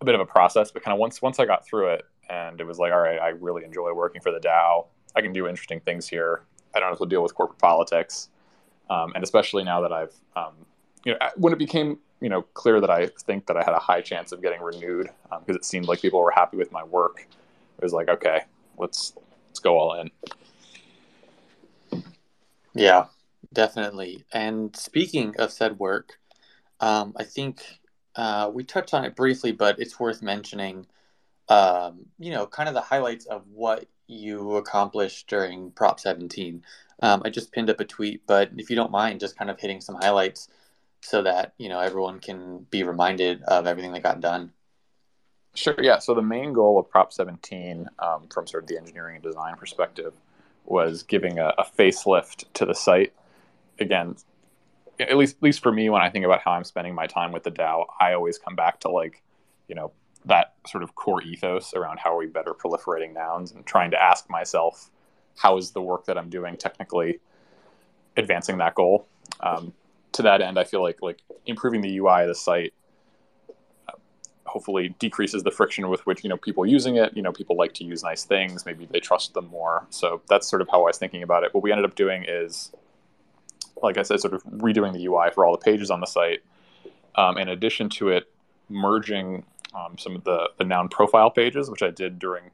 a 0.00 0.04
bit 0.04 0.16
of 0.16 0.20
a 0.20 0.26
process 0.26 0.72
but 0.72 0.82
kind 0.82 0.92
of 0.92 0.98
once 0.98 1.22
once 1.22 1.38
i 1.38 1.44
got 1.44 1.64
through 1.64 1.86
it 1.86 2.04
and 2.28 2.60
it 2.60 2.66
was 2.66 2.76
like 2.76 2.92
all 2.92 2.98
right 2.98 3.20
i 3.20 3.28
really 3.28 3.64
enjoy 3.64 3.92
working 3.92 4.20
for 4.20 4.32
the 4.32 4.40
dao 4.40 4.84
i 5.14 5.20
can 5.20 5.32
do 5.32 5.46
interesting 5.46 5.78
things 5.78 6.08
here. 6.08 6.42
I 6.74 6.80
don't 6.80 6.88
have 6.88 6.98
to 6.98 7.06
deal 7.06 7.22
with 7.22 7.36
corporate 7.36 7.60
politics 7.60 8.28
um, 8.92 9.12
and 9.14 9.24
especially 9.24 9.64
now 9.64 9.80
that 9.80 9.92
i've 9.92 10.14
um, 10.36 10.52
you 11.04 11.12
know 11.12 11.18
when 11.36 11.52
it 11.52 11.58
became 11.58 11.98
you 12.22 12.28
know 12.28 12.42
clear 12.54 12.80
that 12.80 12.88
I 12.88 13.08
think 13.26 13.46
that 13.46 13.56
I 13.56 13.64
had 13.64 13.74
a 13.74 13.80
high 13.80 14.00
chance 14.00 14.32
of 14.32 14.40
getting 14.40 14.62
renewed 14.62 15.10
because 15.24 15.40
um, 15.48 15.56
it 15.56 15.64
seemed 15.64 15.88
like 15.88 16.00
people 16.00 16.20
were 16.20 16.30
happy 16.30 16.56
with 16.56 16.72
my 16.72 16.84
work. 16.84 17.26
It 17.76 17.82
was 17.82 17.92
like, 17.92 18.08
okay, 18.08 18.42
let's 18.78 19.14
let's 19.48 19.58
go 19.58 19.76
all 19.76 20.00
in. 20.00 20.10
Yeah, 22.74 23.06
definitely. 23.52 24.24
And 24.32 24.74
speaking 24.76 25.34
of 25.38 25.50
said 25.50 25.78
work, 25.78 26.20
um, 26.80 27.12
I 27.16 27.24
think 27.24 27.60
uh, 28.14 28.50
we 28.54 28.62
touched 28.62 28.94
on 28.94 29.04
it 29.04 29.16
briefly, 29.16 29.52
but 29.52 29.78
it's 29.80 30.00
worth 30.00 30.22
mentioning. 30.22 30.86
Um, 31.48 32.06
you 32.18 32.30
know, 32.30 32.46
kind 32.46 32.68
of 32.68 32.74
the 32.74 32.80
highlights 32.80 33.26
of 33.26 33.42
what 33.52 33.86
you 34.06 34.56
accomplished 34.56 35.26
during 35.26 35.72
Prop 35.72 35.98
17. 35.98 36.62
Um, 37.02 37.22
I 37.24 37.30
just 37.30 37.52
pinned 37.52 37.68
up 37.68 37.80
a 37.80 37.84
tweet, 37.84 38.22
but 38.26 38.50
if 38.56 38.70
you 38.70 38.76
don't 38.76 38.92
mind, 38.92 39.20
just 39.20 39.36
kind 39.36 39.50
of 39.50 39.60
hitting 39.60 39.80
some 39.80 39.96
highlights 39.96 40.48
so 41.00 41.22
that 41.22 41.52
you 41.58 41.68
know 41.68 41.80
everyone 41.80 42.20
can 42.20 42.66
be 42.70 42.84
reminded 42.84 43.42
of 43.42 43.66
everything 43.66 43.92
that 43.92 44.02
got 44.02 44.20
done. 44.20 44.52
Sure. 45.54 45.74
Yeah. 45.78 45.98
So 45.98 46.14
the 46.14 46.22
main 46.22 46.52
goal 46.54 46.78
of 46.78 46.88
Prop 46.88 47.12
17, 47.12 47.88
um, 47.98 48.28
from 48.32 48.46
sort 48.46 48.62
of 48.62 48.68
the 48.68 48.78
engineering 48.78 49.16
and 49.16 49.22
design 49.22 49.56
perspective, 49.56 50.14
was 50.64 51.02
giving 51.02 51.38
a, 51.38 51.52
a, 51.58 51.64
facelift 51.64 52.44
to 52.54 52.64
the 52.64 52.74
site. 52.74 53.12
Again, 53.78 54.16
at 54.98 55.16
least 55.16 55.36
at 55.36 55.42
least 55.42 55.62
for 55.62 55.72
me, 55.72 55.90
when 55.90 56.00
I 56.00 56.08
think 56.08 56.24
about 56.24 56.40
how 56.40 56.52
I'm 56.52 56.64
spending 56.64 56.94
my 56.94 57.06
time 57.06 57.32
with 57.32 57.42
the 57.42 57.50
DAO, 57.50 57.86
I 58.00 58.14
always 58.14 58.38
come 58.38 58.54
back 58.54 58.80
to 58.80 58.88
like, 58.88 59.22
you 59.68 59.74
know, 59.74 59.92
that 60.24 60.54
sort 60.66 60.82
of 60.84 60.94
core 60.94 61.22
ethos 61.22 61.74
around 61.74 61.98
how 61.98 62.14
are 62.14 62.18
we 62.18 62.26
better 62.26 62.54
proliferating 62.54 63.12
nouns 63.12 63.52
and 63.52 63.66
trying 63.66 63.90
to 63.90 64.02
ask 64.02 64.30
myself, 64.30 64.90
how 65.36 65.56
is 65.56 65.72
the 65.72 65.82
work 65.82 66.06
that 66.06 66.18
I'm 66.18 66.28
doing 66.28 66.56
technically 66.56 67.20
advancing 68.16 68.58
that 68.58 68.74
goal? 68.74 69.06
Um, 69.40 69.72
to 70.12 70.22
that 70.22 70.40
end, 70.40 70.58
I 70.58 70.64
feel 70.64 70.82
like 70.82 70.98
like 71.02 71.22
improving 71.46 71.80
the 71.80 71.98
UI 71.98 72.22
of 72.22 72.28
the 72.28 72.34
site 72.34 72.74
uh, 73.88 73.92
hopefully 74.44 74.94
decreases 74.98 75.42
the 75.42 75.50
friction 75.50 75.88
with 75.88 76.06
which 76.06 76.22
you 76.22 76.30
know 76.30 76.36
people 76.36 76.66
using 76.66 76.96
it. 76.96 77.16
You 77.16 77.22
know, 77.22 77.32
people 77.32 77.56
like 77.56 77.72
to 77.74 77.84
use 77.84 78.02
nice 78.02 78.24
things. 78.24 78.66
Maybe 78.66 78.86
they 78.86 79.00
trust 79.00 79.34
them 79.34 79.46
more. 79.46 79.86
So 79.90 80.22
that's 80.28 80.48
sort 80.48 80.62
of 80.62 80.68
how 80.70 80.80
I 80.82 80.86
was 80.86 80.98
thinking 80.98 81.22
about 81.22 81.44
it. 81.44 81.54
What 81.54 81.62
we 81.62 81.72
ended 81.72 81.84
up 81.84 81.94
doing 81.94 82.24
is, 82.28 82.72
like 83.82 83.98
I 83.98 84.02
said, 84.02 84.20
sort 84.20 84.34
of 84.34 84.42
redoing 84.44 84.92
the 84.92 85.06
UI 85.06 85.30
for 85.34 85.44
all 85.44 85.52
the 85.52 85.62
pages 85.62 85.90
on 85.90 86.00
the 86.00 86.06
site. 86.06 86.42
Um, 87.14 87.36
in 87.36 87.48
addition 87.48 87.90
to 87.90 88.08
it, 88.08 88.32
merging 88.68 89.44
um, 89.74 89.96
some 89.98 90.16
of 90.16 90.24
the 90.24 90.50
the 90.58 90.64
noun 90.64 90.88
profile 90.88 91.30
pages, 91.30 91.70
which 91.70 91.82
I 91.82 91.90
did 91.90 92.18
during 92.18 92.50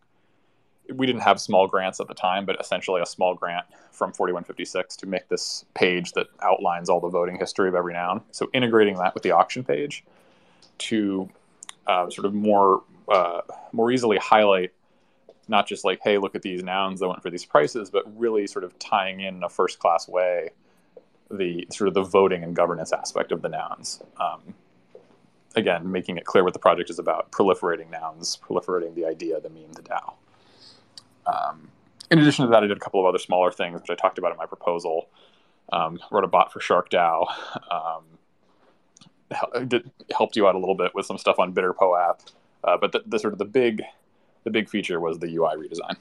we 0.94 1.06
didn't 1.06 1.22
have 1.22 1.40
small 1.40 1.66
grants 1.66 2.00
at 2.00 2.08
the 2.08 2.14
time, 2.14 2.46
but 2.46 2.60
essentially 2.60 3.00
a 3.00 3.06
small 3.06 3.34
grant 3.34 3.66
from 3.92 4.12
4156 4.12 4.96
to 4.96 5.06
make 5.06 5.28
this 5.28 5.64
page 5.74 6.12
that 6.12 6.28
outlines 6.42 6.88
all 6.88 7.00
the 7.00 7.08
voting 7.08 7.36
history 7.36 7.68
of 7.68 7.74
every 7.74 7.94
noun. 7.94 8.22
So 8.30 8.48
integrating 8.54 8.96
that 8.96 9.14
with 9.14 9.22
the 9.22 9.32
auction 9.32 9.64
page 9.64 10.04
to 10.78 11.28
uh, 11.86 12.08
sort 12.10 12.24
of 12.26 12.34
more 12.34 12.82
uh, 13.08 13.40
more 13.72 13.90
easily 13.90 14.18
highlight 14.18 14.72
not 15.48 15.66
just 15.66 15.84
like, 15.84 16.00
hey, 16.04 16.18
look 16.18 16.34
at 16.34 16.42
these 16.42 16.62
nouns 16.62 17.00
that 17.00 17.08
went 17.08 17.22
for 17.22 17.30
these 17.30 17.44
prices, 17.44 17.90
but 17.90 18.04
really 18.18 18.46
sort 18.46 18.64
of 18.64 18.78
tying 18.78 19.20
in, 19.20 19.42
a 19.42 19.48
first 19.48 19.78
class 19.78 20.06
way 20.06 20.50
the 21.30 21.66
sort 21.70 21.88
of 21.88 21.94
the 21.94 22.02
voting 22.02 22.42
and 22.42 22.54
governance 22.54 22.92
aspect 22.92 23.32
of 23.32 23.42
the 23.42 23.48
nouns. 23.48 24.02
Um, 24.18 24.54
again, 25.56 25.90
making 25.90 26.16
it 26.16 26.24
clear 26.24 26.44
what 26.44 26.52
the 26.52 26.58
project 26.58 26.90
is 26.90 26.98
about: 26.98 27.30
proliferating 27.32 27.90
nouns, 27.90 28.38
proliferating 28.42 28.94
the 28.94 29.04
idea, 29.04 29.40
the 29.40 29.50
meme, 29.50 29.72
the 29.72 29.82
DAO. 29.82 30.14
Um, 31.28 31.68
in 32.10 32.18
addition 32.18 32.46
to 32.46 32.50
that, 32.50 32.62
I 32.62 32.66
did 32.66 32.76
a 32.76 32.80
couple 32.80 33.00
of 33.00 33.06
other 33.06 33.18
smaller 33.18 33.52
things, 33.52 33.80
which 33.80 33.90
I 33.90 33.94
talked 33.94 34.18
about 34.18 34.32
in 34.32 34.38
my 34.38 34.46
proposal. 34.46 35.08
Um, 35.70 35.98
wrote 36.10 36.24
a 36.24 36.28
bot 36.28 36.52
for 36.52 36.60
SharkDAO. 36.60 37.26
Um, 37.70 38.04
did, 39.68 39.90
helped 40.16 40.36
you 40.36 40.48
out 40.48 40.54
a 40.54 40.58
little 40.58 40.74
bit 40.74 40.94
with 40.94 41.04
some 41.06 41.18
stuff 41.18 41.38
on 41.38 41.52
BitterPo 41.52 42.08
app. 42.08 42.22
Uh, 42.64 42.76
but 42.78 42.92
the, 42.92 43.02
the, 43.06 43.18
sort 43.18 43.32
of 43.32 43.38
the 43.38 43.44
big, 43.44 43.82
the 44.44 44.50
big 44.50 44.68
feature 44.68 45.00
was 45.00 45.18
the 45.18 45.34
UI 45.36 45.56
redesign. 45.56 45.96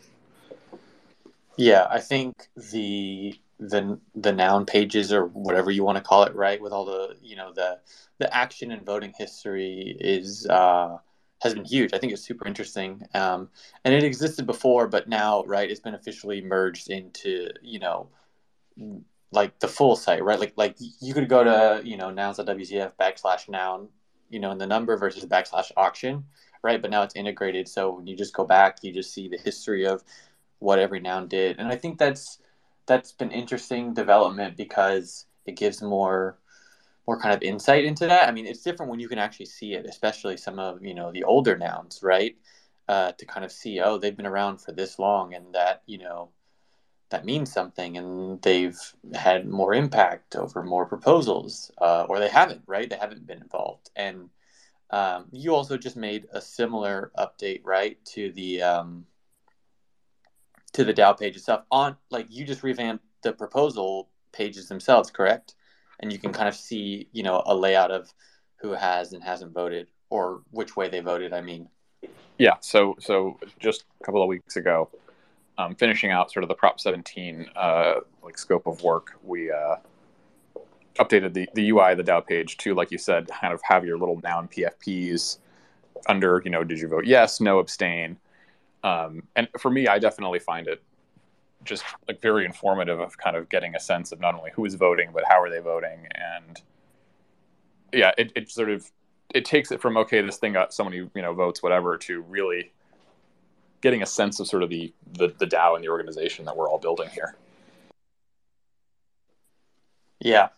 Yeah, 1.57 1.87
I 1.89 1.99
think 1.99 2.47
the 2.55 3.35
the 3.59 3.99
the 4.15 4.31
noun 4.31 4.65
pages 4.67 5.11
or 5.11 5.25
whatever 5.25 5.71
you 5.71 5.83
want 5.83 5.97
to 5.97 6.03
call 6.03 6.23
it, 6.23 6.35
right? 6.35 6.61
With 6.61 6.71
all 6.71 6.85
the 6.85 7.15
you 7.21 7.35
know 7.35 7.51
the 7.51 7.79
the 8.19 8.35
action 8.35 8.71
and 8.71 8.85
voting 8.85 9.13
history 9.17 9.97
is 9.99 10.45
uh, 10.47 10.97
has 11.41 11.53
been 11.53 11.65
huge. 11.65 11.93
I 11.93 11.97
think 11.97 12.13
it's 12.13 12.23
super 12.23 12.47
interesting, 12.47 13.03
um, 13.13 13.49
and 13.83 13.93
it 13.93 14.03
existed 14.03 14.45
before, 14.45 14.87
but 14.87 15.07
now, 15.07 15.43
right, 15.43 15.69
it's 15.69 15.79
been 15.79 15.93
officially 15.93 16.41
merged 16.41 16.89
into 16.89 17.49
you 17.61 17.79
know 17.79 18.09
like 19.31 19.59
the 19.59 19.67
full 19.67 19.95
site, 19.95 20.23
right? 20.23 20.39
Like 20.39 20.53
like 20.55 20.77
you 21.01 21.13
could 21.13 21.29
go 21.29 21.43
to 21.43 21.81
you 21.87 21.97
know 21.97 22.09
nouns.wtf 22.09 22.93
backslash 22.99 23.49
noun, 23.49 23.89
you 24.29 24.39
know, 24.39 24.51
in 24.51 24.57
the 24.57 24.67
number 24.67 24.97
versus 24.97 25.25
backslash 25.25 25.71
auction, 25.77 26.25
right? 26.63 26.81
But 26.81 26.91
now 26.91 27.03
it's 27.03 27.15
integrated, 27.15 27.67
so 27.67 27.91
when 27.91 28.07
you 28.07 28.15
just 28.15 28.33
go 28.33 28.45
back, 28.45 28.79
you 28.81 28.93
just 28.93 29.13
see 29.13 29.27
the 29.27 29.37
history 29.37 29.85
of 29.85 30.03
what 30.59 30.79
every 30.79 30.99
noun 30.99 31.27
did, 31.27 31.59
and 31.59 31.67
I 31.67 31.75
think 31.75 31.99
that's 31.99 32.39
that's 32.87 33.11
been 33.11 33.31
interesting 33.31 33.93
development 33.93 34.57
because 34.57 35.25
it 35.45 35.55
gives 35.55 35.81
more 35.81 36.39
more 37.07 37.19
kind 37.19 37.33
of 37.33 37.41
insight 37.41 37.85
into 37.85 38.05
that. 38.07 38.27
I 38.27 38.31
mean, 38.31 38.45
it's 38.45 38.61
different 38.61 38.89
when 38.89 38.99
you 38.99 39.07
can 39.07 39.17
actually 39.17 39.45
see 39.45 39.73
it, 39.73 39.85
especially 39.87 40.37
some 40.37 40.59
of 40.59 40.83
you 40.83 40.93
know 40.93 41.11
the 41.11 41.23
older 41.23 41.57
nouns, 41.57 42.01
right? 42.03 42.35
Uh, 42.87 43.11
to 43.13 43.25
kind 43.25 43.45
of 43.45 43.51
see, 43.51 43.81
oh, 43.81 43.97
they've 43.97 44.15
been 44.15 44.25
around 44.25 44.61
for 44.61 44.71
this 44.71 44.99
long, 44.99 45.33
and 45.33 45.53
that 45.55 45.83
you 45.85 45.97
know 45.97 46.29
that 47.09 47.25
means 47.25 47.51
something, 47.51 47.97
and 47.97 48.41
they've 48.41 48.79
had 49.13 49.47
more 49.47 49.73
impact 49.73 50.35
over 50.35 50.63
more 50.63 50.85
proposals, 50.85 51.71
uh, 51.81 52.05
or 52.09 52.19
they 52.19 52.29
haven't, 52.29 52.61
right? 52.67 52.89
They 52.89 52.97
haven't 52.97 53.25
been 53.25 53.41
involved, 53.41 53.89
and 53.95 54.29
um, 54.89 55.25
you 55.31 55.55
also 55.55 55.77
just 55.77 55.95
made 55.95 56.27
a 56.31 56.41
similar 56.41 57.11
update, 57.17 57.61
right, 57.63 57.97
to 58.05 58.31
the 58.33 58.61
um, 58.61 59.05
to 60.73 60.83
the 60.83 60.93
DAO 60.93 61.17
page 61.17 61.37
itself. 61.37 61.63
On 61.71 61.95
like 62.09 62.27
you 62.29 62.45
just 62.45 62.63
revamped 62.63 63.05
the 63.23 63.31
proposal 63.31 64.09
pages 64.33 64.67
themselves, 64.67 65.09
correct? 65.09 65.55
And 65.99 66.11
you 66.11 66.19
can 66.19 66.31
kind 66.31 66.47
of 66.47 66.55
see, 66.55 67.07
you 67.11 67.23
know, 67.23 67.41
a 67.45 67.55
layout 67.55 67.91
of 67.91 68.13
who 68.57 68.71
has 68.71 69.13
and 69.13 69.23
hasn't 69.23 69.53
voted, 69.53 69.87
or 70.09 70.41
which 70.51 70.75
way 70.75 70.89
they 70.89 70.99
voted. 70.99 71.33
I 71.33 71.41
mean. 71.41 71.69
Yeah. 72.37 72.55
So 72.59 72.95
so 72.99 73.39
just 73.59 73.85
a 74.01 74.03
couple 74.03 74.21
of 74.21 74.27
weeks 74.27 74.55
ago, 74.57 74.89
um, 75.57 75.75
finishing 75.75 76.11
out 76.11 76.31
sort 76.31 76.43
of 76.43 76.49
the 76.49 76.55
Prop 76.55 76.79
17 76.79 77.47
uh, 77.55 77.95
like 78.21 78.37
scope 78.37 78.67
of 78.67 78.81
work, 78.83 79.19
we 79.23 79.51
uh, 79.51 79.77
updated 80.99 81.33
the, 81.33 81.47
the 81.53 81.69
UI 81.69 81.95
the 81.95 82.03
DAO 82.03 82.25
page 82.25 82.57
to, 82.57 82.73
like 82.73 82.91
you 82.91 82.97
said, 82.97 83.27
kind 83.27 83.53
of 83.53 83.61
have 83.63 83.85
your 83.85 83.97
little 83.97 84.19
noun 84.23 84.47
PFPs 84.47 85.37
under, 86.07 86.41
you 86.43 86.51
know, 86.51 86.63
did 86.63 86.79
you 86.79 86.87
vote 86.87 87.05
yes, 87.05 87.41
no, 87.41 87.59
abstain. 87.59 88.17
Um, 88.83 89.23
and 89.35 89.47
for 89.59 89.71
me, 89.71 89.87
I 89.87 89.99
definitely 89.99 90.39
find 90.39 90.67
it 90.67 90.83
just 91.63 91.83
like 92.07 92.21
very 92.21 92.45
informative 92.45 92.99
of 92.99 93.17
kind 93.17 93.35
of 93.35 93.49
getting 93.49 93.75
a 93.75 93.79
sense 93.79 94.11
of 94.11 94.19
not 94.19 94.35
only 94.35 94.51
who 94.53 94.65
is 94.65 94.75
voting, 94.75 95.09
but 95.13 95.23
how 95.27 95.41
are 95.41 95.49
they 95.49 95.59
voting. 95.59 96.07
And 96.13 96.61
yeah, 97.93 98.11
it, 98.17 98.31
it 98.35 98.49
sort 98.49 98.69
of, 98.69 98.89
it 99.33 99.43
takes 99.45 99.71
it 99.71 99.81
from, 99.81 99.97
okay, 99.97 100.21
this 100.21 100.37
thing 100.37 100.53
got 100.53 100.73
so 100.73 100.83
many, 100.83 100.97
you 100.97 101.21
know, 101.21 101.33
votes, 101.33 101.61
whatever, 101.61 101.97
to 101.97 102.21
really 102.21 102.71
getting 103.81 104.01
a 104.01 104.05
sense 104.05 104.39
of 104.39 104.47
sort 104.47 104.63
of 104.63 104.69
the, 104.69 104.93
the, 105.17 105.33
the 105.37 105.45
DAO 105.45 105.75
and 105.75 105.83
the 105.83 105.89
organization 105.89 106.45
that 106.45 106.55
we're 106.55 106.69
all 106.69 106.79
building 106.79 107.09
here. 107.09 107.35
Yeah. 110.19 110.49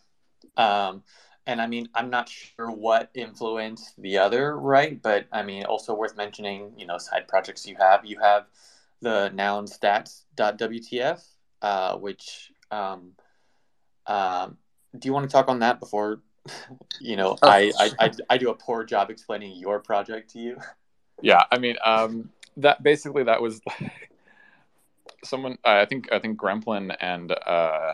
Um, 0.56 1.04
and 1.46 1.62
I 1.62 1.68
mean, 1.68 1.90
I'm 1.96 2.10
not 2.10 2.30
sure 2.30 2.70
what 2.70 3.10
influenced 3.16 4.00
the 4.00 4.20
other, 4.20 4.58
right? 4.58 5.02
But 5.02 5.26
I 5.32 5.42
mean, 5.42 5.66
also 5.66 5.96
worth 5.96 6.16
mentioning, 6.16 6.74
you 6.78 6.86
know, 6.86 6.98
side 6.98 7.28
projects 7.28 7.68
you 7.68 7.76
have. 7.80 8.06
You 8.06 8.20
have 8.20 8.46
the 9.02 9.30
noun 9.30 9.66
stats.wtf, 9.66 11.22
uh, 11.62 11.98
which, 11.98 12.52
um, 12.72 13.12
um, 14.08 14.58
do 14.98 15.08
you 15.08 15.14
want 15.14 15.30
to 15.30 15.32
talk 15.32 15.48
on 15.48 15.60
that 15.60 15.80
before, 15.80 16.22
you 17.00 17.16
know, 17.16 17.38
oh. 17.42 17.48
I, 17.48 17.72
I, 17.80 17.92
I, 18.00 18.12
I, 18.32 18.38
do 18.38 18.50
a 18.50 18.56
poor 18.56 18.84
job 18.84 19.10
explaining 19.10 19.56
your 19.58 19.80
project 19.80 20.32
to 20.32 20.40
you? 20.40 20.58
Yeah. 21.22 21.44
I 21.52 21.58
mean, 21.58 21.76
um, 21.84 22.30
that 22.56 22.84
basically 22.84 23.24
that 23.24 23.42
was 23.42 23.62
someone 25.24 25.58
I 25.64 25.86
think 25.86 26.12
I 26.12 26.20
think 26.20 26.40
Gremplin 26.40 26.96
and 27.00 27.32
uh, 27.32 27.94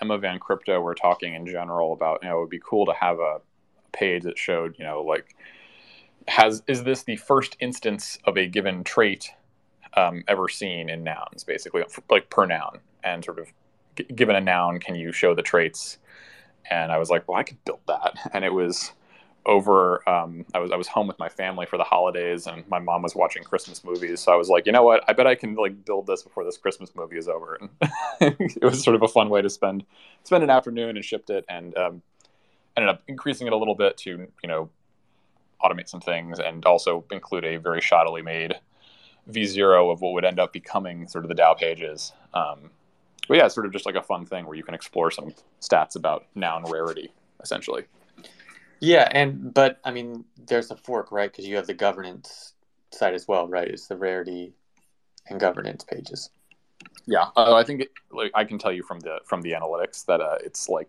Emma 0.00 0.18
Van 0.18 0.38
Crypto 0.38 0.80
were 0.80 0.94
talking 0.94 1.34
in 1.34 1.46
general 1.46 1.92
about 1.92 2.20
you 2.22 2.28
know 2.28 2.38
it 2.38 2.40
would 2.40 2.50
be 2.50 2.60
cool 2.64 2.86
to 2.86 2.92
have 2.92 3.18
a 3.18 3.40
page 3.92 4.22
that 4.24 4.38
showed 4.38 4.76
you 4.78 4.84
know 4.84 5.02
like 5.02 5.34
has 6.28 6.62
is 6.66 6.84
this 6.84 7.02
the 7.02 7.16
first 7.16 7.56
instance 7.60 8.18
of 8.24 8.36
a 8.36 8.46
given 8.46 8.84
trait 8.84 9.30
um, 9.94 10.22
ever 10.28 10.48
seen 10.48 10.88
in 10.88 11.02
nouns 11.02 11.44
basically 11.44 11.82
like 12.10 12.30
per 12.30 12.46
noun. 12.46 12.78
And 13.02 13.24
sort 13.24 13.38
of 13.38 13.48
given 14.14 14.36
a 14.36 14.40
noun 14.40 14.78
can 14.78 14.94
you 14.94 15.12
show 15.12 15.34
the 15.34 15.42
traits? 15.42 15.98
And 16.70 16.92
I 16.92 16.98
was 16.98 17.10
like 17.10 17.26
well 17.28 17.38
I 17.38 17.42
could 17.42 17.62
build 17.64 17.80
that. 17.88 18.16
And 18.32 18.44
it 18.44 18.52
was 18.52 18.92
over 19.46 20.06
um, 20.08 20.44
I 20.54 20.58
was 20.58 20.70
I 20.70 20.76
was 20.76 20.86
home 20.86 21.06
with 21.06 21.18
my 21.18 21.28
family 21.28 21.66
for 21.66 21.78
the 21.78 21.84
holidays 21.84 22.46
and 22.46 22.68
my 22.68 22.78
mom 22.78 23.02
was 23.02 23.14
watching 23.14 23.42
Christmas 23.42 23.82
movies. 23.84 24.20
So 24.20 24.32
I 24.32 24.36
was 24.36 24.48
like 24.48 24.66
you 24.66 24.72
know 24.72 24.82
what? 24.82 25.02
I 25.08 25.12
bet 25.12 25.26
I 25.26 25.34
can 25.34 25.54
like 25.54 25.84
build 25.84 26.06
this 26.06 26.22
before 26.22 26.44
this 26.44 26.58
Christmas 26.58 26.94
movie 26.94 27.16
is 27.16 27.28
over. 27.28 27.58
And 27.60 27.70
it 28.20 28.64
was 28.64 28.82
sort 28.82 28.96
of 28.96 29.02
a 29.02 29.08
fun 29.08 29.30
way 29.30 29.42
to 29.42 29.50
spend 29.50 29.84
spend 30.24 30.44
an 30.44 30.50
afternoon 30.50 30.96
and 30.96 31.04
shipped 31.04 31.30
it 31.30 31.44
and 31.48 31.76
um, 31.76 32.02
ended 32.76 32.90
up 32.94 33.02
increasing 33.08 33.46
it 33.46 33.52
a 33.52 33.56
little 33.56 33.74
bit 33.74 33.96
to 33.98 34.26
you 34.42 34.48
know 34.48 34.68
automate 35.62 35.88
some 35.88 36.00
things 36.00 36.38
and 36.38 36.64
also 36.64 37.04
include 37.10 37.44
a 37.44 37.56
very 37.56 37.80
shoddily 37.80 38.24
made 38.24 38.54
v0 39.32 39.92
of 39.92 40.00
what 40.00 40.12
would 40.12 40.24
end 40.24 40.38
up 40.38 40.52
becoming 40.52 41.06
sort 41.08 41.24
of 41.24 41.28
the 41.28 41.34
DAO 41.34 41.56
pages 41.56 42.12
um, 42.34 42.70
but 43.28 43.36
yeah 43.36 43.46
it's 43.46 43.54
sort 43.54 43.66
of 43.66 43.72
just 43.72 43.86
like 43.86 43.94
a 43.94 44.02
fun 44.02 44.26
thing 44.26 44.46
where 44.46 44.56
you 44.56 44.64
can 44.64 44.74
explore 44.74 45.10
some 45.10 45.32
stats 45.60 45.96
about 45.96 46.26
noun 46.34 46.64
rarity 46.64 47.12
essentially 47.42 47.84
yeah, 48.80 49.08
and 49.12 49.52
but 49.52 49.78
I 49.84 49.90
mean, 49.90 50.24
there's 50.46 50.70
a 50.70 50.76
fork, 50.76 51.12
right? 51.12 51.30
Because 51.30 51.46
you 51.46 51.56
have 51.56 51.66
the 51.66 51.74
governance 51.74 52.54
side 52.90 53.14
as 53.14 53.28
well, 53.28 53.46
right? 53.46 53.68
It's 53.68 53.86
the 53.86 53.96
rarity 53.96 54.54
and 55.28 55.38
governance 55.38 55.84
pages. 55.84 56.30
Yeah, 57.06 57.26
uh, 57.36 57.54
I 57.54 57.62
think 57.62 57.82
it, 57.82 57.90
like 58.10 58.32
I 58.34 58.44
can 58.44 58.58
tell 58.58 58.72
you 58.72 58.82
from 58.82 59.00
the 59.00 59.20
from 59.24 59.42
the 59.42 59.52
analytics 59.52 60.06
that 60.06 60.22
uh, 60.22 60.36
it's 60.42 60.68
like 60.68 60.88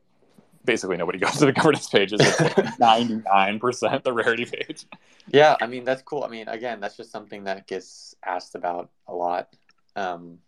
basically 0.65 0.97
nobody 0.97 1.19
goes 1.19 1.33
to 1.38 1.45
the 1.45 1.51
governance 1.51 1.89
pages. 1.89 2.19
It's 2.21 2.79
ninety 2.79 3.21
nine 3.25 3.59
percent 3.59 4.03
the 4.03 4.13
rarity 4.13 4.45
page. 4.45 4.85
Yeah, 5.27 5.55
I 5.61 5.67
mean 5.67 5.83
that's 5.83 6.01
cool. 6.01 6.23
I 6.23 6.27
mean, 6.27 6.47
again, 6.47 6.79
that's 6.79 6.97
just 6.97 7.11
something 7.11 7.45
that 7.45 7.67
gets 7.67 8.15
asked 8.25 8.55
about 8.55 8.89
a 9.07 9.13
lot. 9.13 9.55
Um, 9.95 10.39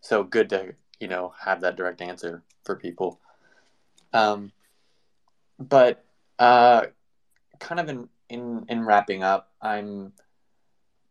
so 0.00 0.22
good 0.22 0.50
to 0.50 0.74
you 1.00 1.08
know 1.08 1.32
have 1.38 1.60
that 1.62 1.76
direct 1.76 2.00
answer 2.00 2.42
for 2.64 2.76
people. 2.76 3.20
Um, 4.12 4.52
but 5.58 6.04
uh, 6.38 6.86
kind 7.58 7.80
of 7.80 7.88
in 7.88 8.08
in 8.28 8.66
in 8.68 8.84
wrapping 8.84 9.22
up, 9.22 9.50
I'm 9.60 10.12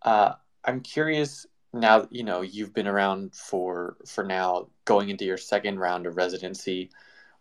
uh, 0.01 0.33
I'm 0.63 0.81
curious 0.81 1.45
now. 1.73 2.07
You 2.11 2.23
know, 2.23 2.41
you've 2.41 2.73
been 2.73 2.87
around 2.87 3.35
for 3.35 3.97
for 4.05 4.23
now, 4.23 4.67
going 4.85 5.09
into 5.09 5.25
your 5.25 5.37
second 5.37 5.79
round 5.79 6.05
of 6.05 6.17
residency. 6.17 6.91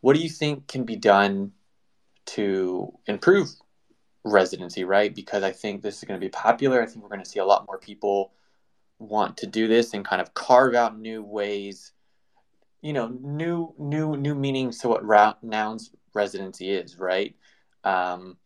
What 0.00 0.16
do 0.16 0.22
you 0.22 0.28
think 0.28 0.66
can 0.66 0.84
be 0.84 0.96
done 0.96 1.52
to 2.26 2.92
improve 3.06 3.50
residency? 4.24 4.84
Right, 4.84 5.14
because 5.14 5.42
I 5.42 5.52
think 5.52 5.82
this 5.82 5.98
is 5.98 6.04
going 6.04 6.18
to 6.18 6.24
be 6.24 6.30
popular. 6.30 6.82
I 6.82 6.86
think 6.86 7.02
we're 7.02 7.08
going 7.08 7.24
to 7.24 7.28
see 7.30 7.40
a 7.40 7.44
lot 7.44 7.66
more 7.66 7.78
people 7.78 8.32
want 8.98 9.36
to 9.38 9.46
do 9.46 9.66
this 9.66 9.94
and 9.94 10.04
kind 10.04 10.20
of 10.20 10.34
carve 10.34 10.74
out 10.74 10.98
new 10.98 11.22
ways 11.22 11.92
you 12.82 12.92
know 12.92 13.08
new 13.22 13.74
new 13.78 14.14
new 14.14 14.34
meanings 14.34 14.76
to 14.78 14.88
what 14.88 15.02
ra- 15.02 15.34
nouns 15.40 15.90
residency 16.12 16.70
is 16.70 16.98
right 16.98 17.34
um, 17.84 18.36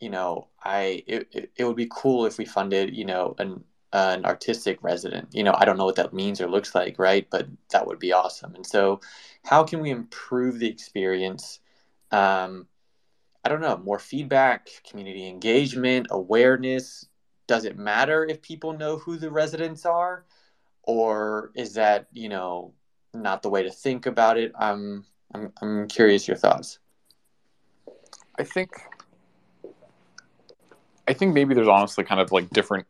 you 0.00 0.10
know, 0.10 0.48
I 0.62 1.02
it, 1.06 1.50
it 1.56 1.64
would 1.64 1.76
be 1.76 1.90
cool 1.90 2.26
if 2.26 2.38
we 2.38 2.44
funded, 2.44 2.96
you 2.96 3.04
know, 3.04 3.34
an 3.38 3.64
an 3.92 4.24
artistic 4.24 4.78
resident. 4.82 5.28
You 5.32 5.44
know, 5.44 5.54
I 5.56 5.64
don't 5.64 5.78
know 5.78 5.84
what 5.84 5.96
that 5.96 6.12
means 6.12 6.40
or 6.40 6.48
looks 6.48 6.74
like, 6.74 6.98
right? 6.98 7.26
But 7.30 7.48
that 7.70 7.86
would 7.86 7.98
be 7.98 8.12
awesome. 8.12 8.54
And 8.54 8.66
so, 8.66 9.00
how 9.44 9.64
can 9.64 9.80
we 9.80 9.90
improve 9.90 10.58
the 10.58 10.68
experience? 10.68 11.60
Um, 12.10 12.66
I 13.44 13.48
don't 13.48 13.60
know, 13.60 13.78
more 13.78 13.98
feedback, 13.98 14.68
community 14.88 15.28
engagement, 15.28 16.08
awareness. 16.10 17.06
Does 17.46 17.64
it 17.64 17.78
matter 17.78 18.26
if 18.26 18.42
people 18.42 18.74
know 18.74 18.98
who 18.98 19.16
the 19.16 19.30
residents 19.30 19.86
are, 19.86 20.24
or 20.82 21.50
is 21.54 21.74
that 21.74 22.08
you 22.12 22.28
know 22.28 22.74
not 23.14 23.42
the 23.42 23.48
way 23.48 23.62
to 23.62 23.70
think 23.70 24.06
about 24.06 24.36
it? 24.36 24.52
I'm 24.58 25.06
I'm 25.34 25.52
I'm 25.62 25.88
curious 25.88 26.28
your 26.28 26.36
thoughts. 26.36 26.78
I 28.38 28.44
think 28.44 28.70
I 31.06 31.14
think 31.14 31.32
maybe 31.32 31.54
there's 31.54 31.68
honestly 31.68 32.04
kind 32.04 32.20
of 32.20 32.30
like 32.32 32.50
different 32.50 32.86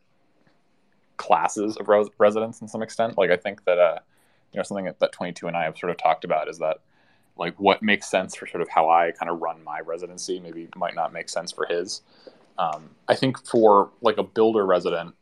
classes 1.18 1.76
of 1.76 1.88
res- 1.88 2.08
residents 2.18 2.62
in 2.62 2.68
some 2.68 2.82
extent. 2.82 3.18
Like 3.18 3.30
I 3.30 3.36
think 3.36 3.64
that 3.64 3.78
uh, 3.78 3.98
you 4.52 4.58
know 4.58 4.62
something 4.62 4.86
that, 4.86 5.00
that 5.00 5.12
22 5.12 5.46
and 5.46 5.56
I 5.56 5.64
have 5.64 5.76
sort 5.76 5.90
of 5.90 5.98
talked 5.98 6.24
about 6.24 6.48
is 6.48 6.58
that 6.58 6.78
like 7.36 7.58
what 7.60 7.82
makes 7.82 8.10
sense 8.10 8.34
for 8.34 8.46
sort 8.46 8.62
of 8.62 8.68
how 8.68 8.88
I 8.88 9.12
kind 9.12 9.30
of 9.30 9.40
run 9.40 9.62
my 9.62 9.80
residency 9.80 10.40
maybe 10.40 10.68
might 10.76 10.94
not 10.94 11.12
make 11.12 11.28
sense 11.28 11.52
for 11.52 11.66
his. 11.66 12.02
Um, 12.58 12.90
I 13.06 13.14
think 13.14 13.46
for 13.46 13.90
like 14.00 14.18
a 14.18 14.24
builder 14.24 14.66
resident, 14.66 15.14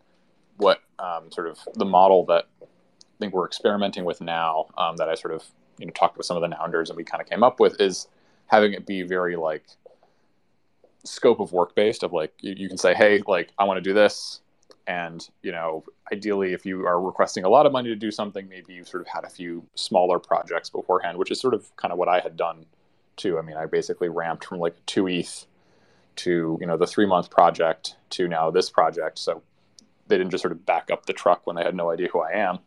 what 0.56 0.80
um, 0.98 1.30
sort 1.30 1.48
of 1.48 1.58
the 1.74 1.84
model 1.84 2.24
that 2.26 2.46
I 2.62 2.66
think 3.18 3.34
we're 3.34 3.46
experimenting 3.46 4.04
with 4.04 4.20
now 4.20 4.66
um, 4.78 4.96
that 4.96 5.08
I 5.08 5.14
sort 5.14 5.34
of 5.34 5.44
you 5.78 5.86
know 5.86 5.92
talked 5.92 6.16
with 6.16 6.26
some 6.26 6.36
of 6.36 6.40
the 6.40 6.48
nounders 6.48 6.88
and 6.88 6.96
we 6.96 7.04
kind 7.04 7.20
of 7.20 7.28
came 7.28 7.42
up 7.42 7.60
with 7.60 7.80
is 7.80 8.08
having 8.46 8.72
it 8.72 8.86
be 8.86 9.02
very 9.02 9.36
like 9.36 9.64
scope 11.04 11.40
of 11.40 11.52
work 11.52 11.74
based 11.74 12.02
of 12.02 12.12
like 12.12 12.32
you, 12.40 12.54
you 12.56 12.68
can 12.68 12.78
say 12.78 12.94
hey 12.94 13.22
like 13.26 13.50
I 13.58 13.64
want 13.64 13.76
to 13.76 13.82
do 13.82 13.92
this 13.92 14.40
and 14.86 15.28
you 15.42 15.50
know 15.50 15.84
ideally 16.12 16.52
if 16.52 16.64
you 16.64 16.86
are 16.86 17.00
requesting 17.00 17.44
a 17.44 17.48
lot 17.48 17.66
of 17.66 17.72
money 17.72 17.88
to 17.88 17.96
do 17.96 18.10
something 18.10 18.48
maybe 18.48 18.74
you 18.74 18.84
sort 18.84 19.00
of 19.00 19.08
had 19.08 19.24
a 19.24 19.28
few 19.28 19.66
smaller 19.74 20.18
projects 20.18 20.70
beforehand 20.70 21.18
which 21.18 21.30
is 21.30 21.40
sort 21.40 21.54
of 21.54 21.74
kind 21.76 21.90
of 21.90 21.98
what 21.98 22.08
I 22.08 22.20
had 22.20 22.36
done 22.36 22.66
too. 23.16 23.38
I 23.38 23.42
mean 23.42 23.56
I 23.56 23.66
basically 23.66 24.08
ramped 24.08 24.44
from 24.44 24.60
like 24.60 24.74
two 24.86 25.08
ETH 25.08 25.46
to 26.16 26.58
you 26.60 26.66
know 26.66 26.76
the 26.76 26.86
three 26.86 27.06
month 27.06 27.30
project 27.30 27.96
to 28.10 28.28
now 28.28 28.50
this 28.50 28.70
project. 28.70 29.18
So 29.18 29.42
they 30.08 30.16
didn't 30.16 30.30
just 30.30 30.42
sort 30.42 30.52
of 30.52 30.64
back 30.64 30.90
up 30.90 31.06
the 31.06 31.12
truck 31.12 31.46
when 31.46 31.56
they 31.56 31.64
had 31.64 31.74
no 31.74 31.90
idea 31.90 32.08
who 32.08 32.20
I 32.20 32.32
am. 32.32 32.58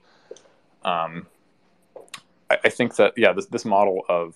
Um, 0.83 1.27
I, 2.49 2.57
I 2.65 2.69
think 2.69 2.95
that 2.97 3.13
yeah 3.17 3.33
this, 3.33 3.47
this 3.47 3.65
model 3.65 4.01
of 4.09 4.35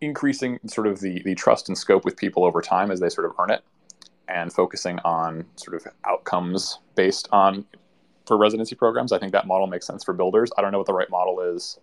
increasing 0.00 0.58
sort 0.66 0.86
of 0.86 1.00
the, 1.00 1.22
the 1.22 1.34
trust 1.34 1.68
and 1.68 1.78
scope 1.78 2.04
with 2.04 2.16
people 2.16 2.44
over 2.44 2.60
time 2.60 2.90
as 2.90 2.98
they 2.98 3.08
sort 3.08 3.24
of 3.24 3.32
earn 3.38 3.50
it 3.50 3.62
and 4.28 4.52
focusing 4.52 4.98
on 5.00 5.44
sort 5.56 5.74
of 5.76 5.92
outcomes 6.06 6.78
based 6.94 7.28
on 7.32 7.66
for 8.26 8.36
residency 8.36 8.74
programs. 8.74 9.12
I 9.12 9.18
think 9.18 9.32
that 9.32 9.46
model 9.46 9.66
makes 9.66 9.86
sense 9.86 10.04
for 10.04 10.12
builders. 10.14 10.50
I 10.56 10.62
don't 10.62 10.72
know 10.72 10.78
what 10.78 10.86
the 10.86 10.94
right 10.94 11.10
model 11.10 11.40
is 11.40 11.78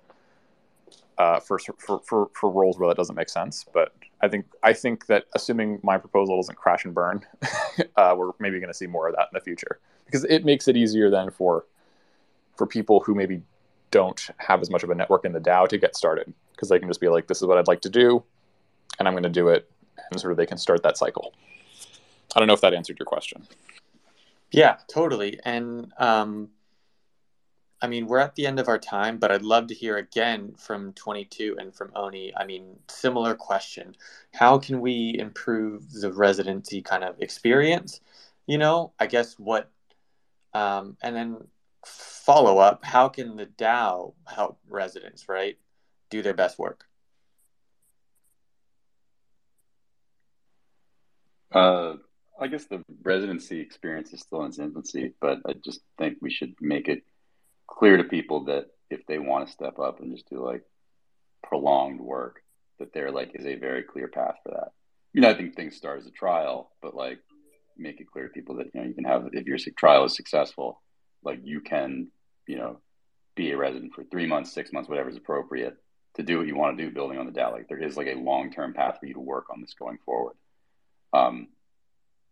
uh, 1.17 1.39
for, 1.39 1.59
for, 1.59 1.99
for, 1.99 2.29
for 2.33 2.49
roles 2.49 2.79
where 2.79 2.87
that 2.87 2.97
doesn't 2.97 3.15
make 3.15 3.29
sense, 3.29 3.65
but 3.73 3.93
I 4.21 4.27
think 4.27 4.45
I 4.63 4.73
think 4.73 5.05
that 5.07 5.25
assuming 5.33 5.79
my 5.83 5.97
proposal 5.97 6.37
doesn't 6.37 6.55
crash 6.55 6.85
and 6.85 6.93
burn, 6.93 7.25
uh, 7.95 8.15
we're 8.17 8.31
maybe 8.39 8.59
going 8.59 8.71
to 8.71 8.77
see 8.77 8.87
more 8.87 9.07
of 9.07 9.15
that 9.15 9.27
in 9.31 9.33
the 9.33 9.41
future 9.41 9.79
because 10.05 10.25
it 10.25 10.43
makes 10.43 10.67
it 10.67 10.75
easier 10.75 11.09
then 11.09 11.29
for 11.29 11.65
for 12.57 12.65
people 12.65 12.99
who 13.01 13.15
maybe 13.15 13.41
don't 13.91 14.29
have 14.37 14.61
as 14.61 14.69
much 14.69 14.83
of 14.83 14.89
a 14.89 14.95
network 14.95 15.25
in 15.25 15.31
the 15.31 15.39
DAO 15.39 15.67
to 15.67 15.77
get 15.77 15.95
started 15.95 16.33
because 16.51 16.69
they 16.69 16.79
can 16.79 16.89
just 16.89 16.99
be 16.99 17.07
like, 17.07 17.27
this 17.27 17.41
is 17.41 17.47
what 17.47 17.57
I'd 17.57 17.67
like 17.67 17.81
to 17.81 17.89
do, 17.89 18.21
and 18.97 19.07
I'm 19.07 19.13
going 19.13 19.23
to 19.23 19.29
do 19.29 19.47
it, 19.47 19.69
and 20.11 20.19
sort 20.19 20.31
of 20.31 20.37
they 20.37 20.45
can 20.45 20.57
start 20.57 20.83
that 20.83 20.97
cycle. 20.97 21.33
I 22.35 22.39
don't 22.39 22.47
know 22.47 22.53
if 22.53 22.61
that 22.61 22.73
answered 22.73 22.97
your 22.99 23.05
question. 23.05 23.47
Yeah, 24.51 24.77
totally. 24.87 25.39
And 25.43 25.91
um, 25.97 26.49
I 27.81 27.87
mean, 27.87 28.07
we're 28.07 28.19
at 28.19 28.35
the 28.35 28.45
end 28.45 28.59
of 28.59 28.67
our 28.67 28.77
time, 28.77 29.17
but 29.17 29.31
I'd 29.31 29.41
love 29.41 29.67
to 29.67 29.73
hear 29.73 29.97
again 29.97 30.53
from 30.57 30.93
22 30.93 31.57
and 31.59 31.73
from 31.73 31.91
Oni. 31.95 32.33
I 32.35 32.45
mean, 32.45 32.79
similar 32.89 33.35
question. 33.35 33.95
How 34.33 34.57
can 34.57 34.81
we 34.81 35.15
improve 35.17 35.91
the 35.93 36.11
residency 36.11 36.81
kind 36.81 37.03
of 37.03 37.19
experience? 37.21 38.01
You 38.47 38.57
know, 38.57 38.93
I 38.99 39.07
guess 39.07 39.35
what, 39.39 39.71
um, 40.53 40.97
and 41.01 41.15
then 41.15 41.37
follow 41.85 42.57
up, 42.57 42.83
how 42.83 43.07
can 43.07 43.37
the 43.37 43.45
DAO 43.45 44.13
help 44.27 44.59
residents, 44.67 45.29
right, 45.29 45.57
do 46.09 46.21
their 46.21 46.33
best 46.33 46.59
work? 46.59 46.85
Uh, 51.51 51.93
I 52.39 52.47
guess 52.47 52.65
the 52.65 52.83
residency 53.03 53.59
experience 53.59 54.13
is 54.13 54.21
still 54.21 54.41
in 54.41 54.47
its 54.47 54.59
infancy, 54.59 55.13
but 55.19 55.39
I 55.45 55.53
just 55.53 55.81
think 55.97 56.17
we 56.21 56.31
should 56.31 56.53
make 56.61 56.87
it 56.87 57.03
clear 57.67 57.97
to 57.97 58.03
people 58.03 58.45
that 58.45 58.67
if 58.89 59.05
they 59.07 59.19
want 59.19 59.47
to 59.47 59.53
step 59.53 59.77
up 59.79 59.99
and 59.99 60.11
just 60.11 60.29
do 60.29 60.43
like 60.43 60.63
prolonged 61.43 61.99
work, 61.99 62.41
that 62.79 62.93
there 62.93 63.11
like 63.11 63.31
is 63.35 63.45
a 63.45 63.55
very 63.55 63.83
clear 63.83 64.07
path 64.07 64.35
for 64.43 64.51
that. 64.51 64.69
You 65.13 65.21
know, 65.21 65.29
I 65.29 65.33
think 65.33 65.55
things 65.55 65.75
start 65.75 65.99
as 65.99 66.07
a 66.07 66.11
trial, 66.11 66.71
but 66.81 66.95
like 66.95 67.19
make 67.77 67.99
it 67.99 68.11
clear 68.11 68.27
to 68.27 68.33
people 68.33 68.55
that 68.55 68.67
you 68.73 68.81
know 68.81 68.87
you 68.87 68.93
can 68.93 69.03
have 69.03 69.29
if 69.33 69.45
your 69.45 69.57
trial 69.77 70.05
is 70.05 70.15
successful, 70.15 70.81
like 71.23 71.39
you 71.43 71.61
can 71.61 72.07
you 72.47 72.57
know 72.57 72.79
be 73.35 73.51
a 73.51 73.57
resident 73.57 73.93
for 73.93 74.03
three 74.05 74.27
months, 74.27 74.53
six 74.53 74.71
months, 74.71 74.89
whatever 74.89 75.09
is 75.09 75.17
appropriate 75.17 75.75
to 76.15 76.23
do 76.23 76.37
what 76.37 76.47
you 76.47 76.55
want 76.55 76.77
to 76.77 76.83
do 76.83 76.91
building 76.91 77.17
on 77.17 77.25
the 77.25 77.31
DAO. 77.31 77.51
Like 77.51 77.67
there 77.67 77.81
is 77.81 77.97
like 77.97 78.07
a 78.07 78.15
long 78.15 78.51
term 78.51 78.73
path 78.73 78.97
for 78.99 79.05
you 79.05 79.13
to 79.13 79.19
work 79.19 79.45
on 79.51 79.61
this 79.61 79.73
going 79.73 79.97
forward. 80.05 80.35
Um, 81.13 81.47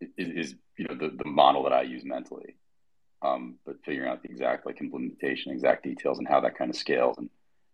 is, 0.02 0.48
is 0.48 0.56
you 0.78 0.86
know 0.88 0.96
the, 0.96 1.16
the 1.16 1.30
model 1.30 1.64
that 1.64 1.74
I 1.74 1.84
use 1.84 2.04
mentally. 2.06 2.56
Um, 3.22 3.56
but 3.66 3.78
figuring 3.84 4.10
out 4.10 4.22
the 4.22 4.30
exact 4.30 4.66
like 4.66 4.80
implementation, 4.80 5.52
exact 5.52 5.84
details, 5.84 6.20
and 6.20 6.28
how 6.28 6.42
that 6.42 6.58
kind 6.58 6.70
of 6.70 6.76
scales, 6.76 7.18
and 7.18 7.30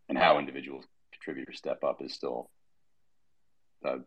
and 0.10 0.18
how 0.18 0.40
individual 0.40 0.84
contributors 1.12 1.58
step 1.58 1.84
up 1.84 2.02
is 2.02 2.14
still 2.14 2.50
uh, 3.86 3.98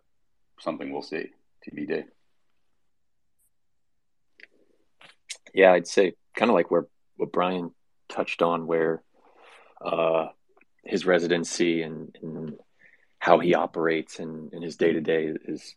something 0.61 0.93
we'll 0.93 1.03
see. 1.03 1.31
TBD. 1.67 2.05
Yeah, 5.55 5.73
I'd 5.73 5.87
say 5.87 6.15
kind 6.35 6.51
of 6.51 6.55
like 6.55 6.71
where 6.71 6.87
what 7.17 7.33
Brian 7.33 7.73
touched 8.09 8.43
on, 8.43 8.67
where 8.67 9.03
uh, 9.85 10.27
his 10.85 11.07
residency 11.07 11.83
and, 11.83 12.17
and 12.23 12.55
how 13.19 13.39
he 13.39 13.55
operates 13.55 14.19
and, 14.19 14.53
and 14.53 14.63
his 14.63 14.77
day 14.77 14.93
to 14.93 15.01
day 15.01 15.33
is 15.47 15.75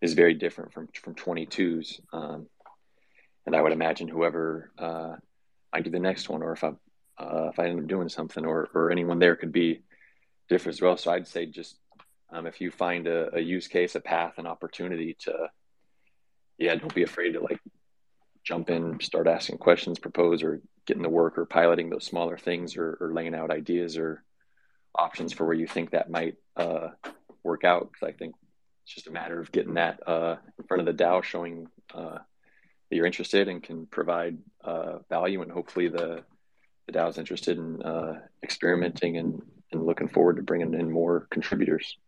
is 0.00 0.14
very 0.14 0.34
different 0.34 0.72
from 0.72 0.88
from 0.88 1.14
22s. 1.14 2.00
Um, 2.12 2.46
and 3.46 3.54
I 3.54 3.60
would 3.60 3.72
imagine 3.72 4.08
whoever 4.08 4.72
uh, 4.78 5.16
I 5.72 5.80
do 5.80 5.90
the 5.90 5.98
next 5.98 6.28
one, 6.28 6.42
or 6.42 6.52
if 6.52 6.64
I 6.64 6.72
uh, 7.18 7.48
if 7.52 7.58
I 7.58 7.66
end 7.66 7.80
up 7.80 7.86
doing 7.86 8.08
something, 8.08 8.44
or 8.44 8.68
or 8.74 8.90
anyone 8.90 9.18
there 9.18 9.36
could 9.36 9.52
be 9.52 9.82
different 10.48 10.76
as 10.76 10.82
well. 10.82 10.96
So 10.96 11.10
I'd 11.10 11.28
say 11.28 11.46
just 11.46 11.76
um, 12.30 12.46
if 12.46 12.60
you 12.60 12.70
find 12.70 13.06
a, 13.06 13.36
a, 13.36 13.40
use 13.40 13.68
case, 13.68 13.94
a 13.94 14.00
path, 14.00 14.34
an 14.38 14.46
opportunity 14.46 15.16
to, 15.20 15.48
yeah, 16.58 16.74
don't 16.74 16.94
be 16.94 17.04
afraid 17.04 17.32
to 17.32 17.40
like 17.40 17.60
jump 18.42 18.68
in, 18.70 19.00
start 19.00 19.28
asking 19.28 19.58
questions, 19.58 19.98
propose, 19.98 20.42
or 20.42 20.60
getting 20.86 21.02
the 21.02 21.08
work, 21.08 21.38
or 21.38 21.46
piloting 21.46 21.88
those 21.88 22.04
smaller 22.04 22.36
things, 22.36 22.76
or, 22.76 22.98
or 23.00 23.12
laying 23.12 23.34
out 23.34 23.50
ideas 23.50 23.96
or 23.96 24.24
options 24.94 25.32
for 25.32 25.44
where 25.44 25.54
you 25.54 25.66
think 25.66 25.90
that 25.90 26.10
might 26.10 26.34
uh, 26.56 26.88
work 27.44 27.64
out. 27.64 27.90
Because 27.92 28.08
I 28.08 28.16
think 28.16 28.34
it's 28.86 28.94
just 28.94 29.08
a 29.08 29.12
matter 29.12 29.40
of 29.40 29.50
getting 29.50 29.74
that 29.74 30.00
uh, 30.06 30.36
in 30.56 30.64
front 30.64 30.80
of 30.80 30.86
the 30.86 31.04
DAO, 31.04 31.20
showing 31.20 31.66
uh, 31.92 32.18
that 32.88 32.96
you're 32.96 33.04
interested 33.04 33.48
and 33.48 33.60
can 33.60 33.84
provide 33.86 34.38
uh, 34.62 34.98
value, 35.08 35.42
and 35.42 35.50
hopefully 35.50 35.88
the 35.88 36.22
the 36.86 36.92
DAO 36.92 37.08
is 37.08 37.18
interested 37.18 37.58
in 37.58 37.82
uh, 37.82 38.20
experimenting 38.44 39.16
and, 39.16 39.42
and 39.72 39.84
looking 39.84 40.06
forward 40.06 40.36
to 40.36 40.42
bringing 40.44 40.72
in 40.72 40.88
more 40.88 41.26
contributors. 41.30 41.98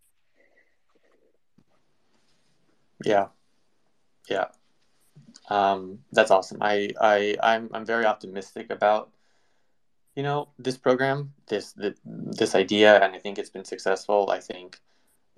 Yeah, 3.05 3.27
yeah, 4.31 4.47
um, 5.51 5.99
that's 6.13 6.31
awesome. 6.31 6.59
I 6.61 6.91
I 7.01 7.35
I'm 7.43 7.71
I'm 7.75 7.87
very 7.87 8.07
optimistic 8.07 8.71
about 8.71 9.11
you 10.15 10.23
know 10.23 10.51
this 10.61 10.77
program, 10.77 11.33
this 11.49 11.73
the, 11.73 11.97
this 12.05 12.55
idea, 12.55 13.03
and 13.03 13.17
I 13.17 13.19
think 13.19 13.37
it's 13.37 13.51
been 13.51 13.65
successful. 13.65 14.31
I 14.31 14.39
think 14.39 14.79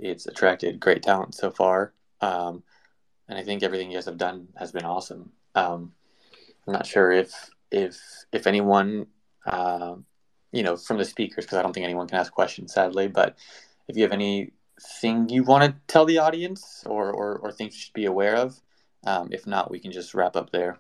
it's 0.01 0.27
attracted 0.27 0.81
great 0.81 1.03
talent 1.03 1.35
so 1.35 1.51
far. 1.51 1.93
Um, 2.21 2.63
and 3.29 3.39
I 3.39 3.43
think 3.43 3.63
everything 3.63 3.91
you 3.91 3.97
guys 3.97 4.07
have 4.07 4.19
done 4.19 4.49
has 4.57 4.73
been 4.73 4.85
awesome. 4.85 5.31
Um, 5.55 5.93
I'm 6.67 6.73
not 6.73 6.87
sure 6.87 7.13
if 7.13 7.51
if 7.71 7.99
if 8.33 8.47
anyone, 8.47 9.07
uh, 9.47 9.95
you 10.53 10.63
know, 10.63 10.77
from 10.77 10.99
the 10.99 11.05
speakers, 11.05 11.45
because 11.45 11.59
I 11.59 11.63
don't 11.63 11.73
think 11.73 11.85
anyone 11.85 12.09
can 12.09 12.19
ask 12.19 12.33
questions, 12.33 12.75
sadly. 12.75 13.09
But 13.09 13.37
if 13.89 13.97
you 13.97 14.03
have 14.03 14.13
anything 14.13 15.29
you 15.29 15.45
want 15.45 15.65
to 15.65 15.81
tell 15.87 16.05
the 16.05 16.19
audience, 16.19 16.85
or 16.87 17.13
or, 17.13 17.39
or 17.39 17.53
things 17.53 17.75
you 17.75 17.81
should 17.81 17.93
be 17.93 18.07
aware 18.07 18.37
of, 18.37 18.61
um, 19.07 19.29
if 19.33 19.47
not, 19.47 19.71
we 19.71 19.79
can 19.79 19.93
just 19.93 20.15
wrap 20.15 20.37
up 20.37 20.51
there. 20.51 20.79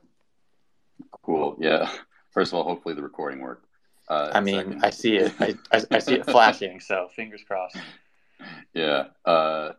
Cool. 1.22 1.56
Yeah. 1.58 1.90
First 2.32 2.52
of 2.52 2.58
all, 2.58 2.64
hopefully 2.64 2.94
the 2.94 3.02
recording 3.02 3.40
worked. 3.40 3.66
Uh, 4.08 4.30
I 4.34 4.40
mean, 4.40 4.56
second. 4.56 4.84
I 4.84 4.90
see 4.90 5.16
it. 5.16 5.32
I, 5.40 5.54
I, 5.72 5.82
I 5.92 5.98
see 6.00 6.14
it 6.14 6.26
flashing. 6.30 6.80
So 6.80 7.08
fingers 7.14 7.42
crossed 7.46 7.76
yeah. 8.74 9.04
Uh, 9.24 9.72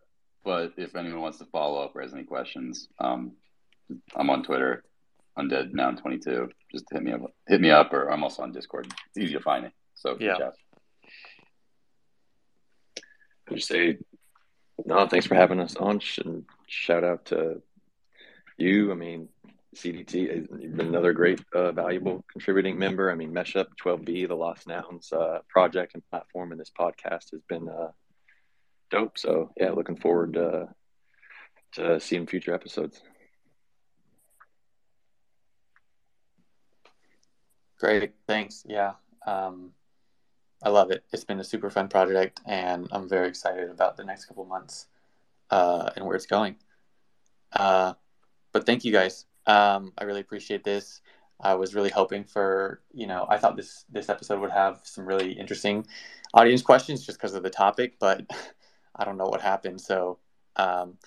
but 0.43 0.73
if 0.77 0.95
anyone 0.95 1.21
wants 1.21 1.37
to 1.39 1.45
follow 1.45 1.83
up 1.83 1.95
or 1.95 2.01
has 2.01 2.13
any 2.13 2.23
questions, 2.23 2.87
um, 2.99 3.33
I'm 4.15 4.29
on 4.29 4.43
Twitter, 4.43 4.83
undead 5.37 5.73
noun 5.73 5.97
22. 5.97 6.49
Just 6.71 6.85
hit 6.91 7.03
me 7.03 7.11
up. 7.11 7.21
Hit 7.47 7.61
me 7.61 7.71
up, 7.71 7.93
or 7.93 8.11
I'm 8.11 8.23
also 8.23 8.43
on 8.43 8.51
Discord. 8.51 8.87
It's 8.87 9.17
easy 9.17 9.33
to 9.33 9.39
find 9.39 9.65
me. 9.65 9.71
So 9.93 10.17
yeah. 10.19 10.37
I 13.49 13.53
just 13.53 13.67
say, 13.67 13.97
no, 14.85 15.07
thanks 15.07 15.27
for 15.27 15.35
having 15.35 15.59
us 15.59 15.75
on, 15.75 15.99
and 16.25 16.45
shout 16.67 17.03
out 17.03 17.25
to 17.25 17.61
you. 18.57 18.91
I 18.91 18.95
mean, 18.95 19.27
CDT, 19.75 20.47
you've 20.59 20.75
been 20.75 20.87
another 20.87 21.13
great, 21.13 21.41
uh, 21.53 21.71
valuable 21.71 22.25
contributing 22.31 22.79
member. 22.79 23.11
I 23.11 23.15
mean, 23.15 23.31
Messhup 23.33 23.67
12B, 23.83 24.27
the 24.27 24.35
Lost 24.35 24.67
Nouns 24.67 25.11
uh, 25.13 25.39
project 25.49 25.93
and 25.93 26.03
platform, 26.09 26.51
and 26.51 26.59
this 26.59 26.71
podcast 26.77 27.31
has 27.31 27.41
been 27.47 27.69
uh, 27.69 27.91
dope. 28.91 29.17
So 29.17 29.51
yeah, 29.57 29.71
looking 29.71 29.95
forward 29.95 30.33
to, 30.33 30.69
to 31.73 31.99
seeing 31.99 32.27
future 32.27 32.53
episodes. 32.53 33.01
Great, 37.79 38.13
thanks. 38.27 38.63
Yeah, 38.67 38.93
um, 39.25 39.71
I 40.61 40.69
love 40.69 40.91
it. 40.91 41.03
It's 41.11 41.23
been 41.23 41.39
a 41.39 41.43
super 41.43 41.71
fun 41.71 41.87
project, 41.87 42.39
and 42.45 42.87
I'm 42.91 43.09
very 43.09 43.27
excited 43.27 43.71
about 43.71 43.97
the 43.97 44.03
next 44.03 44.25
couple 44.25 44.45
months 44.45 44.85
uh, 45.49 45.89
and 45.95 46.05
where 46.05 46.15
it's 46.15 46.27
going. 46.27 46.57
Uh, 47.51 47.93
but 48.51 48.67
thank 48.67 48.85
you 48.85 48.91
guys. 48.91 49.25
Um, 49.47 49.93
I 49.97 50.03
really 50.03 50.21
appreciate 50.21 50.63
this. 50.63 51.01
I 51.39 51.55
was 51.55 51.73
really 51.73 51.89
hoping 51.89 52.23
for, 52.23 52.81
you 52.93 53.07
know, 53.07 53.25
I 53.27 53.37
thought 53.37 53.55
this 53.55 53.85
this 53.89 54.09
episode 54.09 54.39
would 54.41 54.51
have 54.51 54.81
some 54.83 55.05
really 55.05 55.31
interesting 55.31 55.87
audience 56.35 56.61
questions 56.61 57.03
just 57.03 57.17
because 57.17 57.33
of 57.33 57.41
the 57.41 57.49
topic, 57.49 57.95
but 57.99 58.29
I 59.01 59.05
don't 59.05 59.17
know 59.17 59.25
what 59.25 59.41
happened. 59.41 59.81
So 59.81 60.19
um, 60.55 60.97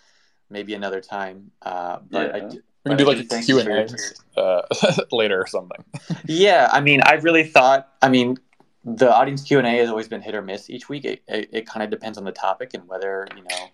maybe 0.50 0.74
another 0.74 1.00
time. 1.00 1.52
Uh, 1.62 1.98
but 2.10 2.26
Yeah. 2.30 2.36
I, 2.36 2.40
d- 2.40 2.60
We 2.84 2.90
can 2.90 2.96
but 2.96 2.98
do 2.98 3.04
like 3.06 3.46
do 3.46 3.60
a 3.60 3.64
Q&A 3.64 4.40
uh, 4.40 4.62
later 5.12 5.40
or 5.40 5.46
something. 5.46 5.84
yeah, 6.26 6.68
I 6.70 6.80
mean, 6.80 7.00
I 7.02 7.14
really 7.14 7.44
thought. 7.44 7.88
I 8.02 8.08
mean, 8.08 8.36
the 8.84 9.10
audience 9.14 9.42
Q 9.42 9.58
and 9.58 9.66
A 9.66 9.70
has 9.78 9.88
always 9.88 10.08
been 10.08 10.20
hit 10.20 10.34
or 10.34 10.42
miss 10.42 10.68
each 10.68 10.88
week. 10.88 11.04
It, 11.06 11.22
it, 11.28 11.48
it 11.52 11.66
kind 11.66 11.82
of 11.82 11.88
depends 11.90 12.18
on 12.18 12.24
the 12.24 12.32
topic 12.32 12.74
and 12.74 12.86
whether 12.86 13.26
you 13.36 13.42
know 13.42 13.68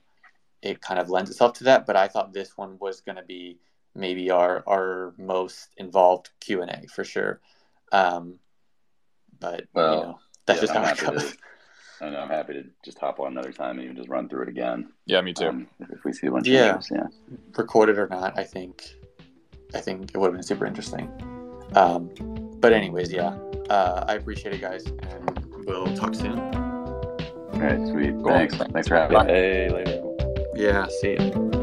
it 0.62 0.80
kind 0.80 1.00
of 1.00 1.08
lends 1.10 1.30
itself 1.30 1.54
to 1.54 1.64
that. 1.64 1.86
But 1.86 1.96
I 1.96 2.06
thought 2.06 2.32
this 2.32 2.56
one 2.56 2.76
was 2.78 3.00
going 3.00 3.16
to 3.16 3.22
be 3.24 3.58
maybe 3.94 4.30
our 4.30 4.62
our 4.68 5.14
most 5.18 5.70
involved 5.76 6.30
Q 6.38 6.62
and 6.62 6.70
A 6.70 6.86
for 6.86 7.02
sure. 7.02 7.40
Um, 7.90 8.38
but 9.40 9.64
Well, 9.74 9.94
you 9.94 10.00
know, 10.02 10.18
that's 10.46 10.58
yeah, 10.58 10.60
just 10.60 10.72
how 10.72 10.82
I'm 10.84 10.94
it 10.94 11.00
goes. 11.00 11.36
To- 12.00 12.06
And 12.06 12.16
I'm 12.16 12.28
happy 12.28 12.54
to 12.54 12.64
just 12.84 12.98
hop 12.98 13.20
on 13.20 13.28
another 13.32 13.52
time 13.52 13.76
and 13.78 13.84
even 13.84 13.96
just 13.96 14.08
run 14.08 14.28
through 14.28 14.42
it 14.42 14.48
again. 14.48 14.88
Yeah, 15.06 15.20
me 15.20 15.32
too. 15.32 15.48
Um, 15.48 15.66
if, 15.80 15.90
if 15.90 16.04
we 16.04 16.12
see 16.12 16.28
one, 16.28 16.42
Yeah. 16.44 16.76
of 16.76 16.86
yeah. 16.90 17.06
recorded 17.56 17.98
or 17.98 18.08
not, 18.08 18.38
I 18.38 18.44
think 18.44 18.82
I 19.74 19.78
think 19.80 20.10
it 20.14 20.18
would 20.18 20.26
have 20.26 20.34
been 20.34 20.42
super 20.42 20.66
interesting. 20.66 21.08
Um, 21.76 22.10
but 22.60 22.72
anyways, 22.72 23.12
yeah, 23.12 23.36
uh, 23.68 24.04
I 24.08 24.14
appreciate 24.14 24.52
it, 24.54 24.60
guys, 24.60 24.84
and 24.86 25.64
we'll 25.64 25.94
talk 25.96 26.14
soon. 26.14 26.38
All 26.40 27.60
right, 27.60 27.86
sweet. 27.88 28.14
Cool. 28.14 28.24
Thanks. 28.28 28.56
Thanks 28.56 28.88
for 28.88 28.96
having 28.96 29.18
me. 29.26 29.32
Hey, 29.32 29.68
later. 29.70 30.02
Yeah, 30.56 30.86
see 31.00 31.12
you. 31.20 31.59